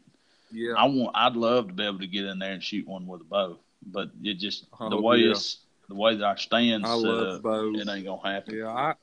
Yeah. 0.51 0.73
I 0.77 0.85
want. 0.85 1.15
I'd 1.15 1.35
love 1.35 1.67
to 1.67 1.73
be 1.73 1.85
able 1.85 1.99
to 1.99 2.07
get 2.07 2.25
in 2.25 2.39
there 2.39 2.53
and 2.53 2.63
shoot 2.63 2.87
one 2.87 3.07
with 3.07 3.21
a 3.21 3.25
bow, 3.25 3.57
but 3.85 4.09
it 4.21 4.35
just 4.35 4.65
oh, 4.79 4.89
the 4.89 5.01
way 5.01 5.17
yeah. 5.17 5.31
it's 5.31 5.59
the 5.89 5.95
way 5.95 6.15
that 6.15 6.23
our 6.23 6.37
stands 6.37 6.87
I 6.87 6.93
love 6.93 7.41
bows. 7.41 7.79
it 7.79 7.89
ain't 7.89 8.05
gonna 8.05 8.33
happen. 8.33 8.55
Yeah, 8.55 8.67
I 8.67 8.93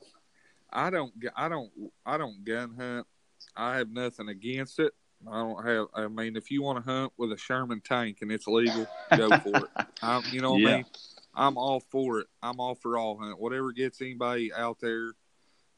I 0.71 0.89
don't 0.89 1.13
I 1.35 1.49
don't 1.49 1.71
I 2.05 2.17
don't 2.17 2.43
gun 2.45 2.75
hunt. 2.77 3.07
I 3.55 3.77
have 3.77 3.89
nothing 3.89 4.29
against 4.29 4.79
it. 4.79 4.93
I 5.29 5.39
don't 5.39 5.65
have. 5.65 5.87
I 5.93 6.07
mean, 6.07 6.35
if 6.35 6.51
you 6.51 6.61
want 6.61 6.83
to 6.83 6.91
hunt 6.91 7.13
with 7.17 7.31
a 7.31 7.37
Sherman 7.37 7.81
tank 7.81 8.17
and 8.21 8.31
it's 8.31 8.47
legal, 8.47 8.87
go 9.15 9.29
for 9.39 9.55
it. 9.55 9.85
I'm, 10.01 10.23
you 10.31 10.41
know 10.41 10.53
what 10.53 10.61
yeah. 10.61 10.69
I 10.69 10.75
mean? 10.77 10.85
I'm 11.33 11.57
all 11.57 11.79
for 11.79 12.19
it. 12.19 12.27
I'm 12.41 12.59
all 12.59 12.75
for 12.75 12.97
all 12.97 13.17
hunt. 13.17 13.39
Whatever 13.39 13.71
gets 13.71 14.01
anybody 14.01 14.51
out 14.53 14.79
there 14.79 15.13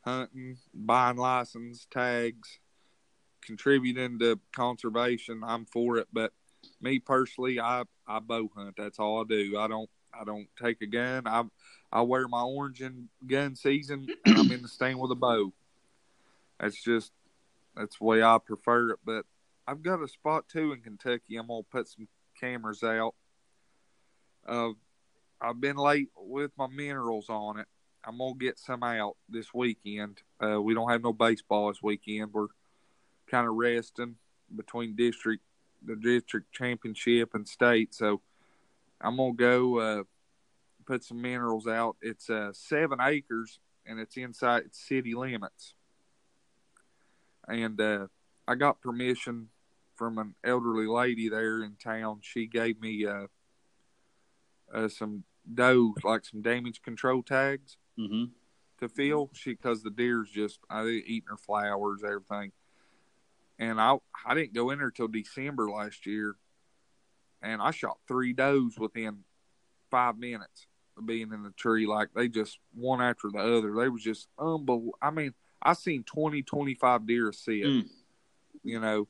hunting, 0.01 0.57
buying 0.73 1.17
license 1.17 1.87
tags, 1.91 2.59
contributing 3.41 4.19
to 4.19 4.39
conservation, 4.55 5.41
I'm 5.45 5.65
for 5.65 5.97
it. 5.97 6.07
But 6.11 6.31
me 6.81 6.99
personally, 6.99 7.59
I 7.59 7.83
I 8.07 8.19
bow 8.19 8.49
hunt. 8.55 8.75
That's 8.77 8.99
all 8.99 9.21
I 9.21 9.23
do. 9.27 9.57
I 9.57 9.67
don't 9.67 9.89
I 10.13 10.23
don't 10.23 10.47
take 10.61 10.81
a 10.81 10.87
gun. 10.87 11.27
I 11.27 11.43
I 11.91 12.01
wear 12.01 12.27
my 12.27 12.41
orange 12.41 12.81
in 12.81 13.09
gun 13.27 13.55
season, 13.55 14.07
and 14.25 14.37
I'm 14.37 14.51
in 14.51 14.61
the 14.61 14.67
stand 14.67 14.99
with 14.99 15.11
a 15.11 15.15
bow. 15.15 15.53
That's 16.59 16.81
just 16.81 17.11
that's 17.75 17.97
the 17.97 18.03
way 18.03 18.23
I 18.23 18.37
prefer 18.43 18.91
it. 18.91 18.99
But 19.05 19.25
I've 19.67 19.81
got 19.81 20.03
a 20.03 20.07
spot 20.07 20.47
too 20.47 20.73
in 20.73 20.81
Kentucky. 20.81 21.37
I'm 21.37 21.47
gonna 21.47 21.63
put 21.63 21.87
some 21.87 22.07
cameras 22.39 22.83
out. 22.83 23.15
Uh, 24.47 24.71
I've 25.41 25.61
been 25.61 25.77
late 25.77 26.09
with 26.15 26.51
my 26.57 26.67
minerals 26.67 27.29
on 27.29 27.59
it. 27.59 27.67
I'm 28.05 28.17
gonna 28.17 28.35
get 28.35 28.59
some 28.59 28.83
out 28.83 29.15
this 29.29 29.53
weekend. 29.53 30.21
Uh, 30.43 30.61
we 30.61 30.73
don't 30.73 30.89
have 30.89 31.03
no 31.03 31.13
baseball 31.13 31.69
this 31.69 31.81
weekend. 31.81 32.33
We're 32.33 32.47
kind 33.27 33.47
of 33.47 33.55
resting 33.55 34.15
between 34.53 34.95
district, 34.95 35.43
the 35.85 35.95
district 35.95 36.51
championship 36.51 37.33
and 37.33 37.47
state. 37.47 37.93
So 37.93 38.21
I'm 38.99 39.15
gonna 39.15 39.33
go 39.33 39.79
uh, 39.79 40.03
put 40.85 41.03
some 41.03 41.21
minerals 41.21 41.67
out. 41.67 41.95
It's 42.01 42.29
uh, 42.29 42.51
seven 42.53 42.99
acres 43.01 43.59
and 43.85 43.99
it's 43.99 44.17
inside 44.17 44.73
city 44.73 45.13
limits. 45.13 45.75
And 47.47 47.79
uh, 47.79 48.07
I 48.47 48.55
got 48.55 48.81
permission 48.81 49.49
from 49.95 50.17
an 50.17 50.35
elderly 50.43 50.87
lady 50.87 51.29
there 51.29 51.63
in 51.63 51.75
town. 51.81 52.19
She 52.21 52.47
gave 52.47 52.79
me 52.81 53.05
uh, 53.05 53.27
uh, 54.73 54.87
some 54.87 55.23
doe, 55.53 55.93
like 56.03 56.25
some 56.25 56.41
damage 56.41 56.81
control 56.81 57.23
tags 57.23 57.77
Mm-hmm. 57.99 58.31
to 58.79 58.89
fill. 58.89 59.29
She 59.33 59.51
because 59.51 59.83
the 59.83 59.91
deer's 59.91 60.29
just 60.31 60.59
I 60.67 60.87
eating 60.87 61.27
her 61.27 61.37
flowers, 61.37 62.01
everything. 62.03 62.51
And 63.59 63.79
I 63.79 63.97
I 64.25 64.33
didn't 64.33 64.53
go 64.55 64.71
in 64.71 64.79
there 64.79 64.89
till 64.89 65.07
December 65.07 65.69
last 65.69 66.07
year, 66.07 66.35
and 67.43 67.61
I 67.61 67.69
shot 67.69 67.99
three 68.07 68.33
does 68.33 68.79
within 68.79 69.19
five 69.91 70.17
minutes 70.17 70.65
of 70.97 71.05
being 71.05 71.31
in 71.31 71.43
the 71.43 71.51
tree. 71.51 71.85
Like 71.85 72.09
they 72.15 72.27
just 72.29 72.57
one 72.73 72.99
after 72.99 73.29
the 73.31 73.37
other. 73.37 73.75
They 73.75 73.89
was 73.89 74.01
just 74.01 74.27
unbelievable. 74.39 74.97
I 74.99 75.11
mean, 75.11 75.35
I 75.61 75.73
seen 75.73 76.03
20, 76.03 76.41
25 76.41 77.05
deer 77.05 77.29
a 77.29 77.33
sit. 77.33 77.63
Mm. 77.63 77.89
You 78.63 78.79
know, 78.79 79.07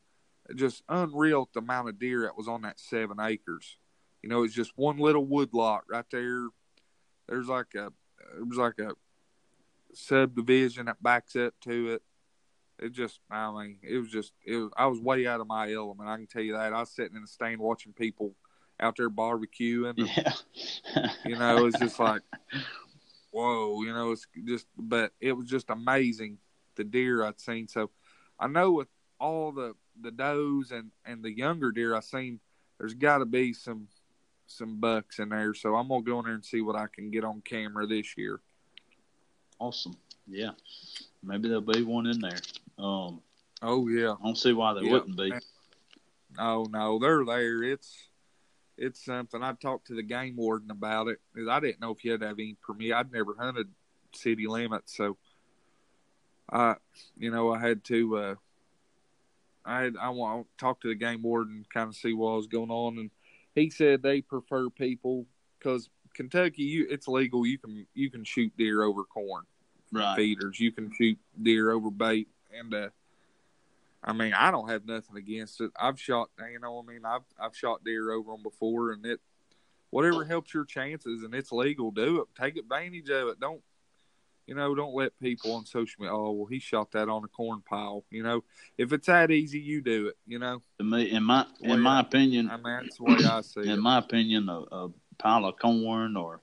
just 0.55 0.83
unreal 0.89 1.49
the 1.53 1.59
amount 1.59 1.89
of 1.89 1.99
deer 1.99 2.21
that 2.21 2.37
was 2.37 2.47
on 2.47 2.63
that 2.63 2.79
seven 2.79 3.19
acres. 3.19 3.77
You 4.21 4.29
know, 4.29 4.43
it's 4.43 4.53
just 4.53 4.71
one 4.75 4.97
little 4.97 5.25
wood 5.25 5.53
lot 5.53 5.83
right 5.89 6.05
there. 6.11 6.47
There's 7.27 7.47
like 7.47 7.75
a 7.75 7.87
it 8.37 8.47
was 8.47 8.57
like 8.57 8.79
a 8.79 8.91
subdivision 9.93 10.85
that 10.87 11.01
backs 11.01 11.35
up 11.35 11.53
to 11.61 11.93
it. 11.93 12.01
It 12.79 12.91
just, 12.91 13.19
I 13.29 13.51
mean, 13.51 13.77
it 13.83 13.97
was 13.97 14.09
just, 14.09 14.33
it 14.45 14.55
was. 14.55 14.71
I 14.75 14.87
was 14.87 14.99
way 14.99 15.27
out 15.27 15.39
of 15.39 15.47
my 15.47 15.71
element. 15.71 16.09
I 16.09 16.17
can 16.17 16.27
tell 16.27 16.41
you 16.41 16.53
that. 16.53 16.73
I 16.73 16.79
was 16.79 16.89
sitting 16.89 17.15
in 17.15 17.21
the 17.21 17.27
stand 17.27 17.59
watching 17.59 17.93
people 17.93 18.35
out 18.79 18.97
there 18.97 19.09
barbecuing. 19.09 19.93
Yeah. 19.97 20.33
You 21.25 21.37
know, 21.37 21.65
it's 21.65 21.79
just 21.79 21.99
like, 21.99 22.21
whoa. 23.31 23.81
You 23.83 23.93
know, 23.93 24.11
it's 24.11 24.27
just, 24.45 24.67
but 24.77 25.11
it 25.21 25.33
was 25.33 25.47
just 25.47 25.69
amazing 25.69 26.39
the 26.75 26.83
deer 26.83 27.23
I'd 27.23 27.39
seen. 27.39 27.67
So, 27.67 27.91
I 28.39 28.47
know 28.47 28.71
with 28.71 28.87
all 29.23 29.51
the 29.53 29.73
the 30.01 30.11
does 30.11 30.71
and 30.71 30.91
and 31.05 31.23
the 31.23 31.31
younger 31.31 31.71
deer 31.71 31.95
I 31.95 32.01
seen, 32.01 32.39
there's 32.77 32.93
got 32.93 33.19
to 33.19 33.25
be 33.25 33.53
some 33.53 33.87
some 34.47 34.79
bucks 34.79 35.19
in 35.19 35.29
there. 35.29 35.53
So 35.53 35.75
I'm 35.75 35.87
gonna 35.87 36.03
go 36.03 36.19
in 36.19 36.25
there 36.25 36.33
and 36.33 36.43
see 36.45 36.61
what 36.61 36.75
I 36.75 36.87
can 36.93 37.09
get 37.09 37.23
on 37.23 37.41
camera 37.41 37.87
this 37.87 38.17
year. 38.17 38.41
awesome. 39.59 39.95
Yeah. 40.27 40.51
Maybe 41.23 41.47
there'll 41.47 41.61
be 41.61 41.83
one 41.83 42.05
in 42.07 42.19
there. 42.19 42.39
Um, 42.77 43.21
Oh 43.61 43.87
yeah. 43.87 44.11
I 44.19 44.23
don't 44.25 44.37
see 44.37 44.51
why 44.53 44.73
there 44.73 44.83
Yeah. 44.83 44.91
wouldn't 44.93 45.15
be. 45.17 45.31
Oh 46.37 46.65
no, 46.69 46.99
they're 46.99 47.23
there. 47.25 47.63
It's 47.63 48.09
it's 48.77 49.05
something. 49.05 49.41
I 49.43 49.53
talked 49.53 49.87
to 49.87 49.95
the 49.95 50.03
game 50.03 50.35
warden 50.35 50.71
about 50.71 51.07
it 51.07 51.19
I 51.49 51.59
didn't 51.59 51.79
know 51.79 51.91
if 51.91 52.03
you 52.03 52.11
had 52.11 52.21
to 52.21 52.27
have 52.27 52.39
any 52.39 52.57
permit. 52.61 52.91
I'd 52.91 53.11
never 53.11 53.35
hunted 53.39 53.69
city 54.13 54.47
limits, 54.47 54.97
so 54.97 55.15
I, 56.51 56.75
you 57.17 57.31
know, 57.31 57.53
I 57.53 57.59
had 57.59 57.83
to. 57.85 58.17
uh 58.17 58.35
I 59.65 59.81
had 59.83 59.95
I 59.99 60.09
want 60.09 60.47
to 60.47 60.63
talk 60.63 60.81
to 60.81 60.87
the 60.87 60.95
game 60.95 61.21
warden, 61.21 61.65
kind 61.73 61.89
of 61.89 61.95
see 61.95 62.13
what 62.13 62.35
was 62.35 62.47
going 62.47 62.71
on, 62.71 62.97
and 62.97 63.11
he 63.55 63.69
said 63.69 64.01
they 64.01 64.21
prefer 64.21 64.69
people 64.69 65.25
because 65.57 65.89
Kentucky, 66.13 66.63
you 66.63 66.87
it's 66.89 67.07
legal. 67.07 67.45
You 67.45 67.57
can 67.57 67.85
you 67.93 68.09
can 68.09 68.23
shoot 68.23 68.51
deer 68.57 68.83
over 68.83 69.03
corn 69.03 69.43
Right. 69.91 70.15
feeders. 70.15 70.59
You 70.59 70.71
can 70.71 70.91
shoot 70.91 71.19
deer 71.41 71.71
over 71.71 71.91
bait, 71.91 72.27
and 72.51 72.73
uh, 72.73 72.89
I 74.03 74.11
mean, 74.13 74.33
I 74.33 74.51
don't 74.51 74.69
have 74.69 74.85
nothing 74.85 75.17
against 75.17 75.61
it. 75.61 75.71
I've 75.79 75.99
shot, 75.99 76.29
you 76.51 76.59
know, 76.59 76.79
I 76.79 76.91
mean, 76.91 77.05
I've 77.05 77.23
I've 77.39 77.55
shot 77.55 77.83
deer 77.83 78.11
over 78.11 78.31
them 78.31 78.43
before, 78.43 78.91
and 78.91 79.05
it 79.05 79.21
whatever 79.91 80.25
helps 80.25 80.53
your 80.53 80.65
chances, 80.65 81.23
and 81.23 81.33
it's 81.35 81.51
legal. 81.51 81.91
Do 81.91 82.21
it. 82.21 82.27
Take 82.39 82.57
advantage 82.57 83.09
of 83.09 83.27
it. 83.29 83.39
Don't 83.39 83.61
you 84.47 84.55
know? 84.55 84.73
Don't 84.75 84.93
let 84.95 85.17
people 85.19 85.53
on 85.53 85.65
social 85.65 86.01
media. 86.03 86.15
Oh, 86.15 86.31
well, 86.31 86.45
he 86.47 86.59
shot 86.59 86.91
that 86.91 87.09
on 87.09 87.23
a 87.23 87.27
corn 87.27 87.61
pile. 87.67 88.03
You 88.09 88.23
know, 88.23 88.43
if 88.77 88.93
it's 88.93 89.07
that 89.07 89.31
easy, 89.31 89.59
you 89.59 89.81
do 89.81 90.07
it. 90.07 90.17
You 90.25 90.39
know, 90.39 90.61
To 90.79 90.83
me, 90.83 91.11
in 91.11 91.23
my 91.23 91.45
in 91.61 91.79
my 91.79 91.95
yeah. 91.95 92.01
opinion, 92.01 92.49
I 92.49 92.55
mean, 92.57 92.63
that's 92.65 92.97
the 92.97 93.03
way 93.03 93.25
I 93.25 93.41
see 93.41 93.61
it. 93.61 93.67
in 93.67 93.79
my 93.79 93.97
opinion, 93.99 94.49
a, 94.49 94.59
a 94.71 94.89
pile 95.17 95.45
of 95.45 95.57
corn 95.57 96.15
or 96.17 96.41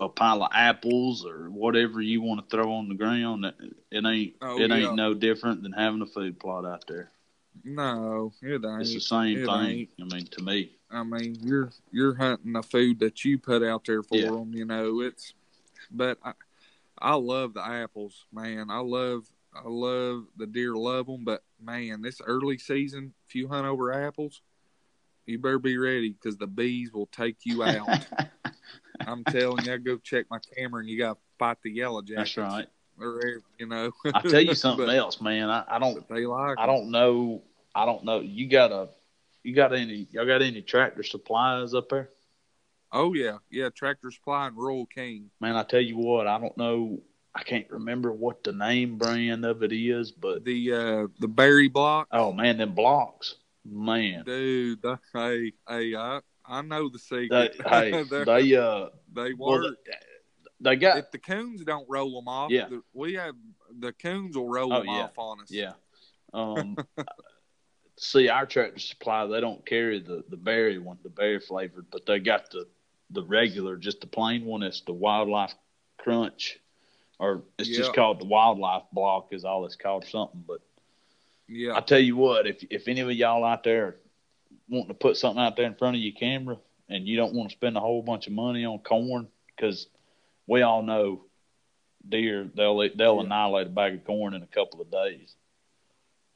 a 0.00 0.08
pile 0.08 0.42
of 0.42 0.50
apples 0.52 1.24
or 1.24 1.50
whatever 1.50 2.00
you 2.00 2.20
want 2.20 2.40
to 2.48 2.56
throw 2.56 2.72
on 2.72 2.88
the 2.88 2.94
ground, 2.94 3.44
it, 3.44 3.54
it 3.90 4.04
ain't 4.04 4.34
Oh, 4.42 4.58
it 4.58 4.70
ain't 4.72 4.94
no 4.96 5.14
different 5.14 5.62
than 5.62 5.72
having 5.72 6.02
a 6.02 6.06
food 6.06 6.38
plot 6.40 6.64
out 6.66 6.84
there. 6.88 7.10
No, 7.62 8.32
it 8.42 8.64
ain't. 8.64 8.80
It's 8.80 8.94
the 8.94 9.00
same 9.00 9.38
it 9.38 9.46
thing. 9.46 9.54
ain't. 9.54 9.90
I 10.00 10.04
mean, 10.04 10.26
to 10.26 10.42
me, 10.42 10.72
I 10.90 11.02
mean, 11.04 11.38
you're 11.40 11.70
you're 11.92 12.14
hunting 12.14 12.52
the 12.54 12.62
food 12.62 12.98
that 13.00 13.24
you 13.24 13.38
put 13.38 13.62
out 13.62 13.84
there 13.84 14.02
for 14.02 14.16
Yeah. 14.16 14.30
them. 14.30 14.52
You 14.54 14.64
know, 14.64 15.00
it's. 15.00 15.34
But 15.90 16.18
I, 16.24 16.32
I 16.98 17.14
love 17.14 17.54
the 17.54 17.64
apples, 17.66 18.26
man. 18.32 18.70
I 18.70 18.78
love 18.78 19.24
I 19.54 19.62
love 19.68 20.24
the 20.36 20.46
deer. 20.46 20.74
Love 20.74 21.06
them, 21.06 21.24
but 21.24 21.42
man, 21.62 22.02
this 22.02 22.20
early 22.24 22.58
season, 22.58 23.14
if 23.28 23.34
you 23.34 23.46
hunt 23.48 23.66
over 23.66 23.92
apples, 23.92 24.40
you 25.26 25.38
better 25.38 25.58
be 25.58 25.76
ready 25.78 26.10
because 26.10 26.36
the 26.36 26.46
bees 26.46 26.92
will 26.92 27.06
take 27.06 27.36
you 27.44 27.62
out. 27.64 27.88
I'm 29.06 29.24
telling 29.24 29.64
you, 29.64 29.72
I 29.72 29.76
go 29.78 29.96
check 29.98 30.26
my 30.30 30.38
camera 30.56 30.80
and 30.80 30.88
you 30.88 30.98
got 30.98 31.14
to 31.14 31.18
fight 31.38 31.58
the 31.62 31.70
yellow 31.70 32.02
jackets. 32.02 32.34
that's 32.34 32.52
right. 32.52 32.66
Or, 33.00 33.20
you 33.58 33.66
know. 33.66 33.90
I 34.12 34.20
tell 34.20 34.40
you 34.40 34.54
something 34.54 34.86
But- 34.86 34.94
else, 34.96 35.20
man. 35.20 35.50
I, 35.50 35.64
I 35.68 35.78
don't 35.78 36.08
they 36.08 36.26
like. 36.26 36.58
I 36.58 36.66
don't 36.66 36.90
know. 36.90 37.42
I 37.74 37.86
don't 37.86 38.04
know. 38.04 38.20
You 38.20 38.48
got 38.48 38.70
a 38.72 38.88
you 39.42 39.54
got 39.54 39.72
any 39.74 40.06
y'all 40.12 40.26
got 40.26 40.42
any 40.42 40.62
tractor 40.62 41.02
supplies 41.02 41.74
up 41.74 41.88
there? 41.90 42.10
Oh 42.94 43.12
yeah, 43.12 43.38
yeah. 43.50 43.70
Tractor 43.74 44.10
Supply 44.10 44.46
and 44.46 44.56
Rural 44.56 44.86
King. 44.86 45.28
Man, 45.40 45.56
I 45.56 45.64
tell 45.64 45.80
you 45.80 45.98
what, 45.98 46.26
I 46.28 46.38
don't 46.38 46.56
know. 46.56 47.00
I 47.34 47.42
can't 47.42 47.68
remember 47.70 48.12
what 48.12 48.44
the 48.44 48.52
name 48.52 48.96
brand 48.98 49.44
of 49.44 49.64
it 49.64 49.72
is, 49.72 50.12
but 50.12 50.44
The 50.44 50.72
uh 50.72 51.06
the 51.18 51.26
berry 51.28 51.68
block. 51.68 52.06
oh 52.12 52.32
man, 52.32 52.56
them 52.58 52.74
blocks, 52.74 53.34
man. 53.64 54.22
Dude, 54.24 54.80
that, 54.82 55.00
hey, 55.12 55.52
hey, 55.68 55.96
I, 55.96 56.20
I 56.46 56.62
know 56.62 56.88
the 56.88 56.98
They, 57.10 57.24
secret. 57.26 57.56
hey, 57.68 58.02
They're- 58.04 58.24
they 58.24 58.54
uh, 58.54 58.86
they 59.12 59.34
well, 59.34 59.62
work. 59.62 59.76
they, 59.84 59.92
they 60.60 60.76
got 60.76 60.98
if 60.98 61.10
the 61.10 61.18
coons 61.18 61.64
don't 61.64 61.86
roll 61.90 62.14
them 62.20 62.28
off, 62.28 62.52
Yeah. 62.52 62.68
the, 62.68 62.82
we 62.92 63.14
have 63.14 63.34
the 63.80 63.92
coons 63.92 64.36
will 64.36 64.48
roll 64.48 64.72
Oh, 64.72 64.78
them 64.78 64.86
yeah. 64.86 64.92
off 65.02 65.18
on 65.18 65.40
us. 65.40 65.50
yeah. 65.50 65.72
Um, 66.32 66.76
see, 67.98 68.28
our 68.28 68.46
tractor 68.46 68.78
supply 68.78 69.26
they 69.26 69.40
don't 69.40 69.64
carry 69.66 70.00
the 70.00 70.22
the 70.28 70.36
berry 70.36 70.78
one, 70.78 70.98
the 71.02 71.08
berry 71.10 71.40
flavored, 71.40 71.86
but 71.90 72.06
they 72.06 72.18
got 72.20 72.50
the 72.50 72.66
the 73.10 73.22
regular, 73.22 73.76
just 73.76 74.00
the 74.00 74.06
plain 74.06 74.44
one. 74.44 74.62
It's 74.62 74.80
the 74.82 74.92
wildlife 74.92 75.54
crunch, 75.98 76.58
or 77.18 77.42
it's 77.58 77.68
just 77.68 77.94
called 77.94 78.20
the 78.20 78.26
wildlife 78.26 78.84
block, 78.92 79.28
is 79.32 79.44
all 79.44 79.64
it's 79.66 79.76
called, 79.76 80.04
or 80.04 80.08
something. 80.08 80.44
But 80.46 80.60
yeah, 81.48 81.76
I 81.76 81.80
tell 81.80 81.98
you 82.00 82.16
what, 82.16 82.46
if 82.46 82.64
if 82.70 82.88
any 82.88 83.00
of 83.00 83.10
y'all 83.12 83.44
out 83.44 83.64
there 83.64 83.96
wanting 84.68 84.88
to 84.88 84.94
put 84.94 85.16
something 85.16 85.42
out 85.42 85.56
there 85.56 85.66
in 85.66 85.74
front 85.74 85.96
of 85.96 86.02
your 86.02 86.14
camera, 86.14 86.58
and 86.88 87.06
you 87.06 87.16
don't 87.16 87.34
want 87.34 87.50
to 87.50 87.56
spend 87.56 87.76
a 87.76 87.80
whole 87.80 88.02
bunch 88.02 88.26
of 88.26 88.32
money 88.32 88.64
on 88.64 88.78
corn, 88.78 89.28
because 89.54 89.86
we 90.46 90.62
all 90.62 90.82
know 90.82 91.24
deer 92.08 92.50
they'll 92.54 92.76
they'll 92.94 93.16
Yeah. 93.16 93.22
annihilate 93.22 93.66
a 93.68 93.70
bag 93.70 93.94
of 93.94 94.04
corn 94.04 94.34
in 94.34 94.42
a 94.42 94.46
couple 94.46 94.80
of 94.80 94.90
days. 94.90 95.34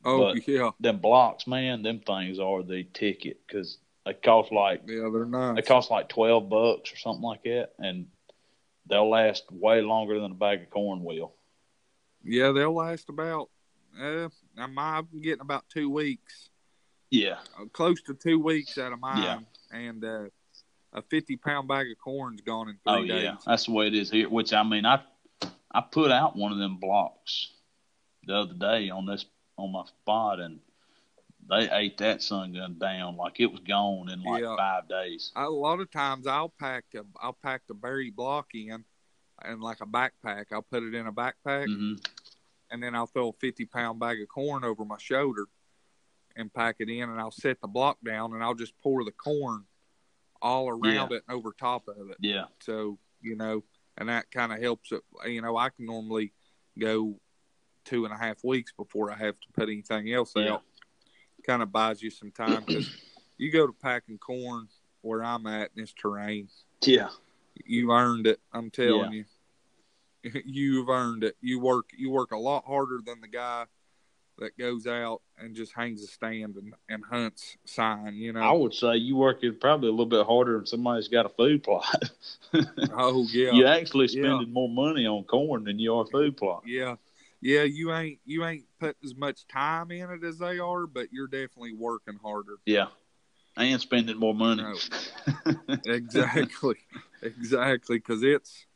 oh 0.04 0.32
but- 0.32 0.46
yeah, 0.48 0.70
Them 0.80 0.98
blocks, 0.98 1.46
man, 1.46 1.82
them 1.82 2.00
things 2.00 2.38
are 2.38 2.62
the 2.62 2.84
ticket 2.84 3.40
because 3.46 3.78
they 4.08 4.14
cost 4.14 4.50
like 4.50 4.82
yeah, 4.86 5.08
they're 5.12 5.26
nice. 5.26 5.56
they 5.56 5.62
cost 5.62 5.90
like 5.90 6.08
twelve 6.08 6.48
bucks 6.48 6.92
or 6.92 6.96
something 6.96 7.22
like 7.22 7.42
that, 7.44 7.72
and 7.78 8.06
they'll 8.88 9.08
last 9.10 9.44
way 9.52 9.82
longer 9.82 10.18
than 10.18 10.30
a 10.32 10.34
bag 10.34 10.62
of 10.62 10.70
corn 10.70 11.04
will. 11.04 11.34
yeah, 12.24 12.50
they'll 12.52 12.74
last 12.74 13.08
about. 13.10 13.50
Uh, 14.00 14.28
I'm, 14.56 15.08
getting 15.22 15.40
about 15.40 15.64
two 15.68 15.90
weeks, 15.90 16.50
Yeah, 17.10 17.38
uh, 17.60 17.64
close 17.72 18.00
to 18.02 18.14
two 18.14 18.38
weeks 18.38 18.78
out 18.78 18.92
of 18.92 19.00
mine, 19.00 19.22
Yeah. 19.22 19.38
and 19.78 20.04
uh, 20.04 20.24
a 20.92 21.02
50 21.02 21.36
pound 21.36 21.66
bag 21.68 21.90
of 21.90 21.98
corn's 21.98 22.40
gone 22.40 22.68
in 22.68 22.74
three 22.84 23.04
oh 23.04 23.06
days. 23.06 23.22
yeah, 23.24 23.36
that's 23.44 23.66
the 23.66 23.72
way 23.72 23.88
it 23.88 23.94
is 23.94 24.10
here. 24.10 24.28
Which 24.28 24.52
I 24.52 24.62
mean, 24.62 24.86
I 24.86 25.02
I 25.72 25.80
put 25.82 26.10
out 26.10 26.34
one 26.36 26.52
of 26.52 26.58
them 26.58 26.78
blocks 26.78 27.50
the 28.24 28.34
other 28.36 28.54
day 28.54 28.88
on 28.90 29.04
this 29.06 29.26
on 29.58 29.72
my 29.72 29.84
spot, 29.84 30.40
and 30.40 30.60
they 31.48 31.70
ate 31.70 31.98
that 31.98 32.22
sun 32.22 32.52
gun 32.52 32.78
down 32.78 33.16
like 33.16 33.40
it 33.40 33.46
was 33.50 33.60
gone 33.60 34.10
in 34.10 34.22
like 34.22 34.42
Yeah. 34.42 34.56
five 34.56 34.88
days. 34.88 35.32
A 35.36 35.48
lot 35.48 35.80
of 35.80 35.90
times 35.90 36.26
I'll 36.26 36.48
pack 36.50 36.84
a 36.94 37.04
I'll 37.20 37.38
pack 37.42 37.62
the 37.66 37.74
berry 37.74 38.10
block 38.10 38.48
in, 38.54 38.84
and 39.42 39.60
like 39.62 39.80
a 39.80 39.86
backpack. 39.86 40.46
I'll 40.52 40.62
put 40.62 40.82
it 40.82 40.94
in 40.94 41.06
a 41.06 41.12
backpack, 41.12 41.66
hmm 41.66 41.94
and 42.70 42.82
then 42.82 42.94
I'll 42.94 43.06
throw 43.06 43.30
a 43.30 43.32
fifty 43.32 43.64
pound 43.64 43.98
bag 43.98 44.20
of 44.20 44.28
corn 44.28 44.64
over 44.64 44.84
my 44.84 44.98
shoulder, 44.98 45.46
and 46.36 46.52
pack 46.52 46.76
it 46.80 46.90
in, 46.90 47.08
and 47.08 47.18
I'll 47.20 47.30
set 47.30 47.60
the 47.60 47.68
block 47.68 47.98
down, 48.04 48.34
and 48.34 48.42
I'll 48.44 48.54
just 48.54 48.78
pour 48.82 49.04
the 49.04 49.12
corn 49.12 49.64
all 50.42 50.68
around 50.68 51.12
it 51.12 51.22
and 51.26 51.36
over 51.36 51.52
top 51.52 51.88
of 51.88 52.10
it. 52.10 52.16
Yeah, 52.20 52.44
So 52.60 52.98
you 53.20 53.36
know, 53.36 53.64
and 53.96 54.08
that 54.08 54.30
kind 54.30 54.52
of 54.52 54.60
helps 54.60 54.92
it. 54.92 55.02
You 55.26 55.42
know, 55.42 55.56
I 55.56 55.70
can 55.70 55.86
normally 55.86 56.32
go 56.78 57.18
two 57.84 58.04
and 58.04 58.12
a 58.12 58.18
half 58.18 58.44
weeks 58.44 58.72
before 58.72 59.10
I 59.10 59.16
have 59.16 59.40
to 59.40 59.48
put 59.54 59.68
anything 59.68 60.12
else 60.12 60.32
Yeah. 60.36 60.52
out. 60.54 60.62
Kind 61.48 61.62
of 61.62 61.72
buys 61.72 62.02
you 62.02 62.10
some 62.10 62.30
time 62.30 62.62
because 62.66 62.90
you 63.38 63.50
go 63.50 63.66
to 63.66 63.72
packing 63.72 64.18
corn 64.18 64.68
where 65.00 65.24
I'm 65.24 65.46
at 65.46 65.70
in 65.74 65.80
this 65.82 65.94
terrain. 65.94 66.48
yeah, 66.84 67.08
You 67.64 67.90
earned 67.90 68.26
it. 68.26 68.38
I'm 68.52 68.70
telling 68.70 69.12
you, 69.14 69.24
you've 70.44 70.90
earned 70.90 71.24
it. 71.24 71.36
You 71.40 71.58
work. 71.58 71.88
You 71.96 72.10
work 72.10 72.32
a 72.32 72.36
lot 72.36 72.66
harder 72.66 73.00
than 73.02 73.22
the 73.22 73.28
guy 73.28 73.64
that 74.36 74.58
goes 74.58 74.86
out 74.86 75.22
and 75.38 75.56
just 75.56 75.72
hangs 75.74 76.02
a 76.02 76.06
stand 76.06 76.56
and, 76.56 76.74
and 76.90 77.02
hunts 77.10 77.56
sign. 77.64 78.16
You 78.16 78.34
know. 78.34 78.40
I 78.40 78.52
would 78.52 78.74
say 78.74 78.96
you 78.96 79.16
work 79.16 79.42
it 79.42 79.58
probably 79.58 79.88
a 79.88 79.92
little 79.92 80.04
bit 80.04 80.26
harder 80.26 80.58
than 80.58 80.66
somebody's 80.66 81.08
got 81.08 81.24
a 81.24 81.30
food 81.30 81.64
plot. 81.64 82.10
oh 82.92 83.26
yeah. 83.32 83.52
you 83.52 83.66
actually 83.66 84.08
Yeah. 84.10 84.22
spending 84.22 84.52
more 84.52 84.68
money 84.68 85.06
on 85.06 85.24
corn 85.24 85.64
than 85.64 85.78
you 85.78 85.94
are 85.94 86.04
food 86.04 86.36
plot. 86.36 86.64
Yeah. 86.66 86.96
Yeah, 87.40 87.62
you 87.62 87.92
ain't 87.92 88.18
you 88.24 88.44
ain't 88.44 88.64
put 88.80 88.96
as 89.04 89.14
much 89.14 89.46
time 89.46 89.90
in 89.90 90.10
it 90.10 90.24
as 90.24 90.38
they 90.38 90.58
are, 90.58 90.86
but 90.86 91.12
you're 91.12 91.28
definitely 91.28 91.74
working 91.74 92.18
harder. 92.22 92.56
Yeah, 92.66 92.86
and 93.56 93.80
spending 93.80 94.18
more 94.18 94.34
money. 94.34 94.64
Exactly, 95.84 96.76
exactly, 97.22 97.98
because 97.98 98.22
it's, 98.22 98.66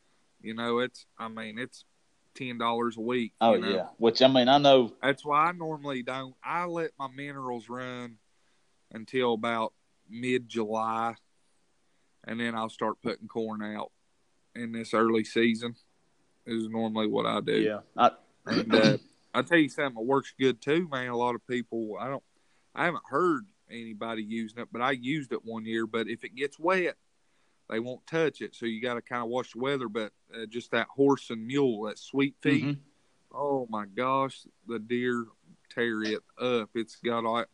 you 0.40 0.54
know, 0.54 0.78
it's. 0.78 1.06
I 1.18 1.28
mean, 1.28 1.58
it's 1.58 1.84
ten 2.34 2.58
dollars 2.58 2.96
a 2.96 3.00
week. 3.00 3.32
oh 3.40 3.54
you 3.54 3.60
know? 3.60 3.68
yeah, 3.68 3.86
which 3.98 4.22
I 4.22 4.28
mean 4.28 4.48
I 4.48 4.58
know. 4.58 4.92
That's 5.02 5.24
why 5.24 5.46
I 5.46 5.52
normally 5.52 6.02
don't. 6.02 6.34
I 6.44 6.64
let 6.66 6.92
my 6.98 7.08
minerals 7.08 7.68
run 7.68 8.18
until 8.92 9.34
about 9.34 9.72
mid 10.08 10.48
July, 10.48 11.14
and 12.24 12.38
then 12.38 12.54
I'll 12.54 12.68
start 12.68 13.02
putting 13.02 13.28
corn 13.28 13.62
out 13.62 13.90
in 14.54 14.72
this 14.72 14.94
early 14.94 15.24
season. 15.24 15.74
Is 16.44 16.68
normally 16.68 17.06
what 17.06 17.24
I 17.24 17.40
do. 17.40 17.60
Yeah, 17.60 17.80
I, 17.96 18.10
And 18.46 18.74
uh, 18.74 18.98
I 19.34 19.42
tell 19.42 19.58
you 19.58 19.68
something, 19.68 20.00
it 20.02 20.06
works 20.06 20.34
good 20.38 20.60
too, 20.60 20.88
man. 20.90 21.08
A 21.08 21.16
lot 21.16 21.34
of 21.34 21.46
people, 21.46 21.96
I 21.98 22.08
don't, 22.08 22.22
I 22.74 22.84
haven't 22.84 23.04
heard 23.08 23.46
anybody 23.70 24.22
using 24.22 24.58
it, 24.60 24.68
but 24.72 24.82
I 24.82 24.92
used 24.92 25.32
it 25.32 25.44
one 25.44 25.64
year. 25.64 25.86
But 25.86 26.08
if 26.08 26.24
it 26.24 26.34
gets 26.34 26.58
wet, 26.58 26.96
they 27.70 27.80
won't 27.80 28.06
touch 28.06 28.40
it. 28.40 28.54
So 28.54 28.66
you 28.66 28.82
got 28.82 28.94
to 28.94 29.02
kind 29.02 29.22
of 29.22 29.28
watch 29.28 29.52
the 29.52 29.60
weather. 29.60 29.88
But 29.88 30.12
uh, 30.34 30.46
just 30.46 30.70
that 30.72 30.88
horse 30.88 31.30
and 31.30 31.46
mule, 31.46 31.84
that 31.84 31.98
sweet 31.98 32.34
feed, 32.40 32.64
Mhm. 32.64 32.78
oh 33.32 33.66
my 33.70 33.86
gosh, 33.86 34.46
the 34.66 34.78
deer 34.78 35.26
tear 35.70 36.02
it 36.02 36.22
up. 36.38 36.70
It's 36.74 36.96
got 36.96 37.24
like 37.24 37.46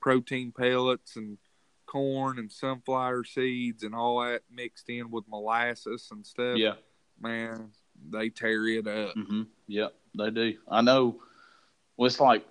protein 0.00 0.52
pellets 0.52 1.16
and 1.16 1.38
corn 1.86 2.38
and 2.38 2.52
sunflower 2.52 3.24
seeds 3.24 3.82
and 3.82 3.94
all 3.94 4.20
that 4.24 4.42
mixed 4.50 4.88
in 4.88 5.10
with 5.10 5.24
molasses 5.28 6.08
and 6.12 6.24
stuff. 6.24 6.58
yeah. 6.58 6.74
Man, 7.20 7.72
they 8.08 8.30
tear 8.30 8.66
it 8.68 8.86
up. 8.86 9.14
hmm 9.14 9.42
Yep, 9.66 9.94
they 10.16 10.30
do. 10.30 10.54
I 10.68 10.80
know. 10.82 11.20
Well, 11.96 12.06
it's 12.06 12.20
like 12.20 12.44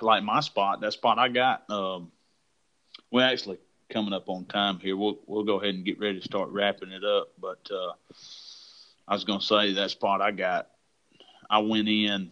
like 0.00 0.22
my 0.22 0.40
spot. 0.40 0.80
That 0.80 0.92
spot 0.92 1.18
I 1.18 1.28
got. 1.28 1.68
Um, 1.70 2.10
we're 3.10 3.24
actually 3.24 3.58
coming 3.90 4.12
up 4.12 4.28
on 4.28 4.44
time 4.46 4.78
here. 4.78 4.96
We'll 4.96 5.18
we'll 5.26 5.44
go 5.44 5.60
ahead 5.60 5.74
and 5.74 5.84
get 5.84 6.00
ready 6.00 6.18
to 6.18 6.24
start 6.24 6.50
wrapping 6.50 6.90
it 6.90 7.04
up. 7.04 7.28
But 7.40 7.68
uh, 7.70 7.92
I 9.06 9.14
was 9.14 9.24
gonna 9.24 9.40
say 9.40 9.74
that 9.74 9.90
spot 9.90 10.20
I 10.20 10.30
got. 10.30 10.68
I 11.48 11.58
went 11.58 11.88
in, 11.88 12.30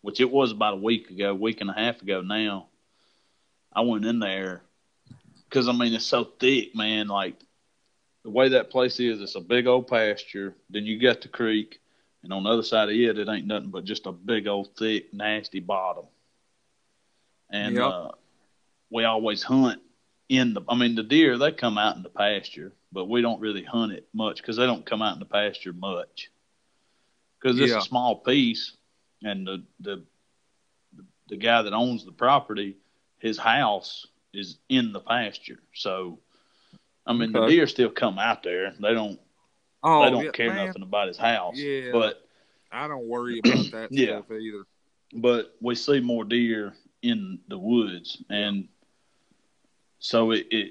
which 0.00 0.20
it 0.20 0.30
was 0.30 0.52
about 0.52 0.74
a 0.74 0.78
week 0.78 1.10
ago, 1.10 1.34
week 1.34 1.60
and 1.60 1.70
a 1.70 1.74
half 1.74 2.00
ago 2.00 2.22
now. 2.22 2.68
I 3.72 3.82
went 3.82 4.06
in 4.06 4.18
there 4.18 4.62
because 5.48 5.68
I 5.68 5.72
mean 5.72 5.92
it's 5.92 6.06
so 6.06 6.24
thick, 6.24 6.74
man. 6.74 7.08
Like 7.08 7.36
the 8.22 8.30
way 8.30 8.50
that 8.50 8.70
place 8.70 8.98
is, 9.00 9.20
it's 9.20 9.34
a 9.34 9.40
big 9.40 9.66
old 9.66 9.88
pasture. 9.88 10.54
Then 10.70 10.84
you 10.84 11.00
got 11.00 11.20
the 11.20 11.28
creek, 11.28 11.80
and 12.24 12.32
on 12.32 12.42
the 12.42 12.50
other 12.50 12.62
side 12.62 12.88
of 12.88 12.94
it, 12.96 13.18
it 13.18 13.28
ain't 13.28 13.46
nothing 13.46 13.70
but 13.70 13.84
just 13.84 14.06
a 14.06 14.12
big 14.12 14.48
old 14.48 14.74
thick, 14.76 15.12
nasty 15.12 15.60
bottom. 15.60 16.06
And 17.50 17.76
Yep. 17.76 17.84
uh, 17.84 18.08
we 18.90 19.04
always 19.04 19.42
hunt 19.42 19.80
in 20.28 20.54
the. 20.54 20.62
I 20.68 20.74
mean, 20.74 20.94
the 20.96 21.02
deer 21.02 21.36
they 21.38 21.52
come 21.52 21.78
out 21.78 21.96
in 21.96 22.02
the 22.02 22.08
pasture, 22.08 22.72
but 22.92 23.08
we 23.08 23.20
don't 23.20 23.40
really 23.40 23.62
hunt 23.62 23.92
it 23.92 24.08
much 24.14 24.38
because 24.38 24.56
they 24.56 24.66
don't 24.66 24.86
come 24.86 25.02
out 25.02 25.14
in 25.14 25.20
the 25.20 25.26
pasture 25.26 25.72
much. 25.74 26.30
Because 27.40 27.60
it's 27.60 27.72
Yeah. 27.72 27.78
a 27.78 27.82
small 27.82 28.16
piece, 28.16 28.72
and 29.22 29.46
the 29.46 29.62
the 29.80 30.02
the 31.28 31.36
guy 31.36 31.62
that 31.62 31.72
owns 31.74 32.04
the 32.04 32.12
property, 32.12 32.76
his 33.18 33.38
house 33.38 34.06
is 34.32 34.58
in 34.68 34.92
the 34.92 35.00
pasture. 35.00 35.58
So, 35.74 36.18
I 37.06 37.12
mean, 37.12 37.32
the 37.32 37.40
deer 37.40 37.66
still 37.66 37.90
come 37.90 38.18
out 38.18 38.42
there. 38.42 38.72
They 38.80 38.94
don't 38.94 39.20
Oh, 39.84 40.04
they 40.04 40.10
don't 40.10 40.24
yeah, 40.24 40.30
care 40.32 40.48
man, 40.48 40.66
nothing 40.66 40.82
about 40.82 41.08
his 41.08 41.18
house. 41.18 41.56
Yeah. 41.58 41.92
But 41.92 42.26
I 42.72 42.88
don't 42.88 43.06
worry 43.06 43.38
about 43.40 43.66
that 43.72 43.92
Yeah. 43.92 44.22
stuff 44.22 44.30
either. 44.32 44.64
but 45.14 45.54
we 45.60 45.74
see 45.74 46.00
more 46.00 46.24
deer 46.24 46.74
in 47.02 47.38
the 47.48 47.58
woods 47.58 48.22
and 48.30 48.68
so 49.98 50.30
it, 50.32 50.46
it 50.50 50.70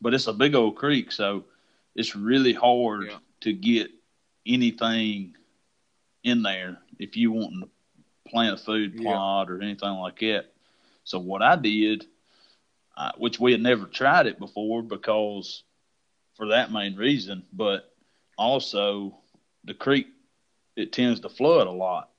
but 0.00 0.14
it's 0.14 0.26
a 0.26 0.32
big 0.32 0.54
old 0.54 0.76
creek 0.76 1.12
so 1.12 1.44
it's 1.94 2.16
really 2.16 2.52
hard 2.52 3.06
Yeah. 3.08 3.18
to 3.42 3.52
get 3.52 3.90
anything 4.46 5.36
in 6.24 6.42
there 6.42 6.78
if 6.98 7.16
you 7.16 7.30
want 7.32 7.54
to 7.62 7.68
plant 8.30 8.54
a 8.60 8.62
food 8.62 8.94
Yeah. 8.94 9.12
plot 9.12 9.50
or 9.50 9.62
anything 9.62 9.94
like 9.94 10.18
that 10.20 10.46
so 11.04 11.18
what 11.18 11.42
i 11.42 11.56
did 11.56 12.06
uh, 12.96 13.12
which 13.16 13.40
we 13.40 13.52
had 13.52 13.60
never 13.62 13.86
tried 13.86 14.26
it 14.26 14.38
before 14.38 14.82
because 14.82 15.62
for 16.34 16.48
that 16.48 16.72
main 16.72 16.96
reason 16.96 17.44
but 17.52 17.91
also 18.42 19.16
the 19.64 19.74
creek 19.74 20.08
it 20.76 20.92
tends 20.92 21.20
to 21.20 21.28
flood 21.28 21.66
a 21.66 21.70
lot 21.70 22.10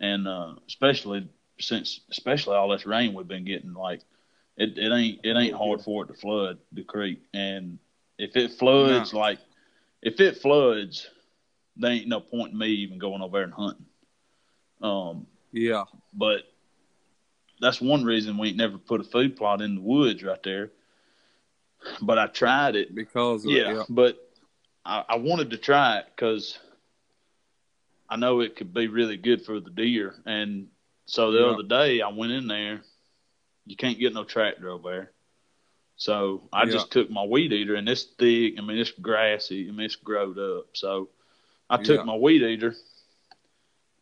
and 0.00 0.26
uh, 0.26 0.54
especially 0.66 1.28
since 1.60 2.00
especially 2.10 2.56
all 2.56 2.68
this 2.68 2.86
rain 2.86 3.14
we've 3.14 3.28
been 3.28 3.44
getting, 3.44 3.72
like 3.72 4.00
it, 4.56 4.76
it 4.76 4.92
ain't 4.92 5.20
it 5.24 5.36
ain't 5.36 5.54
hard 5.54 5.80
for 5.80 6.04
it 6.04 6.08
to 6.08 6.14
flood 6.14 6.58
the 6.72 6.82
creek. 6.82 7.22
And 7.32 7.78
if 8.18 8.36
it 8.36 8.52
floods, 8.52 9.12
No. 9.12 9.20
like 9.20 9.38
if 10.02 10.18
it 10.20 10.38
floods, 10.38 11.08
there 11.76 11.92
ain't 11.92 12.08
no 12.08 12.20
point 12.20 12.52
in 12.52 12.58
me 12.58 12.68
even 12.68 12.98
going 12.98 13.22
over 13.22 13.38
there 13.38 13.44
and 13.44 13.54
hunting. 13.54 13.86
Um, 14.82 15.26
Yeah. 15.52 15.84
but 16.12 16.42
that's 17.60 17.80
one 17.80 18.04
reason 18.04 18.36
we 18.38 18.48
ain't 18.48 18.56
never 18.56 18.78
put 18.78 19.00
a 19.00 19.04
food 19.04 19.36
plot 19.36 19.62
in 19.62 19.76
the 19.76 19.80
woods 19.80 20.22
right 20.24 20.42
there. 20.42 20.70
But 22.00 22.18
I 22.18 22.26
tried 22.26 22.76
it 22.76 22.94
Because 22.94 23.44
of 23.44 23.52
yeah, 23.52 23.70
it. 23.70 23.74
Yeah. 23.76 23.82
but 23.88 24.21
I, 24.84 25.04
I 25.08 25.16
wanted 25.16 25.50
to 25.50 25.56
try 25.58 25.98
it 25.98 26.06
because 26.14 26.58
I 28.08 28.16
know 28.16 28.40
it 28.40 28.56
could 28.56 28.74
be 28.74 28.88
really 28.88 29.16
good 29.16 29.44
for 29.44 29.60
the 29.60 29.70
deer. 29.70 30.14
And 30.26 30.68
so 31.06 31.30
the 31.32 31.46
Yeah. 31.46 31.52
other 31.54 31.62
day 31.62 32.00
I 32.00 32.08
went 32.08 32.32
in 32.32 32.46
there. 32.48 32.82
You 33.66 33.76
can't 33.76 33.98
get 33.98 34.12
no 34.12 34.24
tractor 34.24 34.70
over 34.70 34.90
there. 34.90 35.10
So 35.96 36.48
I 36.52 36.64
Yeah. 36.64 36.72
just 36.72 36.90
took 36.90 37.10
my 37.10 37.24
weed 37.24 37.52
eater 37.52 37.76
and 37.76 37.88
it's 37.88 38.04
thick. 38.04 38.54
I 38.58 38.60
mean, 38.60 38.78
it's 38.78 38.90
grassy. 38.90 39.68
I 39.68 39.70
mean, 39.70 39.86
it's 39.86 39.96
growed 39.96 40.38
up. 40.38 40.66
So 40.72 41.10
I 41.70 41.76
took 41.76 41.98
Yeah. 42.00 42.04
my 42.04 42.16
weed 42.16 42.42
eater 42.42 42.74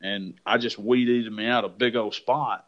and 0.01 0.35
I 0.47 0.57
just 0.57 0.79
weed 0.79 1.09
eated 1.09 1.33
me 1.33 1.47
out 1.47 1.65
a 1.65 1.69
big 1.69 1.97
old 1.97 2.15
spot. 2.15 2.67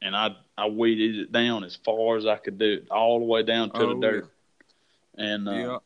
And 0.00 0.14
I, 0.14 0.36
I 0.56 0.68
weeded 0.68 1.16
it 1.16 1.32
down 1.32 1.64
as 1.64 1.76
far 1.76 2.16
as 2.16 2.26
I 2.26 2.36
could 2.36 2.58
do 2.58 2.74
it, 2.74 2.90
all 2.90 3.18
the 3.18 3.24
way 3.24 3.42
down 3.42 3.70
to 3.70 3.78
Oh, 3.78 3.94
the 3.94 4.00
dirt. 4.00 4.30
And 5.16 5.48
uh. 5.48 5.78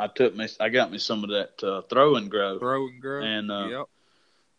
I 0.00 0.06
took 0.06 0.34
me, 0.34 0.48
I 0.58 0.70
got 0.70 0.90
me 0.90 0.98
some 0.98 1.22
of 1.22 1.30
that 1.30 1.62
uh, 1.62 1.82
throw 1.82 2.16
and 2.16 2.30
grow. 2.30 2.58
Throw 2.58 2.86
and 2.88 3.00
grow. 3.00 3.22
And, 3.22 3.50
uh, 3.50 3.66
yep. 3.70 3.86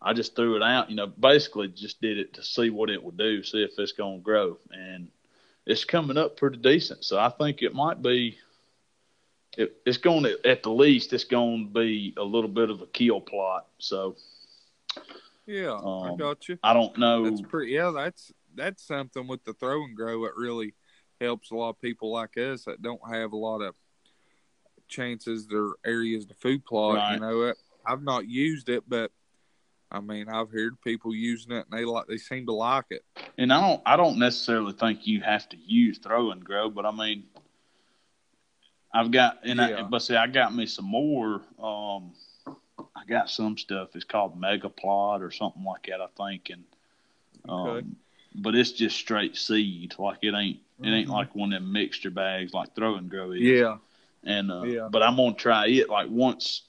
I 0.02 0.14
just 0.14 0.36
threw 0.36 0.56
it 0.56 0.64
out. 0.64 0.90
You 0.90 0.96
know, 0.96 1.08
basically 1.08 1.68
just 1.68 2.02
did 2.02 2.18
it 2.18 2.34
to 2.36 2.44
see 2.44 2.70
what 2.70 2.90
it 2.90 3.04
would 3.04 3.18
do, 3.18 3.44
see 3.44 3.64
if 3.64 3.72
it's 3.78 3.92
going 3.92 4.20
to 4.20 4.24
grow, 4.24 4.58
and 4.72 5.08
it's 5.66 5.86
coming 5.86 6.18
up 6.18 6.38
pretty 6.38 6.58
decent. 6.58 7.04
So 7.04 7.20
I 7.20 7.30
think 7.30 7.62
it 7.62 7.76
might 7.76 8.02
be. 8.02 8.38
It, 9.58 9.76
it's 9.86 9.98
going 9.98 10.24
to, 10.24 10.40
at 10.48 10.64
the 10.64 10.72
least, 10.72 11.12
it's 11.12 11.26
going 11.26 11.68
to 11.68 11.74
be 11.74 12.14
a 12.18 12.24
little 12.24 12.50
bit 12.50 12.70
of 12.70 12.82
a 12.82 12.88
kill 12.88 13.20
plot. 13.20 13.68
So 13.80 14.16
Yeah. 15.46 15.74
I 15.74 16.10
um, 16.10 16.18
got 16.18 16.48
you. 16.48 16.58
I 16.64 16.74
don't 16.74 16.98
know. 16.98 17.30
That's 17.30 17.42
pretty. 17.42 17.74
Yeah. 17.74 17.92
That's 17.94 18.32
that's 18.56 18.84
something 18.84 19.28
with 19.28 19.44
the 19.44 19.54
throw 19.54 19.84
and 19.84 19.96
grow. 19.96 20.26
It 20.26 20.34
really 20.36 20.74
helps 21.20 21.52
a 21.52 21.56
lot 21.56 21.70
of 21.70 21.82
people 21.82 22.12
like 22.12 22.38
us 22.38 22.66
that 22.66 22.82
don't 22.82 23.02
have 23.10 23.34
a 23.34 23.38
lot 23.38 23.62
of 23.62 23.76
chances 24.92 25.48
or 25.52 25.76
areas 25.84 26.26
to 26.28 26.36
food 26.36 26.64
plot. 26.66 26.98
Right. 26.98 27.14
You 27.14 27.20
know, 27.20 27.42
it, 27.44 27.58
I've 27.86 28.04
not 28.04 28.28
used 28.28 28.70
it, 28.70 28.84
but 28.88 29.12
I 29.90 30.00
mean, 30.00 30.30
I've 30.30 30.52
heard 30.52 30.80
people 30.82 31.16
using 31.16 31.52
it 31.54 31.66
and 31.70 31.80
they 31.80 31.84
like 31.86 32.06
they 32.08 32.18
seem 32.18 32.46
to 32.46 32.54
like 32.54 32.86
it. 32.92 33.04
And 33.40 33.52
I 33.52 33.60
don't 33.60 33.82
I 33.86 33.98
don't 33.98 34.20
necessarily 34.20 34.74
think 34.74 35.08
you 35.08 35.22
have 35.22 35.50
to 35.50 35.58
use 35.58 35.98
throw 35.98 36.32
and 36.32 36.44
grow, 36.44 36.70
but 36.70 36.86
I 36.86 36.92
mean 36.92 37.24
I've 38.94 39.12
got 39.12 39.40
and 39.44 39.60
Yeah. 39.60 39.80
I 39.80 39.82
but 39.84 40.00
see 40.00 40.16
I 40.16 40.28
got 40.28 40.54
me 40.54 40.66
some 40.66 40.86
more 40.86 41.42
um 41.62 42.12
I 42.96 43.06
got 43.08 43.30
some 43.30 43.58
stuff 43.58 43.96
it's 43.96 44.06
called 44.06 44.40
Mega 44.40 44.70
Plot 44.70 45.22
or 45.22 45.32
something 45.32 45.64
like 45.64 45.88
that 45.88 46.02
I 46.02 46.08
think 46.18 46.50
and 46.52 46.64
um 47.50 47.60
Okay. 47.68 47.88
but 48.36 48.56
it's 48.56 48.72
just 48.72 48.96
straight 48.96 49.36
seed 49.36 49.96
like 49.98 50.20
it 50.22 50.34
ain't 50.34 50.60
it 50.84 50.88
ain't 50.88 51.10
Mhm. 51.10 51.14
like 51.14 51.36
one 51.36 51.54
of 51.54 51.62
them 51.62 51.72
mixture 51.72 52.10
bags 52.12 52.54
like 52.54 52.74
throw 52.76 52.96
and 52.96 53.10
grow 53.10 53.32
is. 53.32 53.42
Yeah, 53.42 53.78
And 54.24 54.52
uh, 54.52 54.64
Yeah. 54.64 54.90
but 54.92 55.04
I'm 55.04 55.16
gonna 55.16 55.34
try 55.36 55.68
it 55.68 55.90
like 55.90 56.10
once, 56.10 56.64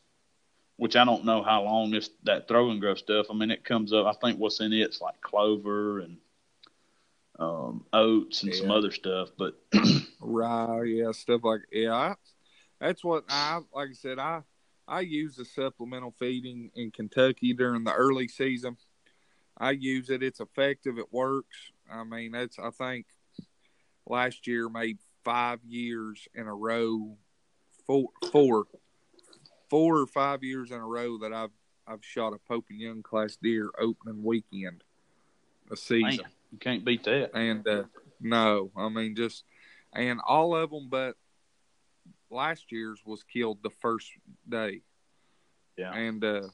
which 0.76 0.96
I 0.96 1.04
don't 1.04 1.24
know 1.24 1.42
how 1.42 1.62
long 1.62 1.90
this 1.90 2.10
that 2.24 2.48
throw 2.48 2.70
and 2.70 2.80
grow 2.80 2.94
stuff. 2.94 3.26
I 3.30 3.34
mean, 3.34 3.50
it 3.50 3.64
comes 3.64 3.92
up. 3.92 4.06
I 4.06 4.12
think 4.12 4.38
what's 4.38 4.60
in 4.60 4.72
it's 4.72 5.00
like 5.00 5.20
clover 5.20 6.00
and 6.00 6.16
um, 7.38 7.84
oats 7.92 8.42
and 8.42 8.54
some 8.54 8.70
other 8.70 8.90
stuff. 8.90 9.30
But 9.36 9.54
rye, 10.20 10.84
yeah, 10.84 11.12
stuff 11.12 11.42
like 11.44 11.62
yeah. 11.70 11.94
I, 11.94 12.14
that's 12.80 13.04
what 13.04 13.24
I 13.28 13.60
like. 13.74 13.90
I 13.90 13.94
said 13.94 14.18
I 14.18 14.42
I 14.88 15.00
use 15.00 15.36
the 15.36 15.44
supplemental 15.44 16.14
feeding 16.18 16.70
in 16.74 16.90
Kentucky 16.90 17.52
during 17.52 17.84
the 17.84 17.92
early 17.92 18.28
season. 18.28 18.76
I 19.58 19.72
use 19.72 20.10
it. 20.10 20.22
It's 20.22 20.40
effective. 20.40 20.98
It 20.98 21.12
works. 21.12 21.56
I 21.90 22.04
mean, 22.04 22.32
that's 22.32 22.58
I 22.58 22.70
think 22.70 23.06
last 24.06 24.46
year 24.46 24.68
made 24.68 24.98
five 25.24 25.60
years 25.64 26.26
in 26.34 26.46
a 26.46 26.54
row, 26.54 27.16
four 27.86 28.08
four 28.30 28.64
four 29.70 29.98
or 29.98 30.06
five 30.06 30.42
years 30.42 30.70
in 30.70 30.78
a 30.78 30.86
row 30.86 31.18
that 31.18 31.32
I've 31.32 31.50
I've 31.86 32.04
shot 32.04 32.32
a 32.32 32.38
Pope 32.38 32.66
and 32.70 32.80
Young 32.80 33.02
class 33.02 33.36
deer 33.42 33.70
opening 33.78 34.22
weekend 34.22 34.84
a 35.70 35.76
season. 35.76 36.02
man, 36.02 36.32
you 36.52 36.58
can't 36.58 36.84
beat 36.84 37.04
that. 37.04 37.34
And 37.34 37.66
uh, 37.66 37.84
no, 38.20 38.70
I 38.76 38.88
mean 38.88 39.16
just 39.16 39.44
and 39.94 40.20
all 40.26 40.56
of 40.56 40.70
them, 40.70 40.88
but 40.88 41.16
last 42.30 42.72
year's 42.72 43.00
was 43.04 43.22
killed 43.22 43.58
the 43.62 43.70
first 43.70 44.10
day. 44.48 44.82
Yeah. 45.76 45.92
And 45.92 46.24
uh, 46.24 46.48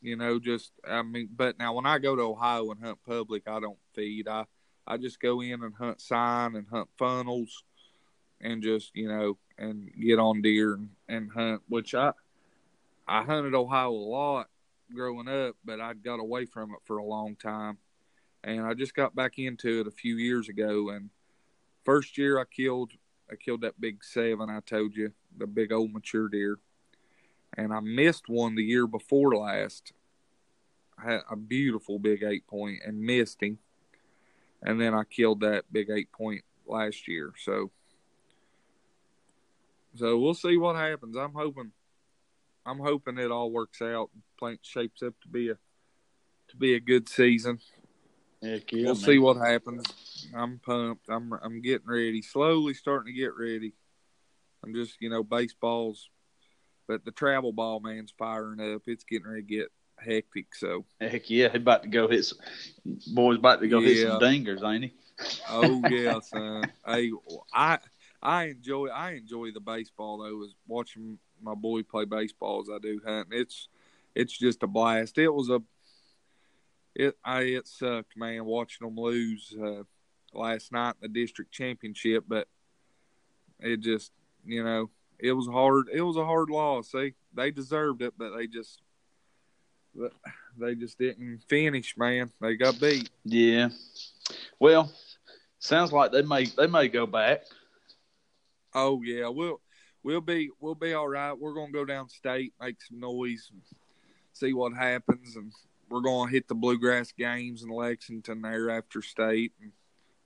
you 0.00 0.16
know, 0.16 0.38
just 0.38 0.72
I 0.88 1.02
mean, 1.02 1.28
but 1.34 1.58
now 1.58 1.74
when 1.74 1.86
I 1.86 1.98
go 1.98 2.16
to 2.16 2.22
Ohio 2.22 2.70
and 2.70 2.82
hunt 2.82 2.98
public, 3.06 3.44
I 3.46 3.60
don't 3.60 3.78
feed. 3.94 4.28
I 4.28 4.44
I 4.86 4.96
just 4.96 5.20
go 5.20 5.40
in 5.40 5.62
and 5.62 5.74
hunt 5.74 6.00
sign 6.00 6.56
and 6.56 6.66
hunt 6.68 6.88
funnels, 6.98 7.64
and 8.40 8.62
just 8.62 8.90
you 8.94 9.08
know 9.08 9.36
and 9.58 9.90
get 10.00 10.18
on 10.18 10.42
deer 10.42 10.74
and, 10.74 10.90
and 11.08 11.30
hunt. 11.30 11.62
Which 11.68 11.94
I 11.94 12.12
I 13.06 13.22
hunted 13.24 13.54
Ohio 13.54 13.90
a 13.90 13.92
lot 13.92 14.48
growing 14.94 15.28
up, 15.28 15.56
but 15.64 15.80
I 15.80 15.94
got 15.94 16.20
away 16.20 16.46
from 16.46 16.70
it 16.70 16.80
for 16.84 16.98
a 16.98 17.04
long 17.04 17.36
time, 17.36 17.78
and 18.42 18.66
I 18.66 18.74
just 18.74 18.94
got 18.94 19.14
back 19.14 19.38
into 19.38 19.80
it 19.80 19.86
a 19.86 19.92
few 19.92 20.16
years 20.16 20.48
ago. 20.48 20.90
And 20.90 21.10
first 21.84 22.18
year 22.18 22.38
I 22.38 22.44
killed 22.44 22.92
I 23.30 23.36
killed 23.36 23.60
that 23.60 23.80
big 23.80 24.02
seven 24.02 24.50
I 24.50 24.60
told 24.60 24.96
you, 24.96 25.12
the 25.36 25.46
big 25.46 25.72
old 25.72 25.92
mature 25.92 26.28
deer, 26.28 26.58
and 27.56 27.72
I 27.72 27.80
missed 27.80 28.28
one 28.28 28.54
the 28.54 28.64
year 28.64 28.86
before 28.86 29.36
last. 29.36 29.92
I 30.98 31.12
had 31.12 31.20
a 31.30 31.36
beautiful 31.36 31.98
big 31.98 32.22
eight 32.22 32.46
point 32.46 32.80
and 32.84 33.00
missed 33.00 33.42
him, 33.42 33.58
and 34.62 34.80
then 34.80 34.94
I 34.94 35.04
killed 35.04 35.40
that 35.40 35.64
big 35.72 35.90
eight 35.90 36.12
point 36.12 36.42
last 36.66 37.08
year. 37.08 37.32
So, 37.42 37.70
so 39.96 40.18
we'll 40.18 40.34
see 40.34 40.56
what 40.56 40.76
happens. 40.76 41.16
I'm 41.16 41.32
hoping, 41.32 41.72
I'm 42.64 42.78
hoping 42.78 43.18
it 43.18 43.30
all 43.30 43.50
works 43.50 43.82
out 43.82 44.10
plant 44.38 44.60
shapes 44.62 45.02
up 45.02 45.14
to 45.22 45.28
be 45.28 45.50
a 45.50 45.54
to 46.48 46.56
be 46.56 46.74
a 46.74 46.80
good 46.80 47.08
season. 47.08 47.58
Heck 48.42 48.72
yeah, 48.72 48.86
we'll 48.86 48.94
man. 48.94 49.02
see 49.02 49.18
what 49.18 49.36
happens. 49.36 49.84
I'm 50.34 50.58
pumped. 50.58 51.08
I'm 51.08 51.32
I'm 51.42 51.60
getting 51.60 51.86
ready. 51.86 52.22
Slowly 52.22 52.74
starting 52.74 53.12
to 53.12 53.18
get 53.18 53.36
ready. 53.36 53.74
I'm 54.64 54.74
just 54.74 54.96
you 55.00 55.10
know 55.10 55.22
baseballs, 55.22 56.08
but 56.88 57.04
the 57.04 57.12
travel 57.12 57.52
ball 57.52 57.80
man's 57.80 58.12
firing 58.18 58.60
up. 58.74 58.82
It's 58.86 59.04
getting 59.04 59.28
ready 59.28 59.42
to 59.42 59.48
get 59.48 59.68
hectic. 59.98 60.54
So 60.54 60.84
Heck 61.00 61.28
yeah, 61.28 61.50
he 61.50 61.58
about 61.58 61.82
to 61.82 61.88
go 61.88 62.08
hit. 62.08 62.24
Some, 62.24 62.38
boy's 63.14 63.38
about 63.38 63.60
to 63.60 63.68
go 63.68 63.80
hit 63.80 64.08
some 64.08 64.20
dingers, 64.20 64.62
ain't 64.62 64.84
he? 64.84 64.94
oh 65.50 65.82
yeah, 65.88 66.20
son. 66.20 66.72
Hey, 66.86 67.10
I 67.52 67.78
I 68.22 68.44
enjoy 68.44 68.88
I 68.88 69.12
enjoy 69.12 69.50
the 69.52 69.60
baseball 69.60 70.18
though. 70.18 70.42
Is 70.42 70.54
watching 70.66 71.18
my 71.42 71.54
boy 71.54 71.82
play 71.82 72.04
baseball 72.04 72.60
as 72.60 72.68
I 72.68 72.78
do 72.78 73.00
hunting. 73.04 73.38
It's 73.38 73.68
it's 74.14 74.36
just 74.36 74.62
a 74.62 74.66
blast. 74.66 75.18
It 75.18 75.30
was 75.30 75.48
a 75.48 75.62
it 76.94 77.16
I 77.24 77.40
it 77.42 77.66
sucked, 77.66 78.16
man, 78.16 78.44
watching 78.44 78.86
them 78.86 78.96
lose 78.96 79.54
uh, 79.60 79.84
last 80.32 80.72
night 80.72 80.96
in 81.00 81.12
the 81.12 81.20
district 81.20 81.52
championship. 81.52 82.24
But 82.28 82.48
it 83.58 83.80
just 83.80 84.12
you 84.44 84.64
know 84.64 84.90
it 85.18 85.32
was 85.32 85.46
hard. 85.46 85.86
It 85.92 86.02
was 86.02 86.16
a 86.16 86.24
hard 86.24 86.50
loss. 86.50 86.90
They 86.90 87.14
they 87.34 87.50
deserved 87.50 88.02
it, 88.02 88.14
but 88.18 88.36
they 88.36 88.46
just 88.46 88.82
they 90.58 90.74
just 90.74 90.98
didn't 90.98 91.42
finish, 91.48 91.96
man. 91.96 92.30
They 92.40 92.56
got 92.56 92.80
beat. 92.80 93.10
Yeah. 93.24 93.70
Well, 94.58 94.92
sounds 95.58 95.92
like 95.92 96.12
they 96.12 96.22
may 96.22 96.46
they 96.46 96.66
may 96.66 96.88
go 96.88 97.06
back. 97.06 97.44
Oh 98.74 99.02
yeah, 99.02 99.28
we'll 99.28 99.60
we'll 100.02 100.20
be 100.20 100.50
we'll 100.60 100.74
be 100.74 100.92
all 100.92 101.08
right. 101.08 101.32
We're 101.32 101.54
gonna 101.54 101.72
go 101.72 101.84
down 101.84 102.08
state, 102.08 102.52
make 102.60 102.80
some 102.82 103.00
noise, 103.00 103.50
see 104.32 104.52
what 104.52 104.74
happens, 104.74 105.36
and 105.36 105.52
we're 105.88 106.00
gonna 106.00 106.30
hit 106.30 106.48
the 106.48 106.54
bluegrass 106.54 107.12
games 107.12 107.62
in 107.62 107.68
Lexington 107.68 108.42
there 108.42 108.70
after 108.70 109.02
state, 109.02 109.52
and 109.60 109.72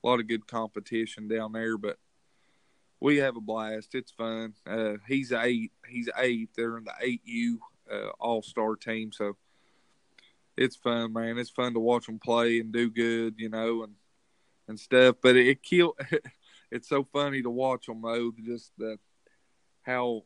a 0.03 0.07
lot 0.07 0.21
of 0.21 0.29
good 0.29 0.47
competition 0.47 1.29
down 1.29 1.53
there. 1.53 1.79
But 1.79 1.99
we 3.01 3.19
have 3.19 3.37
a 3.37 3.41
blast. 3.41 3.95
It's 3.95 4.13
fun. 4.13 4.55
Uh, 4.67 4.95
he's 5.09 5.33
eight. 5.33 5.73
He's 5.89 6.09
eight. 6.19 6.51
They're 6.55 6.79
in 6.79 6.85
the 6.85 6.95
eight 7.01 7.23
U 7.25 7.61
uh, 7.91 8.11
All 8.21 8.43
Star 8.43 8.77
team, 8.77 9.13
so 9.13 9.37
it's 10.57 10.77
fun, 10.77 11.13
man. 11.13 11.39
It's 11.39 11.51
fun 11.51 11.75
to 11.75 11.81
watch 11.81 12.07
them 12.07 12.19
play 12.19 12.61
and 12.61 12.73
do 12.73 12.91
good, 12.91 13.35
you 13.39 13.49
know, 13.49 13.83
and 13.85 13.95
and 14.69 14.79
stuff. 14.79 15.17
But 15.23 15.37
it, 15.37 15.49
it 15.49 15.63
kill. 15.63 15.97
it's 16.71 16.89
so 16.89 17.07
funny 17.13 17.43
to 17.43 17.51
watch 17.51 17.87
them 17.87 18.03
though. 18.03 18.33
Just 18.45 18.73
the 18.79 18.99
how 19.83 20.23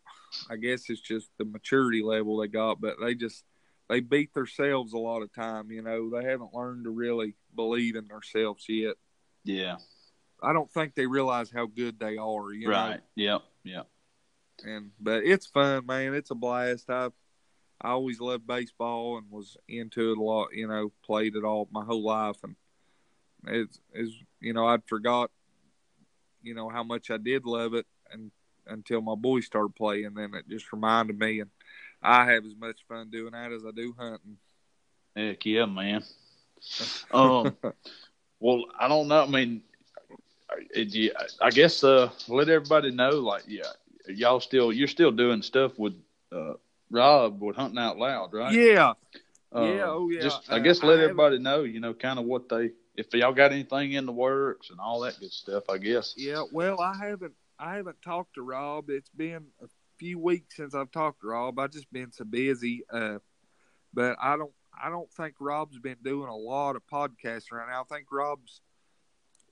I 0.50 0.56
guess 0.56 0.88
it's 0.88 1.00
just 1.00 1.30
the 1.38 1.44
maturity 1.44 2.02
level 2.02 2.38
they 2.38 2.48
got, 2.48 2.80
but 2.80 2.96
they 3.00 3.14
just 3.14 3.44
they 3.88 4.00
beat 4.00 4.34
themselves 4.34 4.92
a 4.92 4.98
lot 4.98 5.22
of 5.22 5.32
time. 5.32 5.70
You 5.70 5.82
know, 5.82 6.10
they 6.10 6.24
haven't 6.24 6.54
learned 6.54 6.84
to 6.84 6.90
really 6.90 7.34
believe 7.54 7.96
in 7.96 8.06
themselves 8.08 8.64
yet. 8.68 8.94
Yeah. 9.44 9.76
I 10.42 10.52
don't 10.52 10.70
think 10.70 10.94
they 10.94 11.06
realize 11.06 11.50
how 11.50 11.66
good 11.66 11.98
they 11.98 12.16
are. 12.16 12.52
You 12.52 12.68
know, 12.68 12.74
right. 12.74 13.00
Yep. 13.16 13.42
Yep. 13.64 13.86
and 14.64 14.90
but 15.00 15.24
it's 15.24 15.46
fun, 15.46 15.86
man. 15.86 16.14
It's 16.14 16.30
a 16.30 16.34
blast. 16.34 16.88
I 16.88 17.08
I 17.80 17.90
always 17.90 18.20
loved 18.20 18.46
baseball 18.46 19.18
and 19.18 19.30
was 19.30 19.56
into 19.68 20.12
it 20.12 20.18
a 20.18 20.22
lot. 20.22 20.48
You 20.52 20.68
know, 20.68 20.92
played 21.04 21.34
it 21.34 21.44
all 21.44 21.68
my 21.72 21.84
whole 21.84 22.04
life, 22.04 22.36
and 22.44 22.56
it's 23.46 23.80
is 23.94 24.12
you 24.40 24.52
know 24.52 24.66
I'd 24.66 24.86
forgot 24.86 25.30
you 26.48 26.54
know 26.54 26.68
how 26.70 26.82
much 26.82 27.10
I 27.10 27.18
did 27.18 27.44
love 27.46 27.74
it, 27.74 27.86
and 28.10 28.30
until 28.66 29.00
my 29.02 29.14
boys 29.14 29.46
started 29.46 29.74
playing, 29.76 30.14
then 30.14 30.34
it 30.34 30.48
just 30.48 30.72
reminded 30.72 31.18
me, 31.18 31.40
and 31.40 31.50
I 32.02 32.24
have 32.32 32.44
as 32.44 32.56
much 32.58 32.80
fun 32.88 33.10
doing 33.10 33.32
that 33.32 33.52
as 33.52 33.64
I 33.64 33.70
do 33.70 33.94
hunting. 33.98 34.38
Heck 35.16 35.44
yeah, 35.46 35.66
man. 35.66 36.02
Um. 37.12 37.56
well, 38.40 38.64
I 38.78 38.88
don't 38.88 39.08
know. 39.08 39.22
I 39.22 39.26
mean, 39.26 39.62
you, 40.74 41.12
I 41.40 41.50
guess 41.50 41.84
uh, 41.84 42.10
let 42.28 42.48
everybody 42.48 42.90
know, 42.90 43.10
like, 43.10 43.44
yeah, 43.46 43.62
y'all 44.08 44.40
still 44.40 44.72
you're 44.72 44.88
still 44.88 45.12
doing 45.12 45.42
stuff 45.42 45.78
with 45.78 45.94
uh, 46.32 46.54
Rob 46.90 47.40
with 47.40 47.56
Hunting 47.56 47.78
Out 47.78 47.98
Loud, 47.98 48.32
right? 48.32 48.54
Yeah, 48.54 48.94
Uh, 49.54 49.62
yeah, 49.62 49.84
oh, 49.86 50.10
yeah. 50.10 50.20
Just, 50.22 50.50
I 50.50 50.56
Uh, 50.56 50.58
guess 50.58 50.82
I 50.82 50.86
let 50.86 50.92
haven't- 50.98 51.10
everybody 51.10 51.38
know, 51.38 51.62
you 51.62 51.80
know, 51.80 51.94
kind 51.94 52.18
of 52.18 52.24
what 52.26 52.48
they, 52.48 52.72
if 52.98 53.14
y'all 53.14 53.32
got 53.32 53.52
anything 53.52 53.92
in 53.92 54.06
the 54.06 54.12
works 54.12 54.70
and 54.70 54.80
all 54.80 55.00
that 55.00 55.18
good 55.20 55.32
stuff. 55.32 55.64
I 55.70 55.78
guess. 55.78 56.14
Yeah, 56.16 56.42
well, 56.52 56.80
I 56.80 56.96
haven't 56.96 57.34
I 57.58 57.76
haven't 57.76 58.02
talked 58.02 58.34
to 58.34 58.42
Rob. 58.42 58.90
It's 58.90 59.10
been 59.10 59.46
a 59.62 59.68
few 59.98 60.18
weeks 60.18 60.56
since 60.56 60.74
I've 60.74 60.90
talked 60.90 61.20
to 61.20 61.28
Rob. 61.28 61.58
I've 61.58 61.72
just 61.72 61.90
been 61.92 62.12
so 62.12 62.24
busy. 62.24 62.84
Uh, 62.92 63.18
but 63.94 64.16
I 64.20 64.36
don't 64.36 64.52
I 64.80 64.90
don't 64.90 65.10
think 65.12 65.36
Rob's 65.40 65.78
been 65.78 65.96
doing 66.02 66.28
a 66.28 66.36
lot 66.36 66.76
of 66.76 66.82
podcasts 66.92 67.52
right 67.52 67.68
now. 67.70 67.82
I 67.82 67.94
think 67.94 68.06
Rob's 68.10 68.60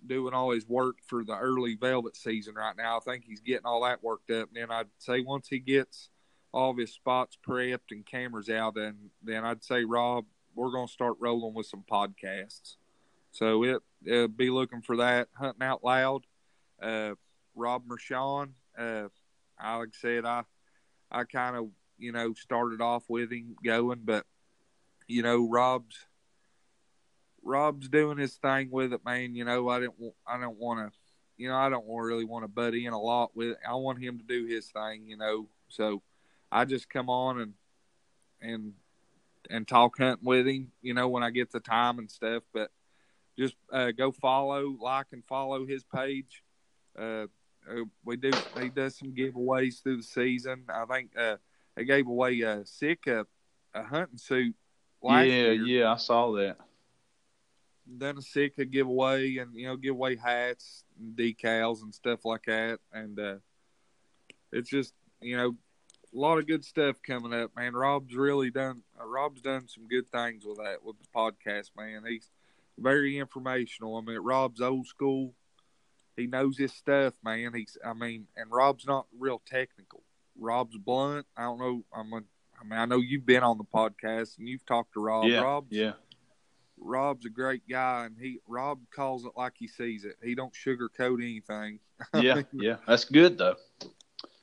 doing 0.05 0.35
all 0.35 0.51
his 0.51 0.69
work 0.69 0.97
for 1.07 1.25
the 1.25 1.37
early 1.37 1.77
velvet 1.77 2.17
season 2.17 2.55
right 2.55 2.77
now. 2.77 2.99
I 2.99 3.01
think 3.01 3.25
he's 3.25 3.41
getting 3.41 3.67
all 3.67 3.85
that 3.85 4.03
worked 4.03 4.31
up. 4.31 4.49
And 4.49 4.57
then 4.57 4.71
I'd 4.71 4.89
say 4.99 5.21
once 5.21 5.49
he 5.49 5.59
gets 5.59 6.11
all 6.53 6.71
of 6.71 6.79
his 6.79 6.93
spots 6.93 7.39
prepped 7.47 7.91
and 7.93 8.05
cameras 8.05 8.51
out, 8.51 8.75
then 8.75 9.11
then 9.23 9.45
I'd 9.45 9.63
say 9.63 9.85
Rob, 9.85 10.27
we're 10.55 10.73
gonna 10.73 10.89
start 10.89 11.17
rolling 11.21 11.55
with 11.55 11.67
some 11.67 11.85
podcasts. 11.89 12.77
So 13.37 13.65
it, 13.65 13.83
will 14.03 14.29
be 14.29 14.49
looking 14.49 14.81
for 14.81 14.97
that 14.97 15.29
hunting 15.35 15.63
out 15.63 15.85
loud. 15.85 16.23
Uh, 16.81 17.13
Rob 17.55 17.83
Mershon, 17.87 18.51
uh, 18.79 19.09
like 19.63 19.89
I 19.89 20.01
said, 20.01 20.25
I 20.25 20.45
I 21.11 21.25
kind 21.25 21.57
of 21.57 21.69
you 21.99 22.13
know 22.13 22.33
started 22.33 22.81
off 22.81 23.05
with 23.09 23.31
him 23.31 23.57
going, 23.63 24.01
but 24.05 24.25
you 25.07 25.23
know, 25.23 25.47
Rob's 25.49 25.97
Rob's 27.43 27.89
doing 27.91 28.17
his 28.17 28.37
thing 28.37 28.71
with 28.71 28.95
it, 28.95 29.05
man. 29.05 29.35
You 29.35 29.45
know, 29.45 29.69
I 29.69 29.81
didn't 29.81 30.15
I 30.27 30.41
don't 30.41 30.59
want 30.59 30.91
to, 30.91 30.99
you 31.37 31.49
know, 31.49 31.57
I 31.57 31.69
don't 31.69 31.87
really 31.87 32.25
want 32.25 32.45
to 32.45 32.49
butt 32.49 32.75
in 32.75 32.93
a 32.95 33.01
lot 33.01 33.37
with. 33.37 33.51
It. 33.51 33.59
I 33.69 33.75
want 33.75 34.03
him 34.03 34.19
to 34.19 34.25
do 34.25 34.47
his 34.47 34.69
thing, 34.69 35.07
you 35.07 35.19
know. 35.19 35.49
So 35.69 36.03
I 36.51 36.65
just 36.65 36.89
come 36.89 37.11
on 37.11 37.41
and 37.41 37.53
and 38.41 38.73
and 39.51 39.69
talk 39.69 39.99
hunting 39.99 40.27
with 40.27 40.47
him, 40.47 40.73
you 40.81 40.95
know, 40.95 41.09
when 41.09 41.23
I 41.23 41.31
get 41.31 41.53
the 41.53 41.61
time 41.61 41.99
and 41.99 42.11
stuff. 42.11 42.43
But 42.55 42.71
just 43.39 43.55
uh, 43.73 43.91
go 43.91 44.13
follow, 44.13 44.77
like, 44.81 45.07
and 45.13 45.25
follow 45.25 45.67
his 45.67 45.85
page. 45.85 46.43
Uh, 46.99 47.27
uh, 47.69 47.85
we 48.05 48.17
do. 48.17 48.31
He 48.61 48.69
does 48.69 48.97
some 48.97 49.13
giveaways 49.13 49.83
through 49.83 49.99
the 49.99 50.03
season. 50.03 50.65
I 50.69 50.85
think 50.87 51.11
uh, 51.19 51.37
they 51.75 51.85
gave 51.85 52.07
away 52.07 52.41
a 52.41 52.65
Sitka, 52.65 53.27
a 53.75 53.83
hunting 53.83 54.19
suit. 54.19 54.55
yeah, 55.03 55.23
year. 55.23 55.53
yeah, 55.53 55.93
I 55.93 55.97
saw 55.97 56.33
that. 56.33 56.57
Done 57.99 58.19
a 58.19 58.23
Sitka 58.23 58.65
giveaway, 58.65 59.37
and 59.37 59.55
you 59.55 59.67
know, 59.67 59.77
give 59.77 59.93
away 59.93 60.17
hats, 60.17 60.85
and 60.99 61.17
decals, 61.17 61.83
and 61.83 61.95
stuff 61.95 62.25
like 62.25 62.45
that. 62.47 62.79
And 62.93 63.19
uh, 63.19 63.37
it's 64.53 64.71
just 64.71 64.95
you 65.21 65.37
know, 65.37 65.57
a 66.15 66.19
lot 66.19 66.39
of 66.39 66.47
good 66.47 66.65
stuff 66.65 66.97
coming 67.03 67.35
up, 67.35 67.51
man. 67.57 67.75
Rob's 67.75 68.15
really 68.15 68.51
done. 68.51 68.83
Uh, 69.01 69.07
Rob's 69.07 69.43
done 69.43 69.69
some 69.69 69.89
good 69.89 70.11
things 70.11 70.45
with 70.45 70.59
that 70.59 70.85
with 70.85 70.97
the 70.99 71.09
podcast, 71.15 71.71
man. 71.77 72.03
He's 72.07 72.31
very 72.79 73.19
informational. 73.19 73.97
I 73.97 74.01
mean, 74.01 74.19
Rob's 74.19 74.61
old 74.61 74.87
school 74.87 75.35
he 76.17 76.27
knows 76.27 76.57
his 76.57 76.73
stuff, 76.73 77.15
man. 77.23 77.53
He's, 77.55 77.77
I 77.85 77.93
mean, 77.93 78.27
and 78.37 78.51
Rob's 78.51 78.87
not 78.87 79.07
real 79.19 79.43
technical. 79.45 80.03
Rob's 80.39 80.77
blunt. 80.77 81.27
I 81.37 81.43
don't 81.43 81.59
know. 81.59 81.85
I'm 81.95 82.13
a, 82.13 82.17
I 82.17 82.65
mean, 82.65 82.79
I 82.79 82.87
know 82.87 82.99
you've 82.99 83.27
been 83.27 83.43
on 83.43 83.59
the 83.59 83.65
podcast 83.65 84.39
and 84.39 84.49
you've 84.49 84.65
talked 84.65 84.95
to 84.95 85.01
Rob. 85.01 85.27
Yeah, 85.27 85.41
Rob's, 85.41 85.69
yeah. 85.71 85.93
Rob's 86.79 87.27
a 87.27 87.31
great 87.31 87.69
guy, 87.69 88.07
and 88.07 88.17
he 88.21 88.39
Rob 88.47 88.81
calls 88.95 89.25
it 89.25 89.33
like 89.37 89.55
he 89.59 89.67
sees 89.67 90.05
it. 90.05 90.17
He 90.23 90.35
don't 90.35 90.53
sugarcoat 90.53 91.23
anything. 91.23 91.81
Yeah, 92.15 92.43
yeah, 92.53 92.77
that's 92.87 93.07
good 93.07 93.39
though. 93.39 93.57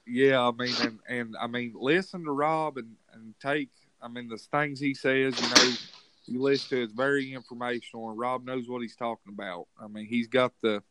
Yeah, 0.08 0.42
I 0.42 0.52
mean, 0.52 0.74
and 0.82 1.00
and 1.08 1.36
I 1.40 1.46
mean, 1.46 1.76
listen 1.76 2.26
to 2.26 2.32
Rob 2.32 2.78
and 2.78 2.96
and 3.14 3.36
take. 3.40 3.70
I 4.02 4.08
mean, 4.08 4.28
the 4.28 4.38
things 4.38 4.80
he 4.80 4.96
says, 4.96 5.40
you 5.40 5.50
know, 5.50 5.76
you 6.26 6.42
listen 6.42 6.70
to. 6.70 6.84
It's 6.84 6.94
very 6.94 7.34
informational, 7.34 8.10
and 8.10 8.18
Rob 8.18 8.46
knows 8.46 8.68
what 8.68 8.82
he's 8.82 8.96
talking 8.96 9.34
about. 9.34 9.68
I 9.82 9.88
mean, 9.88 10.06
he's 10.06 10.28
got 10.28 10.54
the 10.62 10.82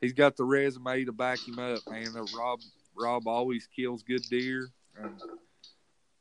he's 0.00 0.12
got 0.12 0.36
the 0.36 0.44
resume 0.44 1.04
to 1.04 1.12
back 1.12 1.46
him 1.46 1.58
up, 1.58 1.80
man. 1.90 2.06
Rob 2.36 2.60
Rob 2.96 3.26
always 3.26 3.68
kills 3.74 4.02
good 4.02 4.22
deer 4.30 4.68
and 4.96 5.20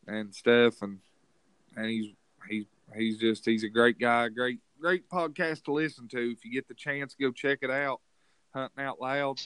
and 0.08 0.34
stuff, 0.34 0.82
and 0.82 1.00
and 1.76 1.86
he's 1.88 2.14
he's 2.50 2.66
he's 2.96 3.18
just 3.18 3.46
he's 3.46 3.64
a 3.64 3.70
great 3.70 4.00
guy, 4.00 4.30
great 4.30 4.60
great 4.80 5.10
podcast 5.10 5.64
to 5.66 5.74
listen 5.74 6.08
to. 6.10 6.32
If 6.32 6.44
you 6.44 6.52
get 6.52 6.68
the 6.68 6.74
chance, 6.74 7.16
go 7.20 7.32
check 7.32 7.60
it 7.62 7.72
out. 7.72 8.02
Hunting 8.54 8.86
out 8.86 9.02
loud, 9.02 9.40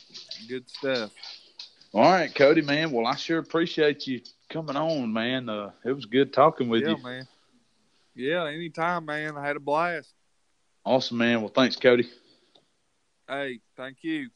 good 0.49 0.69
stuff. 0.69 1.11
All 1.93 2.11
right, 2.11 2.33
Cody, 2.33 2.61
man. 2.61 2.91
Well, 2.91 3.07
I 3.07 3.15
sure 3.15 3.39
appreciate 3.39 4.05
you 4.05 4.19
coming 4.49 4.75
on, 4.75 5.13
man. 5.13 5.47
Uh, 5.47 5.71
it 5.85 5.93
was 5.93 6.05
good 6.05 6.33
talking 6.33 6.67
with 6.67 6.83
yeah, 6.83 6.89
you, 6.89 7.03
man. 7.03 7.27
Yeah, 8.17 8.45
anytime, 8.47 9.05
man. 9.05 9.37
I 9.37 9.45
had 9.45 9.57
a 9.57 9.59
blast. 9.59 10.11
Awesome, 10.83 11.17
man. 11.17 11.41
Well, 11.41 11.51
thanks, 11.53 11.75
Cody. 11.75 12.09
Hey, 13.29 13.59
thank 13.75 13.97
you. 14.01 14.29